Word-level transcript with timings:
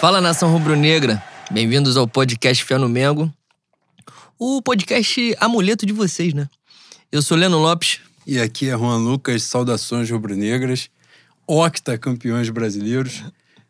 Fala 0.00 0.18
nação 0.18 0.50
rubro-negra, 0.50 1.22
bem-vindos 1.50 1.94
ao 1.94 2.08
podcast 2.08 2.64
Fé 2.64 2.78
no 2.78 2.88
Mengo, 2.88 3.30
o 4.38 4.62
podcast 4.62 5.36
amuleto 5.38 5.84
de 5.84 5.92
vocês, 5.92 6.32
né? 6.32 6.48
Eu 7.12 7.20
sou 7.20 7.36
Leno 7.36 7.58
Lopes. 7.58 8.00
E 8.26 8.38
aqui 8.38 8.70
é 8.70 8.78
Juan 8.78 8.96
Lucas, 8.96 9.42
saudações 9.42 10.10
rubro-negras, 10.10 10.88
octa 11.46 11.98
campeões 11.98 12.48
brasileiros, 12.48 13.22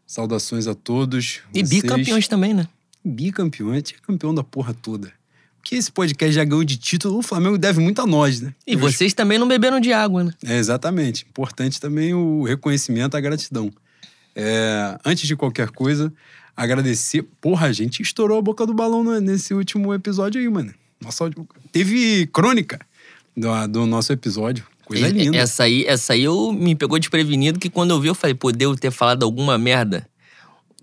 saudações 0.06 0.68
a 0.68 0.74
todos. 0.74 1.40
E 1.52 1.64
vocês. 1.64 1.68
bicampeões 1.68 2.28
também, 2.28 2.54
né? 2.54 2.68
Bicampeões, 3.04 3.82
é 3.90 4.06
campeão 4.06 4.32
da 4.32 4.44
porra 4.44 4.72
toda. 4.72 5.12
Porque 5.56 5.74
esse 5.74 5.90
podcast 5.90 6.32
já 6.32 6.44
ganhou 6.44 6.62
de 6.62 6.76
título, 6.76 7.18
o 7.18 7.22
Flamengo 7.22 7.58
deve 7.58 7.80
muito 7.80 8.00
a 8.00 8.06
nós, 8.06 8.40
né? 8.40 8.54
E 8.64 8.74
Eu 8.74 8.78
vocês 8.78 9.08
acho... 9.08 9.16
também 9.16 9.36
não 9.36 9.48
beberam 9.48 9.80
de 9.80 9.92
água, 9.92 10.22
né? 10.22 10.32
É, 10.46 10.58
exatamente. 10.58 11.26
Importante 11.28 11.80
também 11.80 12.14
o 12.14 12.44
reconhecimento, 12.44 13.16
a 13.16 13.20
gratidão. 13.20 13.72
É, 14.34 14.98
antes 15.04 15.26
de 15.26 15.36
qualquer 15.36 15.70
coisa, 15.70 16.12
agradecer. 16.56 17.22
Porra, 17.40 17.66
a 17.66 17.72
gente 17.72 18.02
estourou 18.02 18.38
a 18.38 18.42
boca 18.42 18.66
do 18.66 18.74
balão 18.74 19.02
nesse 19.20 19.54
último 19.54 19.92
episódio 19.94 20.40
aí, 20.40 20.48
mano. 20.48 20.72
Nossa, 21.00 21.30
teve 21.72 22.26
crônica 22.26 22.78
do, 23.36 23.66
do 23.68 23.86
nosso 23.86 24.12
episódio. 24.12 24.66
Coisa 24.84 25.08
linda. 25.08 25.36
Essa 25.36 25.64
aí, 25.64 25.84
essa 25.86 26.12
aí 26.12 26.24
eu 26.24 26.52
me 26.52 26.74
pegou 26.74 26.98
desprevenido 26.98 27.58
que 27.58 27.70
quando 27.70 27.92
eu 27.92 28.00
vi, 28.00 28.08
eu 28.08 28.14
falei, 28.14 28.34
pô, 28.34 28.50
devo 28.50 28.76
ter 28.76 28.90
falado 28.90 29.22
alguma 29.22 29.56
merda. 29.56 30.06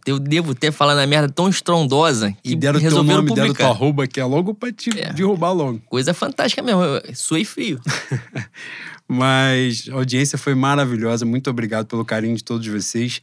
Eu 0.05 0.17
devo 0.17 0.55
ter 0.55 0.71
falado 0.71 0.99
a 0.99 1.05
merda 1.05 1.27
tão 1.27 1.49
estrondosa 1.49 2.31
que 2.41 2.53
e 2.53 2.55
deram 2.55 2.79
teu 2.79 3.03
nome, 3.03 3.27
publicar. 3.27 3.35
deram 3.35 3.53
tua 3.53 3.67
arroba, 3.67 4.07
que 4.07 4.21
é 4.21 4.23
logo 4.23 4.53
pra 4.53 4.71
te 4.71 4.97
é. 4.97 5.11
derrubar 5.11 5.52
logo. 5.52 5.81
Coisa 5.88 6.13
fantástica 6.13 6.61
mesmo, 6.61 6.81
eu 6.81 7.02
suei 7.13 7.43
frio. 7.43 7.81
Mas 9.07 9.88
a 9.89 9.95
audiência 9.95 10.38
foi 10.38 10.53
maravilhosa, 10.53 11.25
muito 11.25 11.49
obrigado 11.49 11.85
pelo 11.85 12.03
carinho 12.03 12.35
de 12.35 12.43
todos 12.43 12.67
vocês. 12.67 13.22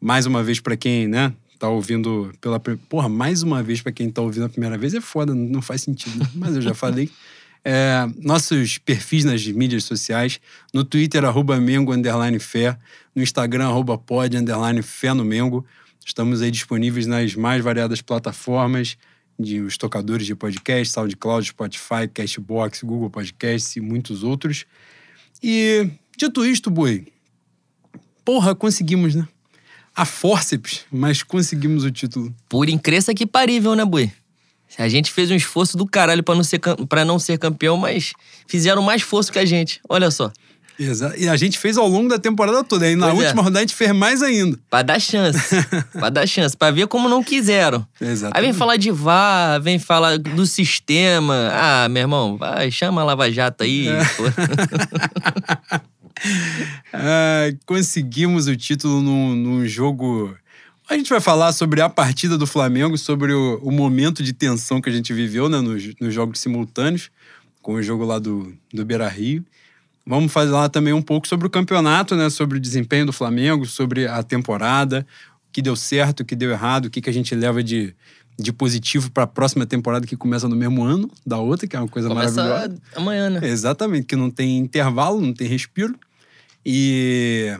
Mais 0.00 0.26
uma 0.26 0.42
vez 0.42 0.58
para 0.60 0.76
quem, 0.76 1.06
né, 1.06 1.32
tá 1.58 1.68
ouvindo 1.68 2.32
pela. 2.40 2.58
Porra, 2.60 3.08
mais 3.08 3.42
uma 3.42 3.62
vez 3.62 3.82
para 3.82 3.92
quem 3.92 4.08
tá 4.08 4.22
ouvindo 4.22 4.46
a 4.46 4.48
primeira 4.48 4.78
vez 4.78 4.94
é 4.94 5.00
foda, 5.00 5.34
não 5.34 5.60
faz 5.60 5.82
sentido, 5.82 6.18
né? 6.18 6.26
Mas 6.34 6.54
eu 6.54 6.62
já 6.62 6.72
falei. 6.72 7.10
É, 7.64 8.08
nossos 8.22 8.78
perfis 8.78 9.24
nas 9.24 9.44
mídias 9.46 9.84
sociais, 9.84 10.40
no 10.72 10.84
Twitter, 10.84 11.24
arroba 11.24 11.60
Mengo, 11.60 11.92
underline 11.92 12.38
fé, 12.38 12.78
no 13.14 13.22
Instagram, 13.22 13.66
arroba 13.66 13.98
pod, 13.98 14.36
underline 14.36 14.80
fé 14.80 15.12
no 15.12 15.24
Mengo. 15.24 15.66
Estamos 16.06 16.40
aí 16.40 16.50
disponíveis 16.50 17.06
nas 17.06 17.34
mais 17.34 17.62
variadas 17.62 18.00
plataformas, 18.00 18.96
de 19.38 19.60
os 19.60 19.76
tocadores 19.76 20.26
de 20.26 20.34
podcast, 20.34 20.94
SoundCloud, 20.94 21.48
Spotify, 21.48 22.08
Castbox, 22.12 22.82
Google 22.82 23.10
Podcasts 23.10 23.76
e 23.76 23.80
muitos 23.80 24.22
outros. 24.22 24.64
E, 25.42 25.88
dito 26.16 26.44
isto, 26.44 26.70
Boi, 26.70 27.06
porra, 28.24 28.54
conseguimos, 28.54 29.14
né? 29.14 29.26
a 29.98 30.04
fórceps, 30.04 30.84
mas 30.92 31.24
conseguimos 31.24 31.82
o 31.82 31.90
título. 31.90 32.32
Por 32.48 32.68
incrível 32.68 33.12
que 33.12 33.26
parível, 33.26 33.74
né, 33.74 33.84
Bui? 33.84 34.12
A 34.78 34.88
gente 34.88 35.10
fez 35.10 35.28
um 35.28 35.34
esforço 35.34 35.76
do 35.76 35.84
caralho 35.84 36.22
pra 36.22 36.36
não, 36.36 36.44
ser, 36.44 36.60
não 37.04 37.18
ser 37.18 37.36
campeão, 37.36 37.76
mas 37.76 38.12
fizeram 38.46 38.80
mais 38.80 39.02
esforço 39.02 39.32
que 39.32 39.40
a 39.40 39.44
gente. 39.44 39.80
Olha 39.88 40.08
só. 40.12 40.30
Exato. 40.78 41.18
E 41.18 41.28
a 41.28 41.36
gente 41.36 41.58
fez 41.58 41.76
ao 41.76 41.88
longo 41.88 42.08
da 42.08 42.18
temporada 42.18 42.62
toda. 42.62 42.88
E 42.88 42.94
na 42.94 43.08
pois 43.08 43.18
é. 43.18 43.24
última 43.24 43.42
é. 43.42 43.44
rodada 43.44 43.58
a 43.58 43.62
gente 43.62 43.74
fez 43.74 43.92
mais 43.92 44.22
ainda. 44.22 44.56
Pra 44.70 44.82
dar 44.82 45.00
chance. 45.00 45.56
pra 45.92 46.08
dar 46.08 46.26
chance. 46.26 46.56
Pra 46.56 46.70
ver 46.70 46.86
como 46.86 47.08
não 47.08 47.22
quiseram. 47.22 47.84
Exato. 48.00 48.36
Aí 48.36 48.42
vem 48.42 48.52
falar 48.52 48.76
de 48.76 48.90
VAR, 48.92 49.60
vem 49.60 49.78
falar 49.78 50.18
do 50.18 50.46
sistema. 50.46 51.50
Ah, 51.52 51.88
meu 51.88 52.02
irmão, 52.02 52.36
vai, 52.36 52.70
chama 52.70 53.00
a 53.00 53.04
Lava 53.04 53.30
Jato 53.30 53.64
aí. 53.64 53.88
É. 53.88 53.98
ah, 56.94 57.50
conseguimos 57.66 58.46
o 58.46 58.56
título 58.56 59.02
num, 59.02 59.34
num, 59.34 59.66
jogo. 59.66 60.36
A 60.88 60.96
gente 60.96 61.10
vai 61.10 61.20
falar 61.20 61.52
sobre 61.52 61.80
a 61.80 61.88
partida 61.88 62.38
do 62.38 62.46
Flamengo, 62.46 62.96
sobre 62.96 63.32
o, 63.32 63.58
o 63.62 63.72
momento 63.72 64.22
de 64.22 64.32
tensão 64.32 64.80
que 64.80 64.88
a 64.88 64.92
gente 64.92 65.12
viveu 65.12 65.48
né, 65.48 65.60
nos, 65.60 65.82
nos, 66.00 66.14
jogos 66.14 66.38
simultâneos, 66.38 67.10
com 67.60 67.74
o 67.74 67.82
jogo 67.82 68.04
lá 68.04 68.18
do, 68.18 68.54
do 68.72 68.84
Beira 68.84 69.08
Rio. 69.08 69.44
Vamos 70.08 70.32
falar 70.32 70.70
também 70.70 70.94
um 70.94 71.02
pouco 71.02 71.28
sobre 71.28 71.46
o 71.46 71.50
campeonato, 71.50 72.16
né, 72.16 72.30
sobre 72.30 72.56
o 72.56 72.60
desempenho 72.60 73.04
do 73.04 73.12
Flamengo, 73.12 73.66
sobre 73.66 74.06
a 74.06 74.22
temporada, 74.22 75.06
o 75.46 75.52
que 75.52 75.60
deu 75.60 75.76
certo, 75.76 76.20
o 76.20 76.24
que 76.24 76.34
deu 76.34 76.50
errado, 76.50 76.86
o 76.86 76.90
que, 76.90 77.02
que 77.02 77.10
a 77.10 77.12
gente 77.12 77.34
leva 77.34 77.62
de, 77.62 77.94
de 78.38 78.50
positivo 78.50 79.10
para 79.10 79.24
a 79.24 79.26
próxima 79.26 79.66
temporada 79.66 80.06
que 80.06 80.16
começa 80.16 80.48
no 80.48 80.56
mesmo 80.56 80.82
ano 80.82 81.10
da 81.26 81.36
outra, 81.36 81.68
que 81.68 81.76
é 81.76 81.78
uma 81.78 81.88
coisa 81.88 82.08
começa 82.08 82.42
maravilhosa. 82.42 82.80
amanhã, 82.96 83.28
né? 83.28 83.46
Exatamente, 83.46 84.06
que 84.06 84.16
não 84.16 84.30
tem 84.30 84.56
intervalo, 84.56 85.20
não 85.20 85.34
tem 85.34 85.46
respiro. 85.46 85.94
E 86.64 87.54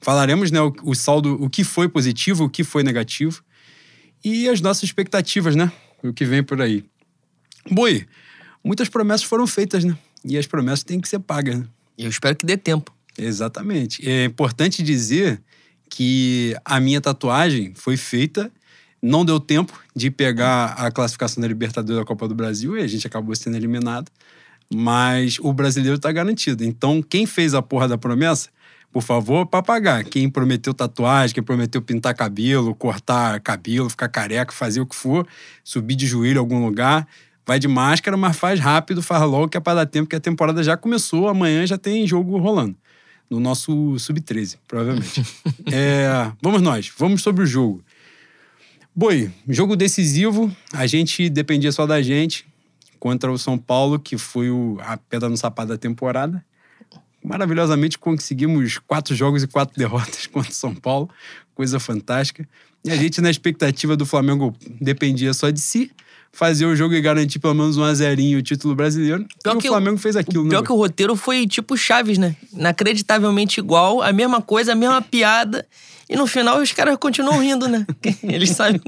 falaremos 0.00 0.50
né, 0.50 0.60
o, 0.60 0.74
o 0.82 0.96
saldo, 0.96 1.40
o 1.40 1.48
que 1.48 1.62
foi 1.62 1.88
positivo, 1.88 2.46
o 2.46 2.50
que 2.50 2.64
foi 2.64 2.82
negativo 2.82 3.44
e 4.24 4.48
as 4.48 4.60
nossas 4.60 4.82
expectativas, 4.82 5.54
né? 5.54 5.70
O 6.02 6.12
que 6.12 6.24
vem 6.24 6.42
por 6.42 6.60
aí. 6.60 6.84
Boi, 7.70 8.08
muitas 8.64 8.88
promessas 8.88 9.22
foram 9.22 9.46
feitas, 9.46 9.84
né? 9.84 9.96
E 10.24 10.36
as 10.36 10.48
promessas 10.48 10.82
têm 10.82 11.00
que 11.00 11.08
ser 11.08 11.20
pagas, 11.20 11.60
né? 11.60 11.66
Eu 11.96 12.08
espero 12.08 12.36
que 12.36 12.46
dê 12.46 12.56
tempo. 12.56 12.92
Exatamente. 13.16 14.08
É 14.08 14.24
importante 14.24 14.82
dizer 14.82 15.40
que 15.90 16.56
a 16.64 16.80
minha 16.80 17.00
tatuagem 17.00 17.72
foi 17.74 17.96
feita, 17.96 18.50
não 19.00 19.24
deu 19.24 19.38
tempo 19.38 19.78
de 19.94 20.10
pegar 20.10 20.72
a 20.72 20.90
classificação 20.90 21.40
da 21.40 21.48
Libertadores 21.48 22.00
da 22.00 22.06
Copa 22.06 22.26
do 22.26 22.34
Brasil 22.34 22.78
e 22.78 22.82
a 22.82 22.86
gente 22.86 23.06
acabou 23.06 23.34
sendo 23.36 23.56
eliminado. 23.56 24.10
Mas 24.72 25.38
o 25.40 25.52
brasileiro 25.52 25.96
está 25.96 26.10
garantido. 26.10 26.64
Então, 26.64 27.02
quem 27.02 27.26
fez 27.26 27.52
a 27.52 27.60
porra 27.60 27.86
da 27.86 27.98
promessa, 27.98 28.48
por 28.90 29.02
favor, 29.02 29.46
para 29.46 29.62
pagar. 29.62 30.04
Quem 30.04 30.30
prometeu 30.30 30.72
tatuagem, 30.72 31.34
quem 31.34 31.42
prometeu 31.42 31.82
pintar 31.82 32.14
cabelo, 32.14 32.74
cortar 32.74 33.40
cabelo, 33.40 33.90
ficar 33.90 34.08
careca, 34.08 34.52
fazer 34.52 34.80
o 34.80 34.86
que 34.86 34.94
for, 34.94 35.26
subir 35.62 35.94
de 35.94 36.06
joelho 36.06 36.36
em 36.36 36.38
algum 36.38 36.64
lugar, 36.64 37.06
vai 37.46 37.58
de 37.58 37.68
máscara, 37.68 38.16
mas 38.16 38.36
faz 38.36 38.60
rápido, 38.60 39.02
faz 39.02 39.22
logo 39.22 39.48
que 39.48 39.56
é 39.56 39.60
para 39.60 39.84
dar 39.84 39.86
tempo, 39.86 40.08
que 40.08 40.16
a 40.16 40.20
temporada 40.20 40.62
já 40.62 40.76
começou, 40.76 41.28
amanhã 41.28 41.66
já 41.66 41.78
tem 41.78 42.06
jogo 42.06 42.38
rolando. 42.38 42.76
No 43.28 43.40
nosso 43.40 43.98
Sub-13, 43.98 44.58
provavelmente. 44.68 45.24
é, 45.72 46.30
vamos 46.42 46.60
nós, 46.60 46.92
vamos 46.96 47.22
sobre 47.22 47.42
o 47.44 47.46
jogo. 47.46 47.82
Boi, 48.94 49.30
jogo 49.48 49.74
decisivo, 49.74 50.54
a 50.70 50.86
gente 50.86 51.30
dependia 51.30 51.72
só 51.72 51.86
da 51.86 52.02
gente 52.02 52.46
contra 53.00 53.32
o 53.32 53.38
São 53.38 53.56
Paulo, 53.56 53.98
que 53.98 54.18
foi 54.18 54.50
o, 54.50 54.76
a 54.80 54.98
pedra 54.98 55.30
no 55.30 55.36
sapato 55.36 55.70
da 55.70 55.78
temporada. 55.78 56.44
Maravilhosamente 57.24 57.98
conseguimos 57.98 58.78
quatro 58.78 59.14
jogos 59.14 59.42
e 59.42 59.46
quatro 59.46 59.78
derrotas 59.78 60.26
contra 60.30 60.50
o 60.52 60.54
São 60.54 60.74
Paulo, 60.74 61.08
coisa 61.54 61.80
fantástica. 61.80 62.46
E 62.84 62.90
a 62.90 62.96
gente, 62.96 63.20
na 63.20 63.30
expectativa 63.30 63.96
do 63.96 64.04
Flamengo, 64.04 64.54
dependia 64.80 65.32
só 65.32 65.48
de 65.48 65.60
si, 65.60 65.90
fazer 66.32 66.64
o 66.64 66.74
jogo 66.74 66.94
e 66.94 67.00
garantir 67.00 67.38
pelo 67.38 67.54
menos 67.54 67.76
um 67.76 67.84
a 67.84 67.92
zerinho 67.92 68.38
o 68.38 68.42
título 68.42 68.74
brasileiro. 68.74 69.26
Pior 69.42 69.54
e 69.54 69.58
o 69.58 69.60
Flamengo 69.60 69.98
fez 69.98 70.16
aquilo, 70.16 70.46
o 70.46 70.48
Pior 70.48 70.60
né? 70.62 70.66
que 70.66 70.72
o 70.72 70.76
roteiro 70.76 71.14
foi 71.14 71.46
tipo 71.46 71.76
Chaves, 71.76 72.16
né? 72.16 72.34
Inacreditavelmente 72.52 73.60
igual, 73.60 74.02
a 74.02 74.12
mesma 74.12 74.40
coisa, 74.40 74.72
a 74.72 74.74
mesma 74.74 75.02
piada. 75.02 75.66
E 76.08 76.16
no 76.16 76.26
final 76.26 76.60
os 76.60 76.72
caras 76.72 76.96
continuam 76.96 77.38
rindo, 77.38 77.68
né? 77.68 77.86
Eles 78.24 78.50
sabem. 78.50 78.80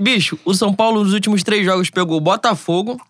Bicho, 0.00 0.38
o 0.44 0.52
São 0.52 0.74
Paulo 0.74 1.02
nos 1.02 1.14
últimos 1.14 1.42
três 1.42 1.64
jogos 1.64 1.90
pegou 1.90 2.16
o 2.16 2.20
Botafogo, 2.20 3.00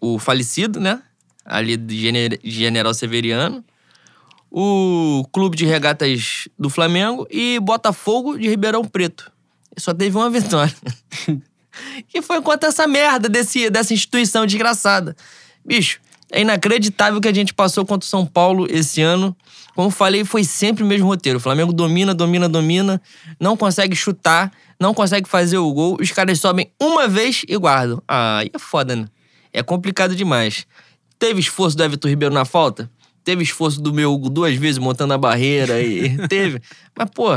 o 0.00 0.18
falecido, 0.18 0.80
né? 0.80 1.00
Ali 1.44 1.76
de 1.76 2.38
General 2.42 2.92
Severiano. 2.92 3.64
O 4.50 5.26
Clube 5.30 5.56
de 5.56 5.66
Regatas 5.66 6.48
do 6.58 6.70
Flamengo 6.70 7.26
e 7.30 7.60
Botafogo 7.60 8.38
de 8.38 8.48
Ribeirão 8.48 8.82
Preto. 8.82 9.30
Só 9.76 9.92
teve 9.92 10.16
uma 10.16 10.30
vitória. 10.30 10.74
que 12.08 12.22
foi 12.22 12.40
contra 12.42 12.68
essa 12.68 12.86
merda 12.86 13.28
desse, 13.28 13.70
dessa 13.70 13.92
instituição 13.92 14.46
desgraçada. 14.46 15.16
Bicho, 15.64 16.00
é 16.30 16.42
inacreditável 16.42 17.20
que 17.20 17.28
a 17.28 17.34
gente 17.34 17.54
passou 17.54 17.84
contra 17.86 18.06
o 18.06 18.08
São 18.08 18.24
Paulo 18.26 18.66
esse 18.70 19.00
ano. 19.00 19.36
Como 19.74 19.90
falei, 19.90 20.24
foi 20.24 20.44
sempre 20.44 20.82
o 20.82 20.86
mesmo 20.86 21.06
roteiro. 21.06 21.38
O 21.38 21.40
Flamengo 21.40 21.72
domina, 21.72 22.14
domina, 22.14 22.48
domina, 22.48 23.00
não 23.40 23.56
consegue 23.56 23.94
chutar, 23.94 24.52
não 24.78 24.92
consegue 24.92 25.28
fazer 25.28 25.58
o 25.58 25.72
gol. 25.72 25.96
Os 26.00 26.10
caras 26.10 26.38
sobem 26.38 26.70
uma 26.80 27.08
vez 27.08 27.42
e 27.48 27.56
guardam. 27.56 28.02
Ah, 28.06 28.38
aí 28.38 28.50
é 28.52 28.58
foda, 28.58 28.94
né? 28.94 29.06
É 29.52 29.62
complicado 29.62 30.14
demais. 30.14 30.66
Teve 31.18 31.40
esforço 31.40 31.76
do 31.76 31.82
Everton 31.82 32.08
Ribeiro 32.08 32.34
na 32.34 32.44
falta? 32.44 32.90
Teve 33.24 33.42
esforço 33.42 33.80
do 33.80 33.92
meu 33.92 34.16
duas 34.18 34.54
vezes 34.56 34.78
montando 34.78 35.14
a 35.14 35.18
barreira 35.18 35.82
e 35.82 36.16
teve. 36.28 36.60
Mas, 36.96 37.10
pô, 37.10 37.28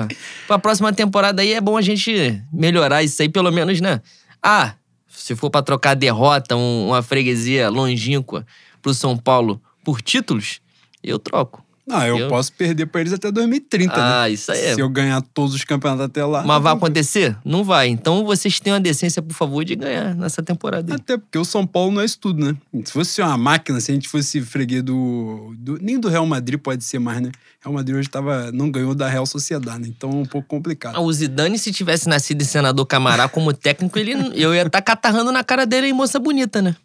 pra 0.48 0.60
próxima 0.60 0.92
temporada 0.94 1.42
aí 1.42 1.54
é 1.54 1.62
bom 1.62 1.78
a 1.78 1.82
gente 1.82 2.42
melhorar 2.52 3.04
isso 3.04 3.22
aí, 3.22 3.30
pelo 3.30 3.52
menos, 3.52 3.80
né? 3.82 4.02
Ah, 4.44 4.74
se 5.08 5.36
for 5.36 5.52
pra 5.52 5.62
trocar 5.62 5.96
derrota, 5.96 6.56
um, 6.56 6.88
uma 6.88 7.04
freguesia 7.04 7.70
longínqua 7.70 8.46
pro 8.82 8.94
São 8.94 9.16
Paulo 9.16 9.62
por 9.84 10.02
títulos, 10.02 10.62
eu 11.04 11.20
troco. 11.20 11.64
Ah, 11.92 12.08
eu, 12.08 12.18
Eu- 12.18 12.28
posso 12.30 12.54
perder 12.54 12.86
pra 12.86 13.02
eles 13.02 13.14
até 13.14 13.32
2030, 13.32 13.96
né? 13.96 14.02
Ah, 14.04 14.30
isso 14.30 14.52
aí 14.52 14.60
é. 14.60 14.74
Se 14.76 14.80
eu 14.82 14.90
ganhar 14.90 15.22
todos 15.22 15.54
os 15.54 15.64
campeonatos 15.64 16.06
até 16.06 16.24
lá. 16.26 16.44
Mas 16.44 16.62
vai 16.64 16.74
acontecer? 16.74 17.36
Não 17.44 17.64
vai. 17.64 17.88
Então 17.90 18.24
vocês 18.26 18.60
tenham 18.60 18.78
a 18.78 18.80
decência, 18.80 19.22
por 19.22 19.34
favor, 19.34 19.64
de 19.66 19.76
ganhar 19.76 20.16
nessa 20.16 20.42
temporada. 20.42 20.94
aí. 20.94 21.00
Até 21.02 21.18
porque 21.18 21.38
o 21.38 21.46
São 21.46 21.66
Paulo 21.68 21.92
não 21.92 22.02
é 22.02 22.06
isso 22.06 22.20
tudo, 22.20 22.44
né? 22.46 22.56
Se 22.86 22.92
fosse 22.94 23.22
uma 23.22 23.38
máquina, 23.38 23.80
se 23.80 23.92
a 23.92 23.94
gente 23.94 24.08
fosse 24.08 24.42
freguês 24.42 24.82
do, 24.84 25.54
do- 25.58 25.78
Nem 25.82 26.00
do 26.00 26.08
Real 26.10 26.26
Madrid 26.26 26.60
pode 26.60 26.84
ser 26.84 27.00
mais, 27.00 27.22
né? 27.22 27.32
Real 27.64 27.74
Madrid 27.76 27.96
hoje 27.98 28.10
tava, 28.10 28.52
não 28.52 28.72
ganhou 28.72 28.96
da 28.96 29.08
Real 29.08 29.26
Sociedade, 29.26 29.80
né? 29.82 29.88
Então 29.88 30.10
é 30.10 30.16
um 30.16 30.26
pouco 30.26 30.48
complicado. 30.48 30.96
Ah, 30.96 31.02
O 31.02 31.12
Zidane, 31.14 31.60
se 31.60 31.72
tivesse 31.72 32.08
nascido 32.10 32.42
em 32.42 32.46
Senador 32.46 32.86
Camará 32.86 33.28
como 33.28 33.54
técnico, 33.54 34.00
ele, 34.00 34.14
eu 34.34 34.56
ia 34.56 34.64
estar 34.64 34.82
catarrando 34.82 35.32
na 35.32 35.44
cara 35.44 35.66
dele 35.66 35.88
em 35.88 35.94
moça 35.94 36.18
bonita, 36.20 36.62
né? 36.62 36.76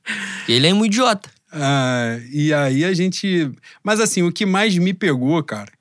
Ele 0.49 0.67
é 0.67 0.75
um 0.75 0.85
idiota. 0.85 1.31
Ah, 1.53 2.19
e 2.33 2.53
aí 2.53 2.85
a 2.85 2.93
gente. 2.93 3.51
Mas 3.83 4.01
assim, 4.01 4.23
o 4.23 4.33
que 4.33 4.45
mais 4.45 4.77
me 4.77 4.93
pegou, 4.93 5.43
cara, 5.43 5.73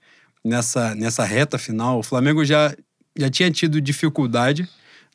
nessa, 0.43 0.93
nessa 0.95 1.23
reta 1.23 1.57
final, 1.57 1.99
o 1.99 2.03
Flamengo 2.03 2.45
já, 2.45 2.75
já 3.17 3.29
tinha 3.29 3.49
tido 3.49 3.81
dificuldade 3.81 4.67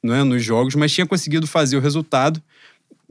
não 0.02 0.14
é, 0.14 0.24
nos 0.24 0.42
jogos, 0.42 0.74
mas 0.74 0.92
tinha 0.92 1.06
conseguido 1.06 1.46
fazer 1.46 1.76
o 1.76 1.80
resultado 1.80 2.42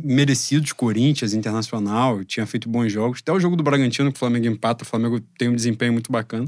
merecido 0.01 0.65
de 0.65 0.74
Corinthians, 0.74 1.33
Internacional, 1.33 2.24
tinha 2.24 2.45
feito 2.45 2.69
bons 2.69 2.91
jogos. 2.91 3.19
Até 3.21 3.31
o 3.31 3.39
jogo 3.39 3.56
do 3.56 3.63
Bragantino, 3.63 4.12
que 4.12 4.15
o 4.15 4.19
Flamengo 4.19 4.47
empata, 4.47 4.83
o 4.83 4.88
Flamengo 4.88 5.19
tem 5.38 5.50
um 5.50 5.56
desempenho 5.56 5.94
muito 5.94 6.12
bacana. 6.12 6.47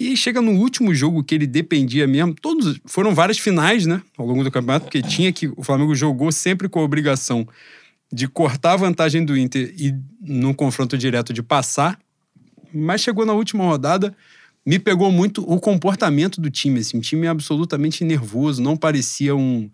E 0.00 0.16
chega 0.16 0.40
no 0.40 0.52
último 0.52 0.92
jogo 0.94 1.22
que 1.22 1.34
ele 1.34 1.46
dependia 1.46 2.06
mesmo, 2.06 2.34
todos 2.34 2.80
foram 2.84 3.14
várias 3.14 3.38
finais, 3.38 3.86
né, 3.86 4.02
ao 4.18 4.26
longo 4.26 4.42
do 4.42 4.50
campeonato, 4.50 4.86
porque 4.86 5.00
tinha 5.00 5.32
que 5.32 5.46
o 5.56 5.62
Flamengo 5.62 5.94
jogou 5.94 6.32
sempre 6.32 6.68
com 6.68 6.80
a 6.80 6.82
obrigação 6.82 7.46
de 8.12 8.28
cortar 8.28 8.72
a 8.72 8.76
vantagem 8.76 9.24
do 9.24 9.36
Inter 9.36 9.74
e 9.76 9.94
num 10.20 10.54
confronto 10.54 10.96
direto 10.96 11.32
de 11.32 11.42
passar. 11.42 11.98
Mas 12.72 13.00
chegou 13.00 13.24
na 13.24 13.32
última 13.32 13.64
rodada, 13.64 14.14
me 14.66 14.78
pegou 14.78 15.10
muito 15.12 15.42
o 15.50 15.60
comportamento 15.60 16.40
do 16.40 16.50
time, 16.50 16.80
assim, 16.80 16.96
um 16.96 17.00
time 17.00 17.26
absolutamente 17.26 18.04
nervoso, 18.04 18.62
não 18.62 18.76
parecia 18.76 19.34
um 19.34 19.70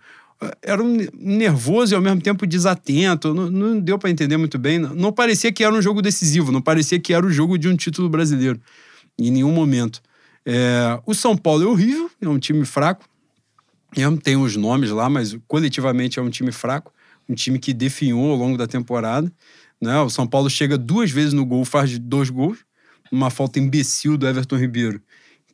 era 0.63 0.83
um 0.83 0.97
nervoso 1.15 1.93
e 1.93 1.97
ao 1.97 2.01
mesmo 2.01 2.21
tempo 2.21 2.47
desatento, 2.47 3.35
não, 3.35 3.51
não 3.51 3.79
deu 3.79 3.99
para 3.99 4.11
entender 4.11 4.37
muito 4.37 4.59
bem, 4.59 4.79
não, 4.79 4.95
não 4.95 5.13
parecia 5.13 5.53
que 5.53 5.63
era 5.63 5.75
um 5.75 5.83
jogo 5.83 6.01
decisivo, 6.01 6.51
não 6.51 6.63
parecia 6.63 6.99
que 6.99 7.13
era 7.13 7.25
o 7.25 7.31
jogo 7.31 7.59
de 7.59 7.69
um 7.69 7.77
título 7.77 8.09
brasileiro, 8.09 8.59
em 9.19 9.31
nenhum 9.31 9.53
momento. 9.53 10.01
É, 10.47 10.99
o 11.05 11.15
São 11.15 11.37
Paulo 11.37 11.65
é 11.65 11.67
horrível, 11.67 12.11
é 12.21 12.29
um 12.29 12.39
time 12.39 12.65
fraco, 12.65 13.05
eu 13.97 14.17
tem 14.17 14.37
os 14.37 14.57
nomes 14.57 14.91
lá, 14.91 15.11
mas 15.11 15.37
coletivamente 15.47 16.19
é 16.19 16.23
um 16.23 16.31
time 16.31 16.53
fraco, 16.53 16.93
um 17.31 17.35
time 17.35 17.59
que 17.59 17.73
definhou 17.73 18.33
ao 18.33 18.37
longo 18.37 18.59
da 18.59 18.67
temporada. 18.67 19.33
Né? 19.81 19.99
O 20.01 20.11
São 20.11 20.27
Paulo 20.27 20.51
chega 20.51 20.77
duas 20.77 21.11
vezes 21.11 21.33
no 21.33 21.47
gol, 21.47 21.65
faz 21.65 21.97
dois 21.99 22.29
gols, 22.29 22.59
uma 23.11 23.31
falta 23.31 23.59
imbecil 23.59 24.19
do 24.19 24.27
Everton 24.27 24.57
Ribeiro, 24.57 25.01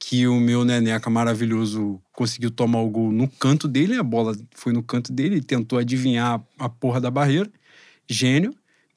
que 0.00 0.26
o 0.26 0.40
meu 0.40 0.64
Neneca 0.64 1.08
maravilhoso 1.10 2.00
conseguiu 2.12 2.50
tomar 2.50 2.80
o 2.80 2.90
gol 2.90 3.12
no 3.12 3.28
canto 3.28 3.68
dele, 3.68 3.94
a 3.94 4.02
bola 4.02 4.36
foi 4.54 4.72
no 4.72 4.82
canto 4.82 5.12
dele, 5.12 5.36
ele 5.36 5.44
tentou 5.44 5.78
adivinhar 5.78 6.42
a 6.58 6.68
porra 6.68 7.00
da 7.00 7.10
barreira. 7.10 7.50
Gênio, 8.08 8.54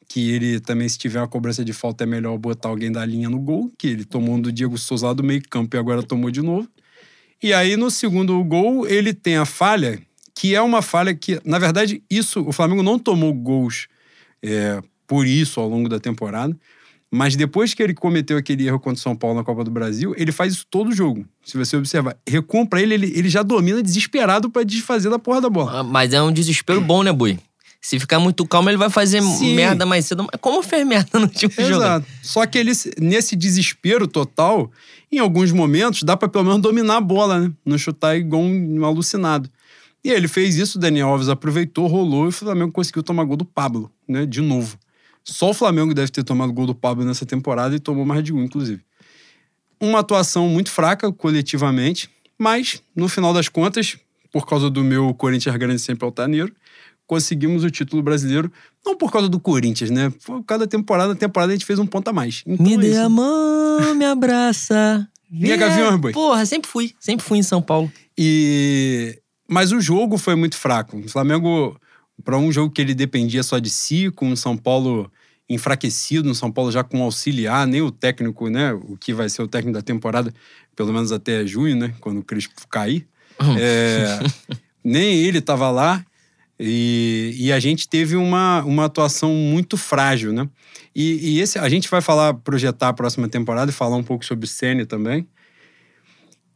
que 0.08 0.32
ele 0.32 0.60
também, 0.60 0.88
se 0.88 0.98
tiver 0.98 1.20
uma 1.20 1.28
cobrança 1.28 1.64
de 1.64 1.74
falta, 1.74 2.04
é 2.04 2.08
melhor 2.08 2.38
botar 2.38 2.70
alguém 2.70 2.92
da 2.92 3.06
linha 3.06 3.30
no 3.30 3.40
gol, 3.40 3.72
que 3.78 3.88
ele 3.88 4.06
tomou 4.06 4.36
um 4.36 4.42
do 4.42 4.52
Diego 4.52 4.78
Souza 4.78 5.14
do 5.14 5.24
meio 5.24 5.42
campo 5.50 5.76
e 5.76 5.80
agora 5.80 6.04
tomou 6.04 6.32
de 6.32 6.42
novo. 6.42 6.68
E 7.42 7.54
aí, 7.54 7.78
no 7.78 7.90
segundo 7.90 8.44
gol, 8.44 8.88
ele 8.88 9.14
tem 9.14 9.38
a 9.38 9.46
falha, 9.46 10.02
que 10.40 10.56
é 10.56 10.62
uma 10.62 10.82
falha 10.82 11.14
que, 11.14 11.38
na 11.44 11.60
verdade, 11.60 12.02
isso, 12.10 12.42
o 12.48 12.54
Flamengo 12.54 12.82
não 12.82 12.98
tomou 12.98 13.34
gols 13.34 13.90
é, 14.42 14.82
por 15.06 15.28
isso 15.28 15.60
ao 15.60 15.68
longo 15.68 15.90
da 15.90 16.00
temporada. 16.00 16.58
Mas 17.12 17.36
depois 17.36 17.74
que 17.74 17.84
ele 17.84 17.94
cometeu 17.94 18.38
aquele 18.38 18.66
erro 18.66 18.80
contra 18.80 18.98
o 18.98 19.02
São 19.02 19.18
Paulo 19.18 19.36
na 19.36 19.44
Copa 19.44 19.66
do 19.66 19.72
Brasil, 19.72 20.14
ele 20.16 20.32
faz 20.32 20.54
isso 20.54 20.66
todo 20.72 20.96
jogo. 20.96 21.26
Se 21.44 21.58
você 21.58 21.76
observar, 21.76 22.16
recua 22.26 22.66
pra 22.66 22.82
ele, 22.82 22.94
ele, 22.94 23.12
ele 23.14 23.28
já 23.28 23.44
domina 23.44 23.84
desesperado 23.84 24.50
pra 24.50 24.64
desfazer 24.64 25.10
da 25.10 25.20
porra 25.20 25.42
da 25.42 25.50
bola. 25.50 25.82
Ah, 25.82 25.84
Mas 25.84 26.14
é 26.14 26.22
um 26.22 26.32
desespero 26.32 26.80
bom, 26.80 27.04
né, 27.04 27.12
Bui? 27.12 27.38
Se 27.82 28.00
ficar 28.00 28.22
muito 28.22 28.48
calmo, 28.48 28.70
ele 28.70 28.78
vai 28.78 28.90
fazer 28.90 29.22
Sim. 29.22 29.56
merda 29.56 29.86
mais 29.86 30.06
cedo. 30.06 30.26
Como 30.40 30.64
fez 30.64 30.88
merda 30.88 31.20
no 31.20 31.26
último 31.26 31.52
jogo? 31.52 31.84
Exato. 31.84 32.06
Só 32.24 32.46
que 32.46 32.58
ele, 32.58 32.72
nesse 32.98 33.36
desespero 33.36 34.08
total, 34.08 34.72
em 35.12 35.20
alguns 35.20 35.52
momentos, 35.52 36.04
dá 36.04 36.16
pra 36.16 36.30
pelo 36.30 36.46
menos 36.46 36.62
dominar 36.62 36.96
a 36.96 37.02
bola, 37.02 37.42
né? 37.42 37.52
Não 37.66 37.78
chutar 37.78 38.16
igual 38.16 38.42
um 38.42 38.86
alucinado. 38.86 39.50
E 40.04 40.10
ele 40.10 40.28
fez 40.28 40.56
isso, 40.56 40.78
o 40.78 40.82
Daniel 40.82 41.10
Alves 41.10 41.30
aproveitou, 41.30 41.88
rolou 41.88 42.26
e 42.26 42.30
o 42.30 42.32
Flamengo 42.32 42.72
conseguiu 42.72 43.04
tomar 43.04 43.24
gol 43.26 43.36
do 43.36 43.46
Pablo, 43.46 43.92
né? 44.08 44.26
De 44.26 44.42
novo. 44.42 44.78
Só 45.24 45.50
o 45.50 45.54
Flamengo 45.54 45.94
deve 45.94 46.12
ter 46.12 46.24
tomado 46.24 46.54
gol 46.54 46.66
do 46.66 46.74
Pablo 46.74 47.04
nessa 47.06 47.26
temporada 47.26 47.76
e 47.76 47.80
tomou 47.80 48.06
mais 48.06 48.24
de 48.24 48.34
um, 48.34 48.44
inclusive. 48.44 48.82
Uma 49.80 50.00
atuação 50.00 50.48
muito 50.48 50.72
fraca 50.72 51.12
coletivamente, 51.12 52.10
mas 52.38 52.82
no 52.96 53.08
final 53.08 53.34
das 53.34 53.50
contas, 53.50 53.98
por 54.32 54.48
causa 54.48 54.70
do 54.70 54.84
meu 54.84 55.14
Corinthians 55.14 55.56
grande 55.58 55.80
sempre 55.80 56.06
altaneiro, 56.06 56.54
conseguimos 57.06 57.64
o 57.64 57.72
título 57.72 58.02
brasileiro. 58.02 58.52
Não 58.86 58.96
por 58.96 59.12
causa 59.12 59.28
do 59.28 59.40
Corinthians, 59.40 59.90
né? 59.90 60.12
Por 60.26 60.44
cada 60.44 60.66
temporada, 60.66 61.16
temporada 61.16 61.52
a 61.52 61.56
gente 61.56 61.66
fez 61.66 61.80
um 61.80 61.86
ponto 61.86 62.08
a 62.08 62.14
mais. 62.14 62.44
Então 62.46 62.66
Me 62.66 62.76
é 62.76 62.78
dê 62.78 62.98
a 62.98 63.10
mão, 63.10 63.96
me 63.96 64.06
abraça. 64.06 65.08
Minha 65.30 65.58
Vem. 65.58 65.68
Gaviões, 65.68 66.00
boi. 66.00 66.12
Porra, 66.12 66.46
sempre 66.46 66.70
fui. 66.70 66.94
Sempre 67.00 67.26
fui 67.26 67.38
em 67.38 67.44
São 67.44 67.62
Paulo. 67.62 67.92
E... 68.18 69.20
Mas 69.50 69.72
o 69.72 69.82
jogo 69.82 70.18
foi 70.18 70.36
muito 70.36 70.56
fraco. 70.56 70.98
O 70.98 71.10
Flamengo, 71.10 71.80
para 72.24 72.38
um 72.38 72.52
jogo 72.52 72.72
que 72.72 72.82
ele 72.82 72.94
dependia 72.94 73.42
só 73.42 73.58
de 73.58 73.70
si, 73.70 74.12
com 74.12 74.32
o 74.32 74.38
São 74.38 74.56
Paulo 74.56 75.12
enfraquecido, 75.50 76.28
no 76.28 76.36
São 76.36 76.52
Paulo 76.52 76.72
já 76.72 76.84
com 76.84 77.02
auxiliar, 77.02 77.66
nem 77.66 77.82
o 77.82 77.90
técnico, 77.90 78.50
né? 78.50 78.72
O 78.74 78.96
que 78.96 79.14
vai 79.14 79.28
ser 79.28 79.42
o 79.42 79.48
técnico 79.48 79.78
da 79.78 79.82
temporada, 79.82 80.32
pelo 80.76 80.94
menos 80.94 81.12
até 81.12 81.46
junho, 81.46 81.76
né? 81.76 81.96
Quando 82.00 82.20
o 82.20 82.24
Crespo 82.24 82.68
cair. 82.70 83.08
É, 83.58 84.20
nem 84.84 85.16
ele 85.16 85.40
estava 85.40 85.72
lá. 85.72 86.06
E, 86.60 87.36
e 87.40 87.52
a 87.52 87.60
gente 87.60 87.88
teve 87.88 88.16
uma, 88.16 88.62
uma 88.64 88.86
atuação 88.86 89.34
muito 89.34 89.78
frágil, 89.78 90.32
né? 90.32 90.48
E, 90.94 91.38
e 91.38 91.40
esse, 91.40 91.58
a 91.58 91.70
gente 91.70 91.90
vai 91.90 92.02
falar, 92.02 92.34
projetar 92.34 92.90
a 92.90 92.94
próxima 92.94 93.28
temporada 93.28 93.72
e 93.72 93.74
falar 93.74 93.96
um 93.96 94.04
pouco 94.04 94.26
sobre 94.26 94.46
o 94.46 94.48
Senna 94.48 94.86
também. 94.86 95.28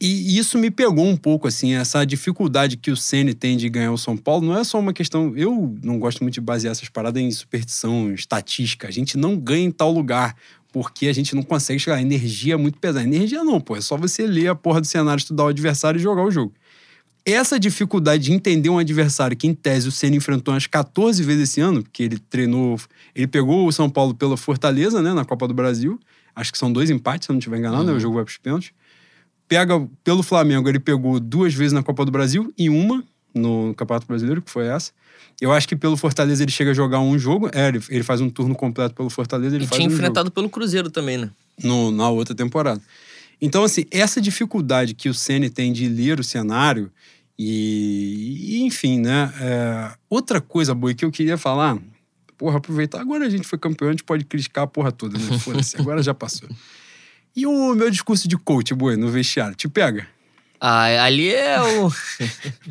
E 0.05 0.37
isso 0.37 0.57
me 0.57 0.69
pegou 0.69 1.07
um 1.07 1.15
pouco, 1.15 1.47
assim, 1.47 1.75
essa 1.75 2.03
dificuldade 2.03 2.75
que 2.75 2.91
o 2.91 2.97
Ceni 2.97 3.33
tem 3.33 3.55
de 3.55 3.69
ganhar 3.69 3.93
o 3.93 3.97
São 3.97 4.17
Paulo. 4.17 4.45
Não 4.45 4.57
é 4.57 4.61
só 4.65 4.77
uma 4.77 4.91
questão. 4.91 5.31
Eu 5.33 5.77
não 5.81 5.97
gosto 5.97 6.21
muito 6.21 6.33
de 6.33 6.41
basear 6.41 6.73
essas 6.73 6.89
paradas 6.89 7.23
em 7.23 7.31
superstição, 7.31 8.13
estatística. 8.13 8.85
A 8.85 8.91
gente 8.91 9.17
não 9.17 9.37
ganha 9.37 9.63
em 9.63 9.71
tal 9.71 9.93
lugar 9.93 10.35
porque 10.73 11.07
a 11.07 11.13
gente 11.13 11.33
não 11.33 11.41
consegue 11.41 11.79
chegar. 11.79 11.95
A 11.95 12.01
energia 12.01 12.55
é 12.55 12.57
muito 12.57 12.79
pesada. 12.79 13.05
Energia 13.05 13.45
não, 13.45 13.61
pô. 13.61 13.77
É 13.77 13.81
só 13.81 13.95
você 13.95 14.27
ler 14.27 14.49
a 14.49 14.55
porra 14.55 14.81
do 14.81 14.87
cenário, 14.87 15.21
estudar 15.21 15.45
o 15.45 15.47
adversário 15.47 15.97
e 15.97 16.01
jogar 16.03 16.25
o 16.25 16.29
jogo. 16.29 16.51
Essa 17.25 17.57
dificuldade 17.57 18.23
de 18.23 18.33
entender 18.33 18.69
um 18.69 18.79
adversário 18.79 19.37
que, 19.37 19.47
em 19.47 19.53
tese, 19.53 19.87
o 19.87 19.91
Ceni 19.91 20.17
enfrentou 20.17 20.53
umas 20.53 20.67
14 20.67 21.23
vezes 21.23 21.49
esse 21.49 21.61
ano, 21.61 21.81
porque 21.81 22.03
ele 22.03 22.19
treinou. 22.19 22.77
Ele 23.15 23.27
pegou 23.27 23.65
o 23.65 23.71
São 23.71 23.89
Paulo 23.89 24.13
pela 24.13 24.35
Fortaleza, 24.35 25.01
né, 25.01 25.13
na 25.13 25.23
Copa 25.23 25.47
do 25.47 25.53
Brasil. 25.53 25.97
Acho 26.35 26.51
que 26.51 26.57
são 26.57 26.73
dois 26.73 26.89
empates, 26.89 27.25
se 27.25 27.31
eu 27.31 27.35
não 27.35 27.39
estiver 27.39 27.57
enganado, 27.57 27.85
né? 27.85 27.93
O 27.93 27.99
jogo 28.01 28.15
vai 28.15 28.25
pros 28.25 28.37
pênaltis 28.37 28.73
pega 29.47 29.87
pelo 30.03 30.23
Flamengo, 30.23 30.67
ele 30.67 30.79
pegou 30.79 31.19
duas 31.19 31.53
vezes 31.53 31.73
na 31.73 31.83
Copa 31.83 32.05
do 32.05 32.11
Brasil 32.11 32.53
e 32.57 32.69
uma 32.69 33.03
no 33.33 33.73
Campeonato 33.75 34.07
Brasileiro, 34.07 34.41
que 34.41 34.51
foi 34.51 34.67
essa. 34.67 34.91
Eu 35.41 35.51
acho 35.51 35.67
que 35.67 35.75
pelo 35.75 35.97
Fortaleza 35.97 36.43
ele 36.43 36.51
chega 36.51 36.71
a 36.71 36.73
jogar 36.73 36.99
um 36.99 37.17
jogo. 37.17 37.49
É, 37.53 37.67
ele, 37.67 37.81
ele 37.89 38.03
faz 38.03 38.21
um 38.21 38.29
turno 38.29 38.53
completo 38.55 38.93
pelo 38.93 39.09
Fortaleza. 39.09 39.55
Ele 39.55 39.65
E 39.65 39.67
faz 39.67 39.77
tinha 39.77 39.89
um 39.89 39.93
enfrentado 39.93 40.29
pelo 40.31 40.49
Cruzeiro 40.49 40.89
também, 40.89 41.17
né? 41.17 41.25
jogo 41.25 41.43
no, 41.61 41.91
na 41.91 42.09
outra 42.09 42.33
temporada. 42.33 42.81
Então, 43.41 43.63
assim, 43.63 43.85
essa 43.91 44.21
dificuldade 44.21 44.93
que 44.93 45.09
o 45.09 45.13
Ceni 45.13 45.49
tem 45.49 45.73
de 45.73 45.87
ler 45.87 46.19
o 46.19 46.23
cenário 46.23 46.91
e, 47.37 48.57
e, 48.57 48.61
enfim, 48.61 48.99
né? 48.99 49.33
é, 49.41 49.91
outra 50.09 50.39
coisa, 50.39 50.73
Boi, 50.73 50.93
que 50.93 51.03
eu 51.03 51.11
queria 51.11 51.37
falar, 51.37 51.77
porra, 52.37 52.57
aproveitar, 52.57 53.01
agora 53.01 53.25
a 53.25 53.29
gente 53.29 53.45
foi 53.45 53.59
campeão, 53.59 53.89
a 53.89 53.91
gente 53.91 54.03
pode 54.03 54.23
criticar 54.23 54.63
a 54.63 54.67
porra 54.67 54.91
toda, 54.91 55.17
né? 55.17 55.37
Foda-se, 55.39 55.75
agora 55.77 56.01
já 56.01 56.13
passou. 56.13 56.47
E 57.35 57.47
o 57.47 57.73
meu 57.73 57.89
discurso 57.89 58.27
de 58.27 58.37
coach, 58.37 58.73
Boi, 58.75 58.95
no 58.95 59.09
vestiário, 59.09 59.55
te 59.55 59.67
pega? 59.67 60.07
Ah, 60.61 61.03
ali 61.03 61.33
é 61.33 61.61
o. 61.61 61.91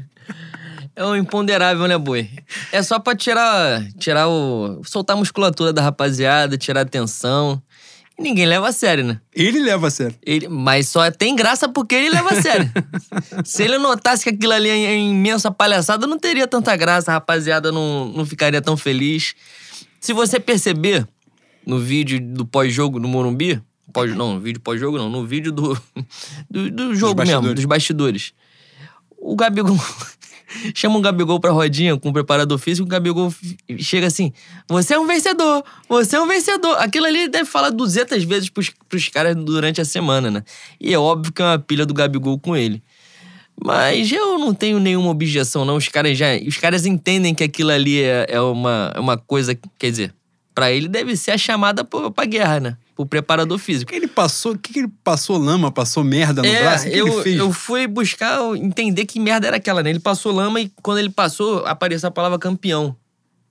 é 0.96 1.04
o 1.04 1.16
imponderável, 1.16 1.86
né, 1.86 1.98
boi? 1.98 2.30
É 2.70 2.82
só 2.82 2.98
pra 2.98 3.14
tirar, 3.14 3.82
tirar 3.98 4.28
o. 4.28 4.82
soltar 4.84 5.14
a 5.14 5.18
musculatura 5.18 5.72
da 5.72 5.82
rapaziada, 5.82 6.56
tirar 6.56 6.82
a 6.82 6.84
tensão. 6.86 7.62
E 8.18 8.22
ninguém 8.22 8.46
leva 8.46 8.68
a 8.68 8.72
sério, 8.72 9.04
né? 9.04 9.20
Ele 9.34 9.58
leva 9.60 9.88
a 9.88 9.90
sério. 9.90 10.14
Ele, 10.24 10.48
mas 10.48 10.88
só 10.88 11.10
tem 11.10 11.34
graça 11.34 11.68
porque 11.68 11.94
ele 11.94 12.10
leva 12.10 12.30
a 12.30 12.40
sério. 12.40 12.70
Se 13.44 13.62
ele 13.62 13.78
notasse 13.78 14.22
que 14.24 14.30
aquilo 14.30 14.52
ali 14.52 14.68
é 14.68 14.96
imensa 14.96 15.50
palhaçada, 15.50 16.06
não 16.06 16.18
teria 16.18 16.46
tanta 16.46 16.74
graça, 16.76 17.10
a 17.10 17.14
rapaziada 17.14 17.72
não, 17.72 18.08
não 18.08 18.24
ficaria 18.24 18.62
tão 18.62 18.76
feliz. 18.76 19.34
Se 20.00 20.12
você 20.12 20.38
perceber 20.38 21.06
no 21.66 21.78
vídeo 21.78 22.20
do 22.20 22.46
pós-jogo 22.46 22.98
no 22.98 23.08
Morumbi, 23.08 23.60
pós, 23.92 24.14
não, 24.14 24.34
no 24.34 24.40
vídeo 24.40 24.60
pós-jogo 24.60 24.98
não, 24.98 25.08
no 25.08 25.26
vídeo 25.26 25.52
do, 25.52 25.78
do, 26.50 26.70
do 26.70 26.94
jogo 26.94 27.20
mesmo, 27.20 27.34
bastidores. 27.34 27.54
dos 27.54 27.64
bastidores. 27.64 28.32
O 29.18 29.36
Gabigol. 29.36 29.78
chama 30.74 30.98
um 30.98 31.02
Gabigol 31.02 31.40
pra 31.40 31.50
rodinha 31.50 31.96
com 31.96 32.10
o 32.10 32.12
preparador 32.12 32.58
físico, 32.58 32.86
o 32.86 32.88
Gabigol 32.88 33.32
chega 33.78 34.06
assim: 34.06 34.32
Você 34.68 34.94
é 34.94 34.98
um 34.98 35.06
vencedor, 35.06 35.64
você 35.88 36.16
é 36.16 36.20
um 36.20 36.26
vencedor. 36.26 36.76
Aquilo 36.78 37.06
ali 37.06 37.20
ele 37.20 37.28
deve 37.28 37.44
falar 37.44 37.70
200 37.70 38.24
vezes 38.24 38.48
pros, 38.48 38.70
pros 38.88 39.08
caras 39.08 39.36
durante 39.36 39.80
a 39.80 39.84
semana, 39.84 40.30
né? 40.30 40.44
E 40.80 40.92
é 40.92 40.98
óbvio 40.98 41.32
que 41.32 41.42
é 41.42 41.44
uma 41.44 41.58
pilha 41.58 41.86
do 41.86 41.94
Gabigol 41.94 42.38
com 42.38 42.56
ele. 42.56 42.82
Mas 43.64 44.10
eu 44.10 44.38
não 44.38 44.54
tenho 44.54 44.80
nenhuma 44.80 45.10
objeção, 45.10 45.64
não. 45.64 45.76
Os 45.76 45.88
caras 45.88 46.16
já. 46.16 46.36
Os 46.46 46.56
caras 46.56 46.86
entendem 46.86 47.34
que 47.34 47.44
aquilo 47.44 47.70
ali 47.70 48.02
é, 48.02 48.26
é 48.28 48.40
uma, 48.40 48.92
é 48.94 49.00
uma 49.00 49.16
coisa. 49.16 49.56
Quer 49.78 49.90
dizer, 49.90 50.14
pra 50.54 50.72
ele 50.72 50.88
deve 50.88 51.16
ser 51.16 51.32
a 51.32 51.38
chamada 51.38 51.84
pro, 51.84 52.10
pra 52.10 52.24
guerra, 52.24 52.60
né? 52.60 52.76
Pro 53.06 53.20
preparador 53.22 53.58
físico. 53.58 53.94
Ele 53.94 54.06
passou. 54.08 54.52
O 54.52 54.58
que, 54.58 54.72
que 54.72 54.78
ele 54.80 54.92
passou 55.02 55.36
lama, 55.38 55.70
passou 55.70 56.02
merda 56.04 56.42
no 56.42 56.48
É, 56.48 56.62
braço? 56.62 56.86
O 56.88 56.90
que 56.90 56.98
eu, 56.98 57.22
eu 57.26 57.52
fui 57.52 57.86
buscar 57.86 58.38
entender 58.56 59.04
que 59.06 59.18
merda 59.20 59.46
era 59.46 59.56
aquela, 59.56 59.82
né? 59.82 59.90
Ele 59.90 60.00
passou 60.00 60.32
lama 60.32 60.60
e 60.60 60.72
quando 60.82 60.98
ele 60.98 61.10
passou, 61.10 61.64
apareceu 61.66 62.08
a 62.08 62.12
palavra 62.12 62.38
campeão. 62.38 62.96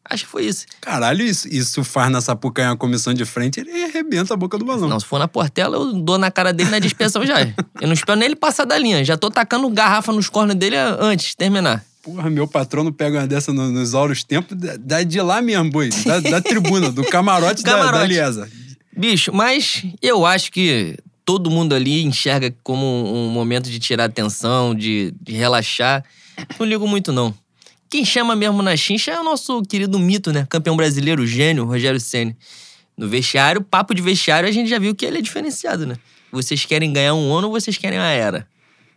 Acho 0.04 0.26
que 0.26 0.32
foi 0.32 0.46
isso. 0.46 0.66
Caralho, 0.82 1.24
isso, 1.24 1.48
isso 1.48 1.84
faz 1.84 2.12
na 2.12 2.20
Sapucaí 2.22 2.66
uma 2.66 2.76
comissão 2.76 3.14
de 3.14 3.24
frente, 3.24 3.60
ele 3.60 3.84
arrebenta 3.84 4.34
a 4.34 4.38
boca 4.38 4.58
do 4.58 4.66
balão. 4.66 4.90
Não, 4.90 5.00
se 5.00 5.06
for 5.06 5.20
na 5.20 5.28
Portela, 5.28 5.78
eu 5.78 5.94
dou 5.94 6.18
na 6.18 6.32
cara 6.32 6.52
dele 6.52 6.72
na 6.72 6.80
dispersão 6.80 7.24
já. 7.26 7.40
Eu 7.80 7.88
não 7.88 7.94
espero 7.94 8.18
nem 8.18 8.26
ele 8.26 8.36
passar 8.36 8.66
da 8.66 8.78
linha. 8.78 9.06
Já 9.06 9.16
tô 9.16 9.30
tacando 9.30 9.70
garrafa 9.70 10.12
nos 10.12 10.28
cornos 10.28 10.56
dele 10.56 10.76
antes 10.76 11.28
de 11.30 11.38
terminar. 11.38 11.86
Porra, 12.02 12.32
meu 12.32 12.48
patrono 12.48 12.92
pega 12.92 13.20
uma 13.20 13.28
dessa 13.28 13.54
no- 13.54 13.70
nos 13.70 13.94
auros 13.94 14.24
tempos, 14.24 14.58
da- 14.58 14.76
da 14.76 15.04
de 15.04 15.22
lá 15.22 15.40
mesmo, 15.40 15.70
boi. 15.70 15.90
Da, 16.04 16.20
da 16.20 16.42
tribuna, 16.42 16.90
do 16.92 17.04
camarote, 17.04 17.62
Da, 17.62 17.74
da 17.74 17.78
Camarote. 17.86 18.08
Liesa. 18.08 18.50
Bicho, 18.96 19.34
mas 19.34 19.86
eu 20.02 20.26
acho 20.26 20.52
que 20.52 20.98
todo 21.26 21.50
mundo 21.50 21.74
ali 21.74 22.04
enxerga 22.04 22.54
como 22.64 22.86
um 22.86 23.30
momento 23.30 23.70
de 23.70 23.80
tirar 23.80 24.06
atenção, 24.06 24.76
de, 24.76 25.14
de 25.22 25.34
relaxar. 25.34 26.04
Não 26.60 26.66
ligo 26.66 26.88
muito, 26.88 27.12
não. 27.12 27.34
Quem 27.90 28.06
chama 28.06 28.36
mesmo 28.36 28.62
na 28.62 28.76
chincha 28.76 29.12
é 29.12 29.20
o 29.20 29.24
nosso 29.24 29.62
querido 29.64 30.00
mito, 30.00 30.32
né? 30.32 30.48
Campeão 30.50 30.76
brasileiro, 30.76 31.26
gênio, 31.26 31.66
Rogério 31.66 32.00
Ceni. 32.00 32.36
No 32.98 33.08
vestiário, 33.08 33.62
papo 33.62 33.94
de 33.94 34.02
vestiário, 34.02 34.48
a 34.48 34.52
gente 34.52 34.70
já 34.70 34.80
viu 34.80 34.96
que 34.96 35.06
ele 35.06 35.18
é 35.18 35.22
diferenciado, 35.22 35.86
né? 35.86 35.96
Vocês 36.32 36.66
querem 36.66 36.92
ganhar 36.94 37.14
um 37.14 37.34
ano 37.34 37.48
ou 37.48 37.54
vocês 37.54 37.78
querem 37.78 38.00
a 38.00 38.08
era? 38.08 38.48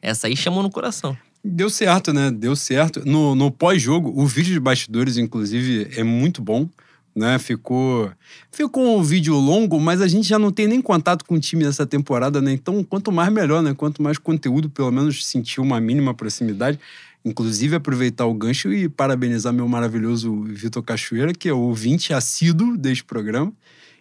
Essa 0.01 0.27
aí 0.29 0.37
chamou 0.37 0.63
no 0.63 0.71
coração. 0.71 1.17
Deu 1.43 1.69
certo, 1.69 2.13
né? 2.13 2.31
Deu 2.31 2.55
certo. 2.55 3.03
No, 3.05 3.35
no 3.35 3.51
pós-jogo, 3.51 4.13
o 4.15 4.27
vídeo 4.27 4.53
de 4.53 4.61
bastidores, 4.61 5.17
inclusive, 5.17 5.89
é 5.97 6.03
muito 6.03 6.41
bom. 6.41 6.69
Né? 7.15 7.39
Ficou, 7.39 8.11
ficou 8.51 8.99
um 8.99 9.03
vídeo 9.03 9.37
longo, 9.37 9.79
mas 9.79 10.01
a 10.01 10.09
gente 10.09 10.27
já 10.27 10.39
não 10.39 10.51
tem 10.51 10.67
nem 10.67 10.83
contato 10.83 11.25
com 11.25 11.37
o 11.37 11.41
time 11.41 11.63
nessa 11.65 11.87
temporada, 11.87 12.41
né? 12.43 12.53
Então, 12.53 12.83
quanto 12.83 13.13
mais 13.13 13.33
melhor, 13.33 13.63
né? 13.63 13.73
Quanto 13.73 14.03
mais 14.03 14.19
conteúdo, 14.19 14.69
pelo 14.69 14.91
menos 14.91 15.25
sentir 15.25 15.61
uma 15.61 15.81
mínima 15.81 16.13
proximidade. 16.13 16.79
Inclusive, 17.25 17.77
aproveitar 17.77 18.27
o 18.27 18.35
gancho 18.35 18.73
e 18.73 18.89
parabenizar 18.89 19.53
meu 19.53 19.69
maravilhoso 19.69 20.43
Vitor 20.43 20.83
Cachoeira, 20.83 21.33
que 21.33 21.49
é 21.49 21.53
o 21.53 21.59
ouvinte 21.61 22.13
assíduo 22.13 22.77
deste 22.77 23.05
programa, 23.05 23.53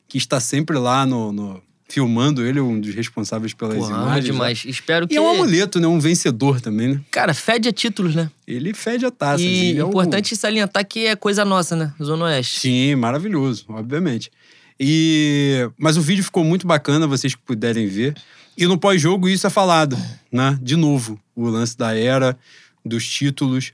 que 0.08 0.18
está 0.18 0.40
sempre 0.40 0.78
lá 0.80 1.06
no, 1.06 1.32
no- 1.32 1.62
filmando 1.88 2.46
ele, 2.46 2.60
um 2.60 2.80
dos 2.80 2.94
responsáveis 2.96 3.54
pelas 3.54 3.78
Porra, 3.78 3.90
imagens. 3.92 4.26
né? 4.26 4.32
demais. 4.32 4.66
Espero 4.66 5.08
que. 5.08 5.14
E 5.14 5.18
é 5.18 5.22
um 5.22 5.30
amuleto, 5.30 5.80
né? 5.80 5.88
Um 5.88 6.00
vencedor 6.00 6.60
também, 6.60 6.96
né? 6.96 7.02
Cara, 7.12 7.34
fede 7.34 7.70
a 7.70 7.72
títulos, 7.72 8.16
né? 8.16 8.30
Ele 8.48 8.74
fede 8.74 9.06
a 9.06 9.12
taça. 9.12 9.44
e 9.44 9.78
é 9.78 9.82
importante 9.82 10.36
salientar 10.36 10.86
que 10.88 11.06
é 11.06 11.16
coisa 11.16 11.46
nossa, 11.46 11.76
né? 11.76 11.94
Zona 12.02 12.26
Oeste. 12.26 12.60
Sim, 12.62 12.96
maravilhoso, 12.96 13.66
obviamente. 13.70 14.32
E 14.80 15.70
mas 15.78 15.98
o 15.98 16.02
vídeo 16.02 16.24
ficou 16.24 16.44
muito 16.44 16.66
bacana, 16.66 17.06
vocês 17.06 17.36
que 17.36 17.42
puderem 17.42 17.88
ver. 17.88 18.16
E 18.58 18.66
no 18.66 18.78
pós-jogo 18.78 19.28
isso 19.28 19.48
é 19.48 19.50
falado, 19.50 19.98
né? 20.32 20.58
De 20.62 20.76
novo, 20.76 21.20
o 21.36 21.48
lance 21.48 21.78
da 21.78 21.96
era, 21.96 22.38
dos 22.86 23.08
títulos. 23.08 23.72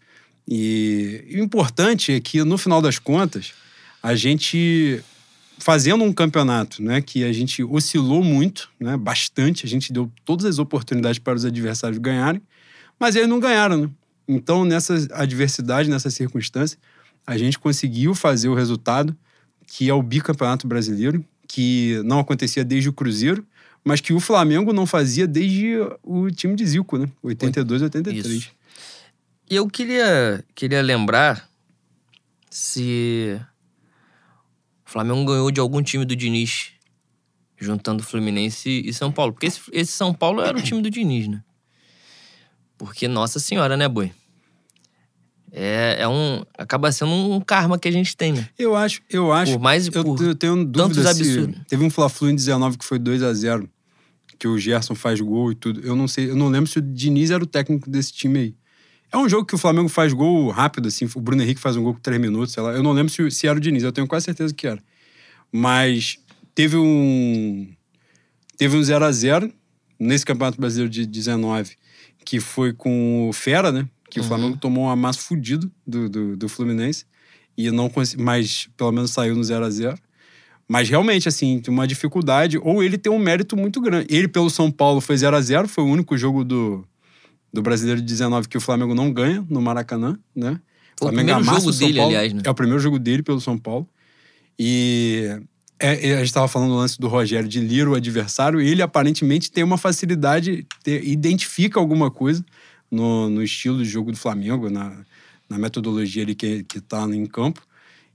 E 0.48 1.26
o 1.36 1.38
importante 1.44 2.12
é 2.12 2.20
que 2.20 2.44
no 2.44 2.58
final 2.58 2.82
das 2.82 2.98
contas, 2.98 3.54
a 4.02 4.16
gente 4.16 5.02
fazendo 5.60 6.04
um 6.04 6.14
campeonato, 6.14 6.82
né, 6.82 7.02
que 7.02 7.24
a 7.24 7.32
gente 7.32 7.64
oscilou 7.64 8.24
muito, 8.24 8.70
né, 8.80 8.98
bastante, 8.98 9.66
a 9.66 9.70
gente 9.70 9.92
deu 9.92 10.12
todas 10.26 10.46
as 10.46 10.58
oportunidades 10.58 11.20
para 11.20 11.36
os 11.36 11.46
adversários 11.46 12.00
ganharem, 12.00 12.42
mas 13.00 13.16
eles 13.16 13.30
não 13.30 13.40
ganharam, 13.40 13.78
né? 13.78 13.90
Então, 14.28 14.64
nessa 14.64 14.96
adversidade, 15.12 15.90
nessa 15.90 16.10
circunstância, 16.10 16.78
a 17.26 17.38
gente 17.38 17.58
conseguiu 17.58 18.14
fazer 18.14 18.48
o 18.48 18.54
resultado, 18.54 19.16
que 19.68 19.90
é 19.90 19.94
o 19.94 20.04
bicampeonato 20.04 20.68
brasileiro, 20.68 21.24
que 21.48 22.00
não 22.06 22.20
acontecia 22.20 22.64
desde 22.64 22.90
o 22.90 22.94
Cruzeiro, 22.94 23.46
mas 23.84 24.02
que 24.02 24.14
o 24.14 24.20
Flamengo 24.20 24.72
não 24.72 24.86
fazia 24.86 25.28
desde 25.28 25.78
o 26.04 26.30
time 26.30 26.56
de 26.56 26.66
Zico, 26.66 26.98
né? 26.98 27.10
82, 27.24 27.82
83. 27.82 28.26
Isso. 28.26 28.52
E 29.50 29.56
eu 29.56 29.68
queria, 29.68 30.44
queria 30.54 30.82
lembrar 30.82 31.50
se 32.52 33.40
o 34.90 34.92
Flamengo 34.92 35.24
ganhou 35.24 35.52
de 35.52 35.60
algum 35.60 35.84
time 35.84 36.04
do 36.04 36.16
Diniz, 36.16 36.72
juntando 37.60 38.02
Fluminense 38.02 38.82
e 38.84 38.92
São 38.92 39.12
Paulo. 39.12 39.34
Porque 39.34 39.46
esse, 39.46 39.62
esse 39.72 39.92
São 39.92 40.12
Paulo 40.12 40.42
era 40.42 40.58
o 40.58 40.62
time 40.62 40.82
do 40.82 40.90
Diniz, 40.90 41.28
né? 41.28 41.44
Porque, 42.76 43.08
nossa 43.08 43.40
senhora, 43.40 43.78
né, 43.78 43.88
boi? 43.88 44.12
É, 45.52 45.98
é 46.00 46.08
um. 46.08 46.44
Acaba 46.58 46.92
sendo 46.92 47.12
um 47.12 47.40
karma 47.40 47.78
que 47.78 47.88
a 47.88 47.92
gente 47.92 48.18
tem, 48.18 48.34
né? 48.34 48.50
Eu 48.58 48.76
acho, 48.76 49.02
eu 49.12 49.32
acho. 49.32 49.52
Por 49.52 49.62
mais 49.62 49.86
eu, 49.86 50.04
por 50.04 50.24
eu 50.24 50.34
tenho 50.34 50.66
dúvida 50.66 51.04
tantos 51.04 51.04
se 51.04 51.08
absurdos. 51.08 51.62
teve 51.68 51.84
um 51.84 51.90
Fla-Flu 51.92 52.32
em 52.32 52.36
19 52.36 52.80
que 52.80 52.86
foi 52.86 52.98
2 52.98 53.22
a 53.22 53.32
0 53.32 53.70
que 54.40 54.48
o 54.48 54.58
Gerson 54.58 54.96
faz 54.96 55.22
gol 55.22 55.52
e 55.52 55.56
tudo. 55.56 55.82
Eu 55.82 55.96
não 55.96 56.08
sei, 56.08 56.32
eu 56.32 56.36
não 56.36 56.50
lembro 56.50 56.68
se 56.68 56.80
o 56.80 56.82
Diniz 56.82 57.30
era 57.30 57.44
o 57.44 57.48
técnico 57.48 57.88
desse 57.90 58.12
time 58.12 58.40
aí. 58.40 58.56
É 59.12 59.18
um 59.18 59.28
jogo 59.28 59.46
que 59.46 59.56
o 59.56 59.58
Flamengo 59.58 59.90
faz 59.90 60.14
gol 60.14 60.50
rápido, 60.50 60.88
assim. 60.88 61.08
O 61.16 61.20
Bruno 61.22 61.42
Henrique 61.42 61.60
faz 61.60 61.76
um 61.76 61.84
gol 61.84 61.94
com 61.96 62.00
3 62.00 62.20
minutos, 62.22 62.54
sei 62.54 62.62
lá. 62.62 62.72
Eu 62.74 62.84
não 62.84 62.92
lembro 62.92 63.12
se, 63.12 63.30
se 63.32 63.48
era 63.48 63.58
o 63.58 63.62
Diniz, 63.62 63.84
eu 63.84 63.92
tenho 63.92 64.08
quase 64.08 64.26
certeza 64.26 64.54
que 64.54 64.68
era. 64.68 64.82
Mas 65.52 66.18
teve 66.54 66.78
um. 66.78 67.68
Teve 68.58 68.78
um 68.78 68.84
0 68.84 69.06
a 69.06 69.12
0 69.12 69.52
nesse 70.00 70.26
Campeonato 70.26 70.60
Brasileiro 70.60 70.90
de 70.90 71.06
19, 71.06 71.76
que 72.26 72.40
foi 72.40 72.74
com 72.74 73.28
o 73.30 73.34
Fera, 73.34 73.72
né? 73.72 73.88
Que 74.10 74.20
o 74.20 74.24
Uhum. 74.24 74.28
Flamengo 74.28 74.58
tomou 74.58 74.86
um 74.86 74.90
amasso 74.90 75.20
fudido 75.22 75.72
do, 75.88 76.10
do, 76.10 76.38
do 76.38 76.50
Fluminense. 76.50 77.06
E 77.58 77.70
não 77.72 77.90
consegui, 77.90 78.22
mas 78.24 78.70
pelo 78.78 78.92
menos 78.92 79.12
saiu 79.12 79.36
no 79.36 79.44
0 79.44 79.66
a 79.66 79.70
0 79.70 79.98
Mas 80.68 80.88
realmente, 80.90 81.28
assim, 81.28 81.60
tem 81.60 81.74
uma 81.74 81.88
dificuldade, 81.88 82.58
ou 82.58 82.84
ele 82.84 82.98
tem 82.98 83.12
um 83.12 83.20
mérito 83.20 83.58
muito 83.58 83.82
grande. 83.82 84.08
Ele, 84.10 84.28
pelo 84.28 84.50
São 84.50 84.72
Paulo, 84.72 85.02
foi 85.02 85.18
0 85.18 85.36
a 85.36 85.42
0 85.42 85.68
foi 85.68 85.84
o 85.84 85.88
único 85.88 86.18
jogo 86.18 86.44
do, 86.46 86.86
do 87.52 87.62
Brasileiro 87.62 88.00
de 88.02 88.08
19 88.08 88.48
que 88.48 88.58
o 88.58 88.62
Flamengo 88.62 88.94
não 88.94 89.12
ganha 89.12 89.46
no 89.50 89.62
Maracanã, 89.62 90.18
né? 90.36 90.60
O 91.02 91.06
Flamengo 91.06 91.34
primeiro 91.34 91.44
jogo 91.44 91.70
o 91.70 91.72
dele, 91.74 91.94
Paulo. 92.00 92.10
aliás, 92.10 92.34
né? 92.34 92.42
É 92.46 92.50
o 92.50 92.54
primeiro 92.54 92.80
jogo 92.80 93.00
dele 93.00 93.24
pelo 93.24 93.40
São 93.40 93.58
Paulo. 93.58 93.88
E 94.58 95.40
é, 95.80 96.10
é, 96.10 96.14
a 96.16 96.18
gente 96.18 96.26
estava 96.28 96.48
falando 96.48 96.70
do 96.72 96.76
lance 96.76 97.00
do 97.00 97.08
Rogério 97.08 97.48
de 97.48 97.60
ler 97.62 97.88
o 97.88 97.96
adversário, 97.96 98.60
e 98.62 98.68
ele 98.68 98.82
aparentemente 98.82 99.50
tem 99.52 99.64
uma 99.64 99.78
facilidade, 99.78 100.66
te- 100.84 101.02
identifica 101.06 101.80
alguma 101.80 102.12
coisa 102.12 102.44
no, 102.92 103.30
no 103.30 103.42
estilo 103.42 103.78
de 103.82 103.86
jogo 103.90 104.12
do 104.12 104.18
Flamengo, 104.18 104.70
na, 104.70 105.06
na 105.50 105.58
metodologia 105.58 106.24
ali 106.24 106.36
que, 106.36 106.64
que 106.64 106.82
tá 106.82 107.04
em 107.06 107.26
campo. 107.26 107.62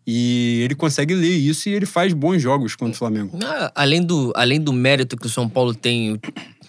E 0.07 0.61
ele 0.63 0.75
consegue 0.75 1.15
ler 1.15 1.31
isso 1.35 1.67
e 1.67 1.73
ele 1.73 1.87
faz 1.87 2.13
bons 2.13 2.43
jogos 2.43 2.77
contra 2.77 2.93
o 2.95 2.99
Flamengo. 2.99 3.39
Ah, 3.43 3.73
Além 3.75 4.03
do, 4.05 4.35
além 4.37 4.61
do 4.61 4.71
mérito 4.71 5.17
que 5.17 5.27
o 5.27 5.31
São 5.31 5.49
Paulo 5.49 5.75
tem, 5.75 6.21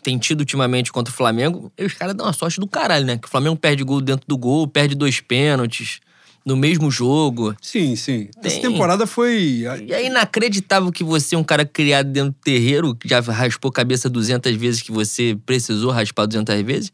tem 0.05 0.19
tido 0.19 0.41
ultimamente 0.41 0.91
contra 0.91 1.12
o 1.12 1.17
Flamengo, 1.17 1.71
os 1.81 1.93
caras 1.93 2.13
dão 2.13 2.27
uma 2.27 2.31
sorte 2.31 2.59
do 2.59 2.67
caralho, 2.67 3.03
né? 3.03 3.17
Que 3.17 3.27
o 3.27 3.29
Flamengo 3.29 3.55
perde 3.55 3.83
gol 3.83 4.00
dentro 4.00 4.24
do 4.27 4.38
gol, 4.38 4.67
perde 4.67 4.93
dois 4.93 5.19
pênaltis 5.19 6.00
no 6.45 6.55
mesmo 6.55 6.91
jogo. 6.91 7.55
Sim, 7.59 7.95
sim. 7.95 8.29
Essa 8.43 8.62
Tem. 8.62 8.69
temporada 8.69 9.07
foi. 9.07 9.65
E 9.81 9.91
é 9.91 10.05
inacreditável 10.05 10.91
que 10.91 11.03
você, 11.03 11.35
um 11.35 11.43
cara 11.43 11.65
criado 11.65 12.12
dentro 12.12 12.29
do 12.29 12.38
terreiro, 12.43 12.93
que 12.93 13.09
já 13.09 13.19
raspou 13.19 13.71
cabeça 13.71 14.07
200 14.07 14.55
vezes, 14.55 14.83
que 14.83 14.91
você 14.91 15.35
precisou 15.43 15.89
raspar 15.89 16.27
200 16.27 16.62
vezes, 16.62 16.91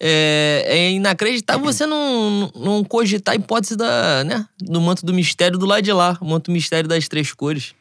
é, 0.00 0.64
é 0.66 0.90
inacreditável 0.90 1.64
você 1.64 1.86
não, 1.86 2.50
não 2.56 2.82
cogitar 2.82 3.34
a 3.34 3.36
hipótese 3.36 3.76
da, 3.76 4.24
né, 4.24 4.44
do 4.60 4.80
manto 4.80 5.06
do 5.06 5.14
mistério 5.14 5.56
do 5.56 5.64
lado 5.64 5.82
de 5.82 5.92
lá, 5.92 6.18
o 6.20 6.24
manto 6.24 6.50
do 6.50 6.52
mistério 6.52 6.88
das 6.88 7.06
três 7.06 7.32
cores. 7.32 7.72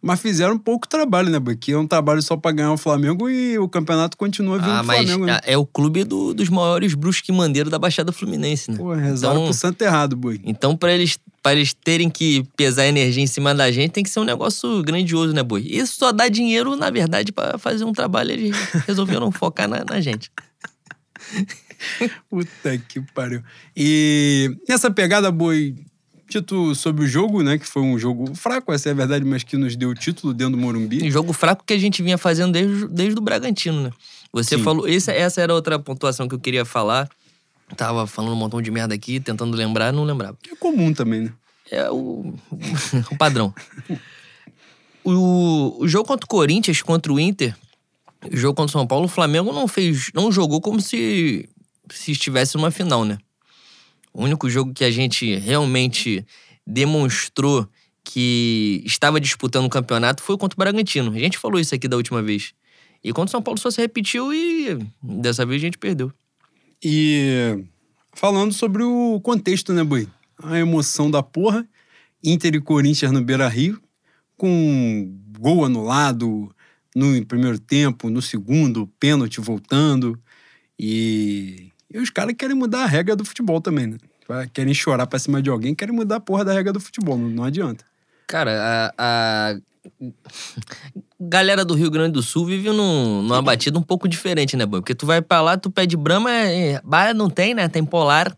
Mas 0.00 0.20
fizeram 0.20 0.56
pouco 0.56 0.86
trabalho, 0.86 1.28
né? 1.28 1.40
Porque 1.40 1.72
é 1.72 1.76
um 1.78 1.86
trabalho 1.86 2.22
só 2.22 2.36
pra 2.36 2.52
ganhar 2.52 2.72
o 2.72 2.76
Flamengo 2.78 3.28
e 3.28 3.58
o 3.58 3.68
campeonato 3.68 4.16
continua 4.16 4.56
vindo 4.58 4.70
Ah, 4.70 4.82
mas 4.84 4.98
Flamengo, 5.04 5.26
né? 5.26 5.40
é 5.44 5.58
o 5.58 5.66
clube 5.66 6.04
do- 6.04 6.32
dos 6.32 6.48
maiores 6.48 6.94
brusque 6.94 7.32
mandeiros 7.32 7.68
da 7.70 7.80
Baixada 7.80 8.12
Fluminense, 8.12 8.70
né? 8.70 8.76
Pô, 8.76 8.94
rezaram 8.94 9.34
Então- 9.34 9.44
pro 9.46 9.54
santo 9.54 9.82
errado, 9.82 10.14
boi. 10.14 10.40
Então, 10.44 10.76
pra 10.76 10.92
eles, 10.92 11.18
pra 11.42 11.52
eles 11.52 11.74
terem 11.74 12.08
que 12.08 12.44
pesar 12.56 12.86
energia 12.86 13.24
em 13.24 13.26
cima 13.26 13.52
da 13.52 13.72
gente, 13.72 13.90
tem 13.90 14.04
que 14.04 14.10
ser 14.10 14.20
um 14.20 14.24
negócio 14.24 14.80
grandioso, 14.84 15.32
né, 15.34 15.42
boi? 15.42 15.62
Isso 15.68 15.96
só 15.98 16.12
dá 16.12 16.28
dinheiro, 16.28 16.76
na 16.76 16.90
verdade, 16.90 17.32
pra 17.32 17.58
fazer 17.58 17.82
um 17.84 17.92
trabalho. 17.92 18.30
Eles 18.30 18.56
resolveram 18.86 19.32
focar 19.32 19.66
na, 19.68 19.84
na 19.84 20.00
gente. 20.00 20.30
Puta 22.30 22.78
que 22.88 23.00
pariu. 23.14 23.42
E 23.76 24.56
nessa 24.68 24.90
pegada, 24.90 25.30
boi, 25.30 25.74
dito 26.28 26.74
sobre 26.74 27.04
o 27.04 27.06
jogo, 27.06 27.42
né? 27.42 27.58
Que 27.58 27.66
foi 27.66 27.82
um 27.82 27.98
jogo 27.98 28.34
fraco, 28.34 28.72
essa 28.72 28.88
é 28.88 28.92
a 28.92 28.94
verdade, 28.94 29.24
mas 29.24 29.42
que 29.42 29.56
nos 29.56 29.74
deu 29.74 29.90
o 29.90 29.94
título 29.94 30.34
dentro 30.34 30.52
do 30.52 30.58
Morumbi. 30.58 31.02
Um 31.02 31.10
jogo 31.10 31.32
fraco 31.32 31.64
que 31.64 31.72
a 31.72 31.78
gente 31.78 32.02
vinha 32.02 32.18
fazendo 32.18 32.52
desde, 32.52 32.88
desde 32.88 33.18
o 33.18 33.22
Bragantino, 33.22 33.82
né? 33.82 33.90
Você 34.32 34.56
Sim. 34.56 34.62
falou. 34.62 34.86
Essa, 34.86 35.12
essa 35.12 35.40
era 35.40 35.54
outra 35.54 35.78
pontuação 35.78 36.28
que 36.28 36.34
eu 36.34 36.38
queria 36.38 36.64
falar. 36.64 37.08
Tava 37.76 38.06
falando 38.06 38.32
um 38.32 38.36
montão 38.36 38.62
de 38.62 38.70
merda 38.70 38.94
aqui, 38.94 39.20
tentando 39.20 39.56
lembrar, 39.56 39.92
não 39.92 40.04
lembrava. 40.04 40.36
É 40.50 40.56
comum 40.56 40.92
também, 40.92 41.22
né? 41.22 41.32
É 41.70 41.90
o, 41.90 42.34
o 43.12 43.16
padrão. 43.16 43.54
O, 45.04 45.82
o 45.82 45.88
jogo 45.88 46.06
contra 46.06 46.24
o 46.24 46.28
Corinthians, 46.28 46.82
contra 46.82 47.12
o 47.12 47.20
Inter, 47.20 47.54
o 48.30 48.36
jogo 48.36 48.54
contra 48.54 48.70
o 48.70 48.72
São 48.72 48.86
Paulo, 48.86 49.06
o 49.06 49.08
Flamengo 49.08 49.52
não 49.52 49.68
fez, 49.68 50.10
não 50.14 50.32
jogou 50.32 50.60
como 50.60 50.80
se, 50.80 51.48
se 51.90 52.12
estivesse 52.12 52.56
numa 52.56 52.70
final, 52.70 53.04
né? 53.04 53.18
O 54.18 54.24
único 54.24 54.50
jogo 54.50 54.74
que 54.74 54.82
a 54.82 54.90
gente 54.90 55.36
realmente 55.36 56.26
demonstrou 56.66 57.68
que 58.02 58.82
estava 58.84 59.20
disputando 59.20 59.66
o 59.66 59.70
campeonato 59.70 60.24
foi 60.24 60.36
contra 60.36 60.56
o 60.56 60.58
Bragantino. 60.58 61.12
A 61.12 61.18
gente 61.20 61.38
falou 61.38 61.60
isso 61.60 61.72
aqui 61.72 61.86
da 61.86 61.96
última 61.96 62.20
vez. 62.20 62.52
E 63.04 63.12
contra 63.12 63.28
o 63.28 63.30
São 63.30 63.40
Paulo 63.40 63.60
só 63.60 63.70
se 63.70 63.80
repetiu 63.80 64.34
e 64.34 64.76
dessa 65.00 65.46
vez 65.46 65.62
a 65.62 65.64
gente 65.64 65.78
perdeu. 65.78 66.12
E 66.82 67.64
falando 68.12 68.52
sobre 68.52 68.82
o 68.82 69.20
contexto, 69.20 69.72
né, 69.72 69.84
Boi? 69.84 70.08
A 70.42 70.58
emoção 70.58 71.08
da 71.08 71.22
porra. 71.22 71.64
Inter 72.24 72.56
e 72.56 72.60
Corinthians 72.60 73.12
no 73.12 73.22
Beira 73.22 73.46
Rio, 73.46 73.80
com 74.36 75.16
gol 75.38 75.64
anulado 75.64 76.52
no 76.92 77.24
primeiro 77.24 77.60
tempo, 77.60 78.10
no 78.10 78.20
segundo, 78.20 78.88
pênalti 78.98 79.40
voltando. 79.40 80.20
E, 80.76 81.70
e 81.88 81.98
os 82.00 82.10
caras 82.10 82.34
querem 82.36 82.56
mudar 82.56 82.82
a 82.82 82.86
regra 82.86 83.14
do 83.14 83.24
futebol 83.24 83.60
também, 83.60 83.86
né? 83.86 83.98
Querem 84.52 84.74
chorar 84.74 85.06
pra 85.06 85.18
cima 85.18 85.40
de 85.40 85.48
alguém, 85.48 85.74
querem 85.74 85.94
mudar 85.94 86.16
a 86.16 86.20
porra 86.20 86.44
da 86.44 86.52
regra 86.52 86.72
do 86.72 86.80
futebol, 86.80 87.16
não, 87.16 87.28
não 87.28 87.44
adianta. 87.44 87.84
Cara, 88.26 88.92
a, 88.98 89.52
a 89.52 89.56
galera 91.18 91.64
do 91.64 91.74
Rio 91.74 91.90
Grande 91.90 92.12
do 92.12 92.22
Sul 92.22 92.44
vive 92.44 92.70
num, 92.70 93.22
numa 93.22 93.40
batida 93.40 93.78
um 93.78 93.82
pouco 93.82 94.06
diferente, 94.06 94.56
né, 94.56 94.66
Boi? 94.66 94.80
Porque 94.80 94.94
tu 94.94 95.06
vai 95.06 95.22
pra 95.22 95.40
lá, 95.40 95.56
tu 95.56 95.70
pede 95.70 95.96
Brahma, 95.96 96.30
é, 96.30 96.80
bah, 96.84 97.14
não 97.14 97.30
tem, 97.30 97.54
né? 97.54 97.68
Tem 97.68 97.84
Polar. 97.84 98.36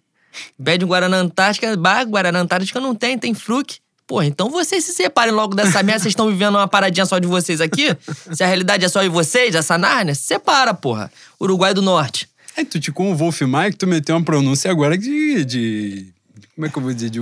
Pede 0.62 0.84
Guaraná 0.84 1.16
Antártica, 1.16 1.76
bah, 1.76 2.04
Guaraná 2.04 2.40
Antártica 2.40 2.80
não 2.80 2.94
tem, 2.94 3.18
tem 3.18 3.34
Fruc. 3.34 3.78
Porra, 4.06 4.26
então 4.26 4.48
vocês 4.48 4.84
se 4.84 4.92
separem 4.92 5.32
logo 5.32 5.54
dessa 5.54 5.82
merda. 5.82 6.00
Vocês 6.00 6.12
estão 6.12 6.28
vivendo 6.28 6.56
uma 6.56 6.68
paradinha 6.68 7.06
só 7.06 7.18
de 7.18 7.26
vocês 7.26 7.60
aqui? 7.60 7.96
Se 8.32 8.42
a 8.42 8.46
realidade 8.46 8.84
é 8.84 8.88
só 8.88 9.02
de 9.02 9.08
vocês, 9.08 9.54
essa 9.54 9.76
Nárnia, 9.78 10.14
se 10.14 10.22
separa, 10.22 10.72
porra. 10.74 11.12
Uruguai 11.40 11.74
do 11.74 11.82
Norte. 11.82 12.28
É, 12.56 12.64
tu 12.64 12.80
te 12.80 12.90
com 12.92 13.12
o 13.12 13.16
Wolf 13.16 13.40
Mike, 13.42 13.76
tu 13.76 13.86
meteu 13.86 14.16
uma 14.16 14.24
pronúncia 14.24 14.70
agora 14.70 14.96
de, 14.98 15.44
de. 15.44 16.12
Como 16.54 16.66
é 16.66 16.70
que 16.70 16.76
eu 16.78 16.82
vou 16.82 16.92
dizer? 16.92 17.10
De. 17.10 17.20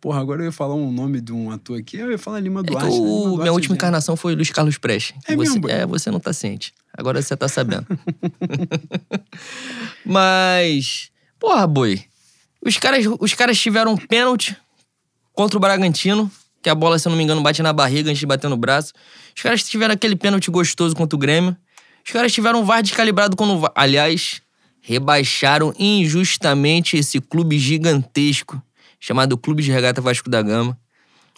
Porra, 0.00 0.20
agora 0.20 0.42
eu 0.42 0.46
ia 0.46 0.52
falar 0.52 0.74
um 0.74 0.92
nome 0.92 1.18
de 1.20 1.32
um 1.32 1.50
ator 1.50 1.78
aqui, 1.78 1.96
eu 1.96 2.10
ia 2.10 2.18
falar 2.18 2.38
Lima 2.40 2.60
É 2.60 2.64
Duarte. 2.64 2.88
que 2.90 2.92
né? 2.92 2.98
o- 3.00 3.06
Lima 3.06 3.20
minha 3.20 3.30
Duarte, 3.36 3.50
última 3.52 3.74
gente. 3.74 3.78
encarnação 3.78 4.16
foi 4.16 4.34
Luiz 4.34 4.50
Carlos 4.50 4.76
Prestes. 4.76 5.14
É 5.26 5.34
você, 5.34 5.52
mesmo, 5.54 5.68
é, 5.70 5.86
você 5.86 6.10
não 6.10 6.20
tá 6.20 6.32
ciente. 6.32 6.74
Agora 6.92 7.22
você 7.22 7.34
tá 7.36 7.48
sabendo. 7.48 7.86
Mas. 10.04 11.10
Porra, 11.38 11.66
boi. 11.66 12.02
Os 12.64 12.76
caras, 12.78 13.04
os 13.20 13.34
caras 13.34 13.58
tiveram 13.58 13.92
um 13.92 13.96
pênalti 13.96 14.56
contra 15.32 15.56
o 15.56 15.60
Bragantino, 15.60 16.30
que 16.62 16.70
a 16.70 16.74
bola, 16.74 16.98
se 16.98 17.06
eu 17.06 17.10
não 17.10 17.16
me 17.18 17.24
engano, 17.24 17.42
bate 17.42 17.62
na 17.62 17.72
barriga 17.72 18.10
antes 18.10 18.20
de 18.20 18.26
bater 18.26 18.48
no 18.48 18.56
braço. 18.56 18.92
Os 19.36 19.42
caras 19.42 19.62
tiveram 19.64 19.94
aquele 19.94 20.16
pênalti 20.16 20.50
gostoso 20.50 20.94
contra 20.94 21.16
o 21.16 21.18
Grêmio. 21.18 21.56
Os 22.04 22.12
caras 22.12 22.32
tiveram 22.32 22.60
um 22.60 22.64
VAR 22.64 22.82
descalibrado 22.82 23.36
quando 23.36 23.58
VAR. 23.58 23.72
Aliás, 23.74 24.42
rebaixaram 24.80 25.74
injustamente 25.78 26.96
esse 26.96 27.20
clube 27.20 27.58
gigantesco 27.58 28.62
chamado 29.00 29.36
Clube 29.36 29.62
de 29.62 29.70
Regata 29.70 30.00
Vasco 30.00 30.28
da 30.28 30.42
Gama. 30.42 30.78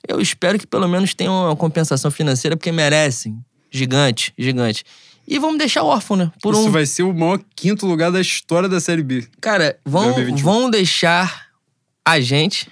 Eu 0.06 0.20
espero 0.20 0.58
que 0.58 0.66
pelo 0.66 0.86
menos 0.88 1.14
tenham 1.14 1.34
uma 1.34 1.56
compensação 1.56 2.10
financeira, 2.10 2.56
porque 2.56 2.70
merecem. 2.70 3.38
Gigante, 3.70 4.32
gigante. 4.38 4.84
E 5.26 5.38
vamos 5.38 5.58
deixar 5.58 5.82
órfão, 5.82 6.16
né? 6.16 6.30
Por 6.40 6.54
Isso 6.54 6.68
um. 6.68 6.70
vai 6.70 6.86
ser 6.86 7.02
o 7.02 7.12
maior 7.12 7.40
quinto 7.56 7.86
lugar 7.86 8.12
da 8.12 8.20
história 8.20 8.68
da 8.68 8.80
Série 8.80 9.02
B. 9.02 9.26
Cara, 9.40 9.78
vão, 9.84 10.12
2021. 10.12 10.44
vão 10.44 10.70
deixar 10.70 11.46
a 12.04 12.20
gente 12.20 12.70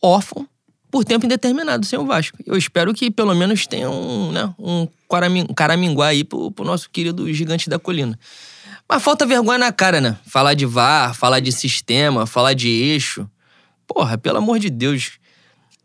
órfão 0.00 0.48
por 0.96 1.04
tempo 1.04 1.26
indeterminado 1.26 1.84
sem 1.84 1.98
o 1.98 2.06
Vasco. 2.06 2.38
Eu 2.46 2.56
espero 2.56 2.94
que 2.94 3.10
pelo 3.10 3.34
menos 3.34 3.66
tenha 3.66 3.90
um, 3.90 4.32
né, 4.32 4.54
um 4.58 4.88
caramin- 5.10 5.46
caraminguá 5.54 6.06
aí 6.06 6.24
pro, 6.24 6.50
pro 6.50 6.64
nosso 6.64 6.88
querido 6.88 7.30
gigante 7.34 7.68
da 7.68 7.78
colina. 7.78 8.18
Mas 8.88 9.02
falta 9.02 9.26
vergonha 9.26 9.58
na 9.58 9.70
cara, 9.70 10.00
né? 10.00 10.16
Falar 10.26 10.54
de 10.54 10.64
VAR, 10.64 11.14
falar 11.14 11.40
de 11.40 11.52
sistema, 11.52 12.24
falar 12.24 12.54
de 12.54 12.70
eixo. 12.70 13.28
Porra, 13.86 14.16
pelo 14.16 14.38
amor 14.38 14.58
de 14.58 14.70
Deus. 14.70 15.18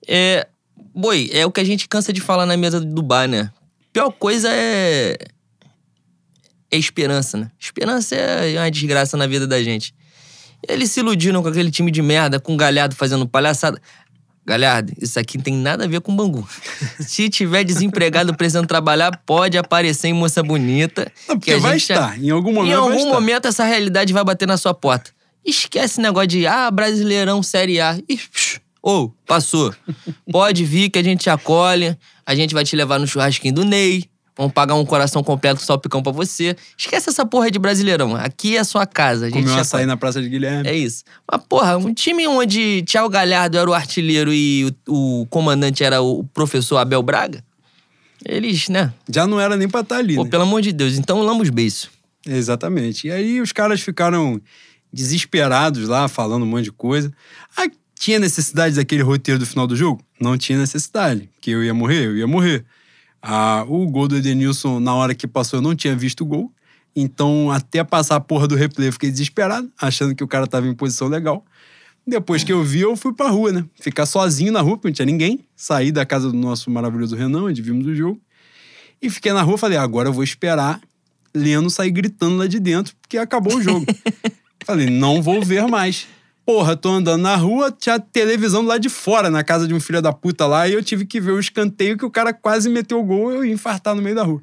É. 0.07 0.47
Boi, 0.95 1.29
é 1.33 1.45
o 1.45 1.51
que 1.51 1.59
a 1.59 1.65
gente 1.65 1.89
cansa 1.89 2.13
de 2.13 2.21
falar 2.21 2.45
na 2.45 2.55
mesa 2.55 2.79
do 2.79 3.01
bar, 3.01 3.27
né? 3.27 3.51
Pior 3.91 4.11
coisa 4.11 4.47
é. 4.49 5.17
É 6.71 6.77
esperança, 6.77 7.37
né? 7.37 7.51
Esperança 7.59 8.15
é 8.15 8.57
uma 8.57 8.71
desgraça 8.71 9.17
na 9.17 9.27
vida 9.27 9.45
da 9.45 9.61
gente. 9.61 9.93
Eles 10.69 10.91
se 10.91 10.99
iludiram 11.01 11.41
com 11.41 11.49
aquele 11.49 11.71
time 11.71 11.91
de 11.91 12.01
merda, 12.01 12.39
com 12.39 12.53
o 12.53 12.57
Galhardo 12.57 12.95
fazendo 12.95 13.27
palhaçada. 13.27 13.81
Galhardo, 14.45 14.91
isso 14.99 15.19
aqui 15.19 15.37
não 15.37 15.43
tem 15.43 15.55
nada 15.55 15.83
a 15.83 15.87
ver 15.87 16.01
com 16.01 16.15
Bangu. 16.15 16.47
Se 16.99 17.29
tiver 17.29 17.63
desempregado 17.63 18.33
precisando 18.33 18.67
trabalhar, 18.67 19.21
pode 19.25 19.57
aparecer 19.57 20.07
em 20.07 20.13
Moça 20.13 20.41
Bonita. 20.41 21.11
Não, 21.27 21.39
que 21.39 21.51
porque 21.51 21.51
a 21.51 21.59
vai 21.59 21.77
gente 21.77 21.91
estar. 21.91 22.19
Em 22.19 22.29
algum 22.31 22.51
momento 22.51 22.71
em 22.71 22.73
algum 22.73 22.97
estar. 22.97 23.09
momento 23.11 23.47
essa 23.47 23.63
realidade 23.63 24.11
vai 24.11 24.23
bater 24.23 24.47
na 24.47 24.57
sua 24.57 24.73
porta. 24.73 25.11
Esquece 25.45 25.85
esse 25.85 26.01
negócio 26.01 26.27
de, 26.27 26.47
ah, 26.47 26.69
Brasileirão 26.71 27.41
Série 27.41 27.79
A. 27.79 27.97
Ou, 28.81 29.15
passou. 29.27 29.73
Pode 30.31 30.65
vir 30.65 30.89
que 30.89 30.97
a 30.97 31.03
gente 31.03 31.21
te 31.21 31.29
acolhe, 31.29 31.95
a 32.25 32.33
gente 32.35 32.53
vai 32.53 32.63
te 32.63 32.75
levar 32.75 32.99
no 32.99 33.07
churrasquinho 33.07 33.53
do 33.53 33.63
Ney, 33.63 34.05
vamos 34.37 34.53
pagar 34.53 34.75
um 34.75 34.85
coração 34.85 35.23
completo 35.23 35.59
com 35.59 35.65
salpicão 35.65 36.01
pra 36.01 36.11
você. 36.11 36.55
Esquece 36.77 37.09
essa 37.09 37.25
porra 37.25 37.51
de 37.51 37.59
Brasileirão. 37.59 38.15
Aqui 38.15 38.57
é 38.57 38.59
a 38.59 38.63
sua 38.63 38.85
casa. 38.85 39.25
A 39.25 39.29
gente 39.29 39.43
Comeu 39.43 39.55
te 39.55 39.59
açaí 39.59 39.85
na 39.85 39.97
Praça 39.97 40.21
de 40.21 40.29
Guilherme. 40.29 40.67
É 40.67 40.75
isso. 40.75 41.03
Mas, 41.29 41.41
porra, 41.47 41.77
um 41.77 41.93
time 41.93 42.27
onde 42.27 42.83
Thiago 42.83 43.09
Galhardo 43.09 43.57
era 43.57 43.69
o 43.69 43.73
artilheiro 43.73 44.33
e 44.33 44.73
o, 44.87 45.21
o 45.21 45.25
comandante 45.27 45.83
era 45.83 46.01
o 46.01 46.23
professor 46.23 46.77
Abel 46.77 47.03
Braga, 47.03 47.43
eles, 48.25 48.69
né? 48.69 48.93
Já 49.11 49.25
não 49.25 49.39
era 49.39 49.57
nem 49.57 49.67
pra 49.67 49.81
estar 49.81 49.97
ali, 49.97 50.15
Pô, 50.15 50.23
né? 50.23 50.29
pelo 50.29 50.43
amor 50.43 50.61
de 50.61 50.71
Deus. 50.71 50.97
Então, 50.97 51.21
lamos 51.21 51.49
beiço. 51.49 51.89
Exatamente. 52.25 53.07
E 53.07 53.11
aí 53.11 53.41
os 53.41 53.51
caras 53.51 53.81
ficaram 53.81 54.39
desesperados 54.93 55.87
lá, 55.87 56.07
falando 56.07 56.43
um 56.43 56.47
monte 56.47 56.65
de 56.65 56.71
coisa. 56.71 57.11
Ah, 57.57 57.67
tinha 57.97 58.19
necessidade 58.19 58.75
daquele 58.75 59.03
roteiro 59.03 59.39
do 59.39 59.45
final 59.45 59.65
do 59.65 59.75
jogo? 59.75 60.03
Não 60.19 60.37
tinha 60.37 60.57
necessidade, 60.57 61.29
porque 61.33 61.51
eu 61.51 61.63
ia 61.63 61.73
morrer, 61.73 62.05
eu 62.05 62.17
ia 62.17 62.27
morrer. 62.27 62.65
Ah, 63.21 63.63
o 63.67 63.87
gol 63.87 64.07
do 64.07 64.17
Edenilson, 64.17 64.79
na 64.79 64.93
hora 64.93 65.13
que 65.13 65.27
passou, 65.27 65.59
eu 65.59 65.61
não 65.61 65.75
tinha 65.75 65.95
visto 65.95 66.21
o 66.21 66.25
gol. 66.25 66.51
Então, 66.95 67.51
até 67.51 67.83
passar 67.83 68.15
a 68.15 68.19
porra 68.19 68.47
do 68.47 68.55
replay, 68.55 68.89
eu 68.89 68.93
fiquei 68.93 69.11
desesperado, 69.11 69.71
achando 69.79 70.15
que 70.15 70.23
o 70.23 70.27
cara 70.27 70.47
tava 70.47 70.67
em 70.67 70.73
posição 70.73 71.07
legal. 71.07 71.45
Depois 72.05 72.43
que 72.43 72.51
eu 72.51 72.63
vi, 72.63 72.81
eu 72.81 72.97
fui 72.97 73.13
pra 73.13 73.29
rua, 73.29 73.51
né? 73.51 73.65
Ficar 73.79 74.05
sozinho 74.05 74.51
na 74.51 74.59
rua, 74.59 74.75
porque 74.75 74.87
não 74.87 74.93
tinha 74.93 75.05
ninguém. 75.05 75.45
Saí 75.55 75.91
da 75.91 76.05
casa 76.05 76.31
do 76.31 76.37
nosso 76.37 76.69
maravilhoso 76.69 77.15
Renan, 77.15 77.43
onde 77.43 77.61
vimos 77.61 77.85
o 77.85 77.95
jogo. 77.95 78.19
E 79.01 79.09
fiquei 79.09 79.31
na 79.31 79.41
rua, 79.41 79.57
falei, 79.57 79.77
agora 79.77 80.09
eu 80.09 80.13
vou 80.13 80.23
esperar 80.23 80.81
Leno 81.33 81.69
sair 81.69 81.91
gritando 81.91 82.37
lá 82.37 82.47
de 82.47 82.59
dentro, 82.59 82.93
porque 83.01 83.17
acabou 83.17 83.55
o 83.55 83.61
jogo. 83.61 83.85
falei, 84.65 84.89
não 84.89 85.21
vou 85.21 85.41
ver 85.41 85.65
mais. 85.67 86.07
Porra, 86.45 86.75
tô 86.75 86.89
andando 86.89 87.21
na 87.21 87.35
rua, 87.35 87.71
tinha 87.71 87.99
televisão 87.99 88.63
lá 88.63 88.77
de 88.77 88.89
fora, 88.89 89.29
na 89.29 89.43
casa 89.43 89.67
de 89.67 89.73
um 89.73 89.79
filho 89.79 90.01
da 90.01 90.11
puta 90.11 90.47
lá, 90.47 90.67
e 90.67 90.73
eu 90.73 90.83
tive 90.83 91.05
que 91.05 91.21
ver 91.21 91.31
o 91.31 91.39
escanteio 91.39 91.97
que 91.97 92.05
o 92.05 92.09
cara 92.09 92.33
quase 92.33 92.67
meteu 92.67 92.99
o 92.99 93.03
gol, 93.03 93.31
eu 93.31 93.45
ia 93.45 93.53
infartar 93.53 93.95
no 93.95 94.01
meio 94.01 94.15
da 94.15 94.23
rua. 94.23 94.41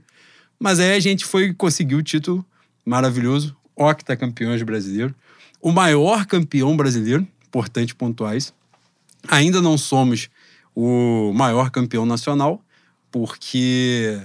Mas 0.59 0.79
aí 0.79 0.93
a 0.93 1.01
gente 1.01 1.25
foi 1.25 1.53
conseguir 1.53 1.97
o 1.97 2.03
título 2.03 2.45
maravilhoso, 2.85 3.57
octacampeões 3.77 4.63
brasileiro, 4.63 5.15
o 5.61 5.73
maior 5.73 6.25
campeão 6.25 6.77
brasileiro, 6.77 7.27
importante 7.47 7.95
pontuar 7.95 8.37
isso. 8.37 8.55
Ainda 9.29 9.61
não 9.61 9.77
somos 9.77 10.31
o 10.75 11.33
maior 11.35 11.71
campeão 11.71 12.07
nacional, 12.07 12.63
porque 13.11 14.21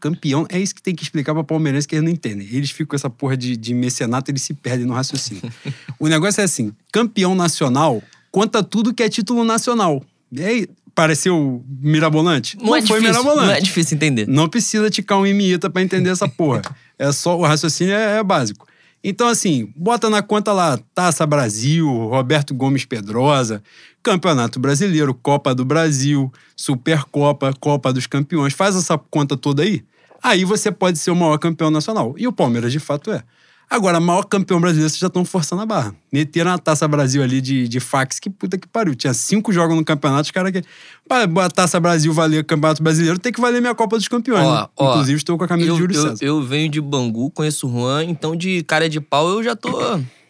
campeão 0.00 0.46
é 0.48 0.58
isso 0.58 0.74
que 0.74 0.82
tem 0.82 0.94
que 0.94 1.02
explicar 1.02 1.34
pra 1.34 1.44
palmeirense 1.44 1.86
que 1.86 1.94
eles 1.94 2.04
não 2.04 2.10
entendem. 2.10 2.46
Eles 2.50 2.70
ficam 2.70 2.88
com 2.88 2.96
essa 2.96 3.10
porra 3.10 3.36
de, 3.36 3.56
de 3.56 3.74
mecenato, 3.74 4.30
eles 4.30 4.42
se 4.42 4.54
perdem 4.54 4.86
no 4.86 4.94
raciocínio. 4.94 5.42
o 5.98 6.08
negócio 6.08 6.40
é 6.40 6.44
assim: 6.44 6.72
campeão 6.92 7.34
nacional 7.34 8.02
conta 8.30 8.62
tudo 8.62 8.94
que 8.94 9.02
é 9.02 9.08
título 9.08 9.44
nacional. 9.44 10.02
E 10.30 10.42
aí, 10.42 10.68
pareceu 10.94 11.64
mirabolante? 11.80 12.56
Não, 12.56 12.74
é 12.74 12.82
foi 12.82 12.98
difícil, 13.00 13.02
mirabolante. 13.02 13.46
não 13.46 13.54
é 13.54 13.60
difícil 13.60 13.96
entender. 13.96 14.28
Não 14.28 14.48
precisa 14.48 14.90
ticar 14.90 15.18
um 15.18 15.26
imieta 15.26 15.70
pra 15.70 15.82
entender 15.82 16.10
essa 16.10 16.28
porra. 16.28 16.62
É 17.00 17.12
só 17.12 17.38
o 17.38 17.42
raciocínio 17.42 17.94
é, 17.94 18.18
é 18.18 18.24
básico. 18.24 18.66
Então, 19.02 19.28
assim, 19.28 19.72
bota 19.76 20.10
na 20.10 20.22
conta 20.22 20.52
lá 20.52 20.78
Taça 20.94 21.24
Brasil, 21.26 21.86
Roberto 21.86 22.52
Gomes 22.52 22.84
Pedrosa, 22.84 23.62
Campeonato 24.02 24.58
Brasileiro, 24.58 25.14
Copa 25.14 25.54
do 25.54 25.64
Brasil, 25.64 26.32
Supercopa, 26.56 27.52
Copa 27.60 27.92
dos 27.92 28.06
Campeões. 28.06 28.52
Faz 28.52 28.74
essa 28.74 28.98
conta 28.98 29.36
toda 29.36 29.62
aí. 29.62 29.84
Aí 30.22 30.44
você 30.44 30.72
pode 30.72 30.98
ser 30.98 31.10
o 31.10 31.16
maior 31.16 31.38
campeão 31.38 31.70
nacional. 31.70 32.14
E 32.18 32.26
o 32.26 32.32
Palmeiras, 32.32 32.72
de 32.72 32.80
fato, 32.80 33.12
é. 33.12 33.22
Agora, 33.70 34.00
maior 34.00 34.24
campeão 34.24 34.58
brasileiro, 34.58 34.88
vocês 34.88 34.98
já 34.98 35.08
estão 35.08 35.24
forçando 35.26 35.60
a 35.60 35.66
barra. 35.66 35.94
Meteram 36.10 36.52
a 36.52 36.58
Taça 36.58 36.88
Brasil 36.88 37.22
ali 37.22 37.38
de, 37.40 37.68
de 37.68 37.80
fax, 37.80 38.18
que 38.18 38.30
puta 38.30 38.56
que 38.56 38.66
pariu. 38.66 38.94
Tinha 38.94 39.12
cinco 39.12 39.52
jogos 39.52 39.76
no 39.76 39.84
campeonato, 39.84 40.22
os 40.22 40.30
caras 40.30 40.52
que. 40.52 40.62
Pra 41.06 41.24
a 41.44 41.50
Taça 41.50 41.78
Brasil 41.78 42.12
valer 42.12 42.44
Campeonato 42.44 42.82
Brasileiro, 42.82 43.18
tem 43.18 43.30
que 43.30 43.40
valer 43.40 43.60
minha 43.60 43.74
Copa 43.74 43.96
dos 43.96 44.08
Campeões. 44.08 44.46
Ó, 44.46 44.60
né? 44.62 44.68
ó, 44.74 44.90
Inclusive, 44.92 45.18
estou 45.18 45.36
com 45.36 45.44
a 45.44 45.48
camisa 45.48 45.68
Eu, 45.68 45.74
de 45.74 45.80
Júlio 45.80 45.96
eu, 45.96 46.02
César. 46.02 46.24
eu 46.24 46.42
venho 46.42 46.70
de 46.70 46.80
Bangu, 46.80 47.30
conheço 47.30 47.68
o 47.68 47.70
Juan, 47.70 48.04
então 48.04 48.34
de 48.34 48.62
cara 48.62 48.88
de 48.88 49.00
pau 49.00 49.28
eu 49.28 49.42
já 49.42 49.54
tô 49.54 49.70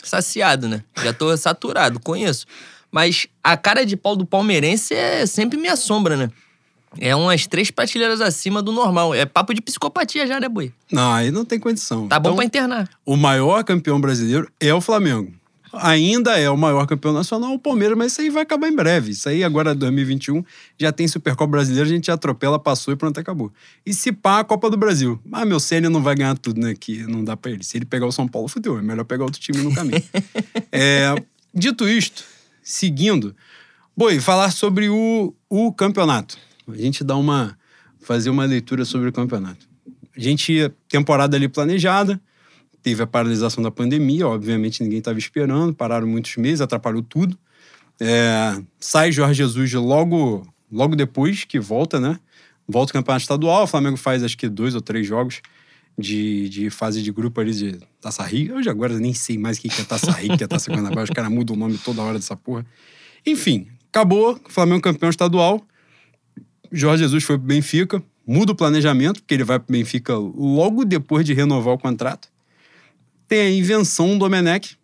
saciado, 0.03 0.69
né? 0.69 0.83
Já 1.03 1.13
tô 1.13 1.37
saturado, 1.37 2.01
conheço. 2.01 2.45
Mas 2.91 3.27
a 3.45 3.57
cara 3.57 3.85
de 3.85 3.97
pau 3.97 4.17
do 4.17 4.27
palmeirense 4.27 4.95
é 4.95 5.27
sempre 5.27 5.59
me 5.59 5.69
assombra, 5.69 6.17
né? 6.17 6.31
É 6.99 7.15
umas 7.15 7.47
três 7.47 7.71
prateleiras 7.71 8.21
acima 8.21 8.63
do 8.63 8.73
normal. 8.73 9.15
É 9.15 9.27
papo 9.27 9.53
de 9.53 9.61
psicopatia 9.61 10.27
já, 10.27 10.41
né, 10.41 10.49
Boi? 10.49 10.73
Não, 10.91 11.13
aí 11.13 11.31
não 11.31 11.45
tem 11.45 11.59
condição. 11.59 12.09
Tá 12.09 12.19
bom 12.19 12.31
Então, 12.31 12.37
pra 12.37 12.45
internar. 12.45 12.89
O 13.05 13.17
maior 13.17 13.63
campeão 13.65 14.01
brasileiro 14.01 14.51
é 14.59 14.73
o 14.73 14.81
Flamengo. 14.81 15.33
Ainda 15.73 16.39
é 16.39 16.49
o 16.49 16.57
maior 16.57 16.87
campeão 16.87 17.13
nacional 17.13 17.53
o 17.53 17.59
Palmeiras, 17.59 17.97
mas 17.97 18.13
isso 18.13 18.23
aí 18.23 18.31
vai 18.31 18.43
acabar 18.43 18.69
em 18.69 18.75
breve. 18.75 19.11
Isso 19.11 19.29
aí 19.29 19.45
agora 19.45 19.75
2021 19.75 20.43
já 20.79 20.91
tem 20.91 21.07
Supercopa 21.07 21.51
Brasileira, 21.51 21.87
a 21.87 21.93
gente 21.93 22.11
atropela, 22.11 22.59
passou 22.59 22.95
e 22.95 22.97
pronto, 22.97 23.21
acabou. 23.21 23.53
E 23.85 23.93
se 23.93 24.11
pá, 24.11 24.41
a 24.41 24.45
Copa 24.45 24.71
do 24.71 24.79
Brasil. 24.79 25.21
Ah, 25.31 25.45
meu 25.45 25.61
Ceni 25.61 25.89
não 25.91 26.03
vai 26.03 26.15
ganhar 26.15 26.39
tudo, 26.39 26.59
né? 26.59 26.75
Que 26.79 27.03
não 27.07 27.23
dá 27.23 27.37
pra 27.37 27.51
ele. 27.51 27.63
Se 27.63 27.77
ele 27.77 27.85
pegar 27.85 28.07
o 28.07 28.13
São 28.13 28.27
Paulo, 28.27 28.49
fudeu. 28.49 28.79
É 28.79 28.83
melhor 28.83 29.05
pegar 29.05 29.25
outro 29.25 29.41
time 29.41 29.59
no 29.59 29.75
caminho. 29.75 30.03
É, 30.73 31.15
dito 31.55 31.89
isto, 31.89 32.25
seguindo, 32.63 33.35
Boi, 33.97 34.21
falar 34.21 34.51
sobre 34.53 34.89
o, 34.89 35.35
o 35.51 35.73
campeonato. 35.73 36.39
A 36.69 36.77
gente 36.77 37.03
dá 37.05 37.17
uma. 37.17 37.57
fazer 38.01 38.31
uma 38.31 38.45
leitura 38.45 38.85
sobre 38.85 39.09
o 39.09 39.13
campeonato. 39.13 39.69
A 40.17 40.21
gente 40.21 40.53
ia 40.53 40.75
temporada 40.89 41.37
ali 41.37 41.49
planejada, 41.49 42.21
teve 42.83 43.03
a 43.03 43.07
paralisação 43.07 43.63
da 43.63 43.71
pandemia, 43.71 44.27
obviamente 44.27 44.83
ninguém 44.83 44.99
estava 44.99 45.19
esperando, 45.19 45.75
pararam 45.75 46.07
muitos 46.07 46.37
meses, 46.37 46.61
atrapalhou 46.61 47.03
tudo. 47.03 47.39
É, 48.01 48.61
sai 48.79 49.13
Jorge 49.13 49.35
Jesus 49.35 49.73
logo, 49.75 50.47
logo 50.71 50.97
depois 50.97 51.45
que 51.45 51.59
volta, 51.59 52.01
né? 52.01 52.19
Volta 52.67 52.91
o 52.91 52.95
campeonato 52.95 53.23
estadual, 53.23 53.65
o 53.65 53.67
Flamengo 53.67 53.97
faz 53.97 54.23
acho 54.23 54.37
que 54.37 54.49
dois 54.49 54.75
ou 54.75 54.81
três 54.81 55.07
jogos 55.07 55.41
de, 55.99 56.49
de 56.49 56.71
fase 56.71 57.03
de 57.03 57.11
grupo 57.11 57.41
ali 57.41 57.53
de 57.53 57.79
Taça 58.01 58.23
Rio. 58.23 58.63
Já 58.63 58.71
agora 58.71 58.99
nem 58.99 59.13
sei 59.13 59.37
mais 59.37 59.59
o 59.59 59.61
que 59.61 59.69
é 59.69 59.85
Taça 59.85 60.13
Rio, 60.13 60.37
que 60.37 60.45
é 60.45 60.47
Taça 60.47 60.71
Guanabara, 60.73 61.05
os 61.05 61.11
caras 61.11 61.31
mudam 61.31 61.57
o 61.57 61.59
nome 61.59 61.77
toda 61.79 62.03
hora 62.03 62.19
dessa 62.19 62.37
porra. 62.37 62.65
Enfim, 63.27 63.67
acabou, 63.89 64.41
Flamengo 64.49 64.81
campeão 64.81 65.11
estadual. 65.11 65.67
Jorge 66.71 67.03
Jesus 67.03 67.25
foi 67.25 67.39
pro 67.39 67.47
Benfica, 67.47 68.03
muda 68.27 68.53
o 68.53 68.55
planejamento, 68.55 69.21
porque 69.21 69.35
ele 69.35 69.45
vai 69.45 69.59
pro 69.59 69.73
Benfica 69.73 70.15
logo 70.15 70.85
depois 70.85 71.25
de 71.25 71.33
renovar 71.33 71.75
o 71.75 71.79
contrato. 71.79 72.29
Tem 73.27 73.41
a 73.41 73.51
invenção 73.51 74.13
do 74.13 74.21
Domenech 74.21 74.77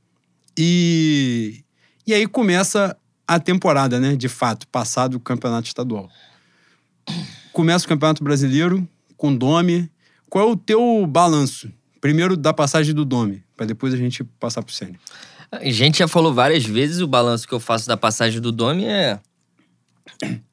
e, 0.57 1.64
e 2.07 2.14
aí 2.14 2.27
começa 2.27 2.97
a 3.27 3.40
temporada, 3.40 3.99
né? 3.99 4.14
De 4.16 4.29
fato, 4.29 4.66
passado 4.68 5.14
o 5.14 5.20
campeonato 5.20 5.66
estadual. 5.66 6.11
Começa 7.53 7.85
o 7.85 7.88
Campeonato 7.88 8.23
Brasileiro 8.25 8.87
com 9.16 9.35
Domi. 9.35 9.90
Qual 10.29 10.49
é 10.49 10.51
o 10.51 10.57
teu 10.57 11.07
balanço? 11.07 11.73
Primeiro 12.01 12.37
da 12.37 12.53
passagem 12.53 12.94
do 12.94 13.05
Domi, 13.05 13.42
para 13.57 13.66
depois 13.66 13.94
a 13.94 13.97
gente 13.97 14.25
passar 14.25 14.62
pro 14.62 14.75
Sênio. 14.75 14.99
A 15.51 15.70
gente 15.70 15.99
já 15.99 16.09
falou 16.09 16.35
várias 16.35 16.64
vezes, 16.64 17.01
o 17.01 17.07
balanço 17.07 17.47
que 17.47 17.55
eu 17.55 17.61
faço 17.61 17.87
da 17.87 17.97
passagem 17.97 18.40
do 18.40 18.51
Domi 18.51 18.85
é. 18.85 19.20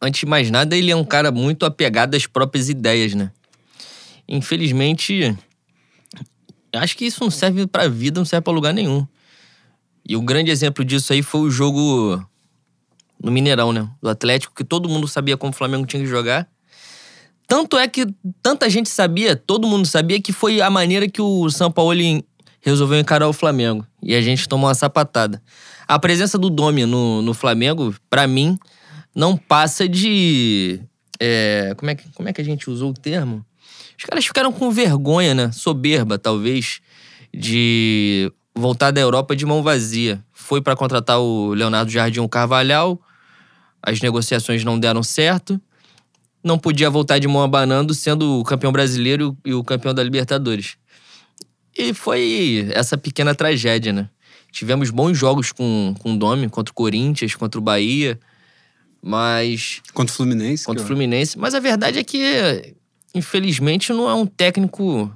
Antes 0.01 0.21
de 0.21 0.25
mais 0.25 0.49
nada, 0.49 0.75
ele 0.75 0.91
é 0.91 0.95
um 0.95 1.03
cara 1.03 1.31
muito 1.31 1.65
apegado 1.65 2.15
às 2.15 2.25
próprias 2.25 2.69
ideias, 2.69 3.13
né? 3.13 3.31
Infelizmente, 4.27 5.35
acho 6.73 6.97
que 6.97 7.05
isso 7.05 7.21
não 7.21 7.31
serve 7.31 7.67
pra 7.67 7.87
vida, 7.87 8.19
não 8.19 8.25
serve 8.25 8.43
pra 8.43 8.53
lugar 8.53 8.73
nenhum. 8.73 9.05
E 10.07 10.15
o 10.15 10.21
grande 10.21 10.51
exemplo 10.51 10.83
disso 10.83 11.13
aí 11.13 11.21
foi 11.21 11.41
o 11.41 11.51
jogo 11.51 12.23
no 13.21 13.31
Mineirão, 13.31 13.71
né? 13.71 13.87
Do 14.01 14.09
Atlético, 14.09 14.53
que 14.55 14.63
todo 14.63 14.89
mundo 14.89 15.07
sabia 15.07 15.37
como 15.37 15.51
o 15.51 15.55
Flamengo 15.55 15.85
tinha 15.85 16.01
que 16.01 16.09
jogar. 16.09 16.47
Tanto 17.47 17.77
é 17.77 17.87
que 17.87 18.07
tanta 18.41 18.69
gente 18.69 18.89
sabia, 18.89 19.35
todo 19.35 19.67
mundo 19.67 19.85
sabia, 19.85 20.21
que 20.21 20.31
foi 20.31 20.61
a 20.61 20.69
maneira 20.69 21.07
que 21.09 21.21
o 21.21 21.49
São 21.49 21.69
Paulo 21.69 21.99
resolveu 22.61 22.97
encarar 22.97 23.27
o 23.27 23.33
Flamengo. 23.33 23.85
E 24.01 24.15
a 24.15 24.21
gente 24.21 24.47
tomou 24.47 24.67
uma 24.67 24.73
sapatada. 24.73 25.41
A 25.87 25.99
presença 25.99 26.37
do 26.37 26.49
Domi 26.49 26.85
no, 26.85 27.21
no 27.21 27.33
Flamengo, 27.33 27.93
pra 28.09 28.25
mim, 28.25 28.57
não 29.15 29.37
passa 29.37 29.87
de. 29.87 30.81
é, 31.19 31.73
como, 31.77 31.91
é 31.91 31.95
que, 31.95 32.09
como 32.13 32.29
é 32.29 32.33
que 32.33 32.41
a 32.41 32.45
gente 32.45 32.69
usou 32.69 32.91
o 32.91 32.93
termo? 32.93 33.45
Os 33.97 34.05
caras 34.05 34.25
ficaram 34.25 34.51
com 34.51 34.71
vergonha, 34.71 35.33
né? 35.35 35.51
Soberba, 35.51 36.17
talvez, 36.17 36.81
de 37.33 38.31
voltar 38.55 38.91
da 38.91 38.99
Europa 38.99 39.35
de 39.35 39.45
mão 39.45 39.61
vazia. 39.61 40.23
Foi 40.33 40.61
pra 40.61 40.75
contratar 40.75 41.19
o 41.19 41.53
Leonardo 41.53 41.91
Jardim 41.91 42.27
Carvalhal, 42.27 42.99
as 43.81 44.01
negociações 44.01 44.63
não 44.63 44.79
deram 44.79 45.03
certo. 45.03 45.61
Não 46.43 46.57
podia 46.57 46.89
voltar 46.89 47.19
de 47.19 47.27
mão 47.27 47.43
abanando, 47.43 47.93
sendo 47.93 48.39
o 48.39 48.43
campeão 48.43 48.71
brasileiro 48.71 49.37
e 49.45 49.53
o 49.53 49.63
campeão 49.63 49.93
da 49.93 50.03
Libertadores. 50.03 50.77
E 51.77 51.93
foi 51.93 52.67
essa 52.73 52.97
pequena 52.97 53.35
tragédia, 53.35 53.93
né? 53.93 54.09
Tivemos 54.51 54.89
bons 54.89 55.17
jogos 55.17 55.51
com, 55.51 55.93
com 55.99 56.13
o 56.13 56.17
Domi, 56.17 56.49
contra 56.49 56.71
o 56.71 56.75
Corinthians, 56.75 57.35
contra 57.35 57.59
o 57.59 57.63
Bahia, 57.63 58.19
mas. 59.01 59.81
Contra 59.93 60.13
o 60.13 60.15
Fluminense. 60.15 60.65
contra 60.65 60.83
o 60.83 60.87
Fluminense. 60.87 61.37
Mas 61.37 61.53
a 61.55 61.59
verdade 61.59 61.99
é 61.99 62.03
que, 62.03 62.73
infelizmente, 63.15 63.91
não 63.93 64.09
é 64.09 64.13
um 64.13 64.25
técnico 64.25 65.11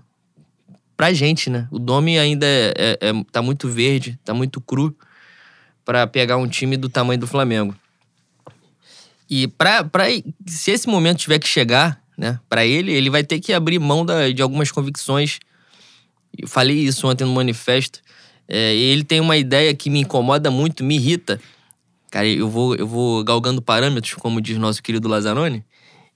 pra 0.98 1.13
gente, 1.13 1.50
né? 1.50 1.67
O 1.71 1.78
Domi 1.80 2.17
ainda 2.17 2.45
é, 2.45 2.74
é- 2.78 2.98
é- 3.10 3.24
tá 3.32 3.41
muito 3.41 3.67
verde, 3.69 4.17
tá 4.24 4.34
muito 4.34 4.60
cru 4.62 4.95
pra 5.84 6.08
pegar 6.08 6.38
um 6.38 6.48
time 6.48 6.78
do 6.78 6.89
tamanho 6.89 7.19
do 7.19 7.28
Flamengo. 7.28 7.76
E 9.30 9.48
pra, 9.48 9.84
pra, 9.84 10.06
se 10.45 10.71
esse 10.71 10.88
momento 10.88 11.17
tiver 11.19 11.39
que 11.39 11.48
chegar, 11.48 12.02
né, 12.17 12.39
pra 12.48 12.65
ele, 12.65 12.91
ele 12.93 13.10
vai 13.10 13.24
ter 13.24 13.39
que 13.39 13.52
abrir 13.54 13.80
mão 13.80 14.06
da- 14.06 14.30
de 14.32 14.41
algumas 14.41 14.71
convicções. 14.71 15.39
Eu 16.38 16.48
falei 16.48 16.78
isso 16.78 17.08
ontem 17.08 17.24
no 17.26 17.34
manifesto. 17.34 18.00
É, 18.48 18.76
ele 18.76 19.04
tem 19.04 19.19
uma 19.19 19.36
ideia 19.36 19.74
que 19.74 19.89
me 19.89 20.00
incomoda 20.00 20.52
muito, 20.52 20.84
me 20.84 20.95
irrita. 20.95 21.39
Cara, 22.15 22.30
eu 22.30 22.47
vou, 22.49 22.73
eu 22.78 22.88
vou 22.88 23.21
galgando 23.25 23.62
parâmetros, 23.62 24.13
como 24.13 24.39
diz 24.39 24.58
nosso 24.58 24.82
querido 24.82 25.10
Lazzaroni. 25.10 25.65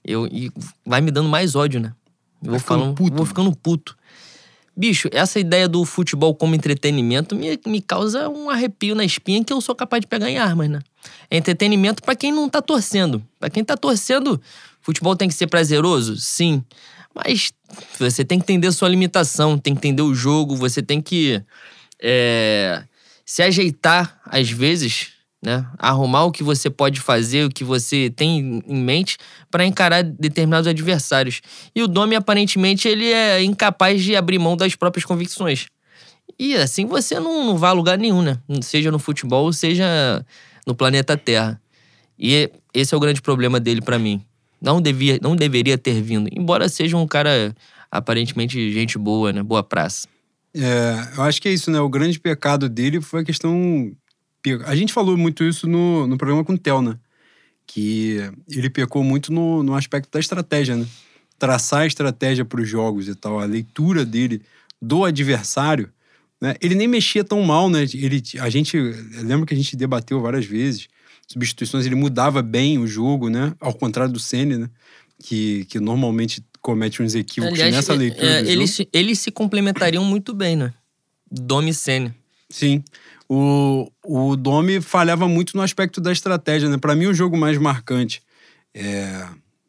Eu, 0.02 0.26
e 0.28 0.50
vai 0.82 1.02
me 1.02 1.10
dando 1.10 1.28
mais 1.28 1.54
ódio, 1.54 1.78
né? 1.78 1.92
Eu 2.42 2.52
vou, 2.52 2.58
falando, 2.58 2.94
puto, 2.94 3.14
vou 3.14 3.26
ficando 3.26 3.54
puto. 3.54 3.94
Bicho, 4.74 5.10
essa 5.12 5.38
ideia 5.38 5.68
do 5.68 5.84
futebol 5.84 6.34
como 6.34 6.54
entretenimento 6.54 7.36
me, 7.36 7.60
me 7.66 7.82
causa 7.82 8.30
um 8.30 8.48
arrepio 8.48 8.94
na 8.94 9.04
espinha 9.04 9.44
que 9.44 9.52
eu 9.52 9.60
sou 9.60 9.74
capaz 9.74 10.00
de 10.00 10.06
pegar 10.06 10.30
em 10.30 10.38
armas, 10.38 10.70
né? 10.70 10.80
É 11.30 11.36
entretenimento 11.36 12.02
pra 12.02 12.16
quem 12.16 12.32
não 12.32 12.48
tá 12.48 12.62
torcendo. 12.62 13.22
Pra 13.38 13.50
quem 13.50 13.62
tá 13.62 13.76
torcendo, 13.76 14.40
futebol 14.80 15.14
tem 15.14 15.28
que 15.28 15.34
ser 15.34 15.48
prazeroso? 15.48 16.16
Sim. 16.16 16.64
Mas 17.14 17.52
você 17.98 18.24
tem 18.24 18.38
que 18.38 18.44
entender 18.44 18.68
a 18.68 18.72
sua 18.72 18.88
limitação, 18.88 19.58
tem 19.58 19.74
que 19.74 19.80
entender 19.80 20.00
o 20.00 20.14
jogo, 20.14 20.56
você 20.56 20.82
tem 20.82 20.98
que 20.98 21.42
é, 22.00 22.84
se 23.22 23.42
ajeitar 23.42 24.18
às 24.24 24.48
vezes, 24.48 25.19
né? 25.42 25.66
Arrumar 25.78 26.24
o 26.24 26.32
que 26.32 26.42
você 26.42 26.68
pode 26.68 27.00
fazer, 27.00 27.46
o 27.46 27.50
que 27.50 27.64
você 27.64 28.10
tem 28.10 28.62
em 28.66 28.82
mente 28.82 29.16
para 29.50 29.64
encarar 29.64 30.02
determinados 30.02 30.66
adversários. 30.66 31.40
E 31.74 31.82
o 31.82 31.88
Domi, 31.88 32.14
aparentemente, 32.14 32.86
ele 32.86 33.06
é 33.06 33.42
incapaz 33.42 34.02
de 34.02 34.14
abrir 34.16 34.38
mão 34.38 34.56
das 34.56 34.74
próprias 34.74 35.04
convicções. 35.04 35.66
E 36.38 36.54
assim 36.54 36.86
você 36.86 37.20
não, 37.20 37.44
não 37.44 37.58
vai 37.58 37.70
a 37.70 37.74
lugar 37.74 37.98
nenhum, 37.98 38.22
né? 38.22 38.38
Seja 38.62 38.90
no 38.90 38.98
futebol, 38.98 39.52
seja 39.52 40.24
no 40.66 40.74
planeta 40.74 41.16
Terra. 41.16 41.60
E 42.18 42.50
esse 42.72 42.94
é 42.94 42.96
o 42.96 43.00
grande 43.00 43.20
problema 43.20 43.58
dele 43.58 43.80
pra 43.80 43.98
mim. 43.98 44.24
Não, 44.60 44.80
devia, 44.80 45.18
não 45.22 45.34
deveria 45.34 45.78
ter 45.78 46.00
vindo. 46.02 46.28
Embora 46.32 46.68
seja 46.68 46.96
um 46.96 47.06
cara 47.06 47.54
aparentemente 47.90 48.70
gente 48.72 48.98
boa, 48.98 49.32
né? 49.32 49.42
Boa 49.42 49.62
praça. 49.62 50.06
É, 50.54 50.94
eu 51.16 51.22
acho 51.22 51.40
que 51.40 51.48
é 51.48 51.52
isso, 51.52 51.70
né? 51.70 51.80
O 51.80 51.88
grande 51.88 52.18
pecado 52.18 52.68
dele 52.68 53.00
foi 53.00 53.22
a 53.22 53.24
questão. 53.24 53.92
A 54.66 54.74
gente 54.74 54.92
falou 54.92 55.16
muito 55.16 55.44
isso 55.44 55.66
no, 55.66 56.06
no 56.06 56.16
programa 56.16 56.44
com 56.44 56.54
o 56.54 56.58
Theo, 56.58 56.80
né? 56.82 56.96
Que 57.66 58.18
ele 58.50 58.70
pecou 58.70 59.04
muito 59.04 59.32
no, 59.32 59.62
no 59.62 59.74
aspecto 59.74 60.10
da 60.10 60.18
estratégia, 60.18 60.76
né? 60.76 60.86
Traçar 61.38 61.80
a 61.80 61.86
estratégia 61.86 62.44
para 62.44 62.60
os 62.60 62.68
jogos 62.68 63.08
e 63.08 63.14
tal, 63.14 63.38
a 63.38 63.44
leitura 63.44 64.04
dele 64.04 64.42
do 64.80 65.04
adversário. 65.04 65.90
Né? 66.40 66.54
Ele 66.60 66.74
nem 66.74 66.88
mexia 66.88 67.22
tão 67.22 67.42
mal, 67.42 67.68
né? 67.68 67.82
Ele, 67.82 68.22
a 68.40 68.48
gente. 68.48 68.76
Eu 68.76 69.22
lembro 69.22 69.46
que 69.46 69.52
a 69.52 69.56
gente 69.56 69.76
debateu 69.76 70.20
várias 70.20 70.46
vezes. 70.46 70.88
Substituições, 71.28 71.86
ele 71.86 71.94
mudava 71.94 72.42
bem 72.42 72.78
o 72.78 72.86
jogo, 72.86 73.28
né? 73.28 73.54
Ao 73.60 73.72
contrário 73.72 74.12
do 74.12 74.18
Senna, 74.18 74.58
né? 74.58 74.70
Que, 75.22 75.64
que 75.66 75.78
normalmente 75.78 76.42
comete 76.60 77.02
uns 77.02 77.14
equívocos 77.14 77.58
nessa 77.58 77.94
leitura. 77.94 78.26
é, 78.26 78.50
eles, 78.50 78.82
eles 78.92 79.18
se 79.18 79.30
complementariam 79.30 80.04
muito 80.04 80.34
bem, 80.34 80.56
né? 80.56 80.72
Domi 81.30 81.70
e 81.70 81.74
Senna. 81.74 82.14
Sim. 82.48 82.82
O, 83.32 83.88
o 84.04 84.34
Domi 84.34 84.80
falhava 84.80 85.28
muito 85.28 85.56
no 85.56 85.62
aspecto 85.62 86.00
da 86.00 86.10
estratégia, 86.10 86.68
né? 86.68 86.76
Para 86.78 86.96
mim, 86.96 87.06
o 87.06 87.14
jogo 87.14 87.36
mais 87.36 87.56
marcante 87.58 88.20
é, 88.74 89.24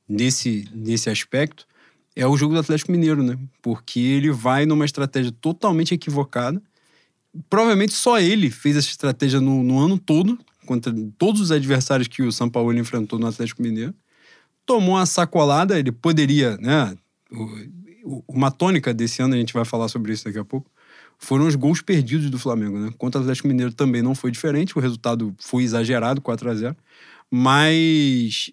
nesse, 0.09 0.67
nesse 0.73 1.11
aspecto 1.11 1.67
é 2.15 2.25
o 2.25 2.35
jogo 2.35 2.55
do 2.55 2.59
Atlético 2.59 2.91
Mineiro, 2.91 3.21
né? 3.21 3.37
Porque 3.61 3.99
ele 3.99 4.31
vai 4.31 4.65
numa 4.65 4.83
estratégia 4.83 5.31
totalmente 5.31 5.93
equivocada. 5.93 6.59
Provavelmente 7.49 7.93
só 7.93 8.19
ele 8.19 8.49
fez 8.49 8.75
essa 8.75 8.89
estratégia 8.89 9.39
no, 9.39 9.61
no 9.61 9.77
ano 9.79 9.99
todo, 9.99 10.39
contra 10.65 10.91
todos 11.19 11.39
os 11.39 11.51
adversários 11.51 12.07
que 12.07 12.23
o 12.23 12.31
São 12.31 12.49
Paulo 12.49 12.73
enfrentou 12.75 13.19
no 13.19 13.27
Atlético 13.27 13.61
Mineiro. 13.61 13.93
Tomou 14.65 14.95
uma 14.95 15.05
sacolada, 15.05 15.77
ele 15.79 15.91
poderia, 15.91 16.57
né? 16.57 16.95
o- 18.03 18.23
uma 18.27 18.51
tônica 18.51 18.93
desse 18.93 19.21
ano, 19.21 19.35
a 19.35 19.37
gente 19.37 19.53
vai 19.53 19.65
falar 19.65 19.87
sobre 19.87 20.13
isso 20.13 20.25
daqui 20.25 20.39
a 20.39 20.45
pouco. 20.45 20.69
Foram 21.21 21.45
os 21.47 21.55
gols 21.55 21.81
perdidos 21.81 22.29
do 22.29 22.39
Flamengo, 22.39 22.79
né? 22.79 22.91
Contra 22.97 23.19
o 23.19 23.23
Atlético 23.23 23.47
Mineiro 23.47 23.71
também 23.71 24.01
não 24.01 24.15
foi 24.15 24.31
diferente, 24.31 24.77
o 24.77 24.81
resultado 24.81 25.33
foi 25.39 25.63
exagerado, 25.63 26.19
4 26.19 26.49
a 26.49 26.55
0 26.55 26.75
mas 27.33 28.51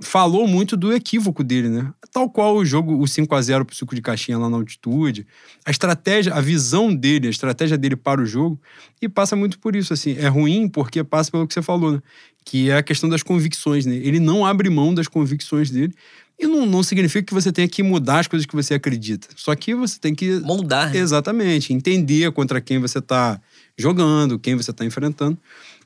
falou 0.00 0.46
muito 0.46 0.76
do 0.76 0.92
equívoco 0.92 1.42
dele, 1.42 1.68
né? 1.68 1.92
Tal 2.12 2.28
qual 2.28 2.56
o 2.56 2.64
jogo, 2.64 3.00
o 3.00 3.06
5 3.06 3.34
a 3.34 3.40
0 3.40 3.64
pro 3.64 3.74
Suco 3.74 3.94
de 3.94 4.02
Caixinha 4.02 4.38
lá 4.38 4.48
na 4.48 4.56
altitude, 4.56 5.26
a 5.64 5.70
estratégia, 5.70 6.34
a 6.34 6.40
visão 6.40 6.94
dele, 6.94 7.26
a 7.26 7.30
estratégia 7.30 7.76
dele 7.78 7.96
para 7.96 8.20
o 8.20 8.26
jogo, 8.26 8.60
e 9.00 9.08
passa 9.08 9.34
muito 9.34 9.58
por 9.58 9.74
isso, 9.74 9.92
assim. 9.92 10.14
É 10.18 10.28
ruim 10.28 10.68
porque 10.68 11.02
passa 11.02 11.30
pelo 11.30 11.46
que 11.48 11.54
você 11.54 11.62
falou, 11.62 11.92
né? 11.92 12.02
Que 12.44 12.70
é 12.70 12.76
a 12.76 12.82
questão 12.82 13.08
das 13.08 13.22
convicções, 13.22 13.86
né? 13.86 13.96
Ele 13.96 14.20
não 14.20 14.44
abre 14.46 14.68
mão 14.70 14.94
das 14.94 15.08
convicções 15.08 15.70
dele, 15.70 15.94
e 16.38 16.46
não, 16.46 16.64
não 16.64 16.82
significa 16.84 17.26
que 17.26 17.34
você 17.34 17.50
tenha 17.50 17.66
que 17.66 17.82
mudar 17.82 18.20
as 18.20 18.28
coisas 18.28 18.46
que 18.46 18.54
você 18.54 18.74
acredita. 18.74 19.26
Só 19.34 19.54
que 19.56 19.74
você 19.74 19.98
tem 19.98 20.14
que. 20.14 20.38
Moldar. 20.40 20.92
Né? 20.92 20.98
Exatamente. 20.98 21.72
Entender 21.72 22.30
contra 22.30 22.60
quem 22.60 22.78
você 22.78 23.00
está 23.00 23.40
jogando, 23.76 24.38
quem 24.38 24.54
você 24.54 24.70
está 24.70 24.84
enfrentando. 24.84 25.36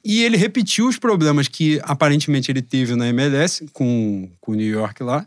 E 0.05 0.23
ele 0.23 0.37
repetiu 0.37 0.89
os 0.89 0.99
problemas 0.99 1.49
que 1.49 1.81
aparentemente 1.85 2.51
ele 2.51 2.61
teve 2.61 2.95
na 2.95 3.09
MLS 3.09 3.65
com, 3.73 4.29
com 4.41 4.53
o 4.53 4.55
New 4.55 4.67
York 4.67 5.03
lá. 5.03 5.25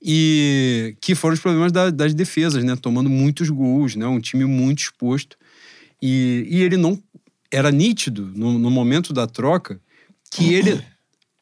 E 0.00 0.96
que 1.00 1.14
foram 1.14 1.34
os 1.34 1.40
problemas 1.40 1.70
da, 1.70 1.90
das 1.90 2.14
defesas, 2.14 2.64
né? 2.64 2.74
Tomando 2.74 3.10
muitos 3.10 3.50
gols, 3.50 3.94
né? 3.94 4.06
Um 4.06 4.20
time 4.20 4.46
muito 4.46 4.80
exposto. 4.80 5.36
E, 6.00 6.46
e 6.48 6.62
ele 6.62 6.78
não. 6.78 6.98
Era 7.50 7.70
nítido 7.70 8.32
no, 8.34 8.58
no 8.58 8.70
momento 8.70 9.12
da 9.12 9.26
troca 9.26 9.78
que 10.30 10.54
ele, 10.54 10.82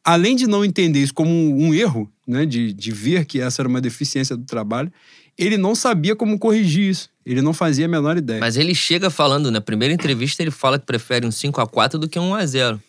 além 0.04 0.36
de 0.36 0.46
não 0.46 0.64
entender 0.64 1.00
isso 1.00 1.14
como 1.14 1.30
um, 1.30 1.74
erro, 1.74 2.10
né? 2.26 2.46
De, 2.46 2.72
de 2.72 2.92
ver 2.92 3.24
que 3.24 3.40
essa 3.40 3.62
era 3.62 3.68
uma 3.68 3.80
deficiência 3.80 4.36
do 4.36 4.44
trabalho, 4.44 4.92
ele 5.36 5.56
não 5.56 5.74
sabia 5.74 6.14
como 6.14 6.38
corrigir 6.38 6.90
isso. 6.90 7.08
Ele 7.24 7.42
não 7.42 7.52
fazia 7.52 7.86
a 7.86 7.88
menor 7.88 8.16
ideia. 8.16 8.40
Mas 8.40 8.56
ele 8.56 8.74
chega 8.74 9.10
falando, 9.10 9.50
na 9.50 9.60
primeira 9.60 9.94
entrevista, 9.94 10.42
ele 10.42 10.50
fala 10.50 10.78
que 10.78 10.86
prefere 10.86 11.26
um 11.26 11.30
5 11.30 11.60
a 11.60 11.66
4 11.66 11.98
do 11.98 12.08
que 12.08 12.18
um 12.18 12.30
1x0. 12.32 12.80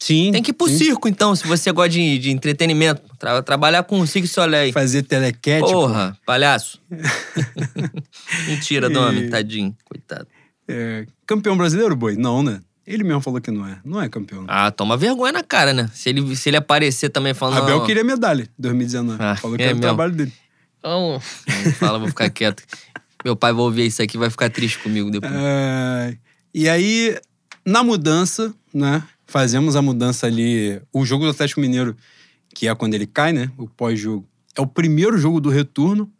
Sim. 0.00 0.32
Tem 0.32 0.42
que 0.42 0.50
ir 0.50 0.54
pro 0.54 0.68
sim. 0.68 0.78
circo, 0.78 1.08
então, 1.08 1.34
se 1.36 1.46
você 1.46 1.70
gosta 1.72 1.90
de, 1.90 2.18
de 2.18 2.30
entretenimento. 2.30 3.02
Tra 3.18 3.42
trabalhar 3.42 3.84
com 3.84 4.00
o 4.00 4.06
Cirque 4.06 4.28
Soleil. 4.28 4.72
Fazer 4.72 5.02
telequete. 5.02 5.70
Porra, 5.70 6.16
palhaço. 6.26 6.80
Mentira, 8.46 8.88
nome, 8.88 9.28
tadinho. 9.28 9.74
Coitado. 9.84 10.26
É, 10.66 11.06
campeão 11.26 11.56
brasileiro, 11.56 11.94
boi? 11.94 12.16
Não, 12.16 12.42
né? 12.42 12.60
Ele 12.86 13.02
mesmo 13.02 13.20
falou 13.20 13.40
que 13.40 13.50
não 13.50 13.66
é. 13.66 13.78
Não 13.84 14.00
é 14.00 14.08
campeão. 14.08 14.44
Ah, 14.46 14.70
toma 14.70 14.96
vergonha 14.96 15.32
na 15.32 15.42
cara, 15.42 15.72
né? 15.72 15.90
Se 15.94 16.10
ele, 16.10 16.36
se 16.36 16.50
ele 16.50 16.56
aparecer 16.56 17.08
também 17.08 17.32
falando. 17.32 17.62
Abel 17.62 17.78
não, 17.78 17.86
queria 17.86 18.04
medalha 18.04 18.48
2019. 18.58 19.22
Ah, 19.22 19.36
falou 19.36 19.56
que 19.56 19.62
é 19.62 19.68
era 19.68 19.76
o 19.76 19.80
trabalho 19.80 20.12
dele. 20.12 20.32
Não 20.82 21.18
fala, 21.78 21.98
vou 21.98 22.08
ficar 22.08 22.28
quieto. 22.28 22.62
Meu 23.24 23.34
pai 23.34 23.52
vai 23.54 23.62
ouvir 23.62 23.86
isso 23.86 24.02
aqui 24.02 24.18
e 24.18 24.20
vai 24.20 24.28
ficar 24.28 24.50
triste 24.50 24.78
comigo 24.80 25.10
depois. 25.10 25.32
É, 25.34 26.18
e 26.52 26.68
aí, 26.68 27.18
na 27.64 27.82
mudança, 27.82 28.54
né? 28.72 29.02
Fazemos 29.26 29.76
a 29.76 29.82
mudança 29.82 30.26
ali. 30.26 30.80
O 30.92 31.06
jogo 31.06 31.24
do 31.24 31.30
Atlético 31.30 31.60
Mineiro, 31.60 31.96
que 32.54 32.68
é 32.68 32.74
quando 32.74 32.92
ele 32.92 33.06
cai, 33.06 33.32
né? 33.32 33.50
O 33.56 33.66
pós-jogo. 33.66 34.28
É 34.54 34.60
o 34.60 34.66
primeiro 34.66 35.16
jogo 35.16 35.40
do 35.40 35.48
retorno. 35.48 36.10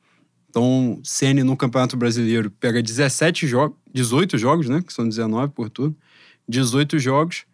Então, 0.49 0.99
Ceni 1.05 1.43
no 1.43 1.57
Campeonato 1.57 1.97
Brasileiro 1.97 2.51
pega 2.51 2.83
17 2.83 3.47
jogos, 3.47 3.77
18 3.93 4.39
jogos, 4.39 4.69
né? 4.69 4.81
Que 4.81 4.93
são 4.93 5.07
19 5.07 5.53
por 5.53 5.69
turno. 5.69 5.95
18 6.49 6.99
jogos. 6.99 7.45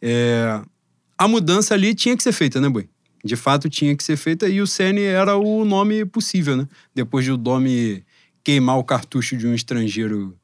É, 0.00 0.60
A 1.16 1.28
mudança 1.28 1.74
ali 1.74 1.94
tinha 1.94 2.16
que 2.16 2.22
ser 2.22 2.32
feita, 2.32 2.60
né, 2.60 2.68
Boi? 2.68 2.88
De 3.24 3.36
fato, 3.36 3.68
tinha 3.68 3.96
que 3.96 4.02
ser 4.02 4.16
feita 4.16 4.48
e 4.48 4.60
o 4.60 4.66
Ceni 4.66 5.02
era 5.02 5.36
o 5.36 5.64
nome 5.64 6.04
possível, 6.04 6.56
né? 6.56 6.66
Depois 6.92 7.24
de 7.24 7.30
o 7.30 7.36
Domi 7.36 8.04
queimar 8.42 8.78
o 8.78 8.84
cartucho 8.84 9.36
de 9.36 9.46
um 9.46 9.54
estrangeiro 9.54 10.36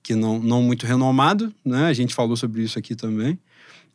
que 0.00 0.14
não, 0.14 0.38
não 0.38 0.62
muito 0.62 0.86
renomado, 0.86 1.52
né? 1.64 1.86
A 1.86 1.92
gente 1.92 2.14
falou 2.14 2.36
sobre 2.36 2.62
isso 2.62 2.78
aqui 2.78 2.94
também. 2.94 3.38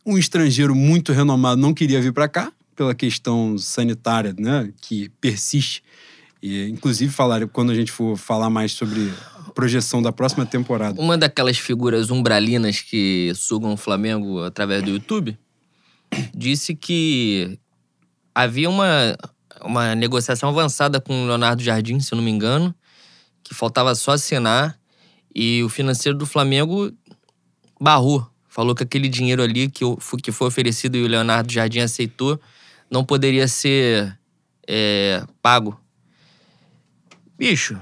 Um 0.06 0.18
estrangeiro 0.18 0.76
muito 0.76 1.14
renomado 1.14 1.62
não 1.62 1.74
queria 1.74 2.02
vir 2.02 2.12
para 2.12 2.28
cá 2.28 2.52
pela 2.76 2.94
questão 2.96 3.58
sanitária, 3.58 4.36
né? 4.38 4.72
Que 4.82 5.10
persiste. 5.22 5.84
E, 6.42 6.68
inclusive, 6.68 7.12
falar, 7.12 7.48
quando 7.48 7.72
a 7.72 7.76
gente 7.76 7.92
for 7.92 8.18
falar 8.18 8.50
mais 8.50 8.72
sobre 8.72 9.14
projeção 9.50 10.02
da 10.02 10.12
próxima 10.12 10.46
temporada. 10.46 11.00
Uma 11.02 11.18
daquelas 11.18 11.58
figuras 11.58 12.10
umbralinas 12.10 12.82
que 12.82 13.32
sugam 13.36 13.74
o 13.74 13.78
Flamengo 13.78 14.44
através 14.44 14.84
do 14.84 14.92
YouTube 14.92 15.38
disse 16.34 16.76
que 16.76 17.60
havia 18.34 18.70
uma, 18.70 19.18
uma 19.62 19.96
negociação 19.96 20.50
avançada 20.50 21.00
com 21.00 21.24
o 21.24 21.28
Leonardo 21.28 21.62
Jardim, 21.62 22.00
se 22.00 22.14
eu 22.14 22.18
não 22.18 22.24
me 22.24 22.32
engano, 22.32 22.74
que 23.44 23.54
faltava 23.54 23.94
só 23.96 24.12
assinar 24.12 24.80
e 25.34 25.64
o 25.64 25.70
financeiro 25.70 26.18
do 26.18 26.26
Flamengo 26.26 26.92
barrou. 27.80 28.28
Falou 28.48 28.74
que 28.74 28.84
aquele 28.84 29.08
dinheiro 29.08 29.44
ali 29.44 29.70
que, 29.70 29.84
que 30.24 30.32
foi 30.32 30.48
oferecido 30.48 30.98
e 30.98 31.04
o 31.04 31.08
Leonardo 31.08 31.52
Jardim 31.52 31.80
aceitou 31.80 32.40
não 32.90 33.06
poderia 33.06 33.48
ser 33.48 34.18
é, 34.68 35.24
pago. 35.42 35.80
Bicho, 37.38 37.80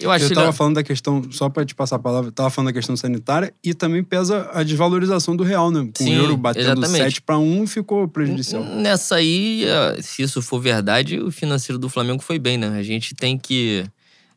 eu 0.00 0.10
acho 0.10 0.24
Eu 0.26 0.30
tava 0.30 0.52
falando 0.52 0.74
da 0.76 0.82
questão, 0.82 1.22
só 1.30 1.48
pra 1.48 1.64
te 1.64 1.74
passar 1.74 1.96
a 1.96 1.98
palavra, 1.98 2.30
tava 2.32 2.50
falando 2.50 2.68
da 2.68 2.72
questão 2.72 2.96
sanitária 2.96 3.52
e 3.62 3.74
também 3.74 4.02
pesa 4.02 4.48
a 4.52 4.62
desvalorização 4.62 5.34
do 5.36 5.42
real, 5.44 5.70
né? 5.70 5.80
Com 5.96 6.04
Sim, 6.04 6.10
o 6.16 6.20
euro 6.20 6.36
batendo 6.36 6.64
exatamente. 6.80 6.96
7 7.04 7.22
para 7.22 7.38
1 7.38 7.66
ficou 7.66 8.06
prejudicial. 8.08 8.62
Nessa 8.64 9.16
aí, 9.16 9.64
eh, 9.64 10.02
se 10.02 10.22
isso 10.22 10.40
for 10.42 10.60
verdade, 10.60 11.18
o 11.18 11.30
financeiro 11.30 11.78
do 11.78 11.88
Flamengo 11.88 12.22
foi 12.22 12.38
bem, 12.38 12.56
né? 12.56 12.68
A 12.78 12.82
gente 12.82 13.14
tem 13.14 13.36
que 13.38 13.84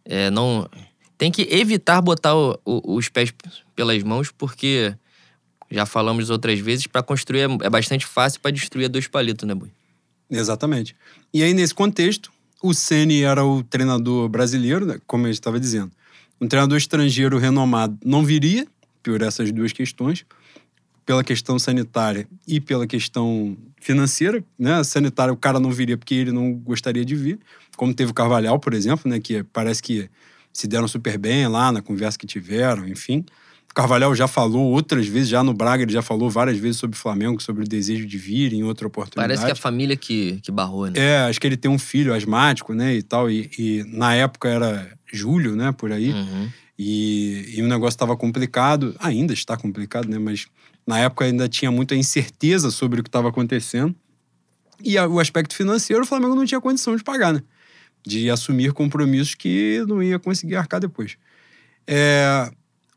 eh, 0.06 0.30
não 0.32 0.68
tem 1.18 1.32
que 1.32 1.44
evitar 1.52 2.02
botar 2.02 2.36
o- 2.36 2.60
o- 2.66 2.96
os 2.96 3.08
pés 3.10 3.32
pelas 3.76 4.02
mãos, 4.02 4.32
porque 4.36 4.96
já 5.70 5.86
falamos 5.86 6.30
outras 6.32 6.60
vezes, 6.60 6.88
para 6.88 7.04
construir 7.04 7.42
é, 7.42 7.66
é 7.66 7.70
bastante 7.70 8.06
fácil, 8.06 8.40
para 8.42 8.50
destruir 8.52 8.86
é 8.86 8.90
dois 8.90 9.08
palitos, 9.08 9.48
né, 9.48 9.54
Bui? 9.54 9.70
Exatamente. 10.30 10.96
E 11.34 11.44
aí, 11.44 11.54
nesse 11.54 11.74
contexto, 11.74 12.32
o 12.62 12.74
Ceni 12.74 13.24
era 13.24 13.44
o 13.44 13.64
treinador 13.64 14.30
brasileiro, 14.30 14.86
né, 14.86 15.00
como 15.08 15.28
eu 15.28 15.32
estava 15.32 15.60
dizendo. 15.60 15.92
Um 16.40 16.48
treinador 16.48 16.78
estrangeiro 16.78 17.38
renomado 17.38 17.98
não 18.04 18.24
viria, 18.24 18.68
por 19.04 19.22
essas 19.22 19.52
duas 19.52 19.72
questões, 19.72 20.26
pela 21.06 21.24
questão 21.24 21.58
sanitária 21.58 22.28
e 22.48 22.60
pela 22.60 22.86
questão 22.86 23.58
financeira. 23.80 24.44
Né? 24.58 24.84
Sanitária, 24.84 25.34
o 25.34 25.38
cara 25.38 25.60
não 25.60 25.72
viria 25.72 25.98
porque 25.98 26.16
ele 26.16 26.32
não 26.32 26.54
gostaria 26.54 27.04
de 27.04 27.16
vir, 27.16 27.40
como 27.76 27.94
teve 27.94 28.12
o 28.12 28.14
Carvalhal, 28.14 28.60
por 28.60 28.74
exemplo, 28.74 29.10
né? 29.10 29.20
que 29.20 29.44
parece 29.44 29.82
que 29.82 30.10
se 30.54 30.68
deram 30.68 30.88
super 30.88 31.18
bem 31.18 31.48
lá 31.48 31.72
na 31.72 31.82
conversa 31.82 32.18
que 32.18 32.28
tiveram, 32.28 32.88
enfim. 32.88 33.26
Carvalhal 33.74 34.14
já 34.16 34.28
falou 34.28 34.72
outras 34.72 35.08
vezes, 35.08 35.30
já 35.30 35.44
no 35.44 35.54
Braga, 35.54 35.84
ele 35.84 35.92
já 35.94 36.02
falou 36.02 36.30
várias 36.30 36.58
vezes 36.58 36.78
sobre 36.78 36.98
o 36.98 37.00
Flamengo, 37.00 37.42
sobre 37.42 37.64
o 37.64 37.68
desejo 37.68 38.06
de 38.06 38.18
vir 38.18 38.54
em 38.54 38.64
outra 38.64 38.86
oportunidade. 38.88 39.28
Parece 39.28 39.46
que 39.46 39.52
é 39.52 39.54
a 39.54 39.56
família 39.56 39.96
que, 39.96 40.40
que 40.42 40.52
barrou, 40.52 40.88
né? 40.88 40.94
É, 41.00 41.18
acho 41.30 41.40
que 41.40 41.48
ele 41.48 41.56
tem 41.58 41.70
um 41.72 41.80
filho 41.80 42.14
asmático, 42.14 42.74
né, 42.74 42.96
e 42.96 43.02
tal, 43.02 43.30
e, 43.30 43.50
e 43.58 43.84
na 43.88 44.14
época 44.14 44.50
era 44.50 44.92
julho, 45.12 45.56
né, 45.56 45.72
por 45.72 45.92
aí, 45.92 46.12
Uhum. 46.12 46.50
e, 46.78 47.54
e 47.58 47.62
o 47.62 47.68
negócio 47.68 47.96
estava 47.96 48.16
complicado, 48.18 48.96
ainda 49.00 49.34
está 49.34 49.56
complicado, 49.56 50.08
né, 50.10 50.18
mas 50.20 50.48
na 50.86 51.00
época 51.00 51.26
ainda 51.26 51.48
tinha 51.48 51.72
muita 51.72 51.96
incerteza 51.96 52.72
sobre 52.72 53.00
o 53.00 53.04
que 53.04 53.10
estava 53.10 53.30
acontecendo, 53.30 53.96
e 54.84 54.98
a- 54.98 55.08
o 55.08 55.20
aspecto 55.20 55.56
financeiro, 55.56 56.04
o 56.04 56.06
Flamengo 56.06 56.36
não 56.36 56.46
tinha 56.46 56.60
condição 56.60 56.96
de 56.96 57.04
pagar, 57.04 57.34
né, 57.34 57.42
de 58.06 58.30
assumir 58.30 58.74
compromissos 58.74 59.36
que 59.36 59.84
não 59.88 60.02
ia 60.02 60.18
conseguir 60.18 60.56
arcar 60.56 60.80
depois. 60.80 61.18
É, 61.86 62.50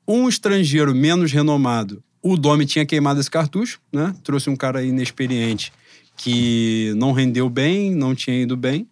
um 0.06 0.28
estrangeiro 0.28 0.94
menos 0.94 1.32
renomado, 1.32 2.02
o 2.22 2.36
Domi 2.36 2.66
tinha 2.66 2.86
queimado 2.86 3.20
esse 3.20 3.30
cartucho, 3.30 3.80
né? 3.92 4.14
Trouxe 4.22 4.48
um 4.48 4.56
cara 4.56 4.82
inexperiente 4.82 5.72
que 6.16 6.92
não 6.96 7.12
rendeu 7.12 7.48
bem, 7.50 7.94
não 7.94 8.14
tinha 8.14 8.40
ido 8.40 8.56
bem. 8.56 8.88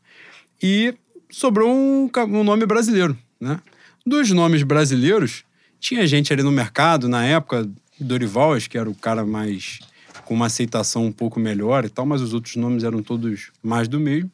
E 0.63 0.95
sobrou 1.31 1.71
um, 1.71 2.11
um 2.29 2.45
nome 2.45 2.67
brasileiro, 2.67 3.17
né? 3.41 3.61
Dos 4.05 4.31
nomes 4.31 4.63
brasileiros, 4.63 5.45
tinha 5.79 6.07
gente 6.07 6.33
ali 6.33 6.43
no 6.43 6.53
mercado, 6.53 7.09
na 7.09 7.25
época, 7.25 7.69
Dorival, 7.99 8.55
acho 8.55 8.69
que 8.69 8.77
era 8.77 8.91
o 8.91 8.95
cara 8.95 9.25
mais... 9.25 9.79
com 10.25 10.35
uma 10.35 10.47
aceitação 10.47 11.07
um 11.07 11.13
pouco 11.13 11.41
melhor 11.41 11.85
e 11.85 11.89
tal, 11.89 12.05
mas 12.05 12.21
os 12.21 12.35
outros 12.35 12.57
nomes 12.57 12.85
eram 12.85 13.03
todos 13.03 13.51
mais 13.63 13.89
do 13.89 13.99
mesmo. 13.99 14.31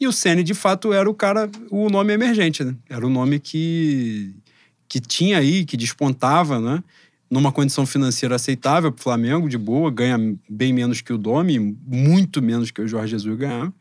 E 0.00 0.06
o 0.06 0.12
Ceni 0.12 0.42
de 0.42 0.54
fato, 0.54 0.92
era 0.92 1.08
o 1.08 1.14
cara, 1.14 1.48
o 1.70 1.88
nome 1.88 2.12
emergente, 2.12 2.62
né? 2.64 2.74
Era 2.88 3.06
o 3.06 3.10
nome 3.10 3.38
que, 3.38 4.34
que 4.94 5.00
tinha 5.00 5.38
aí, 5.38 5.64
que 5.64 5.76
despontava, 5.76 6.60
né? 6.60 6.80
Numa 7.28 7.50
condição 7.50 7.84
financeira 7.84 8.36
aceitável 8.36 8.92
para 8.92 9.00
o 9.00 9.02
Flamengo, 9.02 9.48
de 9.48 9.58
boa, 9.58 9.90
ganha 9.90 10.16
bem 10.48 10.72
menos 10.72 11.00
que 11.00 11.12
o 11.12 11.18
Domi, 11.18 11.58
muito 11.84 12.40
menos 12.40 12.70
que 12.70 12.80
o 12.80 12.86
Jorge 12.86 13.10
Jesus 13.10 13.36
ganhava. 13.36 13.74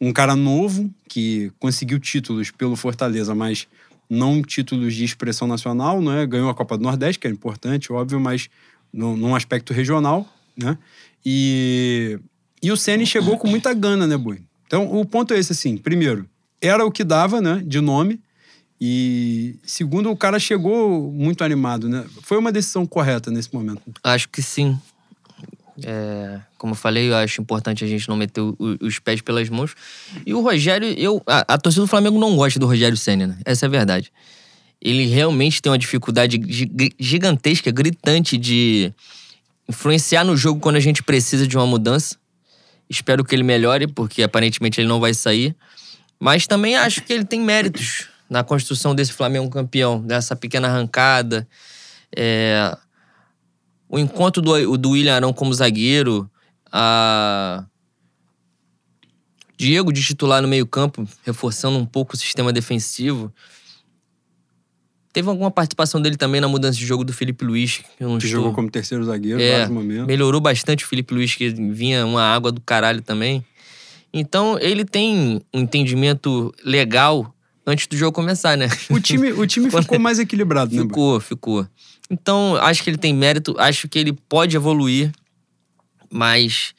Um 0.00 0.12
cara 0.12 0.36
novo, 0.36 0.88
que 1.08 1.50
conseguiu 1.58 1.98
títulos 1.98 2.52
pelo 2.52 2.76
Fortaleza, 2.76 3.34
mas 3.34 3.66
não 4.08 4.40
títulos 4.40 4.94
de 4.94 5.04
expressão 5.04 5.48
nacional, 5.48 6.00
né? 6.00 6.24
Ganhou 6.24 6.48
a 6.48 6.54
Copa 6.54 6.78
do 6.78 6.84
Nordeste, 6.84 7.18
que 7.18 7.26
é 7.26 7.30
importante, 7.30 7.92
óbvio, 7.92 8.20
mas 8.20 8.48
num, 8.92 9.16
num 9.16 9.34
aspecto 9.34 9.72
regional, 9.72 10.24
né? 10.56 10.78
E, 11.26 12.16
e 12.62 12.70
o 12.70 12.76
Ceni 12.76 13.04
chegou 13.04 13.36
com 13.38 13.48
muita 13.48 13.74
gana, 13.74 14.06
né, 14.06 14.16
Boi? 14.16 14.38
Então, 14.68 14.86
o 14.86 15.04
ponto 15.04 15.34
é 15.34 15.38
esse, 15.40 15.50
assim. 15.50 15.76
Primeiro, 15.76 16.28
era 16.62 16.86
o 16.86 16.92
que 16.92 17.02
dava, 17.02 17.40
né, 17.40 17.60
de 17.66 17.80
nome. 17.80 18.20
E 18.80 19.56
segundo, 19.64 20.10
o 20.10 20.16
cara 20.16 20.38
chegou 20.38 21.12
muito 21.12 21.42
animado, 21.42 21.88
né? 21.88 22.04
Foi 22.22 22.38
uma 22.38 22.52
decisão 22.52 22.86
correta 22.86 23.30
nesse 23.30 23.52
momento. 23.52 23.82
Acho 24.04 24.28
que 24.28 24.40
sim. 24.40 24.78
É, 25.84 26.40
como 26.56 26.72
eu 26.72 26.76
falei, 26.76 27.10
eu 27.10 27.16
acho 27.16 27.40
importante 27.40 27.84
a 27.84 27.88
gente 27.88 28.08
não 28.08 28.16
meter 28.16 28.40
o, 28.40 28.56
os 28.80 28.98
pés 28.98 29.20
pelas 29.20 29.48
mãos. 29.48 29.74
E 30.24 30.32
o 30.32 30.40
Rogério, 30.40 30.88
eu, 30.96 31.22
a, 31.26 31.54
a 31.54 31.58
torcida 31.58 31.84
do 31.84 31.88
Flamengo 31.88 32.18
não 32.18 32.36
gosta 32.36 32.58
do 32.58 32.66
Rogério 32.66 32.96
Senna, 32.96 33.26
né? 33.26 33.38
Essa 33.44 33.66
é 33.66 33.68
a 33.68 33.70
verdade. 33.70 34.12
Ele 34.80 35.06
realmente 35.06 35.60
tem 35.60 35.70
uma 35.70 35.78
dificuldade 35.78 36.40
gigantesca, 36.98 37.70
gritante 37.72 38.36
de 38.36 38.92
influenciar 39.68 40.24
no 40.24 40.36
jogo 40.36 40.60
quando 40.60 40.76
a 40.76 40.80
gente 40.80 41.02
precisa 41.02 41.48
de 41.48 41.56
uma 41.56 41.66
mudança. 41.66 42.16
Espero 42.88 43.24
que 43.24 43.34
ele 43.34 43.42
melhore, 43.42 43.88
porque 43.88 44.22
aparentemente 44.22 44.80
ele 44.80 44.88
não 44.88 45.00
vai 45.00 45.12
sair. 45.14 45.54
Mas 46.18 46.46
também 46.46 46.76
acho 46.76 47.02
que 47.02 47.12
ele 47.12 47.24
tem 47.24 47.40
méritos 47.40 48.08
na 48.28 48.44
construção 48.44 48.94
desse 48.94 49.12
Flamengo 49.12 49.48
campeão, 49.48 50.00
dessa 50.00 50.36
pequena 50.36 50.68
arrancada. 50.68 51.48
É, 52.14 52.76
o 53.88 53.98
encontro 53.98 54.42
do, 54.42 54.76
do 54.76 54.90
William 54.90 55.14
Arão 55.14 55.32
como 55.32 55.52
zagueiro, 55.54 56.30
a 56.70 57.64
Diego 59.56 59.92
de 59.92 60.02
titular 60.02 60.40
no 60.40 60.48
meio-campo, 60.48 61.08
reforçando 61.24 61.78
um 61.78 61.86
pouco 61.86 62.14
o 62.14 62.16
sistema 62.16 62.52
defensivo. 62.52 63.32
Teve 65.12 65.28
alguma 65.28 65.50
participação 65.50 66.00
dele 66.00 66.16
também 66.16 66.40
na 66.40 66.46
mudança 66.46 66.78
de 66.78 66.86
jogo 66.86 67.02
do 67.02 67.12
Felipe 67.12 67.44
Luiz. 67.44 67.78
Que, 67.78 67.82
que 67.82 68.04
estou... 68.04 68.20
jogou 68.20 68.52
como 68.52 68.70
terceiro 68.70 69.02
zagueiro 69.04 69.40
é, 69.40 69.52
vários 69.52 69.70
momentos. 69.70 70.06
Melhorou 70.06 70.40
bastante 70.40 70.84
o 70.84 70.86
Felipe 70.86 71.12
Luiz, 71.12 71.34
que 71.34 71.48
vinha 71.50 72.06
uma 72.06 72.22
água 72.22 72.52
do 72.52 72.60
caralho 72.60 73.02
também. 73.02 73.44
Então, 74.12 74.58
ele 74.60 74.84
tem 74.84 75.42
um 75.52 75.60
entendimento 75.60 76.54
legal 76.64 77.34
antes 77.68 77.86
do 77.86 77.96
jogo 77.96 78.12
começar, 78.12 78.56
né? 78.56 78.68
O 78.88 78.98
time, 78.98 79.30
o 79.32 79.44
time 79.46 79.70
ficou 79.70 79.98
mais 79.98 80.18
equilibrado, 80.18 80.70
ficou, 80.70 80.84
né? 80.84 80.88
Ficou, 80.88 81.20
ficou. 81.20 81.68
Então, 82.10 82.56
acho 82.56 82.82
que 82.82 82.88
ele 82.88 82.96
tem 82.96 83.12
mérito, 83.12 83.54
acho 83.58 83.86
que 83.86 83.98
ele 83.98 84.12
pode 84.12 84.56
evoluir, 84.56 85.12
mas 86.10 86.74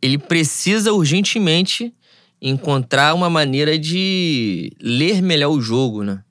ele 0.00 0.16
precisa 0.16 0.92
urgentemente 0.92 1.92
encontrar 2.40 3.14
uma 3.14 3.28
maneira 3.28 3.78
de 3.78 4.72
ler 4.80 5.20
melhor 5.20 5.50
o 5.50 5.60
jogo, 5.60 6.02
né? 6.02 6.22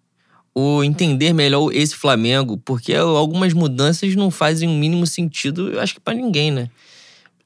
Ou 0.54 0.84
entender 0.84 1.34
melhor 1.34 1.72
esse 1.72 1.96
Flamengo, 1.96 2.58
porque 2.58 2.94
algumas 2.94 3.54
mudanças 3.54 4.16
não 4.16 4.32
fazem 4.32 4.68
o 4.68 4.72
um 4.72 4.80
mínimo 4.80 5.06
sentido, 5.06 5.72
eu 5.74 5.80
acho 5.80 5.94
que 5.94 6.00
para 6.00 6.14
ninguém, 6.14 6.50
né? 6.50 6.70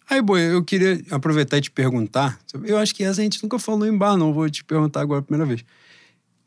Aí, 0.10 0.22
boi, 0.22 0.42
eu 0.42 0.64
queria 0.64 1.02
aproveitar 1.12 1.58
e 1.58 1.62
te 1.62 1.70
perguntar. 1.70 2.40
Eu 2.64 2.78
acho 2.78 2.96
que 2.96 3.04
essa 3.04 3.22
a 3.22 3.24
gente 3.24 3.44
nunca 3.44 3.60
falou 3.60 3.86
em 3.86 3.96
bar, 3.96 4.18
não. 4.18 4.34
Vou 4.34 4.50
te 4.50 4.64
perguntar 4.64 5.02
agora 5.02 5.20
a 5.20 5.24
primeira 5.24 5.46
vez. 5.46 5.64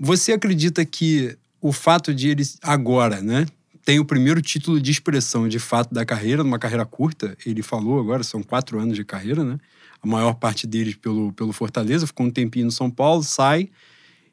Você 0.04 0.32
acredita 0.32 0.84
que 0.84 1.38
o 1.60 1.70
fato 1.70 2.12
de 2.12 2.28
eles 2.28 2.58
agora, 2.60 3.22
né, 3.22 3.46
tem 3.84 4.00
o 4.00 4.04
primeiro 4.04 4.42
título 4.42 4.80
de 4.80 4.90
expressão 4.90 5.46
de 5.46 5.60
fato 5.60 5.94
da 5.94 6.04
carreira, 6.04 6.42
numa 6.42 6.58
carreira 6.58 6.84
curta. 6.84 7.36
Ele 7.46 7.62
falou 7.62 8.00
agora, 8.00 8.24
são 8.24 8.42
quatro 8.42 8.80
anos 8.80 8.96
de 8.96 9.04
carreira, 9.04 9.44
né? 9.44 9.58
A 10.02 10.06
maior 10.08 10.34
parte 10.34 10.66
deles 10.66 10.96
pelo, 10.96 11.32
pelo 11.34 11.52
Fortaleza, 11.52 12.04
ficou 12.04 12.26
um 12.26 12.32
tempinho 12.32 12.64
no 12.64 12.72
São 12.72 12.90
Paulo, 12.90 13.22
sai, 13.22 13.68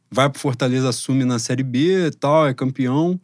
vai 0.10 0.28
pro 0.28 0.40
Fortaleza, 0.40 0.90
assume 0.90 1.24
na 1.24 1.38
Série 1.38 1.62
B 1.62 2.10
tal, 2.20 2.48
é 2.48 2.54
campeão, 2.56 3.22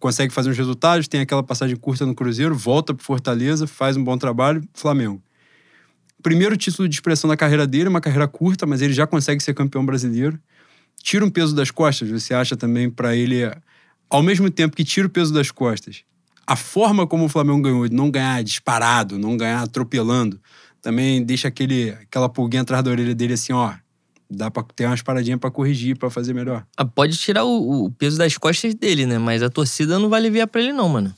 consegue 0.00 0.34
fazer 0.34 0.50
uns 0.50 0.58
resultados, 0.58 1.06
tem 1.06 1.20
aquela 1.20 1.44
passagem 1.44 1.76
curta 1.76 2.04
no 2.04 2.12
Cruzeiro, 2.12 2.56
volta 2.56 2.92
pro 2.92 3.04
Fortaleza, 3.04 3.68
faz 3.68 3.96
um 3.96 4.02
bom 4.02 4.18
trabalho, 4.18 4.64
Flamengo. 4.74 5.22
Primeiro 6.24 6.56
título 6.56 6.88
de 6.88 6.96
expressão 6.96 7.30
da 7.30 7.36
carreira 7.36 7.68
dele, 7.68 7.88
uma 7.88 8.00
carreira 8.00 8.26
curta, 8.26 8.66
mas 8.66 8.82
ele 8.82 8.92
já 8.92 9.06
consegue 9.06 9.40
ser 9.40 9.54
campeão 9.54 9.86
brasileiro. 9.86 10.40
Tira 11.02 11.24
um 11.24 11.30
peso 11.30 11.54
das 11.54 11.70
costas, 11.70 12.10
você 12.10 12.34
acha 12.34 12.56
também 12.56 12.90
para 12.90 13.14
ele 13.16 13.44
ao 14.10 14.22
mesmo 14.22 14.50
tempo 14.50 14.76
que 14.76 14.84
tira 14.84 15.06
o 15.06 15.10
peso 15.10 15.32
das 15.32 15.50
costas, 15.50 16.02
a 16.46 16.56
forma 16.56 17.06
como 17.06 17.26
o 17.26 17.28
Flamengo 17.28 17.60
ganhou, 17.60 17.86
de 17.86 17.94
não 17.94 18.10
ganhar 18.10 18.42
disparado, 18.42 19.18
não 19.18 19.36
ganhar 19.36 19.62
atropelando, 19.62 20.40
também 20.80 21.22
deixa 21.22 21.48
aquele, 21.48 21.90
aquela 21.90 22.28
pulguinha 22.28 22.62
atrás 22.62 22.82
da 22.82 22.90
orelha 22.90 23.14
dele 23.14 23.34
assim, 23.34 23.52
ó. 23.52 23.74
Dá 24.30 24.50
pra 24.50 24.62
ter 24.62 24.84
umas 24.86 25.00
paradinhas 25.00 25.40
para 25.40 25.50
corrigir, 25.50 25.96
para 25.96 26.10
fazer 26.10 26.34
melhor. 26.34 26.66
Ah, 26.76 26.84
pode 26.84 27.16
tirar 27.16 27.44
o, 27.44 27.84
o, 27.84 27.90
peso 27.90 28.18
das 28.18 28.36
costas 28.36 28.74
dele, 28.74 29.06
né? 29.06 29.18
Mas 29.18 29.42
a 29.42 29.48
torcida 29.48 29.98
não 29.98 30.10
vai 30.10 30.20
aliviar 30.20 30.46
pra 30.46 30.60
ele, 30.60 30.72
não, 30.72 30.86
mano. 30.86 31.14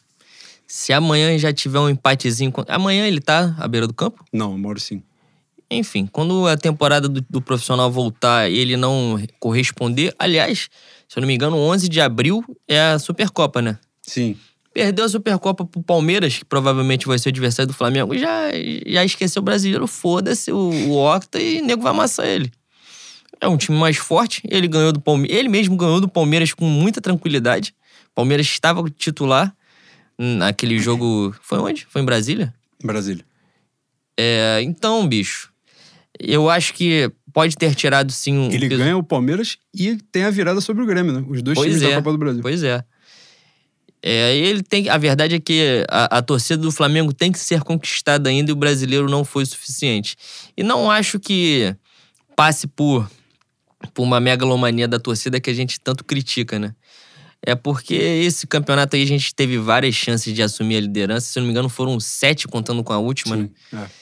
Se 0.64 0.92
amanhã 0.92 1.36
já 1.36 1.52
tiver 1.52 1.80
um 1.80 1.88
empatezinho. 1.88 2.52
Amanhã 2.68 3.08
ele 3.08 3.20
tá 3.20 3.56
à 3.58 3.66
beira 3.66 3.88
do 3.88 3.94
campo? 3.94 4.24
Não, 4.32 4.56
moro 4.56 4.78
sim. 4.78 5.02
Enfim, 5.70 6.06
quando 6.10 6.48
a 6.48 6.56
temporada 6.56 7.08
do, 7.08 7.24
do 7.30 7.40
profissional 7.40 7.90
voltar 7.90 8.50
e 8.50 8.58
ele 8.58 8.76
não 8.76 9.22
corresponder. 9.38 10.12
Aliás, 10.18 10.68
se 11.08 11.16
eu 11.16 11.20
não 11.20 11.28
me 11.28 11.34
engano, 11.34 11.56
11 11.56 11.88
de 11.88 12.00
abril 12.00 12.44
é 12.66 12.80
a 12.80 12.98
Supercopa, 12.98 13.62
né? 13.62 13.78
Sim. 14.02 14.36
Perdeu 14.74 15.04
a 15.04 15.08
Supercopa 15.08 15.64
pro 15.64 15.82
Palmeiras, 15.82 16.38
que 16.38 16.44
provavelmente 16.44 17.06
vai 17.06 17.18
ser 17.18 17.28
o 17.28 17.30
adversário 17.30 17.68
do 17.68 17.74
Flamengo, 17.74 18.16
já, 18.16 18.50
já 18.86 19.04
esqueceu 19.04 19.40
o 19.40 19.44
brasileiro, 19.44 19.86
foda-se 19.86 20.52
o, 20.52 20.56
o 20.56 20.96
Octa 20.96 21.40
e 21.40 21.60
o 21.60 21.64
nego 21.64 21.82
vai 21.82 21.92
amassar 21.92 22.26
ele. 22.26 22.50
É 23.40 23.48
um 23.48 23.56
time 23.56 23.78
mais 23.78 23.96
forte, 23.96 24.42
ele 24.48 24.68
ganhou 24.68 24.92
do 24.92 25.00
Palmeiras, 25.00 25.38
ele 25.38 25.48
mesmo 25.48 25.76
ganhou 25.76 26.00
do 26.00 26.08
Palmeiras 26.08 26.52
com 26.52 26.64
muita 26.64 27.00
tranquilidade. 27.00 27.74
O 28.12 28.14
Palmeiras 28.14 28.46
estava 28.46 28.88
titular 28.90 29.54
naquele 30.18 30.78
jogo. 30.78 31.34
Foi 31.40 31.58
onde? 31.58 31.86
Foi 31.86 32.02
em 32.02 32.04
Brasília? 32.04 32.52
Brasília. 32.82 33.24
É, 34.18 34.60
então, 34.62 35.08
bicho, 35.08 35.50
eu 36.22 36.50
acho 36.50 36.74
que 36.74 37.10
pode 37.32 37.56
ter 37.56 37.74
tirado 37.74 38.12
sim 38.12 38.36
um. 38.36 38.52
Ele 38.52 38.68
ganha 38.68 38.96
o 38.96 39.02
Palmeiras 39.02 39.56
e 39.74 39.96
tem 40.12 40.24
a 40.24 40.30
virada 40.30 40.60
sobre 40.60 40.82
o 40.82 40.86
Grêmio, 40.86 41.12
né? 41.12 41.24
Os 41.28 41.42
dois 41.42 41.56
pois 41.56 41.68
times 41.68 41.82
é, 41.82 41.90
da 41.90 41.96
Copa 41.96 42.12
do 42.12 42.18
Brasil. 42.18 42.42
Pois 42.42 42.62
é. 42.62 42.84
É, 44.02 44.34
ele 44.34 44.62
tem, 44.62 44.88
a 44.88 44.96
verdade 44.96 45.34
é 45.34 45.40
que 45.40 45.84
a, 45.88 46.18
a, 46.18 46.22
torcida 46.22 46.62
do 46.62 46.72
Flamengo 46.72 47.12
tem 47.12 47.30
que 47.30 47.38
ser 47.38 47.60
conquistada 47.60 48.30
ainda 48.30 48.50
e 48.50 48.52
o 48.52 48.56
brasileiro 48.56 49.10
não 49.10 49.24
foi 49.24 49.42
o 49.42 49.46
suficiente. 49.46 50.16
E 50.56 50.62
não 50.62 50.90
acho 50.90 51.20
que 51.20 51.74
passe 52.34 52.66
por, 52.66 53.10
por 53.92 54.02
uma 54.02 54.18
megalomania 54.18 54.88
da 54.88 54.98
torcida 54.98 55.38
que 55.38 55.50
a 55.50 55.54
gente 55.54 55.78
tanto 55.78 56.02
critica, 56.02 56.58
né? 56.58 56.74
É 57.42 57.54
porque 57.54 57.94
esse 57.94 58.46
campeonato 58.46 58.96
aí 58.96 59.02
a 59.02 59.06
gente 59.06 59.34
teve 59.34 59.58
várias 59.58 59.94
chances 59.94 60.34
de 60.34 60.42
assumir 60.42 60.76
a 60.76 60.80
liderança. 60.80 61.26
Se 61.26 61.38
não 61.38 61.46
me 61.46 61.52
engano, 61.52 61.68
foram 61.68 61.98
sete 62.00 62.48
contando 62.48 62.82
com 62.82 62.92
a 62.92 62.98
última, 62.98 63.36
Sim, 63.36 63.50
né? 63.72 63.84
É. 63.84 64.00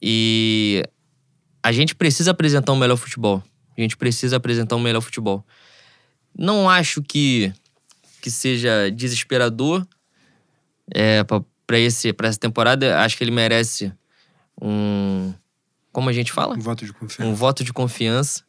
E 0.00 0.82
a 1.64 1.72
gente 1.72 1.94
precisa 1.94 2.32
apresentar 2.32 2.72
um 2.72 2.76
melhor 2.76 2.98
futebol. 2.98 3.42
A 3.76 3.80
gente 3.80 3.96
precisa 3.96 4.36
apresentar 4.36 4.76
um 4.76 4.80
melhor 4.80 5.00
futebol. 5.00 5.42
Não 6.38 6.68
acho 6.68 7.02
que, 7.02 7.50
que 8.20 8.30
seja 8.30 8.90
desesperador 8.90 9.86
é, 10.94 11.24
para 11.24 11.78
essa 11.78 12.38
temporada. 12.38 13.00
Acho 13.00 13.16
que 13.16 13.24
ele 13.24 13.30
merece 13.30 13.90
um. 14.60 15.32
Como 15.90 16.10
a 16.10 16.12
gente 16.12 16.32
fala? 16.32 16.54
Um 16.54 16.60
voto 16.60 16.84
de 16.84 16.92
confiança. 16.92 17.30
Um 17.30 17.34
voto 17.34 17.64
de 17.64 17.72
confiança. 17.72 18.44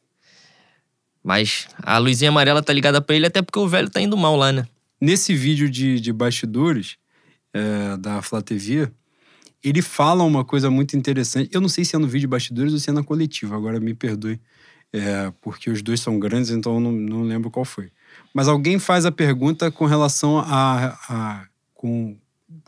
Mas 1.23 1.69
a 1.82 1.97
luzinha 1.97 2.30
amarela 2.30 2.62
tá 2.62 2.73
ligada 2.73 2.99
para 2.99 3.15
ele 3.15 3.28
até 3.28 3.41
porque 3.41 3.58
o 3.58 3.67
velho 3.67 3.89
tá 3.89 4.01
indo 4.01 4.17
mal 4.17 4.36
lá, 4.36 4.51
né? 4.51 4.67
Nesse 4.99 5.34
vídeo 5.34 5.69
de, 5.69 6.01
de 6.01 6.12
bastidores 6.12 6.97
é, 7.54 7.95
da 7.95 8.21
Flá 8.21 8.41
TV, 8.41 8.91
ele 9.65 9.82
fala 9.82 10.23
uma 10.23 10.45
coisa 10.45 10.69
muito 10.69 10.95
interessante. 10.95 11.49
Eu 11.51 11.60
não 11.60 11.67
sei 11.67 11.84
se 11.84 11.95
é 11.95 11.99
no 11.99 12.06
vídeo 12.06 12.21
de 12.21 12.28
bastidores 12.28 12.71
ou 12.71 12.78
se 12.78 12.91
é 12.91 12.93
na 12.93 13.04
coletiva, 13.04 13.56
agora 13.56 13.80
me 13.80 13.95
perdoe, 13.95 14.39
é, 14.93 15.34
porque 15.41 15.71
os 15.71 15.82
dois 15.82 15.99
são 15.99 16.19
grandes, 16.19 16.51
então 16.51 16.75
eu 16.75 16.80
não, 16.80 16.91
não 16.91 17.23
lembro 17.23 17.49
qual 17.49 17.65
foi. 17.65 17.91
Mas 18.32 18.47
alguém 18.47 18.78
faz 18.78 19.08
a 19.08 19.12
pergunta 19.12 19.71
com 19.71 19.86
relação 19.86 20.38
a, 20.38 20.95
a 21.10 21.47
com, 21.73 22.15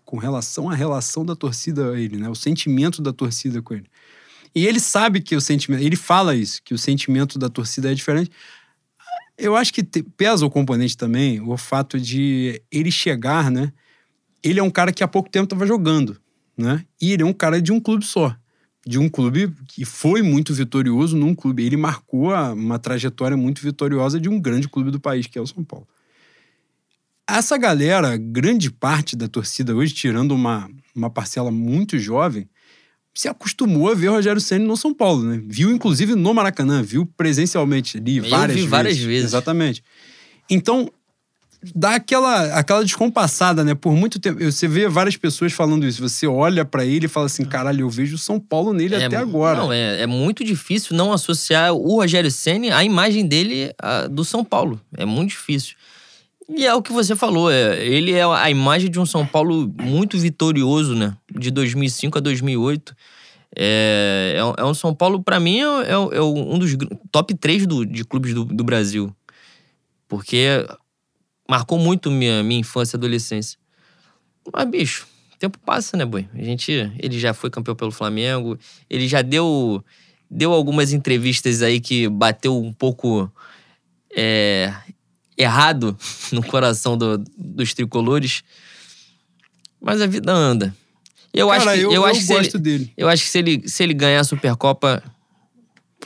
com 0.04 0.18
relação 0.18 0.72
à 0.72 0.74
relação 0.74 1.24
da 1.24 1.36
torcida 1.36 1.92
a 1.92 2.00
ele, 2.00 2.18
né? 2.18 2.28
O 2.30 2.36
sentimento 2.36 3.00
da 3.00 3.14
torcida 3.14 3.62
com 3.62 3.76
ele. 3.76 3.86
E 4.56 4.66
ele 4.66 4.80
sabe 4.80 5.22
que 5.22 5.36
o 5.36 5.42
sentimento, 5.42 5.84
ele 5.84 5.96
fala 5.96 6.36
isso, 6.36 6.64
que 6.64 6.74
o 6.74 6.80
sentimento 6.80 7.38
da 7.38 7.48
torcida 7.48 7.92
é 7.92 7.94
diferente. 7.94 8.32
Eu 9.38 9.56
acho 9.56 9.72
que 9.72 9.84
te, 9.84 10.02
pesa 10.02 10.44
o 10.44 10.50
componente 10.50 10.98
também 10.98 11.40
o 11.42 11.56
fato 11.58 12.00
de 12.00 12.60
ele 12.72 12.90
chegar, 12.90 13.52
né? 13.52 13.72
Ele 14.42 14.60
é 14.60 14.64
um 14.64 14.72
cara 14.72 14.92
que 14.92 15.04
há 15.04 15.08
pouco 15.08 15.30
tempo 15.30 15.44
estava 15.44 15.68
jogando 15.68 16.20
né? 16.58 16.84
E 17.02 17.14
ele 17.14 17.24
é 17.24 17.26
um 17.26 17.34
cara 17.34 17.62
de 17.62 17.72
um 17.72 17.80
clube 17.80 18.06
só. 18.06 18.36
De 18.86 18.98
um 18.98 19.10
clube 19.10 19.54
que 19.68 19.84
foi 19.84 20.22
muito 20.22 20.54
vitorioso 20.54 21.16
num 21.16 21.36
clube. 21.36 21.66
Ele 21.66 21.78
marcou 21.78 22.32
uma 22.54 22.80
trajetória 22.80 23.36
muito 23.36 23.62
vitoriosa 23.62 24.20
de 24.20 24.30
um 24.30 24.40
grande 24.40 24.68
clube 24.68 24.92
do 24.92 25.00
país, 25.00 25.28
que 25.28 25.38
é 25.38 25.42
o 25.42 25.48
São 25.48 25.64
Paulo. 25.64 25.88
Essa 27.30 27.58
galera, 27.58 28.16
grande 28.16 28.72
parte 28.72 29.16
da 29.16 29.28
torcida 29.28 29.76
hoje, 29.76 29.94
tirando 29.94 30.32
uma, 30.32 30.70
uma 30.96 31.10
parcela 31.10 31.52
muito 31.52 32.00
jovem, 32.00 32.48
se 33.14 33.28
acostumou 33.28 33.92
a 33.92 33.96
ver 33.96 34.08
Rogério 34.08 34.40
Senna 34.40 34.66
no 34.66 34.78
São 34.78 34.94
Paulo, 34.94 35.24
né? 35.24 35.42
Viu, 35.46 35.72
inclusive, 35.72 36.16
no 36.16 36.34
Maracanã, 36.34 36.82
viu 36.82 37.06
presencialmente 37.06 37.98
ali 37.98 38.22
várias 38.22 38.56
vi 38.56 38.62
vezes. 38.62 38.70
várias 38.70 38.98
vezes. 38.98 39.26
Exatamente. 39.26 39.84
Então, 40.50 40.90
dá 41.76 41.96
aquela, 41.96 42.58
aquela 42.58 42.84
descompassada, 42.84 43.64
né? 43.64 43.74
Por 43.76 43.94
muito 43.94 44.20
tempo. 44.20 44.44
Você 44.44 44.68
vê 44.68 44.88
várias 44.88 45.16
pessoas 45.18 45.54
falando 45.54 45.86
isso. 45.86 46.02
Você 46.02 46.26
olha 46.28 46.64
para 46.66 46.86
ele 46.86 47.06
e 47.06 47.10
fala 47.10 47.26
assim: 47.26 47.46
caralho, 47.46 47.82
eu 47.82 47.90
vejo 47.90 48.16
o 48.16 48.18
São 48.20 48.40
Paulo 48.40 48.74
nele 48.74 48.96
É 48.96 49.06
até 49.06 49.16
agora. 49.18 49.60
Não, 49.60 49.72
é, 49.74 50.02
é 50.02 50.08
muito 50.08 50.44
difícil 50.44 50.96
não 50.96 51.12
associar 51.14 51.74
o 51.74 51.96
Rogério 51.98 52.30
Ceni 52.32 52.72
à 52.72 52.84
imagem 52.84 53.26
dele 53.28 53.72
a- 53.82 54.08
do 54.08 54.24
São 54.26 54.44
Paulo. 54.44 54.80
É 54.98 55.06
muito 55.06 55.30
difícil. 55.32 55.76
E 56.50 56.66
é 56.66 56.74
o 56.74 56.82
que 56.82 56.94
você 56.94 57.14
falou, 57.16 57.52
é, 57.52 57.86
ele 57.86 58.14
é 58.14 58.24
a 58.24 58.50
imagem 58.50 58.90
de 58.90 59.00
um 59.00 59.06
São 59.06 59.26
Paulo 59.26 59.74
muito 59.82 60.18
vitorioso, 60.18 60.96
né? 60.96 61.14
De 61.38 61.52
2005 61.52 62.18
a 62.18 62.22
2008. 62.22 62.96
É, 63.56 64.34
é, 64.38 64.44
um- 64.46 64.54
é 64.58 64.64
um 64.66 64.74
São 64.74 64.94
Paulo, 64.94 65.22
pra 65.22 65.40
mim, 65.40 65.60
é, 65.60 65.64
é- 65.90 66.18
é 66.18 66.22
um 66.22 66.58
dos 66.58 66.76
top 67.12 67.34
3 67.36 67.66
do, 67.66 67.86
de 67.86 68.06
clubes 68.06 68.34
do, 68.34 68.46
do 68.46 68.64
Brasil. 68.64 69.14
Porque 70.08 70.66
marcou 71.50 71.78
muito 71.80 72.10
minha, 72.12 72.44
minha 72.44 72.60
infância 72.60 72.96
e 72.96 72.98
adolescência. 72.98 73.58
Mas, 74.54 74.70
bicho, 74.70 75.08
o 75.34 75.38
tempo 75.38 75.58
passa, 75.60 75.96
né, 75.98 76.06
boi? 76.06 76.28
A 76.34 76.44
gente, 76.44 76.72
ele 77.00 77.20
já 77.20 77.34
foi 77.34 77.50
campeão 77.50 77.76
pelo 77.76 77.92
Flamengo, 77.92 78.58
ele 78.90 79.08
já 79.08 79.22
deu, 79.22 79.84
deu 80.30 80.54
algumas 80.54 80.94
entrevistas 80.94 81.62
aí 81.62 81.80
que 81.80 82.08
bateu 82.10 82.58
um 82.62 82.74
pouco 82.74 83.32
é, 84.16 84.74
errado 85.38 85.98
no 86.32 86.44
coração 86.44 86.98
do- 86.98 87.18
dos 87.38 87.74
tricolores. 87.74 88.44
Mas 89.82 90.02
a 90.02 90.08
vida 90.08 90.32
anda. 90.32 90.76
Eu 91.34 91.50
Cara, 91.50 91.62
acho 91.62 91.72
que, 91.74 91.80
eu, 91.86 91.92
eu 91.92 91.94
eu 91.94 92.06
acho 92.06 92.20
que 92.20 92.26
se 92.26 92.34
ele, 92.34 92.50
dele. 92.60 92.94
eu 92.98 93.08
acho 93.10 93.24
que 93.24 93.30
se 93.30 93.38
ele, 93.38 93.70
se 93.70 93.84
ele 93.84 93.94
ganhar 93.94 94.22
a 94.22 94.24
Supercopa 94.24 95.04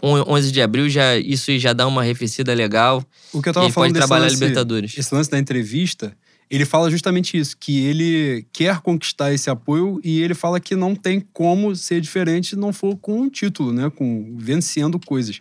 11 0.03 0.51
de 0.51 0.61
abril, 0.61 0.89
já, 0.89 1.17
isso 1.17 1.57
já 1.59 1.73
dá 1.73 1.87
uma 1.87 2.01
arrefecida 2.01 2.53
legal. 2.53 3.03
O 3.33 3.41
que 3.41 3.49
eu 3.49 3.53
tava 3.53 3.65
ele 3.67 3.73
falando 3.73 3.89
pode 3.93 3.99
trabalhar 3.99 4.23
lance- 4.25 4.35
Libertadores. 4.35 4.97
Esse 4.97 5.13
lance 5.13 5.29
da 5.29 5.37
entrevista, 5.39 6.15
ele 6.49 6.65
fala 6.65 6.89
justamente 6.89 7.37
isso, 7.37 7.55
que 7.57 7.79
ele 7.85 8.45
quer 8.51 8.79
conquistar 8.81 9.33
esse 9.33 9.49
apoio 9.49 10.01
e 10.03 10.19
ele 10.21 10.33
fala 10.33 10.59
que 10.59 10.75
não 10.75 10.95
tem 10.95 11.19
como 11.33 11.75
ser 11.75 12.01
diferente 12.01 12.49
se 12.49 12.55
não 12.55 12.73
for 12.73 12.95
com 12.97 13.21
um 13.21 13.29
título, 13.29 13.71
né? 13.71 13.89
Com 13.89 14.35
vencendo 14.37 14.99
coisas. 14.99 15.39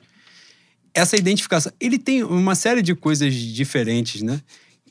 Essa 0.92 1.16
identificação. 1.16 1.72
Ele 1.80 1.98
tem 1.98 2.22
uma 2.22 2.54
série 2.54 2.82
de 2.82 2.94
coisas 2.94 3.32
diferentes, 3.34 4.22
né? 4.22 4.40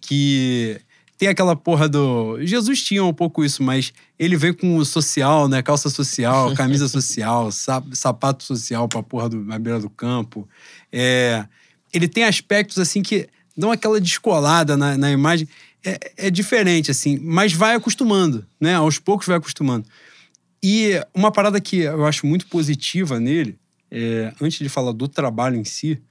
Que 0.01 0.79
tem 1.19 1.27
aquela 1.27 1.53
porra 1.53 1.89
do. 1.89 2.37
Jesus 2.45 2.81
tinha 2.81 3.03
um 3.03 3.13
pouco 3.13 3.43
isso, 3.43 3.61
mas 3.61 3.91
ele 4.17 4.37
veio 4.37 4.55
com 4.55 4.77
o 4.77 4.85
social, 4.85 5.49
né? 5.49 5.61
Calça 5.61 5.89
social, 5.89 6.55
camisa 6.55 6.87
social, 6.87 7.51
sa- 7.51 7.83
sapato 7.91 8.41
social 8.41 8.87
pra 8.87 9.03
porra 9.03 9.27
do, 9.27 9.43
na 9.43 9.59
beira 9.59 9.81
do 9.81 9.89
campo. 9.89 10.47
É, 10.89 11.45
ele 11.93 12.07
tem 12.07 12.23
aspectos 12.23 12.79
assim 12.79 13.03
que 13.03 13.27
dão 13.55 13.69
aquela 13.69 13.99
descolada 13.99 14.77
na, 14.77 14.97
na 14.97 15.11
imagem. 15.11 15.45
É, 15.83 16.27
é 16.27 16.31
diferente, 16.31 16.89
assim, 16.89 17.19
mas 17.21 17.51
vai 17.51 17.75
acostumando, 17.75 18.45
né? 18.59 18.75
Aos 18.75 18.97
poucos 18.97 19.27
vai 19.27 19.35
acostumando. 19.35 19.85
E 20.63 21.01
uma 21.13 21.33
parada 21.33 21.59
que 21.59 21.79
eu 21.79 22.05
acho 22.05 22.25
muito 22.25 22.47
positiva 22.47 23.19
nele, 23.19 23.57
é, 23.91 24.33
antes 24.41 24.59
de 24.59 24.69
falar 24.69 24.93
do 24.93 25.07
trabalho 25.07 25.57
em 25.57 25.65
si, 25.65 26.01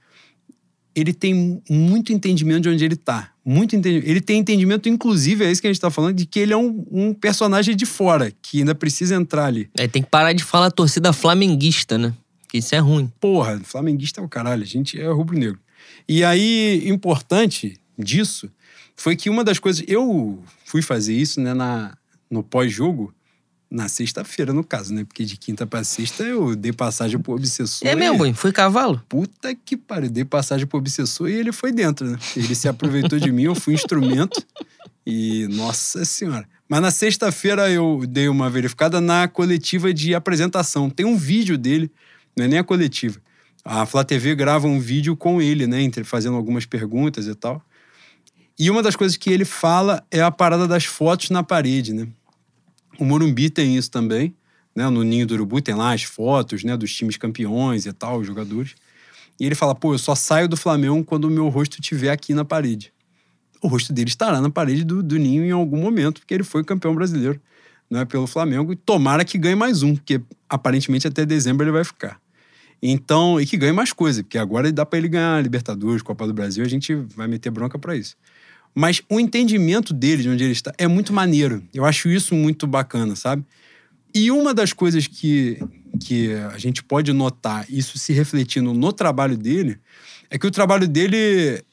ele 0.95 1.13
tem 1.13 1.61
muito 1.69 2.11
entendimento 2.11 2.63
de 2.63 2.69
onde 2.69 2.83
ele 2.83 2.95
tá. 2.95 3.31
Muito 3.45 3.75
entendimento. 3.75 4.09
Ele 4.09 4.21
tem 4.21 4.39
entendimento, 4.39 4.89
inclusive, 4.89 5.45
é 5.45 5.51
isso 5.51 5.61
que 5.61 5.67
a 5.67 5.71
gente 5.71 5.81
tá 5.81 5.89
falando, 5.89 6.15
de 6.15 6.25
que 6.25 6.39
ele 6.39 6.53
é 6.53 6.57
um, 6.57 6.85
um 6.91 7.13
personagem 7.13 7.75
de 7.75 7.85
fora, 7.85 8.31
que 8.41 8.59
ainda 8.59 8.75
precisa 8.75 9.15
entrar 9.15 9.45
ali. 9.45 9.69
É, 9.77 9.87
tem 9.87 10.01
que 10.01 10.09
parar 10.09 10.33
de 10.33 10.43
falar 10.43 10.71
torcida 10.71 11.13
flamenguista, 11.13 11.97
né? 11.97 12.13
Que 12.47 12.57
isso 12.57 12.73
é 12.73 12.79
ruim. 12.79 13.11
Porra, 13.19 13.59
flamenguista 13.63 14.21
é 14.21 14.23
o 14.23 14.27
caralho, 14.27 14.63
a 14.63 14.65
gente 14.65 14.99
é 14.99 15.07
rubro-negro. 15.07 15.59
E 16.07 16.23
aí, 16.23 16.83
importante 16.87 17.79
disso 17.97 18.49
foi 18.95 19.15
que 19.15 19.29
uma 19.29 19.43
das 19.43 19.59
coisas. 19.59 19.83
Eu 19.87 20.43
fui 20.65 20.81
fazer 20.81 21.13
isso, 21.13 21.39
né, 21.39 21.53
na, 21.53 21.95
no 22.29 22.43
pós-jogo, 22.43 23.13
na 23.69 23.87
sexta-feira, 23.87 24.51
no 24.51 24.63
caso, 24.63 24.93
né? 24.93 25.03
Porque 25.03 25.23
de 25.23 25.37
quinta 25.37 25.67
pra 25.67 25.83
sexta 25.83 26.23
eu 26.23 26.55
dei 26.55 26.73
passagem 26.73 27.19
pro 27.19 27.33
obsessor. 27.33 27.87
É 27.87 27.91
e- 27.91 27.95
mesmo, 27.95 28.17
boi? 28.17 28.33
Foi 28.33 28.51
cavalo? 28.51 29.01
Puta 29.07 29.53
que 29.53 29.77
pariu, 29.77 30.09
dei 30.09 30.25
passagem 30.25 30.65
pro 30.65 30.79
obsessor 30.79 31.29
e 31.29 31.33
ele 31.33 31.51
foi 31.51 31.71
dentro, 31.71 32.09
né? 32.09 32.17
Ele 32.35 32.55
se 32.55 32.67
aproveitou 32.67 33.19
de 33.19 33.31
mim, 33.31 33.43
eu 33.43 33.55
fui 33.55 33.73
instrumento. 33.73 34.43
E, 35.05 35.47
nossa 35.49 36.03
senhora. 36.03 36.47
Mas 36.67 36.81
na 36.81 36.91
sexta-feira 36.91 37.69
eu 37.69 38.03
dei 38.07 38.27
uma 38.27 38.49
verificada 38.49 39.01
na 39.01 39.27
coletiva 39.27 39.93
de 39.93 40.13
apresentação. 40.13 40.89
Tem 40.89 41.05
um 41.05 41.17
vídeo 41.17 41.57
dele, 41.57 41.91
não 42.35 42.45
é 42.45 42.47
nem 42.47 42.59
a 42.59 42.63
coletiva. 42.63 43.19
A 43.65 43.85
Flá 43.85 44.03
TV 44.03 44.35
grava 44.35 44.67
um 44.67 44.79
vídeo 44.79 45.15
com 45.15 45.41
ele, 45.41 45.67
né? 45.67 45.81
Entre, 45.81 46.03
fazendo 46.03 46.35
algumas 46.35 46.65
perguntas 46.65 47.27
e 47.27 47.35
tal. 47.35 47.63
E 48.57 48.69
uma 48.69 48.83
das 48.83 48.95
coisas 48.95 49.15
que 49.15 49.29
ele 49.29 49.45
fala 49.45 50.05
é 50.11 50.21
a 50.21 50.29
parada 50.29 50.67
das 50.67 50.85
fotos 50.85 51.29
na 51.29 51.43
parede, 51.43 51.93
né? 51.93 52.07
O 52.99 53.05
Morumbi 53.05 53.49
tem 53.49 53.77
isso 53.77 53.89
também, 53.89 54.35
né? 54.75 54.89
No 54.89 55.03
Ninho 55.03 55.25
do 55.25 55.33
Urubu 55.33 55.61
tem 55.61 55.73
lá 55.73 55.93
as 55.93 56.03
fotos, 56.03 56.65
né? 56.65 56.75
Dos 56.75 56.93
times 56.93 57.15
campeões 57.15 57.85
e 57.85 57.93
tal, 57.93 58.19
os 58.19 58.27
jogadores. 58.27 58.75
E 59.39 59.45
ele 59.45 59.55
fala, 59.55 59.73
pô, 59.73 59.93
eu 59.93 59.97
só 59.97 60.13
saio 60.13 60.49
do 60.49 60.57
Flamengo 60.57 61.03
quando 61.05 61.25
o 61.25 61.29
meu 61.29 61.47
rosto 61.47 61.79
estiver 61.79 62.11
aqui 62.11 62.33
na 62.33 62.43
parede. 62.43 62.91
O 63.61 63.69
rosto 63.69 63.93
dele 63.93 64.09
estará 64.09 64.41
na 64.41 64.49
parede 64.49 64.83
do, 64.83 65.01
do 65.01 65.17
Ninho 65.17 65.45
em 65.45 65.51
algum 65.51 65.77
momento, 65.77 66.19
porque 66.19 66.33
ele 66.33 66.43
foi 66.43 66.61
campeão 66.63 66.93
brasileiro, 66.93 67.39
né? 67.89 68.03
Pelo 68.03 68.27
Flamengo. 68.27 68.73
E 68.73 68.75
tomara 68.75 69.23
que 69.23 69.37
ganhe 69.37 69.55
mais 69.55 69.81
um, 69.81 69.95
porque 69.95 70.21
aparentemente 70.49 71.07
até 71.07 71.25
dezembro 71.25 71.63
ele 71.63 71.71
vai 71.71 71.85
ficar. 71.85 72.19
Então, 72.83 73.39
e 73.39 73.45
que 73.45 73.55
ganhe 73.55 73.71
mais 73.71 73.93
coisa, 73.93 74.23
porque 74.23 74.37
agora 74.37 74.69
dá 74.73 74.85
pra 74.85 74.99
ele 74.99 75.07
ganhar 75.07 75.41
Libertadores, 75.41 76.01
Copa 76.01 76.27
do 76.27 76.33
Brasil, 76.33 76.65
a 76.65 76.67
gente 76.67 76.93
vai 76.95 77.27
meter 77.27 77.49
bronca 77.49 77.79
pra 77.79 77.95
isso. 77.95 78.15
Mas 78.73 79.01
o 79.09 79.19
entendimento 79.19 79.93
dele, 79.93 80.23
de 80.23 80.29
onde 80.29 80.43
ele 80.43 80.53
está, 80.53 80.73
é 80.77 80.87
muito 80.87 81.11
maneiro. 81.11 81.63
Eu 81.73 81.85
acho 81.85 82.09
isso 82.09 82.35
muito 82.35 82.67
bacana, 82.67 83.15
sabe? 83.15 83.43
E 84.13 84.31
uma 84.31 84.53
das 84.53 84.73
coisas 84.73 85.07
que, 85.07 85.59
que 85.99 86.33
a 86.53 86.57
gente 86.57 86.83
pode 86.83 87.11
notar, 87.13 87.65
isso 87.69 87.97
se 87.97 88.13
refletindo 88.13 88.73
no 88.73 88.93
trabalho 88.93 89.37
dele, 89.37 89.79
é 90.29 90.37
que 90.37 90.47
o 90.47 90.51
trabalho 90.51 90.87
dele 90.87 91.63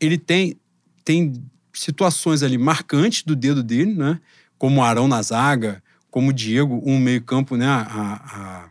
ele 0.00 0.16
tem, 0.16 0.56
tem 1.04 1.32
situações 1.72 2.42
ali 2.42 2.56
marcantes 2.56 3.22
do 3.22 3.34
dedo 3.34 3.62
dele, 3.62 3.94
né? 3.94 4.20
Como 4.56 4.82
Arão 4.82 5.08
na 5.08 5.22
zaga, 5.22 5.82
como 6.10 6.32
Diego, 6.32 6.82
um 6.84 6.98
meio-campo, 6.98 7.56
né? 7.56 7.66
A, 7.66 7.80
a, 7.80 8.68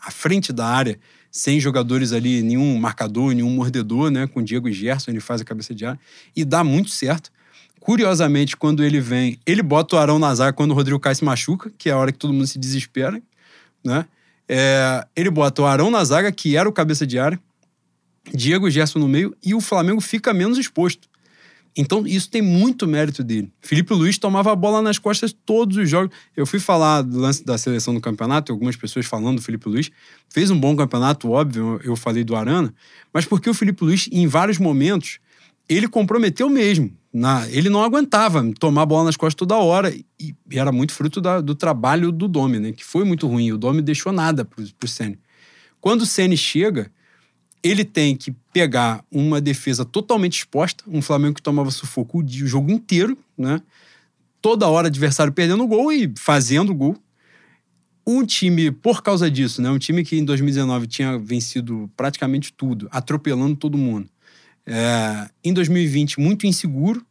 a 0.00 0.10
frente 0.10 0.52
da 0.52 0.66
área, 0.66 0.98
sem 1.30 1.60
jogadores 1.60 2.12
ali, 2.12 2.42
nenhum 2.42 2.78
marcador, 2.78 3.32
nenhum 3.32 3.50
mordedor, 3.50 4.10
né? 4.10 4.26
Com 4.26 4.40
o 4.40 4.42
Diego 4.42 4.70
Gerson, 4.70 5.10
ele 5.10 5.20
faz 5.20 5.40
a 5.40 5.44
cabeça 5.44 5.74
de 5.74 5.84
área. 5.84 6.00
E 6.34 6.44
dá 6.44 6.64
muito 6.64 6.90
certo. 6.90 7.30
Curiosamente, 7.80 8.56
quando 8.56 8.84
ele 8.84 9.00
vem, 9.00 9.38
ele 9.46 9.62
bota 9.62 9.96
o 9.96 9.98
Arão 9.98 10.18
na 10.18 10.34
zaga 10.34 10.52
quando 10.52 10.72
o 10.72 10.74
Rodrigo 10.74 10.98
Caio 11.00 11.16
se 11.16 11.24
machuca, 11.24 11.70
que 11.78 11.88
é 11.88 11.92
a 11.92 11.96
hora 11.96 12.12
que 12.12 12.18
todo 12.18 12.32
mundo 12.32 12.46
se 12.46 12.58
desespera, 12.58 13.22
né? 13.84 14.04
É, 14.48 15.06
ele 15.14 15.30
bota 15.30 15.62
o 15.62 15.66
Arão 15.66 15.90
na 15.90 16.02
zaga, 16.04 16.32
que 16.32 16.56
era 16.56 16.68
o 16.68 16.72
cabeça 16.72 17.06
de 17.06 17.18
área, 17.18 17.38
Diego 18.34 18.70
Gerson 18.70 18.98
no 18.98 19.08
meio, 19.08 19.36
e 19.44 19.54
o 19.54 19.60
Flamengo 19.60 20.00
fica 20.00 20.32
menos 20.32 20.58
exposto. 20.58 21.08
Então, 21.76 22.06
isso 22.06 22.28
tem 22.30 22.42
muito 22.42 22.86
mérito 22.86 23.22
dele. 23.22 23.52
Felipe 23.60 23.94
Luiz 23.94 24.18
tomava 24.18 24.52
a 24.52 24.56
bola 24.56 24.82
nas 24.82 24.98
costas 24.98 25.32
todos 25.32 25.76
os 25.76 25.88
jogos. 25.88 26.14
Eu 26.36 26.46
fui 26.46 26.58
falar 26.58 27.02
do 27.02 27.18
lance 27.18 27.44
da 27.44 27.56
seleção 27.56 27.94
do 27.94 28.00
campeonato, 28.00 28.50
algumas 28.52 28.76
pessoas 28.76 29.06
falando 29.06 29.36
do 29.36 29.42
Felipe 29.42 29.68
Luiz. 29.68 29.90
Fez 30.28 30.50
um 30.50 30.58
bom 30.58 30.74
campeonato, 30.76 31.30
óbvio, 31.30 31.80
eu 31.84 31.94
falei 31.94 32.24
do 32.24 32.34
Arana, 32.34 32.74
mas 33.12 33.24
porque 33.24 33.48
o 33.48 33.54
Felipe 33.54 33.84
Luiz, 33.84 34.08
em 34.10 34.26
vários 34.26 34.58
momentos, 34.58 35.18
ele 35.68 35.86
comprometeu 35.86 36.48
mesmo. 36.48 36.90
Na, 37.12 37.48
ele 37.48 37.68
não 37.70 37.82
aguentava 37.82 38.44
tomar 38.58 38.82
a 38.82 38.86
bola 38.86 39.04
nas 39.04 39.16
costas 39.16 39.34
toda 39.36 39.56
hora. 39.56 39.94
E, 39.94 40.04
e 40.50 40.58
era 40.58 40.70
muito 40.72 40.92
fruto 40.92 41.20
da- 41.20 41.40
do 41.40 41.54
trabalho 41.54 42.10
do 42.12 42.28
Domi, 42.28 42.58
né? 42.58 42.72
Que 42.72 42.84
foi 42.84 43.04
muito 43.04 43.26
ruim. 43.26 43.52
O 43.52 43.58
Domi 43.58 43.80
deixou 43.82 44.12
nada 44.12 44.44
pro, 44.44 44.62
pro 44.78 44.88
Ceni. 44.88 45.18
Quando 45.80 46.02
o 46.02 46.06
Ceni 46.06 46.36
chega, 46.36 46.90
ele 47.62 47.84
tem 47.84 48.16
que 48.16 48.34
pegar 48.52 49.04
uma 49.10 49.40
defesa 49.40 49.84
totalmente 49.84 50.38
exposta, 50.38 50.84
um 50.86 51.02
Flamengo 51.02 51.34
que 51.34 51.42
tomava 51.42 51.70
sufoco 51.70 52.22
o 52.22 52.26
jogo 52.26 52.70
inteiro, 52.70 53.18
né? 53.36 53.60
Toda 54.40 54.68
hora 54.68 54.86
adversário 54.86 55.32
perdendo 55.32 55.66
gol 55.66 55.92
e 55.92 56.12
fazendo 56.16 56.74
gol. 56.74 56.96
Um 58.06 58.24
time, 58.24 58.70
por 58.70 59.02
causa 59.02 59.30
disso, 59.30 59.60
né? 59.60 59.70
Um 59.70 59.78
time 59.78 60.04
que 60.04 60.16
em 60.16 60.24
2019 60.24 60.86
tinha 60.86 61.18
vencido 61.18 61.90
praticamente 61.96 62.52
tudo, 62.52 62.88
atropelando 62.90 63.56
todo 63.56 63.76
mundo. 63.76 64.08
É, 64.64 65.28
em 65.42 65.52
2020, 65.52 66.20
muito 66.20 66.46
inseguro, 66.46 67.04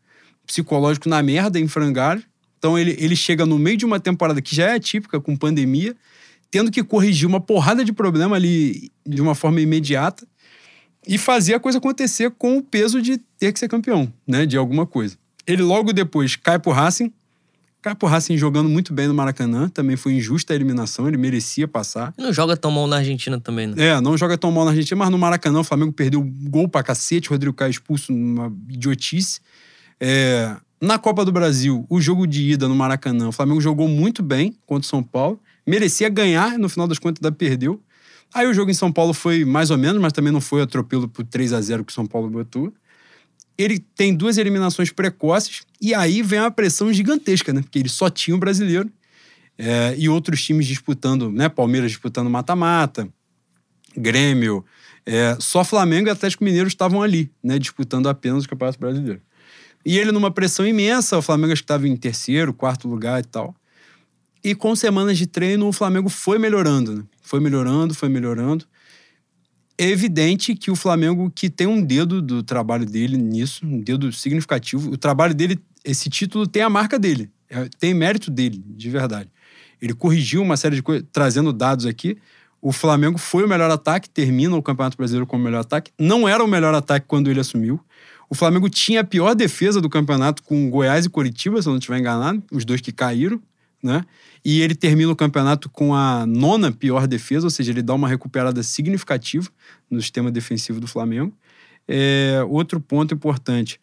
psicológico 0.45 1.10
na 1.10 1.22
merda, 1.22 1.60
em 1.60 1.68
frangalho. 1.68 2.24
Então 2.58 2.80
ele, 2.80 2.95
ele 2.98 3.16
chega 3.16 3.45
no 3.45 3.60
meio 3.60 3.78
de 3.78 3.86
uma 3.86 4.00
temporada 4.00 4.41
que 4.41 4.56
já 4.56 4.72
é 4.72 4.76
atípica, 4.76 5.20
com 5.20 5.36
pandemia, 5.36 5.95
tendo 6.50 6.72
que 6.72 6.84
corrigir 6.84 7.28
uma 7.28 7.41
porrada 7.41 7.84
de 7.84 7.91
problema 7.91 8.36
ali 8.36 8.89
de 9.06 9.22
uma 9.22 9.36
forma 9.36 9.60
imediata 9.62 10.26
e 11.08 11.18
fazer 11.18 11.53
a 11.53 11.60
coisa 11.60 11.78
acontecer 11.78 12.32
com 12.32 12.58
o 12.58 12.64
peso 12.64 13.01
de 13.01 13.18
ter 13.39 13.51
que 13.51 13.60
ser 13.60 13.68
campeão, 13.68 14.12
né? 14.28 14.45
De 14.45 14.58
alguma 14.58 14.86
coisa. 14.86 15.18
Ele 15.45 15.62
logo 15.62 15.93
depois 15.93 16.36
cai 16.36 16.60
pro 16.60 16.72
Racing, 16.72 17.12
cai 17.82 17.95
pro 17.95 18.08
Racing 18.08 18.38
jogando 18.38 18.68
muito 18.68 18.93
bem 18.93 19.08
no 19.08 19.14
Maracanã, 19.14 19.70
também 19.70 19.95
foi 19.95 20.14
injusta 20.14 20.53
a 20.53 20.55
eliminação, 20.55 21.08
ele 21.08 21.18
merecia 21.18 21.68
passar. 21.68 22.14
Não 22.18 22.34
joga 22.34 22.58
tão 22.58 22.70
mal 22.70 22.88
na 22.88 22.97
Argentina 22.97 23.39
também, 23.39 23.68
né? 23.68 23.76
É, 23.78 24.01
não 24.01 24.18
joga 24.18 24.38
tão 24.38 24.51
mal 24.51 24.66
na 24.66 24.72
Argentina, 24.72 24.97
mas 24.97 25.10
no 25.10 25.18
Maracanã 25.18 25.60
o 25.60 25.64
Flamengo 25.64 25.93
perdeu 25.93 26.22
gol 26.22 26.68
pra 26.68 26.84
cacete, 26.84 27.30
o 27.30 27.32
Rodrigo 27.32 27.55
Caio 27.55 27.72
expulso 27.72 28.12
numa 28.12 28.53
idiotice. 28.70 29.39
É, 29.99 30.58
na 30.82 30.99
Copa 30.99 31.24
do 31.24 31.32
Brasil, 31.32 31.86
o 31.89 31.99
jogo 32.01 32.28
de 32.28 32.51
ida 32.51 32.68
no 32.68 32.76
Maracanã, 32.76 33.30
o 33.30 33.32
Flamengo 33.32 33.62
jogou 33.62 33.88
muito 33.88 34.22
bem 34.22 34.55
contra 34.66 34.86
o 34.86 34.89
São 34.89 35.01
Paulo. 35.01 35.39
Merecia 35.66 36.08
ganhar, 36.08 36.58
no 36.58 36.70
final 36.70 36.88
das 36.88 36.99
contas, 36.99 37.24
ainda 37.24 37.36
perdeu. 37.36 37.82
Aí 38.34 38.46
o 38.48 38.54
jogo 38.54 38.70
em 38.70 38.74
São 38.74 38.92
Paulo 38.92 39.14
foi 39.14 39.46
mais 39.46 39.72
ou 39.72 39.78
menos, 39.78 40.02
mas 40.02 40.14
também 40.14 40.32
não 40.32 40.42
foi 40.42 40.62
atropelo 40.62 41.08
por 41.08 41.26
3 41.26 41.54
a 41.54 41.62
0 41.62 41.86
que 41.86 41.92
o 41.92 41.96
São 41.96 42.06
Paulo 42.06 42.30
botou. 42.30 42.74
Ele 43.58 43.80
tem 43.80 44.14
duas 44.14 44.38
eliminações 44.38 44.92
precoces, 44.92 45.62
e 45.82 45.94
aí 45.94 46.22
vem 46.22 46.40
uma 46.40 46.52
pressão 46.52 46.94
gigantesca, 46.94 47.52
né? 47.52 47.62
Porque 47.62 47.80
ele 47.80 47.90
só 47.90 48.10
tinha 48.10 48.36
o 48.36 48.40
brasileiro 48.40 48.92
é, 49.58 49.96
e 49.98 50.08
outros 50.08 50.44
times 50.44 50.68
disputando, 50.68 51.32
né? 51.32 51.50
Palmeiras 51.50 51.92
disputando 51.92 52.30
mata-mata, 52.30 53.10
Grêmio. 53.96 54.64
É, 55.06 55.36
só 55.40 55.64
Flamengo 55.64 56.08
e 56.08 56.12
Atlético 56.12 56.44
Mineiro 56.44 56.68
estavam 56.68 57.02
ali, 57.02 57.32
né? 57.44 57.58
Disputando 57.58 58.08
apenas 58.08 58.46
o 58.46 58.50
Campeonato 58.50 58.80
Brasileiro. 58.80 59.22
E 59.86 59.98
ele 59.98 60.12
numa 60.12 60.30
pressão 60.30 60.68
imensa, 60.68 61.18
o 61.18 61.22
Flamengo 61.22 61.54
acho 61.54 61.62
que 61.62 61.66
estava 61.66 61.88
em 61.88 61.96
terceiro, 61.96 62.54
quarto 62.54 62.88
lugar 62.88 63.22
e 63.22 63.24
tal. 63.24 63.56
E 64.44 64.54
com 64.54 64.76
semanas 64.76 65.18
de 65.18 65.26
treino, 65.26 65.68
o 65.68 65.74
Flamengo 65.74 66.10
foi 66.10 66.38
melhorando, 66.38 66.94
né? 66.94 67.04
Foi 67.28 67.42
melhorando, 67.42 67.94
foi 67.94 68.08
melhorando. 68.08 68.66
É 69.78 69.86
evidente 69.86 70.56
que 70.56 70.72
o 70.72 70.76
Flamengo, 70.76 71.30
que 71.30 71.50
tem 71.50 71.68
um 71.68 71.82
dedo 71.82 72.22
do 72.22 72.42
trabalho 72.42 72.86
dele 72.86 73.18
nisso, 73.18 73.66
um 73.66 73.82
dedo 73.82 74.12
significativo, 74.14 74.92
o 74.92 74.98
trabalho 74.98 75.36
dele, 75.36 75.60
esse 75.84 76.10
título 76.10 76.48
tem 76.48 76.64
a 76.64 76.70
marca 76.70 76.98
dele, 76.98 77.30
é, 77.50 77.70
tem 77.78 77.94
mérito 77.94 78.32
dele, 78.32 78.64
de 78.66 78.90
verdade. 78.90 79.30
Ele 79.82 79.94
corrigiu 79.94 80.42
uma 80.42 80.56
série 80.56 80.78
de 80.78 80.82
coisas, 80.82 81.06
trazendo 81.12 81.52
dados 81.52 81.86
aqui. 81.86 82.18
O 82.62 82.72
Flamengo 82.72 83.18
foi 83.18 83.44
o 83.44 83.48
melhor 83.48 83.70
ataque, 83.70 84.10
termina 84.10 84.56
o 84.56 84.64
Campeonato 84.64 84.98
Brasileiro 84.98 85.28
como 85.28 85.42
o 85.42 85.46
melhor 85.46 85.60
ataque. 85.60 85.92
Não 86.00 86.28
era 86.28 86.44
o 86.44 86.48
melhor 86.48 86.74
ataque 86.74 87.06
quando 87.08 87.30
ele 87.30 87.42
assumiu. 87.42 87.80
O 88.30 88.36
Flamengo 88.36 88.70
tinha 88.70 89.02
a 89.02 89.04
pior 89.04 89.36
defesa 89.36 89.82
do 89.82 89.90
campeonato 89.90 90.44
com 90.44 90.70
Goiás 90.70 91.06
e 91.06 91.10
Coritiba, 91.10 91.62
se 91.62 91.68
eu 91.68 91.72
não 91.72 91.78
estiver 91.78 92.00
enganado, 92.00 92.42
os 92.52 92.66
dois 92.66 92.82
que 92.82 92.92
caíram, 92.92 93.42
né? 93.82 94.04
E 94.44 94.62
ele 94.62 94.76
termina 94.76 95.12
o 95.12 95.16
campeonato 95.16 95.70
com 95.70 95.94
a 95.94 96.26
nona 96.26 96.72
pior 96.72 97.08
defesa, 97.08 97.46
ou 97.46 97.50
seja, 97.50 97.72
ele 97.72 97.82
dá 97.82 97.94
uma 97.94 98.08
recuperada 98.08 98.64
significativa 98.64 99.50
no 99.90 100.02
sistema 100.02 100.32
defensivo 100.32 100.80
do 100.80 100.88
Flamengo. 100.88 101.36
É, 101.88 102.44
outro 102.48 102.80
ponto 102.80 103.14
importante. 103.14 103.80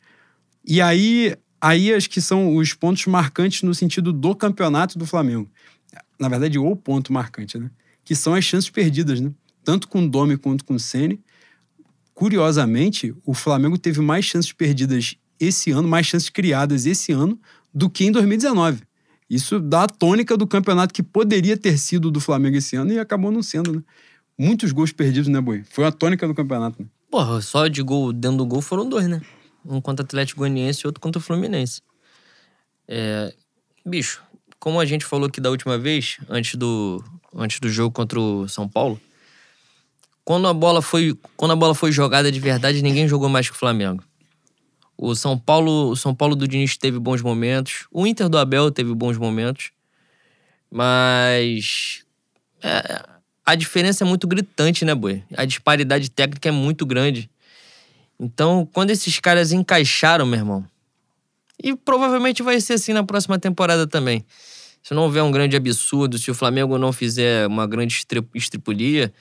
E 0.65 0.81
aí, 0.81 1.37
aí 1.61 1.93
acho 1.93 2.09
que 2.11 2.21
são 2.21 2.57
os 2.57 2.75
pontos 2.75 3.07
marcantes 3.07 3.63
no 3.63 3.75
sentido 3.75 4.13
do 4.13 4.35
campeonato 4.35 4.99
do 4.99 5.07
Flamengo. 5.07 5.51
Na 6.19 6.29
verdade, 6.29 6.59
o 6.59 6.77
ponto 6.77 7.13
marcante, 7.13 7.59
né? 7.59 7.71
Que 8.05 8.15
são 8.15 8.35
as 8.35 8.45
chances 8.45 8.71
perdidas, 8.71 9.21
né? 9.21 9.31
Tanto 9.63 9.89
com 9.89 10.05
o 10.05 10.09
Domi 10.09 10.37
quanto 10.37 10.65
com 10.65 10.75
o 10.75 10.81
Sene 10.81 11.23
curiosamente, 12.15 13.15
o 13.27 13.35
Flamengo 13.35 13.77
teve 13.77 14.01
mais 14.01 14.25
chances 14.25 14.53
perdidas 14.53 15.17
esse 15.39 15.73
ano, 15.73 15.89
mais 15.89 16.07
chances 16.07 16.31
criadas 16.31 16.87
esse 16.87 17.13
ano 17.13 17.39
do 17.75 17.91
que 17.91 18.05
em 18.05 18.13
2019. 18.13 18.83
Isso 19.35 19.59
dá 19.59 19.82
a 19.82 19.89
tônica 19.89 20.37
do 20.37 20.47
campeonato 20.47 20.95
que 20.95 21.03
poderia 21.03 21.57
ter 21.57 21.76
sido 21.76 22.09
do 22.09 22.20
Flamengo 22.20 22.57
esse 22.57 22.76
ano 22.76 22.93
e 22.93 23.01
acabou 23.01 23.32
não 23.32 23.43
sendo, 23.43 23.72
né? 23.72 23.82
Muitos 24.39 24.70
gols 24.70 24.93
perdidos, 24.93 25.28
né, 25.28 25.41
Boi? 25.41 25.64
Foi 25.68 25.85
a 25.85 25.91
tônica 25.91 26.24
do 26.28 26.32
campeonato. 26.32 26.80
Né? 26.80 26.89
Porra, 27.11 27.41
só 27.41 27.66
de 27.66 27.82
gol 27.82 28.12
dentro 28.12 28.39
do 28.39 28.47
gol 28.47 28.62
foram 28.62 28.89
dois, 28.89 29.09
né? 29.09 29.20
Um 29.66 29.80
contra 29.80 30.05
o 30.05 30.07
Atlético 30.07 30.39
Goianiense 30.39 30.82
e 30.85 30.87
outro 30.87 31.01
contra 31.01 31.18
o 31.18 31.22
Fluminense. 31.22 31.82
É... 32.87 33.35
Bicho, 33.85 34.22
como 34.61 34.78
a 34.78 34.85
gente 34.85 35.05
falou 35.05 35.26
aqui 35.26 35.41
da 35.41 35.51
última 35.51 35.76
vez, 35.76 36.18
antes 36.28 36.55
do, 36.55 37.03
antes 37.35 37.59
do 37.59 37.68
jogo 37.68 37.93
contra 37.93 38.20
o 38.20 38.49
São 38.49 38.68
Paulo, 38.68 39.01
quando 40.24 40.47
a 40.47 40.55
bola 40.55 40.80
foi, 40.80 41.18
quando 41.37 41.51
a 41.51 41.57
bola 41.57 41.74
foi 41.74 41.91
jogada 41.91 42.30
de 42.30 42.39
verdade, 42.39 42.82
ninguém 42.82 43.09
jogou 43.09 43.28
mais 43.28 43.49
que 43.49 43.57
o 43.57 43.59
Flamengo. 43.59 44.01
O 45.05 45.15
São 45.15 45.39
Paulo, 45.39 45.91
o 45.91 45.97
São 45.97 46.15
Paulo 46.15 46.35
do 46.35 46.49
Diniz 46.49 46.79
teve 46.79 46.99
bons 46.99 47.21
momentos, 47.21 47.87
o 47.93 48.07
Inter 48.07 48.27
do 48.27 48.39
Abel 48.39 48.71
teve 48.71 48.95
bons 48.95 49.19
momentos, 49.19 49.71
mas 50.71 52.05
é, 52.63 53.05
a 53.45 53.55
diferença 53.55 54.03
é 54.03 54.07
muito 54.07 54.27
gritante, 54.27 54.83
né, 54.83 54.95
Boi? 54.95 55.23
A 55.37 55.45
disparidade 55.45 56.11
técnica 56.11 56.49
é 56.49 56.53
muito 56.53 56.87
grande. 56.87 57.31
Então, 58.19 58.67
quando 58.73 58.91
esses 58.91 59.21
caras 59.21 59.53
encaixaram, 59.53 60.25
meu 60.25 60.39
irmão, 60.39 60.65
e 61.63 61.77
provavelmente 61.77 62.43
vai 62.43 62.59
ser 62.59 62.73
assim 62.73 62.95
na 62.95 63.05
próxima 63.05 63.39
temporada 63.39 63.87
também. 63.87 64.25
Se 64.83 64.95
não 64.95 65.03
houver 65.03 65.23
um 65.23 65.31
grande 65.31 65.55
absurdo, 65.55 66.19
se 66.19 66.31
o 66.31 66.35
Flamengo 66.35 66.79
não 66.79 66.95
fizer 66.95 67.47
uma 67.47 67.67
grande 67.67 68.07
estripulia, 68.35 69.13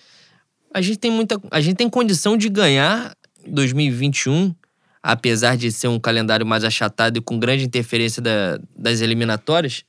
a 0.73 0.81
gente 0.81 0.97
tem 0.97 1.11
muita. 1.11 1.37
A 1.51 1.59
gente 1.59 1.75
tem 1.75 1.89
condição 1.89 2.37
de 2.37 2.47
ganhar 2.47 3.15
2021, 3.45 4.55
apesar 5.03 5.57
de 5.57 5.69
ser 5.69 5.89
um 5.89 5.99
calendário 5.99 6.45
mais 6.45 6.63
achatado 6.63 7.17
e 7.17 7.21
com 7.21 7.37
grande 7.37 7.65
interferência 7.65 8.21
da, 8.21 8.57
das 8.73 9.01
eliminatórias 9.01 9.83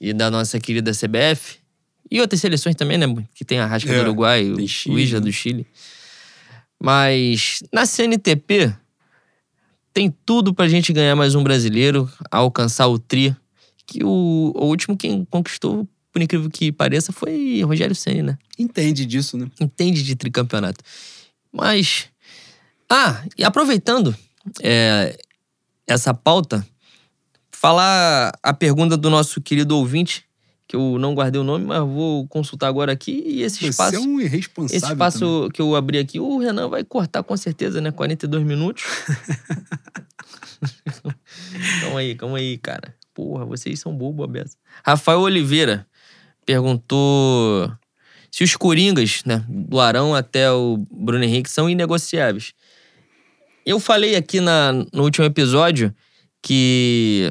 e 0.00 0.14
da 0.14 0.30
nossa 0.30 0.58
querida 0.58 0.92
CBF. 0.92 1.58
E 2.10 2.18
outras 2.22 2.40
seleções 2.40 2.74
também, 2.74 2.96
né? 2.96 3.06
Que 3.34 3.44
tem 3.44 3.58
a 3.58 3.66
Rasca 3.66 3.92
é, 3.92 3.96
do 3.96 4.00
Uruguai, 4.00 4.50
o 4.50 4.98
Isla 4.98 5.20
do 5.20 5.30
Chile. 5.30 5.66
Mas 6.82 7.62
na 7.70 7.84
CNTP 7.84 8.74
tem 9.92 10.14
tudo 10.24 10.54
pra 10.54 10.66
gente 10.66 10.92
ganhar 10.92 11.14
mais 11.14 11.34
um 11.34 11.42
brasileiro, 11.42 12.10
alcançar 12.30 12.86
o 12.86 12.98
tri. 12.98 13.36
Que 13.86 14.02
o, 14.02 14.52
o 14.54 14.64
último 14.64 14.96
quem 14.96 15.24
conquistou 15.26 15.86
por 16.10 16.22
incrível 16.22 16.50
que 16.50 16.72
pareça, 16.72 17.12
foi 17.12 17.62
Rogério 17.62 17.94
Senna, 17.94 18.32
né? 18.32 18.38
Entende 18.58 19.04
disso, 19.04 19.36
né? 19.36 19.46
Entende 19.60 20.02
de 20.02 20.16
tricampeonato. 20.16 20.82
Mas. 21.52 22.06
Ah, 22.90 23.22
e 23.36 23.44
aproveitando 23.44 24.16
é, 24.62 25.16
essa 25.86 26.12
pauta, 26.12 26.66
falar 27.50 28.32
a 28.42 28.52
pergunta 28.52 28.96
do 28.96 29.10
nosso 29.10 29.40
querido 29.40 29.76
ouvinte, 29.76 30.24
que 30.66 30.76
eu 30.76 30.98
não 30.98 31.14
guardei 31.14 31.40
o 31.40 31.44
nome, 31.44 31.64
mas 31.64 31.80
vou 31.80 32.26
consultar 32.28 32.68
agora 32.68 32.92
aqui. 32.92 33.22
E 33.24 33.42
esse 33.42 33.58
Você 33.58 33.68
espaço. 33.68 33.96
é 33.96 33.98
um 33.98 34.20
irresponsável. 34.20 34.76
Esse 34.76 34.92
espaço 34.92 35.20
também. 35.20 35.50
que 35.50 35.62
eu 35.62 35.74
abri 35.74 35.98
aqui, 35.98 36.20
o 36.20 36.38
Renan 36.38 36.68
vai 36.68 36.84
cortar 36.84 37.22
com 37.22 37.36
certeza, 37.36 37.80
né? 37.80 37.90
42 37.90 38.44
minutos. 38.44 38.84
calma 41.80 42.00
aí, 42.00 42.14
calma 42.14 42.38
aí, 42.38 42.58
cara. 42.58 42.94
Porra, 43.14 43.46
vocês 43.46 43.80
são 43.80 43.96
bobo, 43.96 44.22
aberto. 44.22 44.52
Rafael 44.84 45.20
Oliveira 45.20 45.86
perguntou 46.44 47.72
se 48.30 48.44
os 48.44 48.54
Coringas, 48.54 49.22
né, 49.24 49.44
do 49.48 49.80
Arão 49.80 50.14
até 50.14 50.50
o 50.52 50.84
Bruno 50.90 51.24
Henrique, 51.24 51.50
são 51.50 51.68
inegociáveis. 51.68 52.52
Eu 53.68 53.78
falei 53.78 54.16
aqui 54.16 54.40
na, 54.40 54.72
no 54.72 55.02
último 55.02 55.26
episódio 55.26 55.94
que 56.40 57.30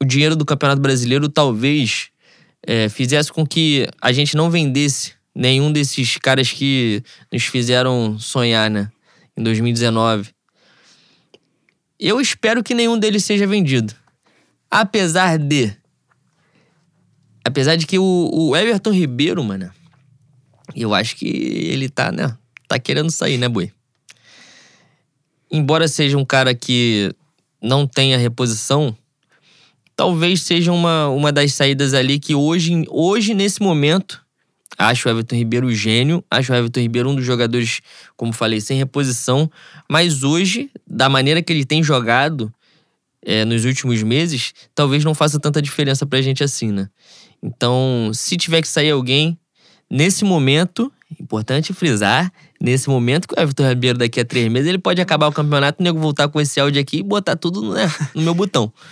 o 0.00 0.04
dinheiro 0.06 0.34
do 0.34 0.42
Campeonato 0.46 0.80
Brasileiro 0.80 1.28
talvez 1.28 2.08
é, 2.66 2.88
fizesse 2.88 3.30
com 3.30 3.46
que 3.46 3.86
a 4.00 4.10
gente 4.10 4.38
não 4.38 4.50
vendesse 4.50 5.12
nenhum 5.34 5.70
desses 5.70 6.16
caras 6.16 6.50
que 6.50 7.02
nos 7.30 7.44
fizeram 7.44 8.18
sonhar, 8.18 8.70
né? 8.70 8.90
Em 9.36 9.42
2019. 9.42 10.30
Eu 12.00 12.22
espero 12.22 12.64
que 12.64 12.72
nenhum 12.72 12.98
deles 12.98 13.22
seja 13.22 13.46
vendido. 13.46 13.94
Apesar 14.70 15.36
de 15.36 15.76
Apesar 17.44 17.76
de 17.76 17.86
que 17.86 17.98
o, 17.98 18.30
o 18.32 18.56
Everton 18.56 18.92
Ribeiro, 18.92 19.44
mano, 19.44 19.70
eu 20.74 20.94
acho 20.94 21.14
que 21.16 21.28
ele 21.28 21.90
tá, 21.90 22.10
né? 22.10 22.34
Tá 22.66 22.78
querendo 22.78 23.10
sair, 23.10 23.36
né, 23.36 23.46
Boi? 23.46 23.70
Embora 25.50 25.86
seja 25.88 26.16
um 26.18 26.24
cara 26.24 26.54
que 26.54 27.14
não 27.62 27.86
tenha 27.86 28.18
reposição, 28.18 28.96
talvez 29.96 30.42
seja 30.42 30.72
uma, 30.72 31.08
uma 31.08 31.32
das 31.32 31.54
saídas 31.54 31.94
ali 31.94 32.18
que 32.18 32.34
hoje, 32.34 32.84
hoje, 32.88 33.34
nesse 33.34 33.62
momento, 33.62 34.22
acho 34.76 35.08
o 35.08 35.10
Everton 35.10 35.36
Ribeiro 35.36 35.72
gênio, 35.72 36.24
acho 36.30 36.52
o 36.52 36.56
Everton 36.56 36.80
Ribeiro 36.80 37.10
um 37.10 37.14
dos 37.14 37.24
jogadores, 37.24 37.80
como 38.16 38.32
falei, 38.32 38.60
sem 38.60 38.76
reposição, 38.76 39.50
mas 39.88 40.22
hoje, 40.22 40.70
da 40.86 41.08
maneira 41.08 41.42
que 41.42 41.52
ele 41.52 41.64
tem 41.64 41.82
jogado 41.82 42.52
é, 43.24 43.44
nos 43.44 43.64
últimos 43.64 44.02
meses, 44.02 44.52
talvez 44.74 45.04
não 45.04 45.14
faça 45.14 45.40
tanta 45.40 45.62
diferença 45.62 46.04
pra 46.04 46.20
gente 46.20 46.44
assim, 46.44 46.70
né? 46.70 46.88
Então, 47.42 48.10
se 48.12 48.36
tiver 48.36 48.60
que 48.60 48.68
sair 48.68 48.90
alguém, 48.90 49.38
nesse 49.90 50.24
momento, 50.24 50.92
importante 51.20 51.72
frisar, 51.72 52.32
nesse 52.64 52.88
momento 52.88 53.28
que 53.28 53.34
o 53.38 53.40
Everton 53.40 53.68
Ribeiro 53.68 53.98
daqui 53.98 54.18
a 54.18 54.24
três 54.24 54.50
meses, 54.50 54.68
ele 54.68 54.78
pode 54.78 55.00
acabar 55.00 55.28
o 55.28 55.32
campeonato, 55.32 55.80
o 55.80 55.84
nego 55.84 55.98
voltar 55.98 56.28
com 56.28 56.40
esse 56.40 56.58
áudio 56.58 56.80
aqui 56.80 56.98
e 56.98 57.02
botar 57.02 57.36
tudo 57.36 57.74
né, 57.74 57.92
no 58.14 58.22
meu 58.22 58.34
botão. 58.34 58.72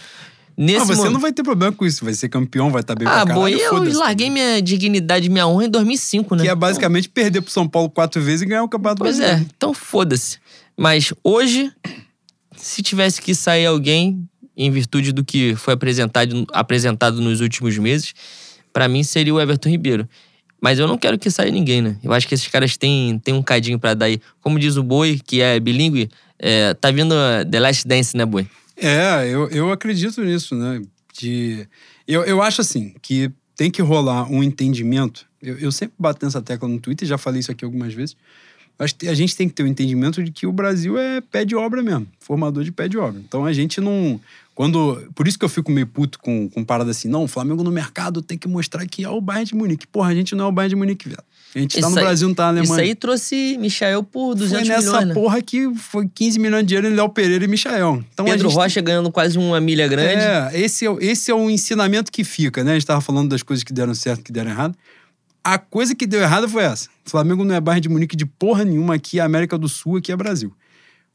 Nesse 0.55 0.81
não, 0.81 0.87
você 0.87 0.95
momento... 0.97 1.13
não 1.15 1.21
vai 1.21 1.33
ter 1.33 1.43
problema 1.43 1.75
com 1.75 1.87
isso. 1.87 2.05
Vai 2.05 2.13
ser 2.13 2.29
campeão, 2.29 2.71
vai 2.71 2.83
estar 2.83 2.95
tá 2.95 2.99
bem 2.99 3.09
ah. 3.09 3.23
Ah, 3.23 3.25
bom, 3.25 3.49
eu 3.49 3.83
larguei 3.95 4.29
minha 4.29 4.61
dignidade, 4.61 5.31
minha 5.31 5.47
honra 5.47 5.65
em 5.65 5.71
2005, 5.71 6.37
né? 6.37 6.43
Que 6.43 6.51
é 6.51 6.55
basicamente 6.55 7.09
então... 7.11 7.25
perder 7.25 7.41
pro 7.41 7.51
São 7.51 7.67
Paulo 7.67 7.89
quatro 7.89 8.21
vezes 8.21 8.43
e 8.43 8.47
ganhar 8.47 8.63
o 8.63 8.69
campeonato 8.69 8.99
pois 8.99 9.17
brasileiro. 9.17 9.39
Pois 9.39 9.51
é, 9.51 9.55
então 9.57 9.73
foda-se. 9.73 10.39
Mas 10.77 11.15
hoje, 11.25 11.73
se 12.55 12.83
tivesse 12.83 13.23
que 13.23 13.35
sair 13.35 13.65
alguém, 13.65 14.29
em 14.55 14.71
virtude 14.71 15.11
do 15.11 15.25
que 15.25 15.55
foi 15.57 15.73
apresentado, 15.73 16.47
apresentado 16.53 17.19
nos 17.23 17.41
últimos 17.41 17.79
meses, 17.79 18.15
para 18.75 18.87
mim 18.89 19.03
seria 19.03 19.33
o 19.33 19.41
Everton 19.41 19.71
Ribeiro. 19.71 20.07
Mas 20.63 20.79
eu 20.79 20.87
não 20.87 20.97
quero 20.97 21.19
que 21.19 21.29
saia 21.29 21.51
ninguém, 21.51 21.83
né? 21.83 21.97
Eu 22.05 22.13
acho 22.13 22.29
que 22.29 22.35
esses 22.35 22.47
caras 22.47 22.77
têm, 22.77 23.19
têm 23.19 23.35
um 23.35 23.43
cadinho 23.43 23.81
para 23.81 23.95
dar 23.95 24.07
aí. 24.07 24.21
Como 24.41 24.61
diz 24.61 24.77
o 24.77 24.83
Boi, 24.83 25.21
que 25.27 25.41
é 25.41 25.59
bilíngue, 25.59 26.09
é, 26.39 26.73
tá 26.75 26.93
vindo 26.93 27.17
The 27.51 27.59
Last 27.59 27.89
Dance, 27.89 28.17
né, 28.17 28.25
Boi? 28.25 28.47
É, 28.77 29.27
eu, 29.29 29.49
eu 29.49 29.73
acredito 29.73 30.23
nisso, 30.23 30.55
né? 30.55 30.81
De, 31.19 31.67
eu, 32.07 32.23
eu 32.23 32.41
acho 32.41 32.61
assim, 32.61 32.95
que 33.03 33.29
tem 33.57 33.73
que 33.73 33.83
rolar 33.83 34.31
um 34.31 34.41
entendimento. 34.41 35.27
Eu, 35.43 35.59
eu 35.59 35.73
sempre 35.73 35.95
bato 35.99 36.25
nessa 36.25 36.41
tecla 36.41 36.69
no 36.69 36.79
Twitter, 36.79 37.09
já 37.09 37.19
falei 37.19 37.41
isso 37.41 37.51
aqui 37.51 37.65
algumas 37.65 37.93
vezes. 37.93 38.17
Acho 38.79 38.95
que 38.95 39.09
a 39.09 39.15
gente 39.15 39.37
tem 39.37 39.49
que 39.49 39.55
ter 39.55 39.65
o 39.65 39.67
um 39.67 39.69
entendimento 39.69 40.23
de 40.23 40.31
que 40.31 40.47
o 40.47 40.53
Brasil 40.53 40.97
é 40.97 41.21
pé 41.21 41.45
de 41.45 41.57
obra 41.57 41.83
mesmo, 41.83 42.07
formador 42.21 42.63
de 42.63 42.71
pé 42.71 42.89
de 42.89 42.99
obra. 42.99 43.21
Então 43.21 43.45
a 43.45 43.53
gente 43.53 43.81
não. 43.81 44.21
Quando, 44.55 45.11
por 45.15 45.27
isso 45.27 45.39
que 45.39 45.45
eu 45.45 45.49
fico 45.49 45.71
meio 45.71 45.87
puto 45.87 46.19
com, 46.19 46.49
com 46.49 46.63
parada 46.63 46.91
assim, 46.91 47.09
não, 47.09 47.25
o 47.25 47.29
Flamengo 47.29 47.65
no 47.65 47.71
mercado 47.71 48.21
tem 48.21 48.37
que 48.37 48.47
mostrar 48.47 48.87
que 48.87 49.03
é 49.03 49.09
o 49.09 49.21
Bayern 49.21 49.47
de 49.47 49.55
Munique. 49.55 49.87
Porra, 49.87 50.11
a 50.11 50.15
gente 50.15 50.35
não 50.35 50.45
é 50.45 50.49
o 50.49 50.53
Bayern 50.53 50.71
de 50.71 50.77
Munique, 50.77 51.09
velho. 51.09 51.23
A 51.55 51.59
gente 51.59 51.81
tá 51.81 51.89
no 51.89 51.99
aí, 51.99 52.05
Brasil, 52.05 52.29
não 52.29 52.35
tá 52.35 52.43
na 52.45 52.49
Alemanha. 52.49 52.65
Isso 52.65 52.81
aí 52.81 52.95
trouxe 52.95 53.57
Michael 53.59 54.03
por 54.03 54.35
200 54.35 54.67
foi 54.67 54.69
nessa 54.69 54.87
milhões, 54.89 55.09
né? 55.09 55.15
porra 55.15 55.43
que 55.43 55.75
foi 55.75 56.09
15 56.09 56.39
milhões 56.39 56.63
de 56.63 56.69
dinheiro 56.69 56.89
em 56.89 56.95
Léo 56.95 57.09
Pereira 57.09 57.45
e 57.45 57.49
Michael. 57.49 58.05
Então, 58.13 58.25
Pedro 58.27 58.49
gente... 58.49 58.57
Rocha 58.57 58.81
ganhando 58.81 59.11
quase 59.11 59.39
uma 59.39 59.61
milha 59.61 59.89
grande. 59.89 60.23
É, 60.23 60.51
esse 60.55 60.87
é, 60.87 60.97
esse 61.01 61.31
é 61.31 61.35
o 61.35 61.51
ensinamento 61.51 62.13
que 62.13 62.23
fica, 62.23 62.63
né? 62.63 62.73
A 62.73 62.75
gente 62.75 62.87
tava 62.87 63.01
falando 63.01 63.31
das 63.31 63.43
coisas 63.43 63.63
que 63.63 63.73
deram 63.73 63.95
certo 63.95 64.23
que 64.23 64.33
deram 64.33 64.51
errado. 64.51 64.77
A 65.45 65.59
coisa 65.59 65.95
que 65.95 66.07
deu 66.07 66.21
errada 66.21 66.49
foi 66.49 66.63
essa. 66.63 66.89
O 67.07 67.11
Flamengo 67.11 67.45
não 67.45 67.55
é 67.55 67.61
Bayern 67.61 67.81
de 67.81 67.89
Munique 67.89 68.17
de 68.17 68.25
porra 68.25 68.65
nenhuma 68.65 68.95
aqui, 68.95 69.19
é 69.19 69.23
América 69.23 69.59
do 69.59 69.69
Sul, 69.69 69.97
aqui 69.97 70.13
é 70.13 70.17
Brasil. 70.17 70.55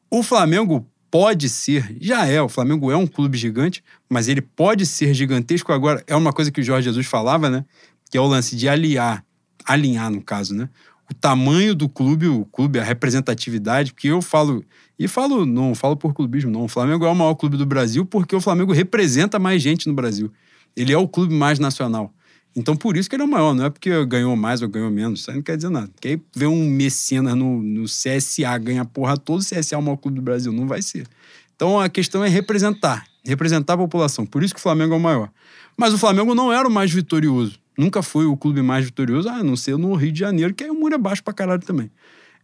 O 0.10 0.22
Flamengo 0.22 0.88
pode 1.10 1.49
ser, 1.49 1.95
já 1.99 2.26
é, 2.26 2.41
o 2.41 2.49
Flamengo 2.49 2.91
é 2.91 2.97
um 2.97 3.08
clube 3.08 3.38
gigante, 3.38 3.84
mas 4.10 4.28
ele 4.28 4.41
pode 4.41 4.86
ser 4.86 5.14
gigantesco 5.14 5.72
agora. 5.72 6.03
É 6.08 6.16
uma 6.16 6.34
coisa 6.34 6.51
que 6.51 6.62
o 6.62 6.64
Jorge 6.64 6.86
Jesus 6.86 7.05
falava, 7.05 7.49
né? 7.49 7.66
Que 8.10 8.18
é 8.18 8.22
o 8.22 8.28
lance 8.28 8.55
de 8.55 8.68
aliar, 8.68 9.24
alinhar 9.66 10.10
no 10.12 10.22
caso, 10.22 10.53
né? 10.53 10.70
O 11.10 11.14
tamanho 11.14 11.74
do 11.74 11.88
clube, 11.88 12.28
o 12.28 12.45
clube, 12.45 12.80
a 12.80 12.84
representatividade, 12.84 13.93
porque 13.93 14.10
eu 14.10 14.22
falo, 14.22 14.64
e 14.99 15.08
falo, 15.08 15.45
não 15.45 15.74
falo 15.74 15.95
por 15.95 16.14
clubismo, 16.14 16.51
não. 16.51 16.66
O 16.66 16.68
Flamengo 16.68 17.05
é 17.05 17.10
o 17.10 17.16
maior 17.16 17.36
clube 17.36 17.55
do 17.55 17.66
Brasil 17.66 18.05
porque 18.05 18.36
o 18.36 18.41
Flamengo 18.41 18.74
representa 18.74 19.39
mais 19.39 19.62
gente 19.62 19.88
no 19.88 19.93
Brasil. 19.93 20.32
Ele 20.76 20.91
é 20.91 20.97
o 20.97 21.08
clube 21.08 21.34
mais 21.34 21.60
nacional. 21.60 22.14
Então, 22.58 22.76
por 22.76 22.97
isso 22.97 23.08
que 23.08 23.16
ele 23.16 23.22
é 23.22 23.26
o 23.26 23.30
maior, 23.30 23.53
não 23.53 23.66
é 23.66 23.70
porque 23.70 24.03
ganhou 24.08 24.36
mais 24.36 24.64
ou 24.64 24.68
ganhou 24.68 24.89
menos, 24.89 25.20
isso 25.20 25.30
aí 25.30 25.36
não 25.38 25.43
quer 25.43 25.55
dizer 25.55 25.70
nada. 25.70 25.88
Porque 25.89 26.08
aí 26.08 26.22
vê 26.36 26.47
um 26.47 26.68
Messina 26.68 27.36
no, 27.36 27.62
no 27.62 27.84
CSA, 27.84 28.58
ganha 28.58 28.84
porra 28.84 29.16
toda, 29.16 29.43
o 29.43 29.45
CSA 29.45 29.76
é 29.76 29.78
o 29.78 29.82
maior 29.82 29.97
clube 29.97 30.16
do 30.16 30.24
Brasil, 30.24 30.51
não 30.51 30.66
vai 30.68 30.82
ser. 30.82 31.08
Então, 31.55 31.80
a 31.80 31.88
questão 31.88 32.26
é 32.26 32.28
representar, 32.28 33.05
representar 33.24 33.74
a 33.74 33.78
população. 33.78 34.26
Por 34.26 34.41
isso 34.41 34.55
que 34.55 34.60
o 34.60 34.64
Flamengo 34.64 34.95
é 34.95 34.97
o 34.97 34.99
maior. 34.99 35.30
Mas 35.78 35.93
o 35.93 35.99
Flamengo 35.99 36.34
não 36.34 36.51
era 36.51 36.68
o 36.68 36.72
mais 36.72 36.91
vitorioso. 36.91 37.60
Nunca 37.78 38.01
foi 38.01 38.26
o 38.26 38.36
clube 38.36 38.64
mais 38.64 38.86
vitorioso, 38.86 39.30
a 39.30 39.43
não 39.43 39.55
ser 39.55 39.78
no 39.78 39.93
Rio 39.93 40.12
de 40.12 40.20
Janeiro, 40.20 40.51
que 40.51 40.64
aí 40.64 40.72
o 40.72 40.74
muro 40.74 40.95
é 40.95 40.97
baixo 40.97 41.24
pra 41.24 41.36
caralho 41.36 41.62
também. 41.62 41.91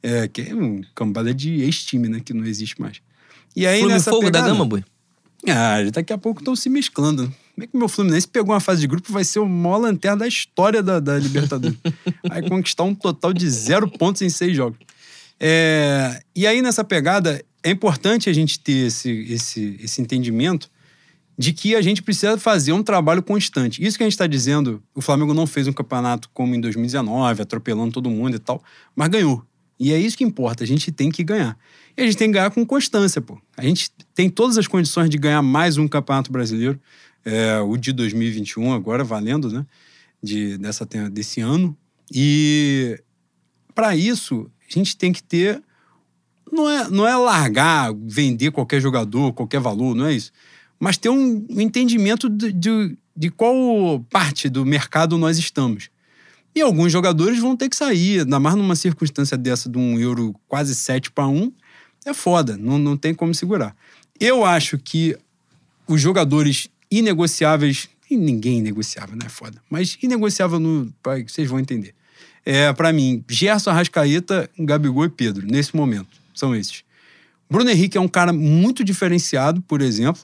É, 0.03 0.27
que 0.27 0.41
é 0.41 0.53
um 0.53 0.81
cambada 0.93 1.33
de 1.33 1.61
ex-time, 1.63 2.07
né? 2.07 2.21
Que 2.23 2.35
não 2.35 2.45
existe 2.45 2.79
mais. 2.79 3.01
E 3.55 3.65
aí, 3.65 3.83
nessa 3.87 4.11
Fogo 4.11 4.25
pegada, 4.25 4.45
da 4.45 4.51
Gama, 4.51 4.65
boi? 4.65 4.83
Ah, 5.47 5.77
daqui 5.91 6.13
a 6.13 6.17
pouco 6.17 6.39
estão 6.39 6.55
se 6.55 6.69
mesclando. 6.69 7.23
Como 7.53 7.63
é 7.63 7.67
que 7.67 7.75
o 7.75 7.77
meu 7.77 7.89
Fluminense 7.89 8.27
pegou 8.27 8.53
uma 8.53 8.59
fase 8.59 8.81
de 8.81 8.87
grupo 8.87 9.11
vai 9.11 9.23
ser 9.23 9.39
o 9.39 9.47
maior 9.47 9.77
lanterna 9.77 10.17
da 10.17 10.27
história 10.27 10.81
da, 10.81 10.99
da 10.99 11.17
Libertadores. 11.19 11.77
vai 12.27 12.41
conquistar 12.41 12.83
um 12.83 12.95
total 12.95 13.33
de 13.33 13.47
zero 13.49 13.87
pontos 13.87 14.21
em 14.21 14.29
seis 14.29 14.55
jogos. 14.55 14.79
É, 15.39 16.21
e 16.35 16.47
aí, 16.47 16.61
nessa 16.61 16.83
pegada, 16.83 17.43
é 17.61 17.69
importante 17.69 18.29
a 18.29 18.33
gente 18.33 18.59
ter 18.59 18.87
esse, 18.87 19.09
esse, 19.29 19.77
esse 19.81 20.01
entendimento 20.01 20.69
de 21.37 21.51
que 21.51 21.75
a 21.75 21.81
gente 21.81 22.01
precisa 22.01 22.37
fazer 22.37 22.73
um 22.73 22.83
trabalho 22.83 23.21
constante. 23.23 23.83
Isso 23.83 23.97
que 23.97 24.03
a 24.03 24.05
gente 24.05 24.13
está 24.13 24.27
dizendo, 24.27 24.81
o 24.93 25.01
Flamengo 25.01 25.33
não 25.33 25.47
fez 25.47 25.67
um 25.67 25.73
campeonato 25.73 26.29
como 26.33 26.53
em 26.55 26.61
2019, 26.61 27.41
atropelando 27.41 27.91
todo 27.91 28.09
mundo 28.09 28.35
e 28.35 28.39
tal, 28.39 28.63
mas 28.95 29.09
ganhou. 29.09 29.43
E 29.79 29.91
é 29.91 29.97
isso 29.97 30.17
que 30.17 30.23
importa, 30.23 30.63
a 30.63 30.67
gente 30.67 30.91
tem 30.91 31.09
que 31.09 31.23
ganhar. 31.23 31.57
E 31.95 32.01
a 32.01 32.05
gente 32.05 32.17
tem 32.17 32.27
que 32.29 32.33
ganhar 32.33 32.49
com 32.49 32.65
constância, 32.65 33.21
pô. 33.21 33.39
A 33.55 33.63
gente 33.63 33.91
tem 34.15 34.29
todas 34.29 34.57
as 34.57 34.67
condições 34.67 35.09
de 35.09 35.17
ganhar 35.17 35.41
mais 35.41 35.77
um 35.77 35.87
campeonato 35.87 36.31
brasileiro, 36.31 36.79
é, 37.23 37.59
o 37.59 37.77
de 37.77 37.93
2021, 37.93 38.73
agora 38.73 39.03
valendo, 39.03 39.51
né? 39.51 39.65
De, 40.21 40.57
dessa, 40.57 40.85
desse 40.85 41.39
ano. 41.39 41.77
E 42.11 42.99
para 43.75 43.95
isso, 43.95 44.49
a 44.69 44.73
gente 44.73 44.97
tem 44.97 45.11
que 45.11 45.21
ter. 45.21 45.61
Não 46.51 46.69
é, 46.69 46.89
não 46.89 47.07
é 47.07 47.15
largar, 47.15 47.93
vender 47.95 48.51
qualquer 48.51 48.79
jogador, 48.79 49.33
qualquer 49.33 49.59
valor, 49.59 49.95
não 49.95 50.05
é 50.05 50.13
isso. 50.13 50.31
Mas 50.79 50.97
ter 50.97 51.09
um, 51.09 51.45
entendimento 51.49 52.29
de, 52.29 52.51
de, 52.51 52.97
de 53.15 53.29
qual 53.29 53.99
parte 54.11 54.49
do 54.49 54.65
mercado 54.65 55.17
nós 55.17 55.37
estamos. 55.37 55.89
E 56.55 56.61
alguns 56.61 56.91
jogadores 56.91 57.39
vão 57.39 57.55
ter 57.55 57.69
que 57.69 57.75
sair, 57.75 58.19
ainda 58.19 58.39
mais 58.39 58.55
numa 58.55 58.75
circunstância 58.75 59.35
dessa 59.35 59.67
de 59.67 59.77
um 59.77 59.99
euro 59.99 60.35
quase 60.47 60.75
7 60.75 61.11
para 61.11 61.27
1, 61.27 61.51
é 62.05 62.13
foda, 62.13 62.57
não, 62.57 62.77
não 62.77 62.97
tem 62.97 63.13
como 63.13 63.33
segurar. 63.33 63.75
Eu 64.19 64.45
acho 64.45 64.77
que 64.77 65.17
os 65.87 65.99
jogadores 65.99 66.67
inegociáveis, 66.89 67.89
e 68.09 68.15
ninguém 68.15 68.59
é 68.59 68.61
negociável, 68.63 69.15
né? 69.15 69.27
Foda. 69.29 69.61
Mas 69.69 69.97
inegociável, 70.01 70.59
no, 70.59 70.93
vocês 71.27 71.49
vão 71.49 71.59
entender. 71.59 71.93
É, 72.45 72.71
para 72.73 72.91
mim, 72.91 73.23
Gerson, 73.29 73.69
Arrascaeta, 73.69 74.49
Gabigol 74.59 75.05
e 75.05 75.09
Pedro, 75.09 75.47
nesse 75.47 75.75
momento. 75.75 76.21
São 76.33 76.55
esses. 76.55 76.83
Bruno 77.49 77.69
Henrique 77.69 77.97
é 77.97 78.01
um 78.01 78.07
cara 78.07 78.33
muito 78.33 78.83
diferenciado, 78.83 79.61
por 79.61 79.81
exemplo. 79.81 80.21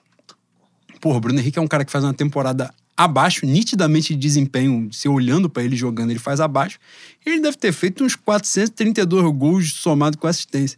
Porra, 1.00 1.20
Bruno 1.20 1.40
Henrique 1.40 1.60
é 1.60 1.62
um 1.62 1.68
cara 1.68 1.86
que 1.86 1.92
faz 1.92 2.04
uma 2.04 2.14
temporada 2.14 2.74
abaixo, 2.98 3.46
nitidamente 3.46 4.14
de 4.14 4.20
desempenho, 4.20 4.92
se 4.92 5.08
olhando 5.08 5.50
para 5.50 5.64
ele 5.64 5.76
jogando, 5.76 6.10
ele 6.10 6.20
faz 6.20 6.42
abaixo. 6.42 6.78
Ele 7.26 7.40
deve 7.40 7.56
ter 7.56 7.72
feito 7.72 8.04
uns 8.04 8.16
432 8.16 9.32
gols 9.34 9.74
somado 9.74 10.18
com 10.18 10.28
assistência. 10.28 10.78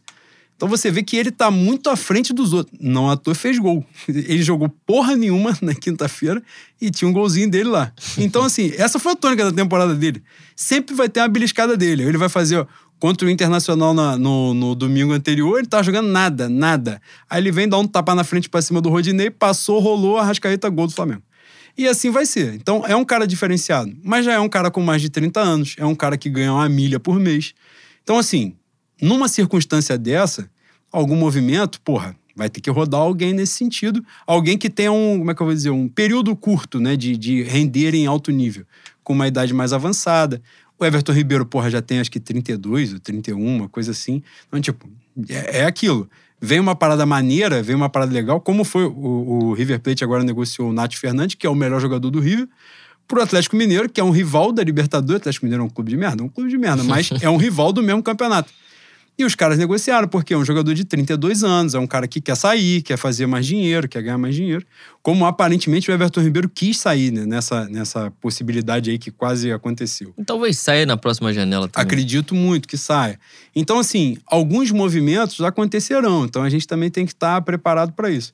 Então 0.61 0.69
você 0.69 0.91
vê 0.91 1.01
que 1.01 1.17
ele 1.17 1.31
tá 1.31 1.49
muito 1.49 1.89
à 1.89 1.95
frente 1.95 2.31
dos 2.31 2.53
outros. 2.53 2.77
Não 2.79 3.09
à 3.09 3.17
toa 3.17 3.33
fez 3.33 3.57
gol. 3.57 3.83
Ele 4.07 4.43
jogou 4.43 4.69
porra 4.85 5.15
nenhuma 5.15 5.57
na 5.59 5.73
quinta-feira 5.73 6.39
e 6.79 6.91
tinha 6.91 7.09
um 7.09 7.11
golzinho 7.11 7.49
dele 7.49 7.69
lá. 7.69 7.91
Então, 8.15 8.43
assim, 8.43 8.71
essa 8.77 8.99
foi 8.99 9.13
a 9.13 9.15
tônica 9.15 9.43
da 9.43 9.51
temporada 9.51 9.95
dele. 9.95 10.21
Sempre 10.55 10.93
vai 10.93 11.09
ter 11.09 11.19
uma 11.19 11.27
beliscada 11.27 11.75
dele. 11.75 12.03
Ele 12.03 12.15
vai 12.15 12.29
fazer, 12.29 12.57
ó, 12.57 12.67
contra 12.99 13.27
o 13.27 13.31
Internacional 13.31 13.91
na, 13.91 14.15
no, 14.15 14.53
no, 14.53 14.75
domingo 14.75 15.13
anterior, 15.13 15.57
ele 15.57 15.67
tá 15.67 15.81
jogando 15.81 16.09
nada, 16.09 16.47
nada. 16.47 17.01
Aí 17.27 17.41
ele 17.41 17.51
vem 17.51 17.67
dar 17.67 17.79
um 17.79 17.87
tapa 17.87 18.13
na 18.13 18.23
frente 18.23 18.47
para 18.47 18.61
cima 18.61 18.79
do 18.79 18.89
Rodinei, 18.89 19.31
passou, 19.31 19.79
rolou, 19.79 20.19
a 20.19 20.23
rascaeta, 20.23 20.69
gol 20.69 20.85
do 20.85 20.93
Flamengo. 20.93 21.23
E 21.75 21.87
assim 21.87 22.11
vai 22.11 22.27
ser. 22.27 22.53
Então, 22.53 22.83
é 22.85 22.95
um 22.95 23.03
cara 23.03 23.25
diferenciado. 23.25 23.91
Mas 24.03 24.25
já 24.25 24.33
é 24.33 24.39
um 24.39 24.47
cara 24.47 24.69
com 24.69 24.83
mais 24.83 25.01
de 25.01 25.09
30 25.09 25.39
anos, 25.39 25.75
é 25.79 25.85
um 25.87 25.95
cara 25.95 26.19
que 26.19 26.29
ganha 26.29 26.53
uma 26.53 26.69
milha 26.69 26.99
por 26.99 27.19
mês. 27.19 27.55
Então, 28.03 28.19
assim, 28.19 28.55
numa 29.01 29.27
circunstância 29.27 29.97
dessa, 29.97 30.49
algum 30.91 31.15
movimento, 31.15 31.81
porra, 31.81 32.15
vai 32.35 32.49
ter 32.49 32.61
que 32.61 32.69
rodar 32.69 33.01
alguém 33.01 33.33
nesse 33.33 33.53
sentido. 33.53 34.03
Alguém 34.25 34.57
que 34.57 34.69
tenha 34.69 34.91
um, 34.91 35.19
como 35.19 35.31
é 35.31 35.35
que 35.35 35.41
eu 35.41 35.45
vou 35.45 35.55
dizer, 35.55 35.69
um 35.69 35.87
período 35.87 36.35
curto, 36.35 36.79
né, 36.79 36.95
de, 36.95 37.17
de 37.17 37.43
render 37.43 37.93
em 37.93 38.05
alto 38.05 38.31
nível, 38.31 38.65
com 39.03 39.13
uma 39.13 39.27
idade 39.27 39.53
mais 39.53 39.73
avançada. 39.73 40.41
O 40.79 40.85
Everton 40.85 41.11
Ribeiro, 41.11 41.45
porra, 41.45 41.69
já 41.69 41.81
tem 41.81 41.99
acho 41.99 42.11
que 42.11 42.19
32 42.19 42.93
ou 42.93 42.99
31, 42.99 43.57
uma 43.57 43.69
coisa 43.69 43.91
assim. 43.91 44.23
Então, 44.47 44.59
tipo, 44.59 44.89
é, 45.29 45.59
é 45.59 45.65
aquilo. 45.65 46.09
Vem 46.39 46.59
uma 46.59 46.75
parada 46.75 47.05
maneira, 47.05 47.61
vem 47.61 47.75
uma 47.75 47.89
parada 47.89 48.11
legal, 48.11 48.41
como 48.41 48.63
foi 48.63 48.85
o, 48.85 48.89
o 48.89 49.53
River 49.53 49.79
Plate 49.79 50.03
agora 50.03 50.23
negociou 50.23 50.69
o 50.69 50.73
Nath 50.73 50.95
Fernandes, 50.95 51.35
que 51.35 51.45
é 51.45 51.49
o 51.49 51.53
melhor 51.53 51.79
jogador 51.79 52.09
do 52.09 52.19
River, 52.19 52.47
pro 53.07 53.21
Atlético 53.21 53.55
Mineiro, 53.55 53.87
que 53.87 53.99
é 53.99 54.03
um 54.03 54.09
rival 54.09 54.51
da 54.51 54.63
Libertadores. 54.63 55.17
O 55.17 55.21
Atlético 55.21 55.45
Mineiro 55.45 55.63
é 55.63 55.65
um 55.67 55.69
clube 55.69 55.91
de 55.91 55.97
merda, 55.97 56.23
é 56.23 56.25
um 56.25 56.29
clube 56.29 56.49
de 56.49 56.57
merda, 56.57 56.83
mas 56.83 57.09
é 57.21 57.29
um 57.29 57.37
rival 57.37 57.71
do 57.71 57.83
mesmo 57.83 58.01
campeonato. 58.01 58.51
E 59.17 59.25
os 59.25 59.35
caras 59.35 59.57
negociaram, 59.57 60.07
porque 60.07 60.33
é 60.33 60.37
um 60.37 60.43
jogador 60.43 60.73
de 60.73 60.83
32 60.83 61.43
anos, 61.43 61.75
é 61.75 61.79
um 61.79 61.85
cara 61.85 62.07
que 62.07 62.19
quer 62.19 62.35
sair, 62.35 62.81
quer 62.81 62.97
fazer 62.97 63.27
mais 63.27 63.45
dinheiro, 63.45 63.87
quer 63.87 64.01
ganhar 64.01 64.17
mais 64.17 64.33
dinheiro. 64.33 64.65
Como 65.03 65.25
aparentemente 65.25 65.91
o 65.91 65.93
Everton 65.93 66.21
Ribeiro 66.21 66.49
quis 66.49 66.77
sair 66.79 67.11
né, 67.11 67.25
nessa, 67.25 67.65
nessa 67.69 68.09
possibilidade 68.19 68.89
aí 68.89 68.97
que 68.97 69.11
quase 69.11 69.51
aconteceu. 69.51 70.13
Talvez 70.25 70.57
saia 70.57 70.85
na 70.85 70.97
próxima 70.97 71.31
janela 71.33 71.67
também. 71.67 71.85
Acredito 71.85 72.33
muito 72.33 72.67
que 72.67 72.77
saia. 72.77 73.19
Então, 73.55 73.79
assim, 73.79 74.17
alguns 74.25 74.71
movimentos 74.71 75.39
acontecerão, 75.41 76.25
então 76.25 76.41
a 76.41 76.49
gente 76.49 76.65
também 76.65 76.89
tem 76.89 77.05
que 77.05 77.13
estar 77.13 77.41
preparado 77.41 77.91
para 77.91 78.09
isso. 78.09 78.33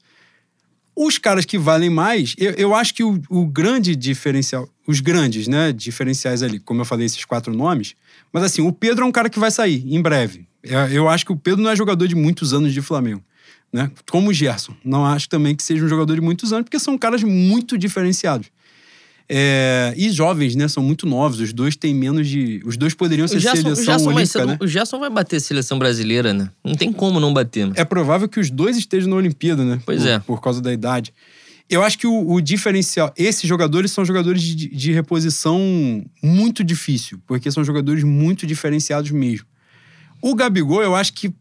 Os 0.95 1.19
caras 1.19 1.45
que 1.45 1.59
valem 1.59 1.91
mais, 1.91 2.33
eu, 2.39 2.51
eu 2.53 2.73
acho 2.73 2.93
que 2.93 3.03
o, 3.03 3.21
o, 3.29 3.45
grande 3.45 3.95
diferencial, 3.95 4.67
os 4.87 4.99
grandes, 4.99 5.47
né, 5.47 5.71
diferenciais 5.71 6.41
ali, 6.41 6.59
como 6.59 6.81
eu 6.81 6.85
falei, 6.85 7.05
esses 7.05 7.23
quatro 7.23 7.53
nomes, 7.53 7.93
mas 8.33 8.43
assim, 8.43 8.61
o 8.61 8.71
Pedro 8.71 9.03
é 9.03 9.07
um 9.07 9.11
cara 9.11 9.29
que 9.29 9.37
vai 9.37 9.51
sair 9.51 9.83
em 9.85 10.01
breve. 10.01 10.47
É, 10.69 10.89
eu 10.91 11.07
acho 11.07 11.25
que 11.25 11.31
o 11.31 11.35
Pedro 11.35 11.61
não 11.61 11.71
é 11.71 11.75
jogador 11.75 12.07
de 12.07 12.15
muitos 12.15 12.53
anos 12.53 12.73
de 12.73 12.81
Flamengo. 12.81 13.23
Né? 13.71 13.91
Como 14.09 14.29
o 14.29 14.33
Gerson. 14.33 14.73
Não 14.83 15.05
acho 15.05 15.27
também 15.27 15.55
que 15.55 15.63
seja 15.63 15.83
um 15.83 15.87
jogador 15.87 16.15
de 16.15 16.21
muitos 16.21 16.53
anos, 16.53 16.63
porque 16.65 16.79
são 16.79 16.97
caras 16.97 17.23
muito 17.23 17.77
diferenciados. 17.77 18.47
É, 19.29 19.93
e 19.97 20.09
jovens, 20.09 20.55
né? 20.55 20.69
São 20.69 20.81
muito 20.81 21.05
novos. 21.05 21.41
Os 21.41 21.51
dois 21.51 21.75
têm 21.75 21.93
menos 21.93 22.29
de. 22.29 22.61
Os 22.65 22.77
dois 22.77 22.93
poderiam 22.93 23.27
ser 23.27 23.41
Gerson, 23.41 23.61
seleção 23.61 23.81
o 23.81 23.85
Gerson 23.85 24.09
olímpica, 24.09 24.39
vai, 24.39 24.47
né? 24.47 24.57
O 24.61 24.67
Gerson 24.67 24.99
vai 24.99 25.09
bater 25.09 25.35
a 25.35 25.39
seleção 25.41 25.77
brasileira, 25.77 26.33
né? 26.33 26.49
Não 26.63 26.75
tem 26.75 26.93
como 26.93 27.19
não 27.19 27.33
bater. 27.33 27.67
Né? 27.67 27.73
É 27.75 27.83
provável 27.83 28.29
que 28.29 28.39
os 28.39 28.49
dois 28.49 28.77
estejam 28.77 29.09
na 29.09 29.17
Olimpíada, 29.17 29.65
né? 29.65 29.81
Pois 29.85 30.01
por, 30.01 30.07
é. 30.07 30.19
Por 30.19 30.41
causa 30.41 30.61
da 30.61 30.71
idade. 30.71 31.13
Eu 31.69 31.83
acho 31.83 31.97
que 31.97 32.07
o, 32.07 32.31
o 32.31 32.39
diferencial. 32.39 33.13
Esses 33.17 33.47
jogadores 33.47 33.91
são 33.91 34.05
jogadores 34.05 34.41
de, 34.41 34.69
de 34.69 34.91
reposição 34.93 35.59
muito 36.23 36.63
difícil, 36.63 37.19
porque 37.27 37.51
são 37.51 37.65
jogadores 37.65 38.05
muito 38.05 38.47
diferenciados 38.47 39.11
mesmo. 39.11 39.45
O 40.21 40.35
Gabigol, 40.35 40.81
eu 40.81 40.95
acho 40.95 41.13
que 41.13 41.33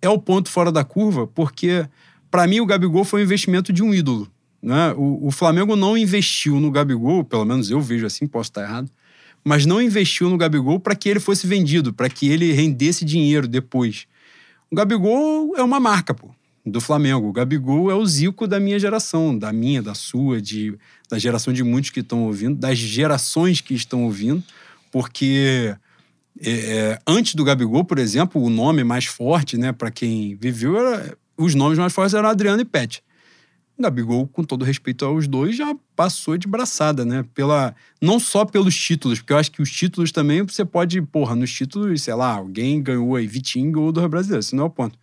é 0.00 0.08
o 0.08 0.18
ponto 0.18 0.48
fora 0.48 0.72
da 0.72 0.84
curva, 0.84 1.26
porque 1.26 1.86
Para 2.30 2.46
mim, 2.46 2.60
o 2.60 2.66
Gabigol 2.66 3.04
foi 3.04 3.20
um 3.20 3.24
investimento 3.24 3.72
de 3.72 3.82
um 3.82 3.92
ídolo. 3.92 4.30
Né? 4.62 4.94
O, 4.96 5.26
o 5.26 5.30
Flamengo 5.30 5.74
não 5.74 5.98
investiu 5.98 6.60
no 6.60 6.70
Gabigol, 6.70 7.24
pelo 7.24 7.44
menos 7.44 7.70
eu 7.70 7.80
vejo 7.80 8.06
assim, 8.06 8.26
posso 8.26 8.50
estar 8.50 8.62
errado, 8.62 8.90
mas 9.42 9.66
não 9.66 9.82
investiu 9.82 10.30
no 10.30 10.36
Gabigol 10.36 10.78
para 10.78 10.94
que 10.94 11.08
ele 11.08 11.18
fosse 11.18 11.46
vendido, 11.46 11.92
para 11.92 12.08
que 12.08 12.28
ele 12.28 12.52
rendesse 12.52 13.04
dinheiro 13.04 13.48
depois. 13.48 14.06
O 14.70 14.76
Gabigol 14.76 15.56
é 15.56 15.62
uma 15.62 15.80
marca, 15.80 16.14
pô, 16.14 16.30
do 16.64 16.80
Flamengo. 16.80 17.28
O 17.28 17.32
Gabigol 17.32 17.90
é 17.90 17.94
o 17.94 18.06
Zico 18.06 18.46
da 18.46 18.60
minha 18.60 18.78
geração, 18.78 19.36
da 19.36 19.52
minha, 19.52 19.82
da 19.82 19.94
sua, 19.94 20.40
de, 20.40 20.78
da 21.08 21.18
geração 21.18 21.52
de 21.52 21.64
muitos 21.64 21.90
que 21.90 22.00
estão 22.00 22.24
ouvindo, 22.24 22.54
das 22.54 22.78
gerações 22.78 23.60
que 23.60 23.74
estão 23.74 24.04
ouvindo, 24.04 24.44
porque 24.92 25.74
é, 26.40 26.50
é 26.50 26.98
antes 27.06 27.34
do 27.34 27.44
Gabigol, 27.44 27.84
por 27.84 27.98
exemplo, 27.98 28.42
o 28.42 28.50
nome 28.50 28.84
mais 28.84 29.06
forte, 29.06 29.56
né, 29.56 29.72
para 29.72 29.90
quem 29.90 30.36
viveu, 30.36 30.78
era, 30.78 31.16
os 31.36 31.54
nomes 31.54 31.78
mais 31.78 31.92
fortes 31.92 32.14
eram 32.14 32.28
Adriano 32.28 32.60
e 32.60 32.64
Pet. 32.64 33.02
Gabigol, 33.80 34.26
com 34.26 34.44
todo 34.44 34.64
respeito 34.64 35.04
aos 35.04 35.26
dois, 35.26 35.56
já 35.56 35.74
passou 35.96 36.36
de 36.36 36.46
braçada, 36.46 37.04
né? 37.04 37.24
Pela, 37.34 37.74
não 38.00 38.20
só 38.20 38.44
pelos 38.44 38.76
títulos, 38.76 39.20
porque 39.20 39.32
eu 39.32 39.38
acho 39.38 39.50
que 39.50 39.62
os 39.62 39.70
títulos 39.70 40.12
também 40.12 40.42
você 40.42 40.64
pode, 40.64 41.00
porra, 41.00 41.34
nos 41.34 41.50
títulos, 41.52 42.02
sei 42.02 42.14
lá, 42.14 42.34
alguém 42.34 42.82
ganhou 42.82 43.16
aí, 43.16 43.26
Vitinho 43.26 43.72
ganhou 43.72 43.90
do 43.90 44.00
Rio 44.00 44.08
Brasileiro, 44.08 44.40
isso 44.40 44.54
não 44.54 44.64
é 44.64 44.66
o 44.66 44.70
ponto. 44.70 44.98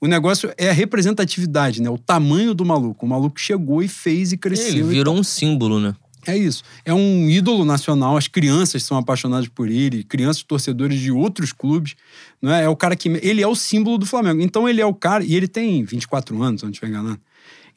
O 0.00 0.06
negócio 0.06 0.52
é 0.58 0.68
a 0.68 0.72
representatividade, 0.72 1.80
né? 1.80 1.88
O 1.88 1.96
tamanho 1.96 2.52
do 2.52 2.64
maluco. 2.66 3.06
O 3.06 3.08
maluco 3.08 3.40
chegou 3.40 3.82
e 3.82 3.88
fez 3.88 4.30
e 4.30 4.36
cresceu. 4.36 4.68
Ele 4.68 4.82
virou 4.82 5.16
um 5.16 5.22
símbolo, 5.22 5.80
né? 5.80 5.94
É 6.26 6.36
isso. 6.36 6.62
É 6.84 6.92
um 6.92 7.28
ídolo 7.28 7.64
nacional. 7.64 8.16
As 8.16 8.26
crianças 8.26 8.82
são 8.82 8.98
apaixonadas 8.98 9.48
por 9.48 9.70
ele, 9.70 10.02
crianças 10.02 10.42
torcedores 10.42 10.98
de 10.98 11.12
outros 11.12 11.52
clubes. 11.52 11.94
Não 12.42 12.52
é? 12.52 12.64
é 12.64 12.68
o 12.68 12.76
cara 12.76 12.96
que. 12.96 13.08
Ele 13.22 13.42
é 13.42 13.46
o 13.46 13.54
símbolo 13.54 13.96
do 13.96 14.06
Flamengo. 14.06 14.42
Então 14.42 14.68
ele 14.68 14.80
é 14.80 14.86
o 14.86 14.94
cara. 14.94 15.24
E 15.24 15.34
ele 15.34 15.46
tem 15.46 15.84
24 15.84 16.42
anos, 16.42 16.60
se 16.60 16.64
não 16.64 16.70
estiver 16.70 16.88
enganando. 16.88 17.20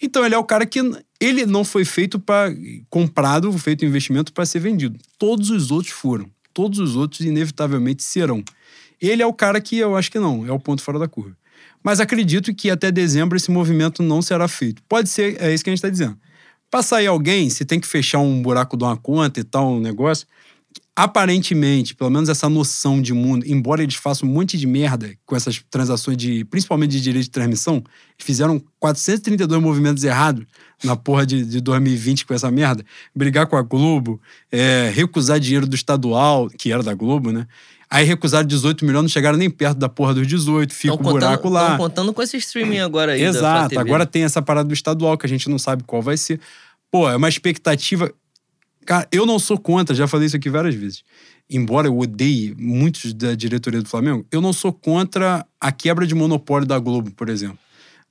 Então 0.01 0.25
ele 0.25 0.33
é 0.33 0.37
o 0.37 0.43
cara 0.43 0.65
que 0.65 0.79
ele 1.19 1.45
não 1.45 1.63
foi 1.63 1.83
feito 1.83 2.19
para 2.19 2.53
comprado, 2.89 3.51
feito 3.57 3.85
investimento 3.85 4.31
para 4.33 4.45
ser 4.45 4.59
vendido. 4.59 4.97
Todos 5.17 5.49
os 5.49 5.71
outros 5.71 5.93
foram. 5.93 6.29
Todos 6.53 6.79
os 6.79 6.95
outros 6.95 7.21
inevitavelmente 7.21 8.03
serão. 8.03 8.43
Ele 9.01 9.21
é 9.21 9.25
o 9.25 9.33
cara 9.33 9.61
que 9.61 9.77
eu 9.77 9.95
acho 9.95 10.11
que 10.11 10.19
não, 10.19 10.45
é 10.45 10.51
o 10.51 10.59
ponto 10.59 10.81
fora 10.81 10.97
da 10.99 11.07
curva. 11.07 11.37
Mas 11.83 11.99
acredito 11.99 12.53
que 12.53 12.69
até 12.69 12.91
dezembro 12.91 13.37
esse 13.37 13.51
movimento 13.51 14.03
não 14.03 14.21
será 14.21 14.47
feito. 14.47 14.81
Pode 14.83 15.09
ser, 15.09 15.41
é 15.41 15.53
isso 15.53 15.63
que 15.63 15.69
a 15.69 15.71
gente 15.71 15.77
está 15.77 15.89
dizendo. 15.89 16.17
Para 16.69 16.83
sair 16.83 17.07
alguém, 17.07 17.49
se 17.49 17.65
tem 17.65 17.79
que 17.79 17.87
fechar 17.87 18.19
um 18.19 18.41
buraco 18.41 18.77
de 18.77 18.83
uma 18.83 18.95
conta 18.95 19.39
e 19.39 19.43
tal, 19.43 19.73
um 19.73 19.79
negócio, 19.79 20.27
aparentemente, 20.95 21.95
pelo 21.95 22.09
menos 22.09 22.29
essa 22.29 22.49
noção 22.49 23.01
de 23.01 23.13
mundo, 23.13 23.45
embora 23.47 23.81
eles 23.81 23.95
façam 23.95 24.27
um 24.27 24.31
monte 24.31 24.57
de 24.57 24.67
merda 24.67 25.15
com 25.25 25.35
essas 25.35 25.63
transações 25.71 26.17
de, 26.17 26.43
principalmente 26.45 26.91
de 26.91 27.01
direito 27.01 27.23
de 27.23 27.31
transmissão, 27.31 27.81
fizeram 28.17 28.61
432 28.79 29.61
movimentos 29.61 30.03
errados 30.03 30.45
na 30.83 30.95
porra 30.95 31.25
de, 31.25 31.43
de 31.45 31.61
2020 31.61 32.25
com 32.25 32.33
essa 32.33 32.51
merda, 32.51 32.85
brigar 33.15 33.47
com 33.47 33.55
a 33.55 33.61
Globo, 33.61 34.21
é, 34.51 34.91
recusar 34.93 35.39
dinheiro 35.39 35.65
do 35.65 35.75
estadual, 35.75 36.49
que 36.49 36.71
era 36.71 36.83
da 36.83 36.93
Globo, 36.93 37.31
né? 37.31 37.47
Aí 37.91 38.05
recusaram 38.05 38.47
18 38.47 38.85
milhões, 38.85 39.03
não 39.03 39.09
chegaram 39.09 39.37
nem 39.37 39.49
perto 39.49 39.77
da 39.77 39.89
porra 39.89 40.13
dos 40.13 40.27
18, 40.27 40.73
fica 40.73 40.93
o 40.93 40.97
buraco 40.97 41.49
lá. 41.49 41.63
Estão 41.63 41.77
contando 41.77 42.13
com 42.13 42.21
esse 42.21 42.37
streaming 42.37 42.79
agora 42.79 43.13
aí. 43.13 43.23
Exato, 43.23 43.79
agora 43.79 44.05
tem 44.05 44.23
essa 44.23 44.41
parada 44.41 44.67
do 44.67 44.73
estadual 44.73 45.17
que 45.17 45.25
a 45.25 45.29
gente 45.29 45.49
não 45.49 45.57
sabe 45.57 45.83
qual 45.83 46.01
vai 46.01 46.15
ser. 46.15 46.39
Pô, 46.91 47.09
é 47.09 47.15
uma 47.15 47.29
expectativa 47.29 48.13
Cara, 48.89 49.07
eu 49.11 49.23
não 49.23 49.37
sou 49.37 49.55
contra, 49.55 49.95
já 49.95 50.07
falei 50.07 50.25
isso 50.25 50.35
aqui 50.35 50.49
várias 50.49 50.73
vezes. 50.73 51.03
Embora 51.47 51.85
eu 51.85 51.95
odeie 51.95 52.55
muitos 52.57 53.13
da 53.13 53.35
diretoria 53.35 53.83
do 53.83 53.87
Flamengo, 53.87 54.25
eu 54.31 54.41
não 54.41 54.51
sou 54.51 54.73
contra 54.73 55.45
a 55.61 55.71
quebra 55.71 56.07
de 56.07 56.15
monopólio 56.15 56.67
da 56.67 56.79
Globo, 56.79 57.11
por 57.11 57.29
exemplo. 57.29 57.59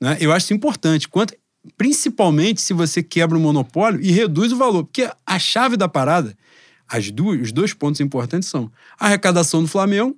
Né? 0.00 0.16
Eu 0.20 0.30
acho 0.30 0.44
isso 0.44 0.54
importante. 0.54 1.08
Quanto, 1.08 1.34
principalmente 1.76 2.60
se 2.60 2.72
você 2.72 3.02
quebra 3.02 3.36
o 3.36 3.40
monopólio 3.40 4.00
e 4.00 4.12
reduz 4.12 4.52
o 4.52 4.56
valor. 4.56 4.84
Porque 4.84 5.10
a 5.26 5.38
chave 5.40 5.76
da 5.76 5.88
parada, 5.88 6.36
as 6.88 7.10
duas, 7.10 7.40
os 7.40 7.52
dois 7.52 7.74
pontos 7.74 8.00
importantes 8.00 8.48
são 8.48 8.70
a 8.98 9.06
arrecadação 9.06 9.62
do 9.62 9.68
Flamengo 9.68 10.16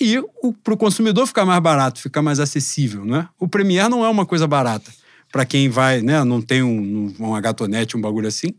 e 0.00 0.22
para 0.62 0.74
o 0.74 0.76
consumidor 0.76 1.26
ficar 1.26 1.44
mais 1.44 1.60
barato, 1.60 2.00
ficar 2.00 2.22
mais 2.22 2.40
acessível. 2.40 3.04
Né? 3.04 3.28
O 3.38 3.48
Premier 3.48 3.88
não 3.88 4.04
é 4.04 4.08
uma 4.08 4.26
coisa 4.26 4.46
barata. 4.46 4.92
Para 5.32 5.44
quem 5.44 5.68
vai, 5.68 6.00
né, 6.00 6.22
não 6.22 6.40
tem 6.40 6.62
um, 6.62 6.68
um, 6.68 7.14
uma 7.18 7.40
gatonete, 7.40 7.96
um 7.96 8.00
bagulho 8.00 8.28
assim 8.28 8.54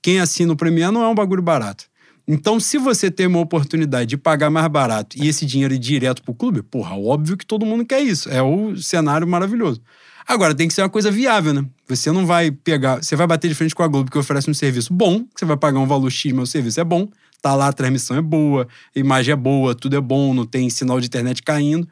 quem 0.00 0.20
assina 0.20 0.52
o 0.52 0.56
Premier 0.56 0.90
não 0.90 1.02
é 1.02 1.08
um 1.08 1.14
bagulho 1.14 1.42
barato. 1.42 1.87
Então, 2.30 2.60
se 2.60 2.76
você 2.76 3.10
tem 3.10 3.26
uma 3.26 3.40
oportunidade 3.40 4.10
de 4.10 4.18
pagar 4.18 4.50
mais 4.50 4.68
barato 4.68 5.16
e 5.18 5.26
esse 5.26 5.46
dinheiro 5.46 5.72
ir 5.72 5.78
direto 5.78 6.22
pro 6.22 6.34
clube, 6.34 6.60
porra, 6.60 6.94
óbvio 6.94 7.38
que 7.38 7.46
todo 7.46 7.64
mundo 7.64 7.86
quer 7.86 8.02
isso. 8.02 8.28
É 8.28 8.42
o 8.42 8.76
cenário 8.76 9.26
maravilhoso. 9.26 9.80
Agora, 10.26 10.54
tem 10.54 10.68
que 10.68 10.74
ser 10.74 10.82
uma 10.82 10.90
coisa 10.90 11.10
viável, 11.10 11.54
né? 11.54 11.64
Você 11.88 12.12
não 12.12 12.26
vai 12.26 12.50
pegar. 12.50 13.02
Você 13.02 13.16
vai 13.16 13.26
bater 13.26 13.48
de 13.48 13.54
frente 13.54 13.74
com 13.74 13.82
a 13.82 13.88
Globo 13.88 14.10
que 14.10 14.18
oferece 14.18 14.50
um 14.50 14.52
serviço 14.52 14.92
bom, 14.92 15.24
você 15.34 15.46
vai 15.46 15.56
pagar 15.56 15.80
um 15.80 15.86
valor 15.86 16.10
X, 16.10 16.30
mas 16.34 16.50
o 16.50 16.52
serviço 16.52 16.78
é 16.78 16.84
bom, 16.84 17.08
tá 17.40 17.54
lá, 17.54 17.68
a 17.68 17.72
transmissão 17.72 18.14
é 18.18 18.20
boa, 18.20 18.68
a 18.94 18.98
imagem 18.98 19.32
é 19.32 19.36
boa, 19.36 19.74
tudo 19.74 19.96
é 19.96 20.00
bom, 20.00 20.34
não 20.34 20.44
tem 20.44 20.68
sinal 20.68 21.00
de 21.00 21.06
internet 21.06 21.42
caindo. 21.42 21.88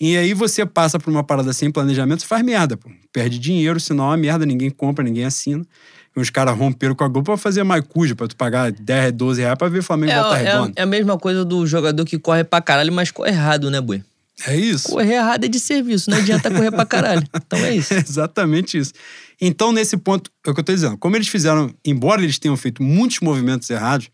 E 0.00 0.16
aí 0.16 0.32
você 0.32 0.64
passa 0.64 0.96
por 0.96 1.10
uma 1.10 1.24
parada 1.24 1.52
sem 1.52 1.72
planejamento 1.72 2.20
e 2.20 2.26
faz 2.26 2.44
merda, 2.44 2.76
pô. 2.76 2.88
Perde 3.12 3.36
dinheiro, 3.36 3.80
senão 3.80 4.04
é 4.04 4.08
uma 4.08 4.16
merda, 4.16 4.46
ninguém 4.46 4.70
compra, 4.70 5.02
ninguém 5.02 5.24
assina 5.24 5.66
os 6.14 6.30
caras 6.30 6.56
romperam 6.56 6.94
com 6.94 7.04
a 7.04 7.08
Globo 7.08 7.24
pra 7.24 7.36
fazer 7.36 7.64
mais 7.64 7.82
cuja, 7.88 8.14
pra 8.14 8.28
tu 8.28 8.36
pagar 8.36 8.70
10, 8.70 9.12
12 9.12 9.40
reais 9.40 9.58
pra 9.58 9.68
ver 9.68 9.82
Flamengo 9.82 10.12
é, 10.12 10.20
volta 10.20 10.38
é, 10.38 10.42
redonda. 10.42 10.72
É 10.76 10.82
a 10.82 10.86
mesma 10.86 11.18
coisa 11.18 11.44
do 11.44 11.66
jogador 11.66 12.04
que 12.04 12.18
corre 12.18 12.44
pra 12.44 12.60
caralho, 12.60 12.92
mas 12.92 13.10
corre 13.10 13.30
errado, 13.30 13.70
né, 13.70 13.80
Bui? 13.80 14.02
É 14.46 14.56
isso. 14.56 14.88
Correr 14.88 15.14
errado 15.14 15.44
é 15.44 15.48
de 15.48 15.60
serviço, 15.60 16.10
não 16.10 16.18
adianta 16.18 16.50
correr 16.50 16.70
pra 16.70 16.84
caralho. 16.84 17.22
Então 17.34 17.58
é 17.58 17.76
isso. 17.76 17.94
É 17.94 17.98
exatamente 17.98 18.78
isso. 18.78 18.92
Então, 19.40 19.72
nesse 19.72 19.96
ponto, 19.96 20.30
é 20.46 20.50
o 20.50 20.54
que 20.54 20.60
eu 20.60 20.64
tô 20.64 20.72
dizendo. 20.72 20.96
Como 20.96 21.16
eles 21.16 21.28
fizeram, 21.28 21.72
embora 21.84 22.22
eles 22.22 22.38
tenham 22.38 22.56
feito 22.56 22.82
muitos 22.82 23.20
movimentos 23.20 23.68
errados, 23.70 24.08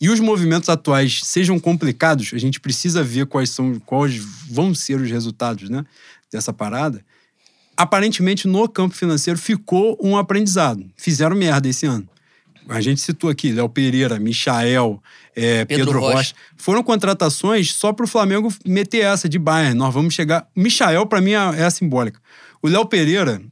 e 0.00 0.08
os 0.08 0.20
movimentos 0.20 0.68
atuais 0.68 1.20
sejam 1.22 1.58
complicados, 1.60 2.32
a 2.34 2.38
gente 2.38 2.60
precisa 2.60 3.02
ver 3.02 3.26
quais 3.26 3.50
são, 3.50 3.78
quais 3.80 4.16
vão 4.50 4.74
ser 4.74 5.00
os 5.00 5.08
resultados, 5.08 5.70
né, 5.70 5.84
dessa 6.30 6.52
parada 6.52 7.04
aparentemente 7.76 8.46
no 8.46 8.68
campo 8.68 8.94
financeiro 8.94 9.38
ficou 9.38 9.98
um 10.02 10.16
aprendizado. 10.16 10.84
Fizeram 10.96 11.36
merda 11.36 11.68
esse 11.68 11.86
ano. 11.86 12.08
A 12.68 12.80
gente 12.80 13.00
citou 13.00 13.28
aqui 13.28 13.52
Léo 13.52 13.68
Pereira, 13.68 14.18
Michael, 14.18 15.02
é, 15.34 15.64
Pedro, 15.64 15.86
Pedro 15.86 16.00
Rocha. 16.00 16.16
Rocha. 16.16 16.34
Foram 16.56 16.82
contratações 16.82 17.72
só 17.72 17.92
para 17.92 18.04
o 18.04 18.08
Flamengo 18.08 18.52
meter 18.64 19.00
essa 19.00 19.28
de 19.28 19.38
Bayern. 19.38 19.76
Nós 19.76 19.92
vamos 19.92 20.14
chegar. 20.14 20.46
Michael, 20.54 21.06
para 21.06 21.20
mim, 21.20 21.32
é, 21.32 21.60
é 21.60 21.64
a 21.64 21.70
simbólica. 21.70 22.20
O 22.62 22.68
Léo 22.68 22.86
Pereira, 22.86 23.42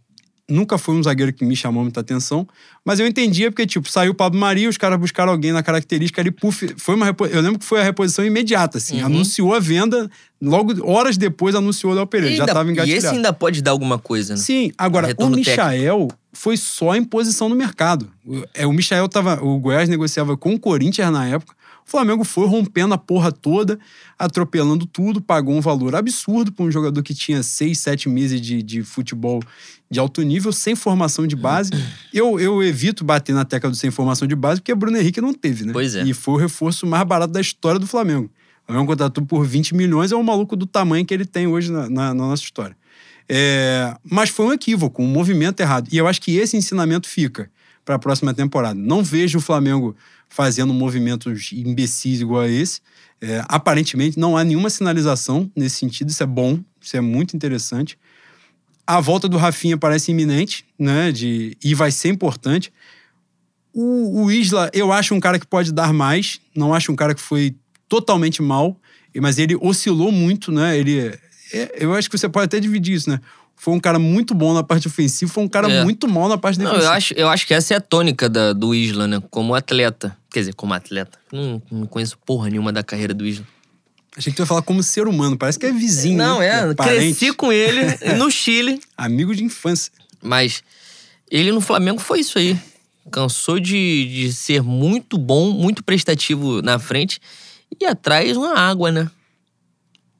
nunca 0.50 0.76
foi 0.76 0.94
um 0.94 1.02
zagueiro 1.02 1.32
que 1.32 1.44
me 1.44 1.54
chamou 1.56 1.82
muita 1.82 2.00
atenção, 2.00 2.46
mas 2.84 2.98
eu 3.00 3.06
entendia 3.06 3.50
porque, 3.50 3.66
tipo, 3.66 3.88
saiu 3.88 4.12
o 4.12 4.14
Pablo 4.14 4.38
Maria, 4.38 4.68
os 4.68 4.76
caras 4.76 4.98
buscaram 4.98 5.32
alguém 5.32 5.52
na 5.52 5.62
característica 5.62 6.20
ali, 6.20 6.30
puf, 6.30 6.74
foi 6.76 6.94
uma 6.94 7.14
Eu 7.30 7.40
lembro 7.40 7.58
que 7.58 7.64
foi 7.64 7.80
a 7.80 7.84
reposição 7.84 8.24
imediata, 8.24 8.78
assim, 8.78 9.00
uhum. 9.00 9.06
anunciou 9.06 9.54
a 9.54 9.60
venda, 9.60 10.10
logo, 10.40 10.74
horas 10.84 11.16
depois 11.16 11.54
anunciou 11.54 11.92
o 11.92 11.94
Léo 11.94 12.06
Pereira, 12.06 12.36
já 12.36 12.44
estava 12.44 12.70
engatilhado. 12.70 13.04
E 13.04 13.06
esse 13.06 13.14
ainda 13.14 13.32
pode 13.32 13.62
dar 13.62 13.70
alguma 13.70 13.98
coisa, 13.98 14.34
né? 14.34 14.40
Sim, 14.40 14.72
agora, 14.76 15.14
o 15.18 15.28
Michael 15.28 16.08
foi 16.32 16.56
só 16.56 16.94
em 16.94 17.04
posição 17.04 17.48
no 17.48 17.54
mercado. 17.54 18.10
O, 18.24 18.42
é, 18.54 18.66
o 18.66 18.72
Michael 18.72 19.08
tava, 19.08 19.42
o 19.42 19.58
Goiás 19.58 19.88
negociava 19.88 20.36
com 20.36 20.54
o 20.54 20.58
Corinthians 20.58 21.12
na 21.12 21.26
época, 21.26 21.54
o 21.86 21.90
Flamengo 21.90 22.24
foi 22.24 22.46
rompendo 22.46 22.94
a 22.94 22.98
porra 22.98 23.32
toda, 23.32 23.78
atropelando 24.18 24.86
tudo, 24.86 25.20
pagou 25.20 25.54
um 25.54 25.60
valor 25.60 25.94
absurdo 25.96 26.52
para 26.52 26.64
um 26.64 26.70
jogador 26.70 27.02
que 27.02 27.14
tinha 27.14 27.42
seis, 27.42 27.78
sete 27.78 28.08
meses 28.08 28.40
de, 28.40 28.62
de 28.62 28.82
futebol 28.82 29.42
de 29.90 29.98
alto 29.98 30.22
nível, 30.22 30.52
sem 30.52 30.76
formação 30.76 31.26
de 31.26 31.34
base. 31.34 31.70
Eu, 32.12 32.40
eu 32.40 32.60
evito 32.60 33.04
bater 33.04 33.32
na 33.32 33.44
tecla 33.44 33.70
do 33.70 33.76
sem 33.76 33.88
formação 33.88 34.26
de 34.26 34.34
base, 34.34 34.60
porque 34.60 34.72
o 34.72 34.76
Bruno 34.76 34.96
Henrique 34.96 35.20
não 35.20 35.32
teve, 35.32 35.64
né? 35.64 35.72
Pois 35.72 35.94
é. 35.94 36.02
E 36.02 36.12
foi 36.12 36.34
o 36.34 36.36
reforço 36.36 36.84
mais 36.86 37.04
barato 37.04 37.32
da 37.32 37.40
história 37.40 37.78
do 37.78 37.86
Flamengo. 37.86 38.28
O 38.64 38.66
Flamengo 38.66 38.86
contratou 38.88 39.24
por 39.24 39.46
20 39.46 39.76
milhões, 39.76 40.10
é 40.10 40.16
um 40.16 40.22
maluco 40.22 40.56
do 40.56 40.66
tamanho 40.66 41.06
que 41.06 41.14
ele 41.14 41.24
tem 41.24 41.46
hoje 41.46 41.70
na, 41.70 41.88
na, 41.88 42.14
na 42.14 42.14
nossa 42.14 42.42
história. 42.42 42.76
É, 43.28 43.94
mas 44.02 44.28
foi 44.28 44.46
um 44.46 44.52
equívoco, 44.52 45.00
um 45.00 45.06
movimento 45.06 45.60
errado. 45.60 45.88
E 45.92 45.96
eu 45.96 46.08
acho 46.08 46.20
que 46.20 46.36
esse 46.36 46.56
ensinamento 46.56 47.08
fica 47.08 47.48
para 47.84 47.94
a 47.94 47.98
próxima 47.98 48.34
temporada. 48.34 48.74
Não 48.74 49.04
vejo 49.04 49.38
o 49.38 49.40
Flamengo 49.40 49.94
fazendo 50.30 50.72
movimentos 50.72 51.52
imbecis 51.52 52.20
igual 52.20 52.42
a 52.42 52.48
esse. 52.48 52.80
É, 53.20 53.44
aparentemente, 53.48 54.18
não 54.18 54.36
há 54.36 54.42
nenhuma 54.42 54.70
sinalização 54.70 55.50
nesse 55.54 55.76
sentido. 55.76 56.08
Isso 56.08 56.22
é 56.22 56.26
bom, 56.26 56.58
isso 56.80 56.96
é 56.96 57.00
muito 57.02 57.36
interessante. 57.36 57.98
A 58.86 58.98
volta 59.00 59.28
do 59.28 59.36
Rafinha 59.36 59.76
parece 59.76 60.10
iminente, 60.10 60.64
né? 60.78 61.12
De, 61.12 61.56
e 61.62 61.74
vai 61.74 61.90
ser 61.90 62.08
importante. 62.08 62.72
O, 63.74 64.22
o 64.22 64.32
Isla, 64.32 64.70
eu 64.72 64.90
acho 64.90 65.14
um 65.14 65.20
cara 65.20 65.38
que 65.38 65.46
pode 65.46 65.72
dar 65.72 65.92
mais. 65.92 66.40
Não 66.54 66.72
acho 66.72 66.90
um 66.90 66.96
cara 66.96 67.14
que 67.14 67.20
foi 67.20 67.54
totalmente 67.88 68.40
mal, 68.40 68.80
mas 69.20 69.38
ele 69.38 69.56
oscilou 69.60 70.10
muito, 70.10 70.50
né? 70.50 70.78
Ele, 70.78 71.18
eu 71.78 71.94
acho 71.94 72.10
que 72.10 72.16
você 72.16 72.28
pode 72.28 72.46
até 72.46 72.60
dividir 72.60 72.94
isso, 72.94 73.10
né? 73.10 73.20
foi 73.60 73.74
um 73.74 73.78
cara 73.78 73.98
muito 73.98 74.34
bom 74.34 74.54
na 74.54 74.62
parte 74.62 74.88
ofensiva, 74.88 75.30
foi 75.30 75.44
um 75.44 75.48
cara 75.48 75.70
é. 75.70 75.84
muito 75.84 76.08
mal 76.08 76.30
na 76.30 76.38
parte 76.38 76.58
defensiva. 76.58 76.82
Não, 76.82 76.90
eu 76.90 76.96
acho, 76.96 77.12
eu 77.12 77.28
acho 77.28 77.46
que 77.46 77.52
essa 77.52 77.74
é 77.74 77.76
a 77.76 77.80
tônica 77.80 78.26
da, 78.26 78.54
do 78.54 78.74
Isla, 78.74 79.06
né? 79.06 79.22
Como 79.30 79.54
atleta. 79.54 80.16
Quer 80.30 80.40
dizer, 80.40 80.54
como 80.54 80.72
atleta. 80.72 81.18
Não, 81.30 81.62
não 81.70 81.86
conheço 81.86 82.16
porra 82.24 82.48
nenhuma 82.48 82.72
da 82.72 82.82
carreira 82.82 83.12
do 83.12 83.26
Isla. 83.26 83.44
Achei 84.16 84.32
que 84.32 84.36
tu 84.38 84.40
ia 84.40 84.46
falar 84.46 84.62
como 84.62 84.82
ser 84.82 85.06
humano, 85.06 85.36
parece 85.36 85.58
que 85.58 85.66
é 85.66 85.72
vizinho. 85.72 86.16
Não, 86.16 86.38
né? 86.38 86.46
é. 86.46 86.70
é 86.70 86.74
cresci 86.74 87.34
com 87.34 87.52
ele 87.52 87.82
no 88.16 88.30
Chile. 88.32 88.80
Amigo 88.96 89.36
de 89.36 89.44
infância. 89.44 89.92
Mas 90.22 90.64
ele 91.30 91.52
no 91.52 91.60
Flamengo 91.60 92.00
foi 92.00 92.20
isso 92.20 92.38
aí. 92.38 92.58
Cansou 93.10 93.60
de, 93.60 94.06
de 94.06 94.32
ser 94.32 94.62
muito 94.62 95.18
bom, 95.18 95.50
muito 95.50 95.84
prestativo 95.84 96.62
na 96.62 96.78
frente 96.78 97.20
e 97.78 97.84
atrás 97.84 98.38
uma 98.38 98.58
água, 98.58 98.90
né? 98.90 99.10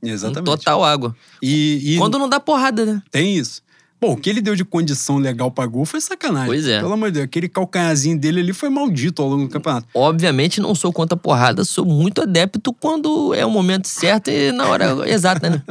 Exatamente. 0.03 0.40
Um 0.40 0.44
total 0.44 0.84
água. 0.84 1.14
E, 1.42 1.94
e 1.94 1.98
Quando 1.98 2.18
não 2.18 2.28
dá 2.28 2.40
porrada, 2.40 2.84
né? 2.84 3.03
tem 3.11 3.36
isso. 3.36 3.62
Bom, 4.01 4.12
o 4.12 4.16
que 4.16 4.30
ele 4.30 4.40
deu 4.40 4.57
de 4.57 4.64
condição 4.64 5.18
legal 5.18 5.51
pra 5.51 5.66
gol 5.66 5.84
foi 5.84 6.01
sacanagem. 6.01 6.46
Pois 6.46 6.66
é. 6.66 6.80
Pelo 6.80 6.94
amor 6.94 7.11
de 7.11 7.16
Deus, 7.16 7.24
aquele 7.24 7.51
calcanhazinho 7.51 8.18
dele 8.18 8.40
ali 8.40 8.53
foi 8.55 8.70
maldito 8.70 9.20
ao 9.20 9.28
longo 9.28 9.42
do 9.44 9.51
campeonato. 9.51 9.86
Obviamente 9.92 10.59
não 10.59 10.74
sou 10.74 10.90
contra 10.90 11.18
porrada, 11.18 11.64
sou 11.64 11.84
muito 11.84 12.22
adepto 12.22 12.72
quando 12.72 13.34
é 13.34 13.44
o 13.44 13.51
momento 13.51 13.88
certo 13.88 14.30
e 14.30 14.53
na 14.53 14.68
hora 14.68 14.96
exata, 15.07 15.51
né? 15.51 15.62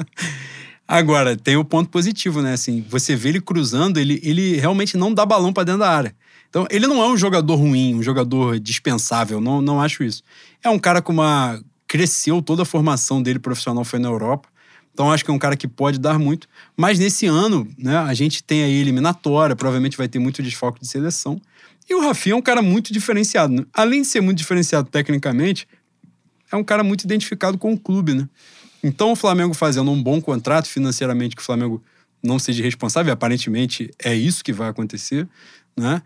Agora, 0.88 1.36
tem 1.36 1.56
o 1.56 1.66
ponto 1.66 1.90
positivo, 1.90 2.42
né? 2.42 2.54
Assim, 2.54 2.86
você 2.88 3.16
vê 3.16 3.30
ele 3.30 3.42
cruzando, 3.42 3.98
ele, 3.98 4.20
ele 4.24 4.58
realmente 4.58 4.96
não 4.96 5.12
dá 5.12 5.26
balão 5.26 5.52
pra 5.52 5.64
dentro 5.64 5.82
da 5.82 5.90
área. 5.90 6.16
Então, 6.50 6.68
ele 6.70 6.88
não 6.88 7.02
é 7.02 7.08
um 7.08 7.18
jogador 7.18 7.56
ruim, 7.56 7.96
um 7.96 8.02
jogador 8.02 8.60
dispensável, 8.60 9.40
não, 9.40 9.62
não 9.62 9.80
acho 9.80 10.04
isso. 10.04 10.24
É 10.64 10.70
um 10.70 10.80
cara 10.80 11.02
com 11.02 11.14
uma. 11.14 11.60
Cresceu 11.90 12.40
toda 12.40 12.62
a 12.62 12.66
formação 12.66 13.22
dele 13.22 13.40
profissional 13.40 13.84
foi 13.84 13.98
na 13.98 14.08
Europa. 14.08 14.48
Então, 14.94 15.12
acho 15.12 15.26
que 15.26 15.32
é 15.32 15.34
um 15.34 15.40
cara 15.40 15.58
que 15.58 15.68
pode 15.68 15.98
dar 15.98 16.20
muito. 16.20 16.48
Mas 16.78 17.00
nesse 17.00 17.26
ano, 17.26 17.68
né, 17.78 17.98
a 17.98 18.14
gente 18.14 18.44
tem 18.44 18.64
aí 18.64 18.76
eliminatória, 18.76 19.56
provavelmente 19.56 19.98
vai 19.98 20.08
ter 20.08 20.20
muito 20.20 20.44
desfalque 20.44 20.80
de 20.80 20.88
seleção. 20.88 21.42
E 21.90 21.96
o 21.96 22.02
Rafinha 22.02 22.34
é 22.34 22.38
um 22.38 22.42
cara 22.42 22.62
muito 22.62 22.94
diferenciado. 22.94 23.54
Né? 23.54 23.66
Além 23.74 24.04
de 24.04 24.08
ser 24.08 24.22
muito 24.22 24.38
diferenciado 24.38 24.88
tecnicamente, 24.88 25.68
é 26.52 26.56
um 26.56 26.64
cara 26.64 26.84
muito 26.84 27.04
identificado 27.06 27.58
com 27.58 27.74
o 27.74 27.80
clube, 27.80 28.14
né? 28.14 28.30
Então, 28.84 29.12
o 29.12 29.16
Flamengo 29.16 29.56
fazendo 29.56 29.90
um 29.90 30.02
bom 30.02 30.22
contrato 30.22 30.68
financeiramente, 30.68 31.36
que 31.36 31.42
o 31.42 31.46
Flamengo 31.46 31.84
não 32.22 32.38
seja 32.38 32.64
responsável, 32.64 33.12
aparentemente 33.12 33.90
é 34.04 34.14
isso 34.14 34.44
que 34.44 34.54
vai 34.54 34.70
acontecer, 34.70 35.28
né? 35.76 36.04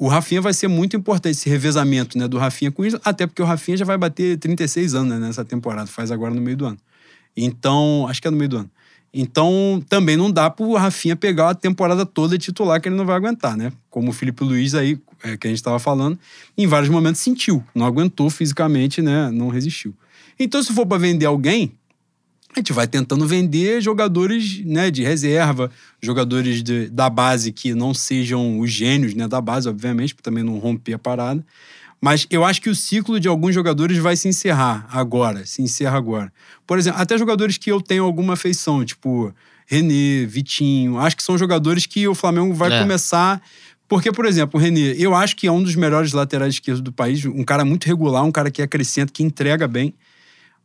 O 0.00 0.08
Rafinha 0.08 0.40
vai 0.40 0.54
ser 0.54 0.66
muito 0.66 0.96
importante, 0.96 1.32
esse 1.32 1.50
revezamento 1.50 2.16
né, 2.16 2.26
do 2.26 2.38
Rafinha 2.38 2.72
com 2.72 2.82
isso, 2.82 2.98
até 3.04 3.26
porque 3.26 3.42
o 3.42 3.44
Rafinha 3.44 3.76
já 3.76 3.84
vai 3.84 3.98
bater 3.98 4.38
36 4.38 4.94
anos 4.94 5.10
né, 5.10 5.18
nessa 5.18 5.44
temporada, 5.44 5.86
faz 5.88 6.10
agora 6.10 6.34
no 6.34 6.40
meio 6.40 6.56
do 6.56 6.64
ano. 6.64 6.78
Então, 7.36 8.06
acho 8.08 8.18
que 8.22 8.26
é 8.26 8.30
no 8.30 8.36
meio 8.38 8.48
do 8.48 8.56
ano. 8.56 8.70
Então, 9.12 9.84
também 9.90 10.16
não 10.16 10.30
dá 10.30 10.48
pro 10.48 10.72
Rafinha 10.72 11.14
pegar 11.14 11.50
a 11.50 11.54
temporada 11.54 12.06
toda 12.06 12.38
titular 12.38 12.80
que 12.80 12.88
ele 12.88 12.96
não 12.96 13.04
vai 13.04 13.14
aguentar, 13.14 13.58
né? 13.58 13.70
Como 13.90 14.08
o 14.08 14.12
Felipe 14.14 14.42
Luiz 14.42 14.74
aí, 14.74 14.98
é, 15.22 15.36
que 15.36 15.46
a 15.46 15.50
gente 15.50 15.58
estava 15.58 15.78
falando, 15.78 16.18
em 16.56 16.66
vários 16.66 16.88
momentos 16.88 17.20
sentiu, 17.20 17.62
não 17.74 17.84
aguentou 17.84 18.30
fisicamente, 18.30 19.02
né? 19.02 19.30
Não 19.30 19.48
resistiu. 19.48 19.94
Então, 20.38 20.62
se 20.62 20.72
for 20.72 20.86
para 20.86 20.96
vender 20.96 21.26
alguém, 21.26 21.74
a 22.54 22.58
gente 22.58 22.72
vai 22.72 22.86
tentando 22.86 23.26
vender 23.26 23.80
jogadores 23.80 24.64
né, 24.64 24.90
de 24.90 25.02
reserva, 25.04 25.70
jogadores 26.02 26.62
de- 26.62 26.88
da 26.88 27.08
base 27.08 27.52
que 27.52 27.74
não 27.74 27.94
sejam 27.94 28.58
os 28.58 28.70
gênios 28.70 29.14
né, 29.14 29.28
da 29.28 29.40
base, 29.40 29.68
obviamente, 29.68 30.14
para 30.14 30.22
também 30.24 30.42
não 30.42 30.58
romper 30.58 30.94
a 30.94 30.98
parada. 30.98 31.44
Mas 32.00 32.26
eu 32.30 32.44
acho 32.44 32.60
que 32.62 32.70
o 32.70 32.74
ciclo 32.74 33.20
de 33.20 33.28
alguns 33.28 33.54
jogadores 33.54 33.98
vai 33.98 34.16
se 34.16 34.26
encerrar 34.26 34.86
agora, 34.90 35.44
se 35.46 35.62
encerra 35.62 35.96
agora. 35.98 36.32
Por 36.66 36.78
exemplo, 36.78 37.00
até 37.00 37.16
jogadores 37.18 37.56
que 37.58 37.70
eu 37.70 37.80
tenho 37.80 38.04
alguma 38.04 38.32
afeição, 38.32 38.84
tipo 38.84 39.32
René, 39.66 40.24
Vitinho, 40.26 40.98
acho 40.98 41.16
que 41.16 41.22
são 41.22 41.36
jogadores 41.38 41.86
que 41.86 42.08
o 42.08 42.14
Flamengo 42.14 42.52
vai 42.54 42.72
É. 42.72 42.80
começar. 42.80 43.40
Porque, 43.86 44.10
por 44.10 44.24
exemplo, 44.24 44.58
o 44.58 44.62
René, 44.62 44.94
eu 44.98 45.14
acho 45.14 45.36
que 45.36 45.46
é 45.46 45.52
um 45.52 45.62
dos 45.62 45.74
melhores 45.76 46.12
laterais 46.12 46.54
esquerdos 46.54 46.80
do 46.80 46.90
país, 46.92 47.24
um 47.26 47.44
cara 47.44 47.64
muito 47.64 47.84
regular, 47.86 48.24
um 48.24 48.32
cara 48.32 48.50
que 48.50 48.62
acrescenta, 48.62 49.12
que 49.12 49.22
entrega 49.22 49.68
bem. 49.68 49.92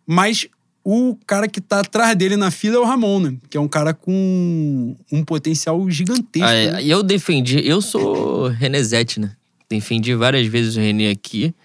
Mas 0.07 0.47
o 0.87 1.17
cara 1.25 1.47
que 1.47 1.59
tá 1.59 1.79
atrás 1.79 2.15
dele 2.15 2.37
na 2.37 2.51
fila 2.51 2.75
é 2.75 2.79
o 2.79 2.85
Ramon, 2.85 3.19
né? 3.19 3.37
Que 3.49 3.57
é 3.57 3.59
um 3.59 3.67
cara 3.67 3.91
com 3.91 4.95
um 5.11 5.25
potencial 5.25 5.89
gigantesco. 5.89 6.47
Ah, 6.47 6.53
né? 6.53 6.79
é, 6.79 6.83
E 6.83 6.91
eu 6.91 7.01
defendi, 7.01 7.67
eu 7.67 7.81
sou 7.81 8.49
Renezete, 8.49 9.19
né? 9.19 9.31
Defendi 9.67 10.13
várias 10.13 10.45
vezes 10.45 10.75
o 10.75 10.79
René 10.79 11.09
aqui, 11.09 11.55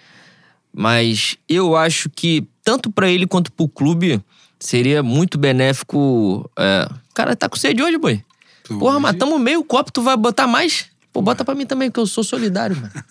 mas 0.73 1.37
eu 1.47 1.77
acho 1.77 2.09
que 2.09 2.47
tanto 2.65 2.91
pra 2.91 3.11
ele 3.11 3.27
quanto 3.27 3.53
pro 3.53 3.69
clube 3.69 4.25
seria 4.59 5.03
muito 5.03 5.37
benéfico. 5.39 6.51
É... 6.59 6.89
Cara, 7.13 7.37
tá 7.37 7.47
com 7.47 7.57
sede 7.57 7.83
hoje, 7.83 7.99
boi? 7.99 8.25
Porra, 8.67 8.95
Hoje- 8.95 9.03
matamos 9.03 9.39
meio 9.39 9.63
copo, 9.63 9.93
tu 9.93 10.01
vai 10.01 10.17
botar 10.17 10.47
mais? 10.47 10.87
Pô, 11.13 11.21
bota 11.21 11.45
pra 11.45 11.55
mim 11.55 11.67
também, 11.67 11.91
que 11.91 11.99
eu 12.01 12.07
sou 12.07 12.25
solidário, 12.25 12.75
mano. 12.77 12.93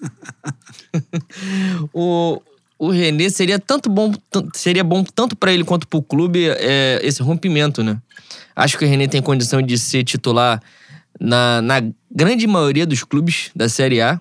o, 1.93 2.41
o 2.79 2.89
René 2.89 3.29
seria 3.29 3.59
tanto 3.59 3.89
bom, 3.89 4.13
seria 4.55 4.83
bom 4.83 5.03
tanto 5.03 5.35
pra 5.35 5.51
ele 5.53 5.63
quanto 5.65 5.85
pro 5.87 6.01
clube 6.01 6.47
é, 6.49 6.99
esse 7.03 7.21
rompimento, 7.21 7.83
né? 7.83 7.97
Acho 8.55 8.77
que 8.77 8.85
o 8.85 8.87
René 8.87 9.07
tem 9.07 9.21
condição 9.21 9.61
de 9.61 9.77
ser 9.77 10.03
titular 10.05 10.61
na, 11.19 11.61
na 11.61 11.81
grande 12.09 12.47
maioria 12.47 12.85
dos 12.85 13.03
clubes 13.03 13.51
da 13.55 13.67
Série 13.69 14.01
A. 14.01 14.19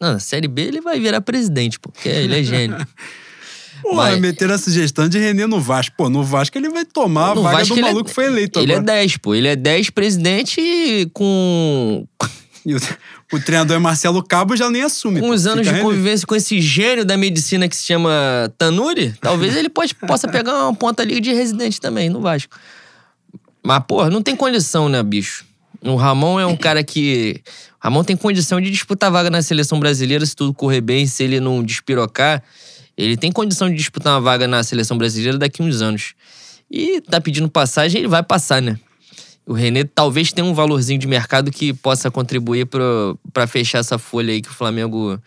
Não, 0.00 0.14
na 0.14 0.18
Série 0.18 0.48
B 0.48 0.62
ele 0.62 0.80
vai 0.80 0.98
virar 0.98 1.20
presidente, 1.20 1.78
pô, 1.78 1.90
porque 1.90 2.08
ele 2.08 2.40
é 2.40 2.42
gênio. 2.42 2.76
Pô, 3.82 3.96
Mas- 3.96 4.18
meteram 4.18 4.54
a 4.54 4.58
sugestão 4.58 5.06
de 5.10 5.18
René 5.18 5.46
no 5.46 5.60
Vasco. 5.60 5.94
Pô, 5.94 6.08
no 6.08 6.24
Vasco 6.24 6.56
ele 6.56 6.70
vai 6.70 6.86
tomar 6.86 7.32
a 7.32 7.34
No 7.34 7.42
vaga 7.42 7.58
Vasco 7.58 7.74
do 7.74 7.80
ele 7.80 7.86
é- 7.86 7.90
maluco 7.90 8.08
que 8.08 8.14
foi 8.14 8.24
eleito 8.26 8.58
ele 8.58 8.72
agora. 8.72 8.92
é 8.92 8.96
10, 9.00 9.16
pô. 9.18 9.34
Ele 9.34 9.46
é 9.48 9.54
10 9.56 9.90
presidente 9.90 11.10
com 11.12 12.06
E 12.66 12.74
o, 12.74 12.80
o 13.32 13.40
treinador 13.40 13.76
é 13.76 13.78
Marcelo 13.78 14.22
Cabo 14.22 14.56
já 14.56 14.70
nem 14.70 14.82
assume. 14.82 15.20
com 15.20 15.30
uns 15.30 15.46
anos 15.46 15.66
de 15.66 15.80
convivência 15.80 16.26
com 16.26 16.34
esse 16.34 16.60
gênio 16.60 17.04
da 17.04 17.16
medicina 17.16 17.68
que 17.68 17.76
se 17.76 17.84
chama 17.84 18.10
Tanuri, 18.56 19.14
talvez 19.20 19.54
ele 19.54 19.68
pode, 19.68 19.94
possa 19.94 20.26
pegar 20.28 20.64
uma 20.64 20.74
ponta 20.74 21.02
ali 21.02 21.20
de 21.20 21.32
residente 21.32 21.80
também 21.80 22.08
no 22.08 22.20
Vasco. 22.20 22.56
Mas, 23.62 23.82
porra, 23.86 24.10
não 24.10 24.22
tem 24.22 24.34
condição, 24.34 24.88
né, 24.88 25.02
bicho? 25.02 25.44
O 25.82 25.96
Ramon 25.96 26.40
é 26.40 26.46
um 26.46 26.56
cara 26.56 26.82
que. 26.82 27.42
O 27.82 27.84
Ramon 27.84 28.04
tem 28.04 28.16
condição 28.16 28.60
de 28.60 28.70
disputar 28.70 29.10
vaga 29.10 29.30
na 29.30 29.42
seleção 29.42 29.78
brasileira 29.78 30.24
se 30.24 30.34
tudo 30.34 30.54
correr 30.54 30.80
bem, 30.80 31.06
se 31.06 31.22
ele 31.22 31.40
não 31.40 31.62
despirocar. 31.62 32.42
Ele 32.96 33.16
tem 33.16 33.30
condição 33.30 33.68
de 33.68 33.76
disputar 33.76 34.14
uma 34.14 34.20
vaga 34.20 34.48
na 34.48 34.62
seleção 34.62 34.96
brasileira 34.96 35.36
daqui 35.36 35.60
a 35.60 35.64
uns 35.64 35.82
anos. 35.82 36.14
E 36.70 37.00
tá 37.02 37.20
pedindo 37.20 37.48
passagem, 37.48 38.00
ele 38.00 38.08
vai 38.08 38.22
passar, 38.22 38.62
né? 38.62 38.78
O 39.46 39.52
René 39.52 39.84
talvez 39.84 40.32
tenha 40.32 40.46
um 40.46 40.54
valorzinho 40.54 40.98
de 40.98 41.06
mercado 41.06 41.50
que 41.50 41.74
possa 41.74 42.10
contribuir 42.10 42.66
pra 43.32 43.46
fechar 43.46 43.78
essa 43.78 43.98
folha 43.98 44.32
aí 44.32 44.40
que 44.40 44.48
o 44.48 44.54
Flamengo 44.54 45.20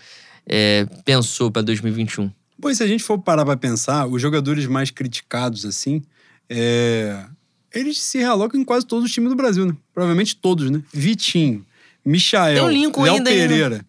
é, 0.48 0.88
pensou 1.06 1.52
pra 1.52 1.62
2021. 1.62 2.32
Pois 2.60 2.78
se 2.78 2.84
a 2.84 2.88
gente 2.88 3.04
for 3.04 3.20
parar 3.20 3.46
pra 3.46 3.56
pensar, 3.56 4.08
os 4.08 4.20
jogadores 4.22 4.66
mais 4.66 4.90
criticados, 4.90 5.66
assim, 5.66 6.02
é, 6.50 7.26
eles 7.74 8.02
se 8.02 8.18
realocam 8.18 8.60
em 8.60 8.64
quase 8.64 8.86
todos 8.86 9.06
os 9.06 9.12
times 9.12 9.30
do 9.30 9.36
Brasil, 9.36 9.66
né? 9.66 9.76
Provavelmente 9.94 10.36
todos, 10.36 10.72
né? 10.72 10.82
Vitinho, 10.92 11.64
Michael, 12.04 12.66
o 12.66 12.70
Lincoln 12.70 13.04
Léo 13.04 13.14
ainda 13.16 13.30
né? 13.30 13.36
Pereira. 13.36 13.86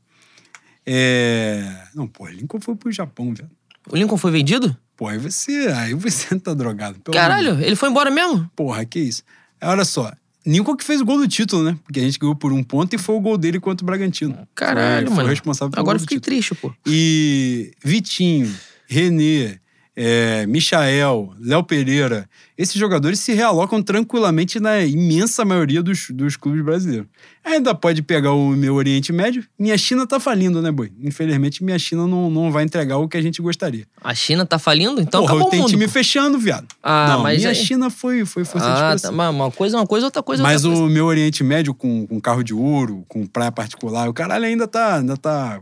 É... 0.84 1.84
Não, 1.94 2.06
pô, 2.06 2.26
Lincoln 2.26 2.60
foi 2.60 2.74
pro 2.74 2.90
Japão, 2.90 3.32
velho. 3.32 3.50
O 3.90 3.96
Lincoln 3.96 4.16
foi 4.16 4.30
vendido? 4.30 4.76
Pô, 4.96 5.06
aí 5.06 5.16
você, 5.16 5.68
aí 5.74 5.94
você 5.94 6.36
tá 6.40 6.52
drogado. 6.52 6.98
pelo 7.00 7.16
amor 7.16 7.28
de 7.28 7.44
Caralho, 7.44 7.64
ele 7.64 7.76
foi 7.76 7.88
embora 7.88 8.10
mesmo? 8.10 8.50
Porra, 8.56 8.84
que 8.84 8.98
isso. 8.98 9.22
Olha 9.62 9.84
só, 9.84 10.12
Lincoln 10.46 10.76
que 10.76 10.84
fez 10.84 11.00
o 11.00 11.04
gol 11.04 11.18
do 11.18 11.28
título, 11.28 11.62
né? 11.62 11.78
Porque 11.84 12.00
a 12.00 12.02
gente 12.02 12.18
ganhou 12.18 12.34
por 12.34 12.52
um 12.52 12.62
ponto 12.62 12.94
e 12.94 12.98
foi 12.98 13.14
o 13.14 13.20
gol 13.20 13.36
dele 13.36 13.60
contra 13.60 13.84
o 13.84 13.86
Bragantino. 13.86 14.48
Caralho, 14.54 15.06
foi, 15.06 15.14
foi 15.14 15.24
mano. 15.24 15.28
responsável 15.28 15.70
pelo 15.70 15.82
Agora 15.82 15.98
fiquei 15.98 16.20
triste, 16.20 16.54
pô. 16.54 16.72
E 16.86 17.72
Vitinho, 17.84 18.52
Renê, 18.86 19.58
é, 20.00 20.46
Michael, 20.46 21.32
Léo 21.40 21.64
Pereira, 21.64 22.28
esses 22.56 22.76
jogadores 22.76 23.18
se 23.18 23.32
realocam 23.32 23.82
tranquilamente 23.82 24.60
na 24.60 24.80
imensa 24.84 25.44
maioria 25.44 25.82
dos, 25.82 26.06
dos 26.10 26.36
clubes 26.36 26.64
brasileiros. 26.64 27.08
Ainda 27.44 27.74
pode 27.74 28.00
pegar 28.02 28.32
o 28.32 28.50
meu 28.50 28.76
Oriente 28.76 29.12
Médio. 29.12 29.44
Minha 29.58 29.76
China 29.76 30.06
tá 30.06 30.20
falindo, 30.20 30.62
né, 30.62 30.70
boi? 30.70 30.92
Infelizmente, 31.02 31.64
minha 31.64 31.78
China 31.80 32.06
não, 32.06 32.30
não 32.30 32.52
vai 32.52 32.62
entregar 32.62 32.98
o 32.98 33.08
que 33.08 33.16
a 33.16 33.22
gente 33.22 33.42
gostaria. 33.42 33.86
A 34.00 34.14
China 34.14 34.46
tá 34.46 34.56
falindo? 34.56 35.00
Então 35.00 35.22
Porra, 35.22 35.32
acabou 35.34 35.50
tem 35.50 35.58
o 35.58 35.62
mundo. 35.62 35.70
time 35.70 35.86
pô. 35.86 35.92
fechando, 35.92 36.38
viado. 36.38 36.68
Ah, 36.80 37.08
não, 37.14 37.22
mas 37.24 37.38
minha 37.38 37.48
aí- 37.50 37.54
China 37.56 37.90
foi, 37.90 38.24
foi 38.24 38.44
força 38.44 38.68
Ah, 38.68 38.96
tá, 38.96 39.10
mas 39.10 39.34
uma 39.34 39.50
coisa 39.50 39.76
é 39.76 39.80
uma 39.80 39.86
coisa, 39.86 40.06
outra 40.06 40.22
coisa 40.22 40.40
é 40.40 40.44
Mas 40.44 40.64
outra 40.64 40.78
o 40.78 40.82
coisa. 40.82 40.94
meu 40.94 41.06
Oriente 41.06 41.42
Médio 41.42 41.74
com, 41.74 42.06
com 42.06 42.20
carro 42.20 42.44
de 42.44 42.54
ouro, 42.54 43.04
com 43.08 43.26
praia 43.26 43.50
particular, 43.50 44.08
o 44.08 44.14
caralho 44.14 44.44
ainda 44.44 44.68
tá, 44.68 44.96
ainda 44.98 45.16
tá 45.16 45.60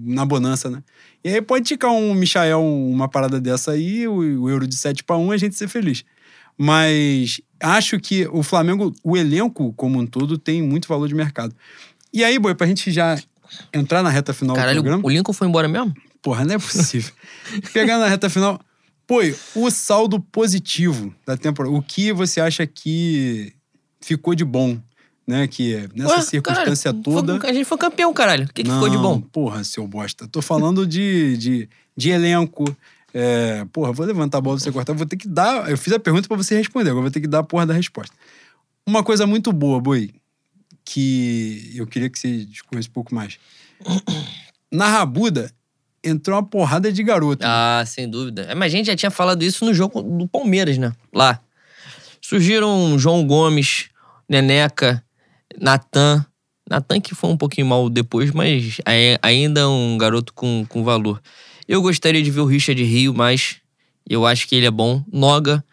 na 0.00 0.24
bonança, 0.24 0.70
né? 0.70 0.82
E 1.24 1.28
aí 1.28 1.42
pode 1.42 1.64
ticar 1.64 1.90
um 1.90 2.14
Michael, 2.14 2.62
uma 2.62 3.08
parada 3.08 3.40
dessa 3.40 3.72
aí, 3.72 4.06
o, 4.06 4.42
o 4.42 4.50
euro 4.50 4.66
de 4.66 4.76
7 4.76 5.04
para 5.04 5.16
1, 5.16 5.30
a 5.30 5.36
gente 5.36 5.56
ser 5.56 5.68
feliz. 5.68 6.04
Mas 6.56 7.40
acho 7.60 7.98
que 8.00 8.26
o 8.32 8.42
Flamengo, 8.42 8.92
o 9.04 9.16
elenco 9.16 9.72
como 9.74 9.98
um 10.00 10.06
todo, 10.06 10.36
tem 10.36 10.62
muito 10.62 10.88
valor 10.88 11.08
de 11.08 11.14
mercado. 11.14 11.54
E 12.12 12.24
aí, 12.24 12.38
boi, 12.38 12.54
pra 12.54 12.66
gente 12.66 12.90
já 12.90 13.18
entrar 13.72 14.02
na 14.02 14.10
reta 14.10 14.32
final 14.32 14.54
do 14.54 14.58
Caralho, 14.58 14.82
programa. 14.82 15.06
o 15.06 15.10
Lincoln 15.10 15.32
foi 15.32 15.46
embora 15.46 15.68
mesmo? 15.68 15.94
Porra, 16.22 16.44
não 16.44 16.54
é 16.54 16.58
possível. 16.58 17.12
Pegar 17.72 17.98
na 17.98 18.08
reta 18.08 18.28
final. 18.28 18.60
Pô, 19.06 19.20
o 19.54 19.70
saldo 19.70 20.20
positivo 20.20 21.14
da 21.26 21.36
temporada. 21.36 21.74
O 21.74 21.80
que 21.80 22.12
você 22.12 22.40
acha 22.40 22.66
que 22.66 23.54
ficou 24.00 24.34
de 24.34 24.44
bom, 24.44 24.78
né? 25.28 25.46
Que 25.46 25.88
nessa 25.94 26.14
Ué, 26.16 26.22
circunstância 26.22 26.90
caralho, 26.92 27.04
toda. 27.04 27.38
foi- 27.40 27.50
a 27.50 27.52
gente 27.52 27.64
foi 27.66 27.76
campeão, 27.78 28.12
caralho. 28.14 28.46
O 28.46 28.52
que, 28.52 28.64
que 28.64 28.70
ficou 28.70 28.88
de 28.88 28.96
Não, 28.96 29.02
bom? 29.02 29.20
Porra, 29.20 29.62
seu 29.62 29.86
bosta. 29.86 30.26
Tô 30.26 30.40
falando 30.42 30.86
de, 30.86 31.36
de, 31.36 31.68
de 31.96 32.08
elenco. 32.10 32.64
É, 33.12 33.64
porra, 33.72 33.92
vou 33.92 34.04
levantar 34.06 34.38
a 34.38 34.40
bola 34.40 34.56
pra 34.56 34.64
você 34.64 34.72
cortar. 34.72 34.92
Vou 34.94 35.06
ter 35.06 35.16
que 35.16 35.28
dar. 35.28 35.70
Eu 35.70 35.76
fiz 35.78 35.92
a 35.92 35.98
pergunta 36.00 36.26
pra 36.26 36.36
você 36.36 36.56
responder, 36.56 36.90
agora 36.90 37.02
vou 37.02 37.10
ter 37.10 37.20
que 37.20 37.26
dar 37.28 37.40
a 37.40 37.42
porra 37.44 37.66
da 37.66 37.74
resposta. 37.74 38.14
Uma 38.86 39.02
coisa 39.04 39.26
muito 39.26 39.52
boa, 39.52 39.80
Boi, 39.80 40.10
que 40.84 41.72
eu 41.76 41.86
queria 41.86 42.08
que 42.08 42.18
você 42.18 42.44
discorresse 42.44 42.88
um 42.88 42.92
pouco 42.92 43.14
mais. 43.14 43.38
Na 44.72 44.88
Rabuda, 44.88 45.50
entrou 46.02 46.36
uma 46.36 46.42
porrada 46.44 46.90
de 46.92 47.02
garoto. 47.02 47.44
Ah, 47.46 47.82
sem 47.86 48.08
dúvida. 48.08 48.42
É, 48.42 48.54
mas 48.54 48.72
a 48.72 48.76
gente 48.76 48.86
já 48.86 48.96
tinha 48.96 49.10
falado 49.10 49.42
isso 49.42 49.64
no 49.64 49.74
jogo 49.74 50.02
do 50.02 50.26
Palmeiras, 50.26 50.78
né? 50.78 50.92
Lá. 51.12 51.40
Surgiram 52.20 52.98
João 52.98 53.26
Gomes, 53.26 53.88
Neneca, 54.28 55.02
Natan. 55.60 56.24
Natan 56.68 57.00
que 57.00 57.14
foi 57.14 57.30
um 57.30 57.36
pouquinho 57.36 57.66
mal 57.66 57.88
depois, 57.88 58.30
mas 58.30 58.78
ainda 59.22 59.62
é 59.62 59.66
um 59.66 59.96
garoto 59.96 60.32
com, 60.34 60.64
com 60.68 60.84
valor. 60.84 61.20
Eu 61.66 61.82
gostaria 61.82 62.22
de 62.22 62.30
ver 62.30 62.40
o 62.40 62.46
Richard 62.46 62.82
Rio, 62.82 63.14
mas 63.14 63.56
eu 64.08 64.26
acho 64.26 64.48
que 64.48 64.56
ele 64.56 64.66
é 64.66 64.70
bom. 64.70 65.02
Noga. 65.12 65.64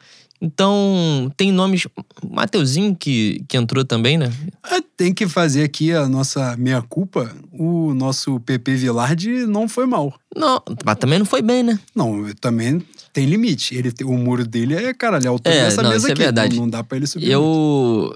Então, 0.41 1.31
tem 1.37 1.51
nomes. 1.51 1.87
Mateuzinho 2.29 2.95
que, 2.95 3.43
que 3.47 3.57
entrou 3.57 3.85
também, 3.85 4.17
né? 4.17 4.31
É, 4.69 4.81
tem 4.97 5.13
que 5.13 5.27
fazer 5.27 5.63
aqui 5.63 5.91
a 5.93 6.07
nossa 6.07 6.55
meia-culpa. 6.57 7.33
O 7.51 7.93
nosso 7.93 8.39
PP 8.41 8.75
Vilardi 8.75 9.45
não 9.47 9.67
foi 9.67 9.85
mal. 9.85 10.13
Não, 10.35 10.61
mas 10.85 10.97
também 10.97 11.17
não 11.17 11.25
foi 11.25 11.41
bem, 11.41 11.63
né? 11.63 11.79
Não, 11.95 12.25
também 12.41 12.81
tem 13.13 13.25
limite. 13.25 13.75
Ele, 13.75 13.93
o 14.03 14.17
muro 14.17 14.45
dele 14.45 14.75
é, 14.75 14.93
cara, 14.93 15.17
ele 15.17 15.25
é 15.25 15.29
altura 15.29 15.55
é, 15.55 15.63
dessa 15.63 15.81
não, 15.81 15.89
mesa 15.89 16.09
é 16.09 16.11
aqui. 16.11 16.21
É 16.21 16.25
verdade. 16.25 16.55
Não, 16.57 16.63
não 16.63 16.69
dá 16.69 16.83
pra 16.83 16.97
ele 16.97 17.07
subir. 17.07 17.31
Eu 17.31 18.13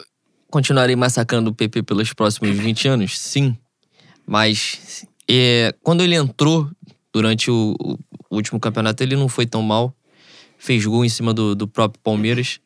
continuarei 0.49 0.95
massacrando 0.95 1.49
o 1.49 1.53
PP 1.53 1.83
pelos 1.83 2.13
próximos 2.13 2.55
20 2.57 2.87
anos? 2.87 3.19
Sim. 3.19 3.57
Mas 4.25 5.05
é, 5.29 5.73
quando 5.81 6.01
ele 6.01 6.15
entrou 6.15 6.69
durante 7.13 7.49
o, 7.49 7.75
o 8.29 8.35
último 8.35 8.59
campeonato, 8.59 9.01
ele 9.03 9.15
não 9.15 9.27
foi 9.27 9.45
tão 9.45 9.61
mal 9.61 9.95
fez 10.59 10.85
gol 10.85 11.03
em 11.03 11.09
cima 11.09 11.33
do, 11.33 11.55
do 11.55 11.67
próprio 11.67 11.99
Palmeiras. 12.03 12.59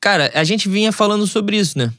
Cara, 0.00 0.30
a 0.32 0.44
gente 0.44 0.68
vinha 0.68 0.92
falando 0.92 1.26
sobre 1.26 1.58
isso, 1.58 1.76
né? 1.76 1.92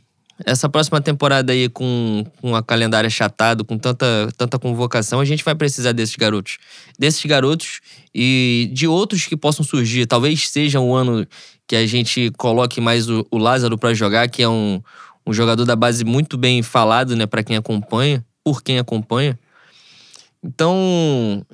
Essa 0.45 0.69
próxima 0.69 1.01
temporada 1.01 1.51
aí, 1.51 1.67
com, 1.67 2.25
com 2.39 2.55
a 2.55 2.63
calendário 2.63 3.07
achatado, 3.07 3.65
com 3.65 3.77
tanta, 3.77 4.29
tanta 4.37 4.57
convocação, 4.57 5.19
a 5.19 5.25
gente 5.25 5.43
vai 5.43 5.53
precisar 5.53 5.91
desses 5.91 6.15
garotos. 6.15 6.57
Desses 6.97 7.23
garotos 7.25 7.81
e 8.15 8.69
de 8.71 8.87
outros 8.87 9.25
que 9.25 9.35
possam 9.35 9.65
surgir. 9.65 10.05
Talvez 10.05 10.49
seja 10.49 10.79
um 10.79 10.95
ano 10.95 11.27
que 11.69 11.75
a 11.75 11.85
gente 11.85 12.31
coloque 12.31 12.81
mais 12.81 13.07
o, 13.07 13.23
o 13.29 13.37
Lázaro 13.37 13.77
para 13.77 13.93
jogar, 13.93 14.27
que 14.27 14.41
é 14.41 14.49
um, 14.49 14.81
um 15.23 15.31
jogador 15.31 15.65
da 15.65 15.75
base 15.75 16.03
muito 16.03 16.35
bem 16.35 16.63
falado, 16.63 17.15
né, 17.15 17.27
para 17.27 17.43
quem 17.43 17.55
acompanha, 17.55 18.25
por 18.43 18.63
quem 18.63 18.79
acompanha. 18.79 19.37
Então, 20.43 21.45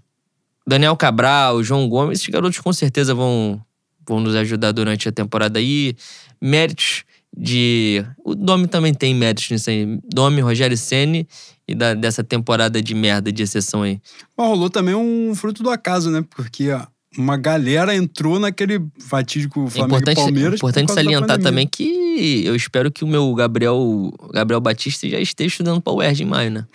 Daniel 0.65 0.95
Cabral, 0.95 1.61
João 1.61 1.89
Gomes, 1.89 2.19
esses 2.19 2.29
garotos 2.29 2.61
com 2.61 2.71
certeza 2.71 3.13
vão, 3.13 3.61
vão 4.07 4.21
nos 4.21 4.35
ajudar 4.35 4.71
durante 4.71 5.09
a 5.09 5.11
temporada 5.11 5.59
aí. 5.59 5.97
Méritos 6.41 7.03
de. 7.35 8.05
O 8.23 8.35
Domi 8.35 8.67
também 8.67 8.93
tem 8.93 9.13
méritos 9.13 9.49
nisso 9.49 9.69
aí. 9.69 9.99
Domi, 10.13 10.39
Rogério 10.39 10.77
Ceni 10.77 11.27
e 11.67 11.75
da, 11.75 11.93
dessa 11.93 12.23
temporada 12.23 12.81
de 12.81 12.95
merda, 12.95 13.33
de 13.33 13.43
exceção 13.43 13.81
aí. 13.81 13.99
Mas 14.37 14.47
rolou 14.47 14.69
também 14.69 14.95
um 14.95 15.35
fruto 15.35 15.61
do 15.61 15.69
acaso, 15.69 16.09
né? 16.09 16.23
Porque 16.33 16.69
uma 17.17 17.37
galera 17.37 17.95
entrou 17.95 18.39
naquele 18.39 18.81
fatídico 18.99 19.67
Flamengo 19.69 19.97
importante, 19.97 20.17
e 20.17 20.21
Palmeiras. 20.21 20.59
Importante 20.59 20.93
salientar 20.93 21.39
também 21.39 21.67
que 21.67 22.43
eu 22.45 22.55
espero 22.55 22.91
que 22.91 23.03
o 23.03 23.07
meu 23.07 23.33
Gabriel, 23.33 24.13
Gabriel 24.33 24.61
Batista 24.61 25.07
já 25.07 25.19
esteja 25.19 25.47
estudando 25.47 25.81
para 25.81 25.93
o 25.93 25.97
UERJ 25.97 26.23
em 26.23 26.25
maio, 26.25 26.51
né? 26.51 26.67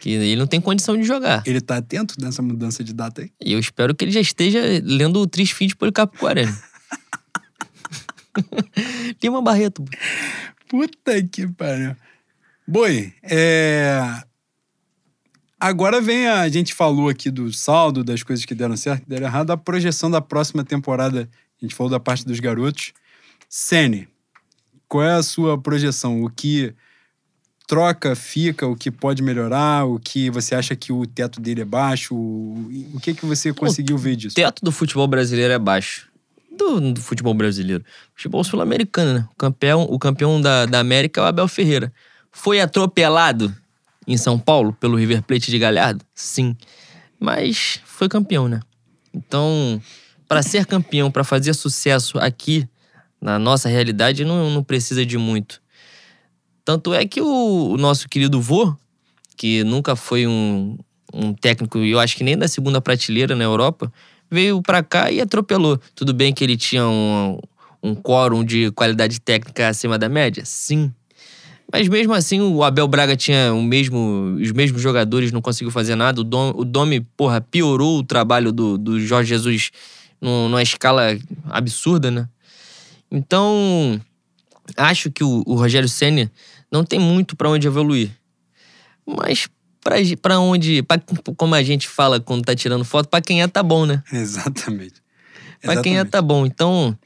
Que 0.00 0.10
ele 0.10 0.36
não 0.36 0.46
tem 0.46 0.60
condição 0.60 0.96
de 0.96 1.04
jogar. 1.04 1.42
Ele 1.46 1.60
tá 1.60 1.76
atento 1.76 2.14
nessa 2.20 2.40
mudança 2.40 2.82
de 2.82 2.92
data 2.92 3.22
aí? 3.22 3.30
E 3.44 3.52
eu 3.52 3.58
espero 3.58 3.94
que 3.94 4.04
ele 4.04 4.12
já 4.12 4.20
esteja 4.20 4.60
lendo 4.82 5.20
o 5.20 5.26
Trisfim 5.26 5.66
de 5.66 5.76
Policarpo 5.76 6.18
Quaresma. 6.18 6.58
Lima 9.22 9.42
Barreto. 9.42 9.84
Puta 10.68 11.22
que 11.22 11.46
pariu. 11.48 11.94
Boi, 12.66 13.12
é... 13.22 14.00
Agora 15.60 16.00
vem 16.00 16.26
a... 16.26 16.40
a 16.40 16.48
gente 16.48 16.72
falou 16.74 17.10
aqui 17.10 17.30
do 17.30 17.52
saldo, 17.52 18.02
das 18.02 18.22
coisas 18.22 18.46
que 18.46 18.54
deram 18.54 18.76
certo, 18.76 19.02
que 19.02 19.08
deram 19.08 19.26
errado, 19.26 19.50
a 19.50 19.56
projeção 19.56 20.10
da 20.10 20.20
próxima 20.20 20.64
temporada. 20.64 21.28
A 21.60 21.64
gente 21.64 21.74
falou 21.74 21.90
da 21.90 22.00
parte 22.00 22.24
dos 22.24 22.40
garotos. 22.40 22.94
Sene, 23.46 24.08
qual 24.88 25.04
é 25.04 25.12
a 25.12 25.22
sua 25.22 25.60
projeção? 25.60 26.22
O 26.22 26.30
que 26.30 26.74
troca, 27.66 28.16
fica, 28.16 28.66
o 28.66 28.74
que 28.74 28.90
pode 28.90 29.22
melhorar, 29.22 29.84
o 29.84 30.00
que 30.00 30.30
você 30.30 30.56
acha 30.56 30.74
que 30.74 30.92
o 30.92 31.06
teto 31.06 31.40
dele 31.40 31.60
é 31.60 31.64
baixo, 31.64 32.16
o, 32.16 32.98
que 33.00 33.14
que 33.14 33.24
você 33.24 33.52
conseguiu 33.52 33.94
o 33.94 33.98
ver 33.98 34.16
disso? 34.16 34.32
O 34.32 34.42
teto 34.42 34.64
do 34.64 34.72
futebol 34.72 35.06
brasileiro 35.06 35.52
é 35.52 35.58
baixo. 35.58 36.10
Do, 36.50 36.92
do 36.92 37.00
futebol 37.00 37.32
brasileiro. 37.32 37.84
Futebol 38.12 38.42
sul-americano, 38.42 39.14
né? 39.14 39.28
O 39.30 39.36
campeão, 39.36 39.82
o 39.82 39.98
campeão 40.00 40.40
da, 40.40 40.66
da 40.66 40.80
América 40.80 41.20
é 41.20 41.24
o 41.24 41.26
Abel 41.26 41.46
Ferreira. 41.46 41.92
Foi 42.32 42.60
atropelado 42.60 43.54
em 44.10 44.16
São 44.16 44.36
Paulo 44.36 44.72
pelo 44.72 44.96
River 44.96 45.22
Plate 45.22 45.52
de 45.52 45.58
Galhardo? 45.58 46.04
Sim. 46.14 46.56
Mas 47.18 47.80
foi 47.84 48.08
campeão, 48.08 48.48
né? 48.48 48.60
Então, 49.14 49.80
para 50.28 50.42
ser 50.42 50.66
campeão, 50.66 51.12
para 51.12 51.22
fazer 51.22 51.54
sucesso 51.54 52.18
aqui, 52.18 52.68
na 53.20 53.38
nossa 53.38 53.68
realidade, 53.68 54.24
não, 54.24 54.50
não 54.50 54.64
precisa 54.64 55.06
de 55.06 55.16
muito. 55.16 55.62
Tanto 56.64 56.92
é 56.92 57.06
que 57.06 57.20
o, 57.20 57.70
o 57.70 57.76
nosso 57.76 58.08
querido 58.08 58.40
vô, 58.40 58.74
que 59.36 59.62
nunca 59.62 59.94
foi 59.94 60.26
um, 60.26 60.76
um 61.14 61.32
técnico, 61.32 61.78
eu 61.78 62.00
acho 62.00 62.16
que 62.16 62.24
nem 62.24 62.36
da 62.36 62.48
segunda 62.48 62.80
prateleira 62.80 63.36
na 63.36 63.44
Europa, 63.44 63.92
veio 64.28 64.60
para 64.60 64.82
cá 64.82 65.10
e 65.12 65.20
atropelou. 65.20 65.78
Tudo 65.94 66.12
bem 66.12 66.32
que 66.32 66.42
ele 66.42 66.56
tinha 66.56 66.84
um, 66.84 67.38
um 67.80 67.94
quórum 67.94 68.44
de 68.44 68.72
qualidade 68.72 69.20
técnica 69.20 69.68
acima 69.68 69.96
da 69.96 70.08
média? 70.08 70.44
Sim. 70.44 70.92
Mas 71.72 71.88
mesmo 71.88 72.12
assim, 72.12 72.40
o 72.40 72.64
Abel 72.64 72.88
Braga 72.88 73.16
tinha 73.16 73.52
o 73.54 73.62
mesmo, 73.62 74.36
os 74.40 74.50
mesmos 74.50 74.82
jogadores, 74.82 75.30
não 75.30 75.40
conseguiu 75.40 75.70
fazer 75.70 75.94
nada. 75.94 76.20
O, 76.20 76.24
Dom, 76.24 76.52
o 76.56 76.64
Domi, 76.64 77.00
porra, 77.16 77.40
piorou 77.40 77.98
o 77.98 78.04
trabalho 78.04 78.50
do, 78.50 78.76
do 78.76 79.00
Jorge 79.00 79.28
Jesus 79.28 79.70
numa 80.20 80.62
escala 80.62 81.16
absurda, 81.48 82.10
né? 82.10 82.28
Então, 83.10 84.00
acho 84.76 85.10
que 85.10 85.22
o, 85.24 85.42
o 85.46 85.54
Rogério 85.54 85.88
Senna 85.88 86.30
não 86.70 86.84
tem 86.84 86.98
muito 86.98 87.36
para 87.36 87.48
onde 87.48 87.66
evoluir. 87.66 88.10
Mas 89.06 89.48
para 90.20 90.38
onde, 90.38 90.82
pra, 90.82 91.00
como 91.36 91.54
a 91.54 91.62
gente 91.62 91.88
fala 91.88 92.20
quando 92.20 92.44
tá 92.44 92.54
tirando 92.54 92.84
foto, 92.84 93.08
para 93.08 93.20
quem 93.20 93.42
é 93.42 93.48
tá 93.48 93.62
bom, 93.62 93.86
né? 93.86 94.02
Exatamente. 94.12 94.94
Para 95.62 95.82
quem 95.82 95.98
é 95.98 96.04
tá 96.04 96.20
bom. 96.20 96.46
Então, 96.46 96.96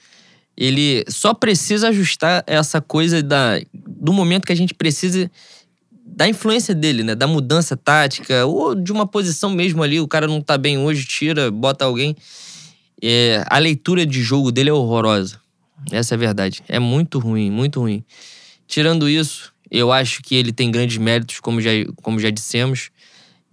ele 0.57 1.05
só 1.09 1.35
precisa 1.35 1.89
ajustar 1.89 2.45
essa 2.47 2.81
coisa 2.81 3.23
da, 3.23 3.61
do 4.05 4.13
momento 4.13 4.45
que 4.45 4.53
a 4.53 4.57
gente 4.57 4.75
precisa 4.75 5.31
da 6.05 6.29
influência 6.29 6.75
dele, 6.75 7.03
né? 7.03 7.15
Da 7.15 7.27
mudança 7.27 7.75
tática 7.75 8.45
ou 8.45 8.75
de 8.75 8.93
uma 8.93 9.07
posição 9.07 9.49
mesmo 9.49 9.83
ali. 9.83 9.99
O 9.99 10.07
cara 10.07 10.27
não 10.27 10.43
tá 10.43 10.59
bem 10.59 10.77
hoje, 10.77 11.07
tira, 11.07 11.51
bota 11.51 11.87
alguém. 11.87 12.15
É, 13.03 13.43
a 13.49 13.59
leitura 13.59 14.05
de 14.05 14.23
jogo 14.23 14.53
dele 14.53 14.69
é 14.69 14.73
horrorosa. 14.75 15.41
Essa 15.91 16.15
é 16.15 16.17
a 16.17 16.19
verdade. 16.19 16.63
É 16.69 16.79
muito 16.79 17.19
ruim, 17.19 17.51
muito 17.51 17.81
ruim. 17.81 18.05
Tirando 18.67 19.09
isso, 19.09 19.55
eu 19.71 19.91
acho 19.91 20.23
que 20.23 20.35
ele 20.35 20.53
tem 20.53 20.71
grandes 20.71 20.99
méritos, 20.99 21.41
como 21.41 21.59
já, 21.59 21.71
como 22.03 22.21
já 22.21 22.29
dissemos. 22.29 22.91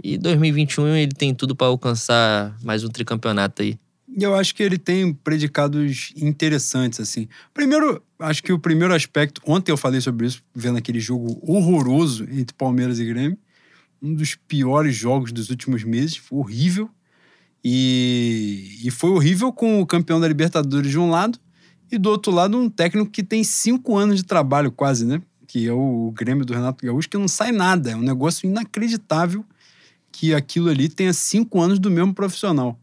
E 0.04 0.18
2021 0.18 0.96
ele 0.98 1.14
tem 1.14 1.34
tudo 1.34 1.56
para 1.56 1.68
alcançar 1.68 2.58
mais 2.62 2.84
um 2.84 2.90
tricampeonato 2.90 3.62
aí. 3.62 3.80
Eu 4.18 4.36
acho 4.36 4.54
que 4.54 4.62
ele 4.62 4.78
tem 4.78 5.14
predicados 5.14 6.14
interessantes, 6.18 7.00
assim. 7.00 7.28
Primeiro, 7.54 8.04
acho 8.20 8.44
que 8.44 8.52
o 8.52 8.60
primeiro 8.60 8.94
aspecto, 8.94 9.42
ontem 9.46 9.72
eu 9.72 9.78
falei 9.78 10.02
sobre 10.02 10.28
isso, 10.28 10.44
vendo 10.54 10.78
aquele 10.78 11.00
jogo 11.00 11.40
horroroso 11.42 12.24
entre 12.30 12.54
Palmeiras 12.56 13.00
e 13.00 13.06
Grêmio. 13.06 13.38
Um 14.02 14.14
dos 14.14 14.36
piores 14.36 14.96
jogos 14.96 15.32
dos 15.32 15.50
últimos 15.50 15.84
meses, 15.84 16.18
foi 16.18 16.40
horrível. 16.40 16.90
E, 17.64 18.80
e 18.84 18.92
foi 18.92 19.12
horrível 19.12 19.54
com 19.54 19.80
o 19.80 19.86
campeão 19.86 20.20
da 20.20 20.28
Libertadores 20.28 20.90
de 20.90 20.98
um 20.98 21.10
lado 21.10 21.40
e 21.92 21.98
do 21.98 22.10
outro 22.10 22.32
lado, 22.32 22.58
um 22.58 22.70
técnico 22.70 23.12
que 23.12 23.22
tem 23.22 23.44
cinco 23.44 23.98
anos 23.98 24.18
de 24.18 24.24
trabalho, 24.24 24.72
quase, 24.72 25.06
né? 25.06 25.22
Que 25.46 25.68
é 25.68 25.74
o 25.74 26.12
Grêmio 26.16 26.46
do 26.46 26.54
Renato 26.54 26.86
Gaúcho, 26.86 27.10
que 27.10 27.18
não 27.18 27.28
sai 27.28 27.52
nada. 27.52 27.92
É 27.92 27.96
um 27.96 28.02
negócio 28.02 28.50
inacreditável 28.50 29.46
que 30.12 30.34
aquilo 30.34 30.70
ali 30.70 30.88
tenha 30.88 31.12
cinco 31.12 31.60
anos 31.60 31.80
do 31.80 31.92
mesmo 31.92 32.14
profissional. 32.14 32.80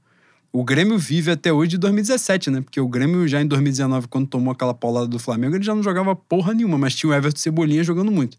O 0.50 0.64
Grêmio 0.64 0.98
vive 0.98 1.30
até 1.30 1.52
hoje 1.52 1.72
de 1.72 1.78
2017, 1.78 2.50
né? 2.50 2.60
Porque 2.62 2.80
o 2.80 2.88
Grêmio 2.88 3.28
já 3.28 3.40
em 3.40 3.46
2019, 3.46 4.08
quando 4.08 4.26
tomou 4.26 4.52
aquela 4.52 4.72
paulada 4.72 5.06
do 5.06 5.18
Flamengo, 5.18 5.54
ele 5.54 5.64
já 5.64 5.74
não 5.74 5.82
jogava 5.82 6.16
porra 6.16 6.54
nenhuma, 6.54 6.78
mas 6.78 6.94
tinha 6.94 7.10
o 7.10 7.14
Everton 7.14 7.38
Cebolinha 7.38 7.84
jogando 7.84 8.10
muito. 8.10 8.38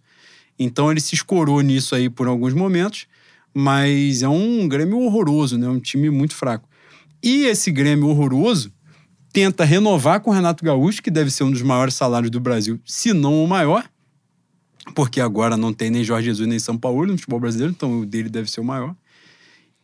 Então 0.57 0.91
ele 0.91 0.99
se 0.99 1.13
escorou 1.13 1.61
nisso 1.61 1.93
aí 1.93 2.09
por 2.09 2.27
alguns 2.27 2.53
momentos, 2.53 3.05
mas 3.53 4.23
é 4.23 4.27
um 4.27 4.67
Grêmio 4.67 4.99
horroroso, 4.99 5.57
né? 5.57 5.67
Um 5.69 5.79
time 5.79 6.09
muito 6.09 6.35
fraco. 6.35 6.67
E 7.21 7.45
esse 7.45 7.71
Grêmio 7.71 8.07
horroroso 8.07 8.71
tenta 9.31 9.63
renovar 9.63 10.19
com 10.21 10.31
o 10.31 10.33
Renato 10.33 10.65
Gaúcho, 10.65 11.03
que 11.03 11.11
deve 11.11 11.29
ser 11.29 11.43
um 11.43 11.51
dos 11.51 11.61
maiores 11.61 11.93
salários 11.93 12.31
do 12.31 12.39
Brasil, 12.39 12.79
se 12.83 13.13
não 13.13 13.43
o 13.43 13.47
maior, 13.47 13.87
porque 14.95 15.21
agora 15.21 15.55
não 15.55 15.71
tem 15.71 15.89
nem 15.89 16.03
Jorge 16.03 16.25
Jesus 16.25 16.47
nem 16.47 16.57
São 16.57 16.77
Paulo 16.77 17.05
no 17.05 17.17
futebol 17.17 17.39
brasileiro, 17.39 17.71
então 17.71 17.99
o 17.99 18.05
dele 18.05 18.29
deve 18.29 18.49
ser 18.49 18.61
o 18.61 18.63
maior. 18.63 18.95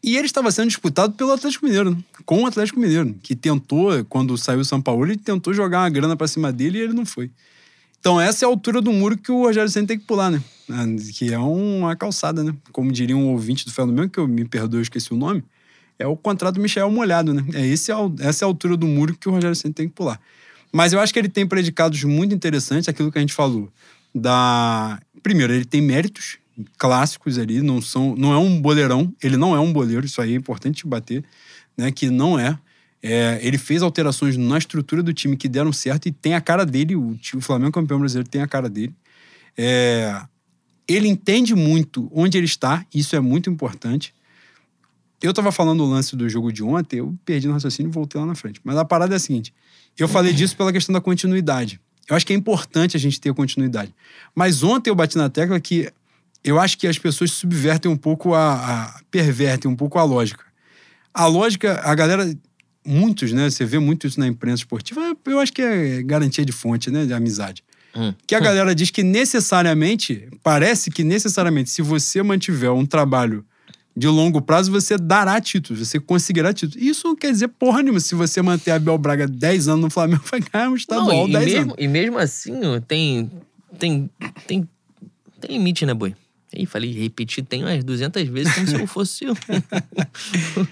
E 0.06 0.18
ele 0.18 0.28
estava 0.28 0.51
sendo 0.51 0.68
disputado 0.68 1.14
pelo 1.14 1.32
Atlético 1.32 1.66
Mineiro, 1.66 1.97
com 2.28 2.43
o 2.43 2.45
Atlético 2.45 2.80
Mineiro, 2.80 3.16
que 3.24 3.36
tentou, 3.36 4.06
quando 4.06 4.38
saiu 4.38 4.60
o 4.60 4.64
São 4.64 4.80
Paulo, 4.80 5.03
ele 5.03 5.18
tentou 5.18 5.51
jogar 5.51 5.80
uma 5.80 5.89
grana 5.89 6.16
para 6.16 6.28
cima 6.28 6.53
dele 6.53 6.78
e 6.78 6.82
ele 6.82 6.93
não 6.93 7.08
foi. 7.08 7.32
Então, 7.99 8.22
essa 8.22 8.45
é 8.45 8.47
a 8.47 8.49
altura 8.49 8.84
do 8.84 8.93
muro 8.93 9.18
que 9.18 9.32
o 9.32 9.39
Rogério 9.39 9.68
Senna 9.68 9.88
tem 9.88 9.97
que 9.97 10.06
pular, 10.06 10.30
né? 10.30 10.43
Ah, 10.70 10.86
Que 11.12 11.34
é 11.34 11.39
uma 11.39 11.95
calçada, 11.95 12.43
né? 12.43 12.53
Como 12.72 12.91
diria 12.91 13.18
um 13.18 13.30
ouvinte 13.32 13.66
do 13.66 13.74
Fenômeno, 13.74 14.08
que 14.08 14.20
eu 14.20 14.28
me 14.28 14.45
perdoe, 14.45 14.78
eu 14.78 14.84
esqueci 14.84 15.12
o 15.12 15.18
nome, 15.18 15.43
é 15.97 16.06
o 16.06 16.16
contrato 16.16 16.60
Michel 16.60 16.91
molhado, 16.91 17.34
né? 17.34 17.43
É 17.56 17.66
esse, 17.66 17.91
essa 18.20 18.43
é 18.43 18.45
a 18.45 18.47
altura 18.47 18.78
do 18.78 18.86
muro 18.86 19.18
que 19.20 19.28
o 19.28 19.32
Rogério 19.32 19.56
Senna 19.56 19.74
tem 19.74 19.88
que 19.88 19.95
pular. 19.95 20.22
Mas 20.72 20.93
eu 20.93 20.99
acho 20.99 21.12
que 21.12 21.18
ele 21.18 21.30
tem 21.30 21.47
predicados 21.47 22.03
muito 22.03 22.36
interessantes, 22.36 22.88
aquilo 22.88 23.12
que 23.12 23.18
a 23.18 23.22
gente 23.22 23.34
falou. 23.34 23.72
Da... 24.14 24.99
Primeiro, 25.24 25.51
ele 25.51 25.66
tem 25.66 25.82
méritos 25.82 26.38
clássicos 26.78 27.38
ali, 27.38 27.62
não, 27.62 27.82
são, 27.82 28.16
não 28.16 28.34
é 28.34 28.38
um 28.38 28.62
boleirão, 28.62 29.14
ele 29.22 29.38
não 29.38 29.56
é 29.56 29.60
um 29.60 29.72
boleiro, 29.72 30.06
isso 30.06 30.22
aí 30.22 30.34
é 30.34 30.36
importante 30.36 30.88
bater, 30.88 31.24
né? 31.78 31.91
Que 31.91 32.10
não 32.10 32.39
é. 32.39 32.58
É, 33.03 33.39
ele 33.41 33.58
fez 33.58 33.84
alterações 33.84 34.36
na 34.36 34.58
estrutura 34.58 35.03
do 35.03 35.14
time 35.14 35.38
que 35.38 35.47
deram 35.47 35.72
certo 35.72 36.08
e 36.08 36.12
tem 36.12 36.34
a 36.34 36.41
cara 36.41 36.66
dele, 36.66 36.95
o, 36.95 37.18
o 37.36 37.41
Flamengo 37.41 37.72
campeão 37.72 37.99
brasileiro 37.99 38.28
tem 38.28 38.41
a 38.41 38.47
cara 38.47 38.68
dele. 38.70 38.95
É, 39.58 40.22
ele 40.88 41.08
entende 41.08 41.53
muito 41.53 42.10
onde 42.14 42.38
ele 42.38 42.45
está, 42.45 42.86
isso 42.93 43.16
é 43.16 43.20
muito 43.20 43.49
importante. 43.49 44.14
Eu 45.22 45.34
tava 45.34 45.51
falando 45.51 45.84
o 45.84 45.86
lance 45.89 46.16
do 46.16 46.28
jogo 46.28 46.51
de 46.51 46.64
ontem, 46.64 46.97
eu 46.97 47.16
perdi 47.26 47.47
no 47.47 47.53
raciocínio 47.53 47.89
e 47.89 47.93
voltei 47.93 48.20
lá 48.20 48.28
na 48.28 48.36
frente. 48.36 48.60
Mas 48.64 48.78
a 48.78 48.86
parada 48.86 49.16
é 49.16 49.18
a 49.18 49.20
seguinte: 49.20 49.53
eu 49.97 50.08
falei 50.08 50.34
disso 50.34 50.56
pela 50.56 50.72
questão 50.72 50.93
da 50.93 51.01
continuidade. 51.01 51.80
Eu 52.08 52.16
acho 52.16 52.26
que 52.26 52.34
é 52.34 52.36
importante 52.36 52.95
a 52.95 52.99
gente 52.99 53.20
ter 53.20 53.34
continuidade. 53.34 53.93
Mas 54.36 54.62
ontem 54.62 54.89
eu 54.89 54.95
bati 54.95 55.18
na 55.18 55.30
tecla 55.30 55.60
que 55.60 55.91
eu 56.46 56.60
acho 56.60 56.78
que 56.78 56.86
as 56.86 57.00
pessoas 57.00 57.32
subvertem 57.32 57.91
um 57.91 57.98
pouco 57.98 58.36
a, 58.36 58.54
a 58.54 59.00
pervertem 59.10 59.70
um 59.70 59.76
pouco 59.76 59.98
a 59.98 60.04
lógica. 60.04 60.46
A 61.12 61.26
lógica, 61.26 61.82
a 61.84 61.96
galera, 61.96 62.32
muitos, 62.86 63.32
né? 63.34 63.50
Você 63.50 63.66
vê 63.66 63.80
muito 63.80 64.06
isso 64.06 64.20
na 64.20 64.28
imprensa 64.28 64.58
esportiva, 64.58 65.18
eu 65.26 65.39
acho 65.39 65.52
que 65.52 65.62
é 65.64 66.04
garantia 66.04 66.46
de 66.46 66.52
fonte, 66.52 66.91
né? 66.91 67.04
De 67.06 67.14
amizade. 67.14 67.64
Hum. 67.96 68.14
Que 68.28 68.36
a 68.36 68.39
galera 68.39 68.76
diz 68.76 68.91
que 68.91 69.02
necessariamente, 69.02 70.28
parece 70.43 70.91
que 70.91 71.04
necessariamente, 71.04 71.72
se 71.72 71.82
você 71.82 72.22
mantiver 72.22 72.72
um 72.72 72.86
trabalho 72.86 73.43
de 73.98 74.08
longo 74.08 74.39
prazo, 74.39 74.70
você 74.70 74.98
dará 74.98 75.41
títulos, 75.41 75.88
você 75.88 76.00
conseguirá 76.00 76.54
títulos. 76.54 76.86
Isso 76.86 77.08
não 77.08 77.16
quer 77.16 77.32
dizer 77.32 77.48
porra 77.48 77.82
nenhuma. 77.82 78.02
Se 78.02 78.14
você 78.14 78.41
manter 78.41 78.72
a 78.72 78.76
Abel 78.76 78.98
Braga 79.00 79.26
10 79.26 79.70
anos 79.70 79.82
no 79.86 79.89
Flamengo, 79.89 80.24
vai 80.30 80.41
ganhar 80.41 80.70
um 80.70 80.76
estadual 80.76 81.08
Não, 81.08 81.30
e, 81.30 81.32
10 81.32 81.46
mesmo, 81.46 81.62
anos. 81.62 81.76
e 81.80 81.88
mesmo 81.88 82.18
assim, 82.20 82.54
tem, 82.88 83.32
tem, 83.80 84.10
tem, 84.46 84.70
tem 85.39 85.58
limite, 85.58 85.86
né, 85.88 85.93
boi? 85.93 86.14
Aí 86.56 86.66
falei, 86.66 86.91
repetir 86.93 87.43
tem 87.43 87.64
umas 87.64 87.84
200 87.84 88.28
vezes 88.28 88.53
como 88.53 88.68
se 88.68 88.76
eu 88.76 88.88
fosse 88.88 89.26
eu. 89.26 89.36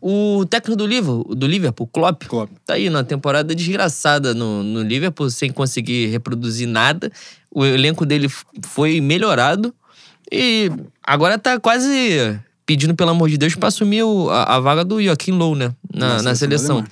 o 0.00 0.44
técnico 0.46 0.76
do 0.76 0.86
Liverpool, 0.86 1.34
do 1.34 1.46
Liverpool, 1.46 1.86
Klopp, 1.86 2.24
Klopp. 2.26 2.50
tá 2.64 2.74
aí 2.74 2.88
na 2.90 3.02
temporada 3.02 3.54
desgraçada 3.54 4.34
no, 4.34 4.62
no 4.62 4.82
Liverpool, 4.82 5.30
sem 5.30 5.50
conseguir 5.50 6.06
reproduzir 6.08 6.68
nada. 6.68 7.10
O 7.50 7.64
elenco 7.64 8.04
dele 8.04 8.28
foi 8.64 9.00
melhorado 9.00 9.74
e 10.30 10.70
agora 11.02 11.38
tá 11.38 11.58
quase 11.58 12.38
pedindo, 12.66 12.94
pelo 12.94 13.10
amor 13.10 13.28
de 13.30 13.38
Deus, 13.38 13.54
pra 13.54 13.68
assumir 13.68 14.02
o- 14.02 14.28
a, 14.28 14.56
a 14.56 14.60
vaga 14.60 14.84
do 14.84 15.02
Joaquim 15.02 15.32
Low, 15.32 15.54
né? 15.54 15.72
Na, 15.92 16.22
na 16.22 16.34
seleção. 16.34 16.76
alemã. 16.78 16.88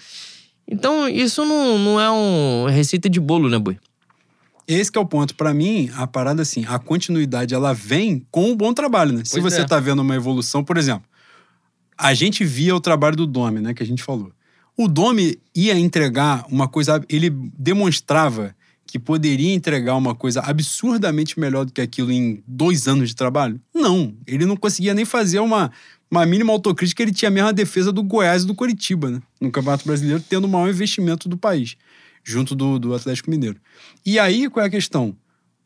Então, 0.67 1.07
isso 1.09 1.45
não, 1.45 1.79
não 1.79 2.01
é 2.01 2.11
um 2.11 2.67
receita 2.71 3.09
de 3.11 3.21
bolo, 3.21 3.51
né, 3.51 3.59
boi? 3.59 3.77
Esse 4.67 4.91
que 4.91 4.99
é 4.99 5.01
o 5.01 5.07
ponto. 5.07 5.35
Pra 5.35 5.53
mim, 5.53 5.91
a 5.95 6.07
parada 6.07 6.43
assim, 6.43 6.65
a 6.67 6.79
continuidade, 6.79 7.55
ela 7.55 7.73
vem 7.73 8.27
com 8.31 8.51
o 8.51 8.57
bom 8.57 8.73
trabalho, 8.73 9.13
né? 9.13 9.23
Se 9.25 9.41
Pois 9.41 9.53
você 9.53 9.61
é. 9.61 9.65
tá 9.65 9.79
vendo 9.79 10.01
uma 10.01 10.17
evolução, 10.17 10.65
por 10.65 10.77
exemplo, 10.77 11.05
a 11.97 12.15
gente 12.15 12.45
via 12.45 12.75
o 12.75 12.81
trabalho 12.81 13.17
do 13.17 13.27
Domi, 13.27 13.61
né? 13.61 13.75
Que 13.75 13.83
a 13.83 13.87
gente 13.87 14.03
falou. 14.03 14.33
O 14.77 14.89
Domi 14.89 15.39
ia 15.55 15.79
entregar 15.79 16.45
uma 16.49 16.67
coisa... 16.67 17.05
Ele 17.09 17.31
demonstrava 17.31 18.55
que 18.87 18.99
poderia 18.99 19.53
entregar 19.53 19.97
uma 19.97 20.15
coisa 20.15 20.41
absurdamente 20.41 21.39
melhor 21.39 21.65
do 21.65 21.73
que 21.73 21.81
aquilo 21.81 22.13
em 22.13 22.43
dois 22.47 22.87
anos 22.87 23.09
de 23.09 23.17
trabalho? 23.17 23.61
Não. 23.75 24.15
Ele 24.27 24.47
não 24.47 24.57
conseguia 24.57 24.95
nem 24.95 25.05
fazer 25.05 25.41
uma, 25.41 25.71
uma 26.11 26.25
mínima 26.25 26.53
autocrítica. 26.53 27.03
Ele 27.03 27.13
tinha 27.13 27.29
a 27.29 27.33
mesma 27.33 27.53
defesa 27.53 27.93
do 27.93 28.03
Goiás 28.03 28.45
e 28.45 28.47
do 28.47 28.55
Coritiba, 28.55 29.11
né? 29.11 29.21
No 29.41 29.51
Campeonato 29.51 29.85
Brasileiro, 29.85 30.23
tendo 30.29 30.45
o 30.45 30.49
maior 30.49 30.69
investimento 30.69 31.29
do 31.29 31.37
país, 31.37 31.77
junto 32.25 32.55
do, 32.55 32.79
do 32.79 32.95
Atlético 32.95 33.31
Mineiro. 33.31 33.61
E 34.05 34.19
aí, 34.19 34.49
qual 34.49 34.65
é 34.65 34.67
a 34.67 34.71
questão? 34.71 35.15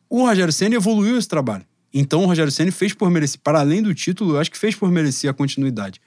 O 0.09 0.25
Rogério 0.25 0.51
Senna 0.51 0.75
evoluiu 0.75 1.17
esse 1.17 1.27
trabalho. 1.27 1.65
Então, 1.93 2.23
o 2.23 2.25
Rogério 2.25 2.51
Senna 2.51 2.71
fez 2.71 2.93
por 2.93 3.09
merecer, 3.09 3.39
para 3.43 3.59
além 3.61 3.81
do 3.81 3.95
título, 3.95 4.35
eu 4.35 4.39
acho 4.39 4.51
que 4.51 4.57
fez 4.57 4.75
por 4.75 4.91
merecer 4.91 5.29
a 5.29 5.33
continuidade. 5.33 5.99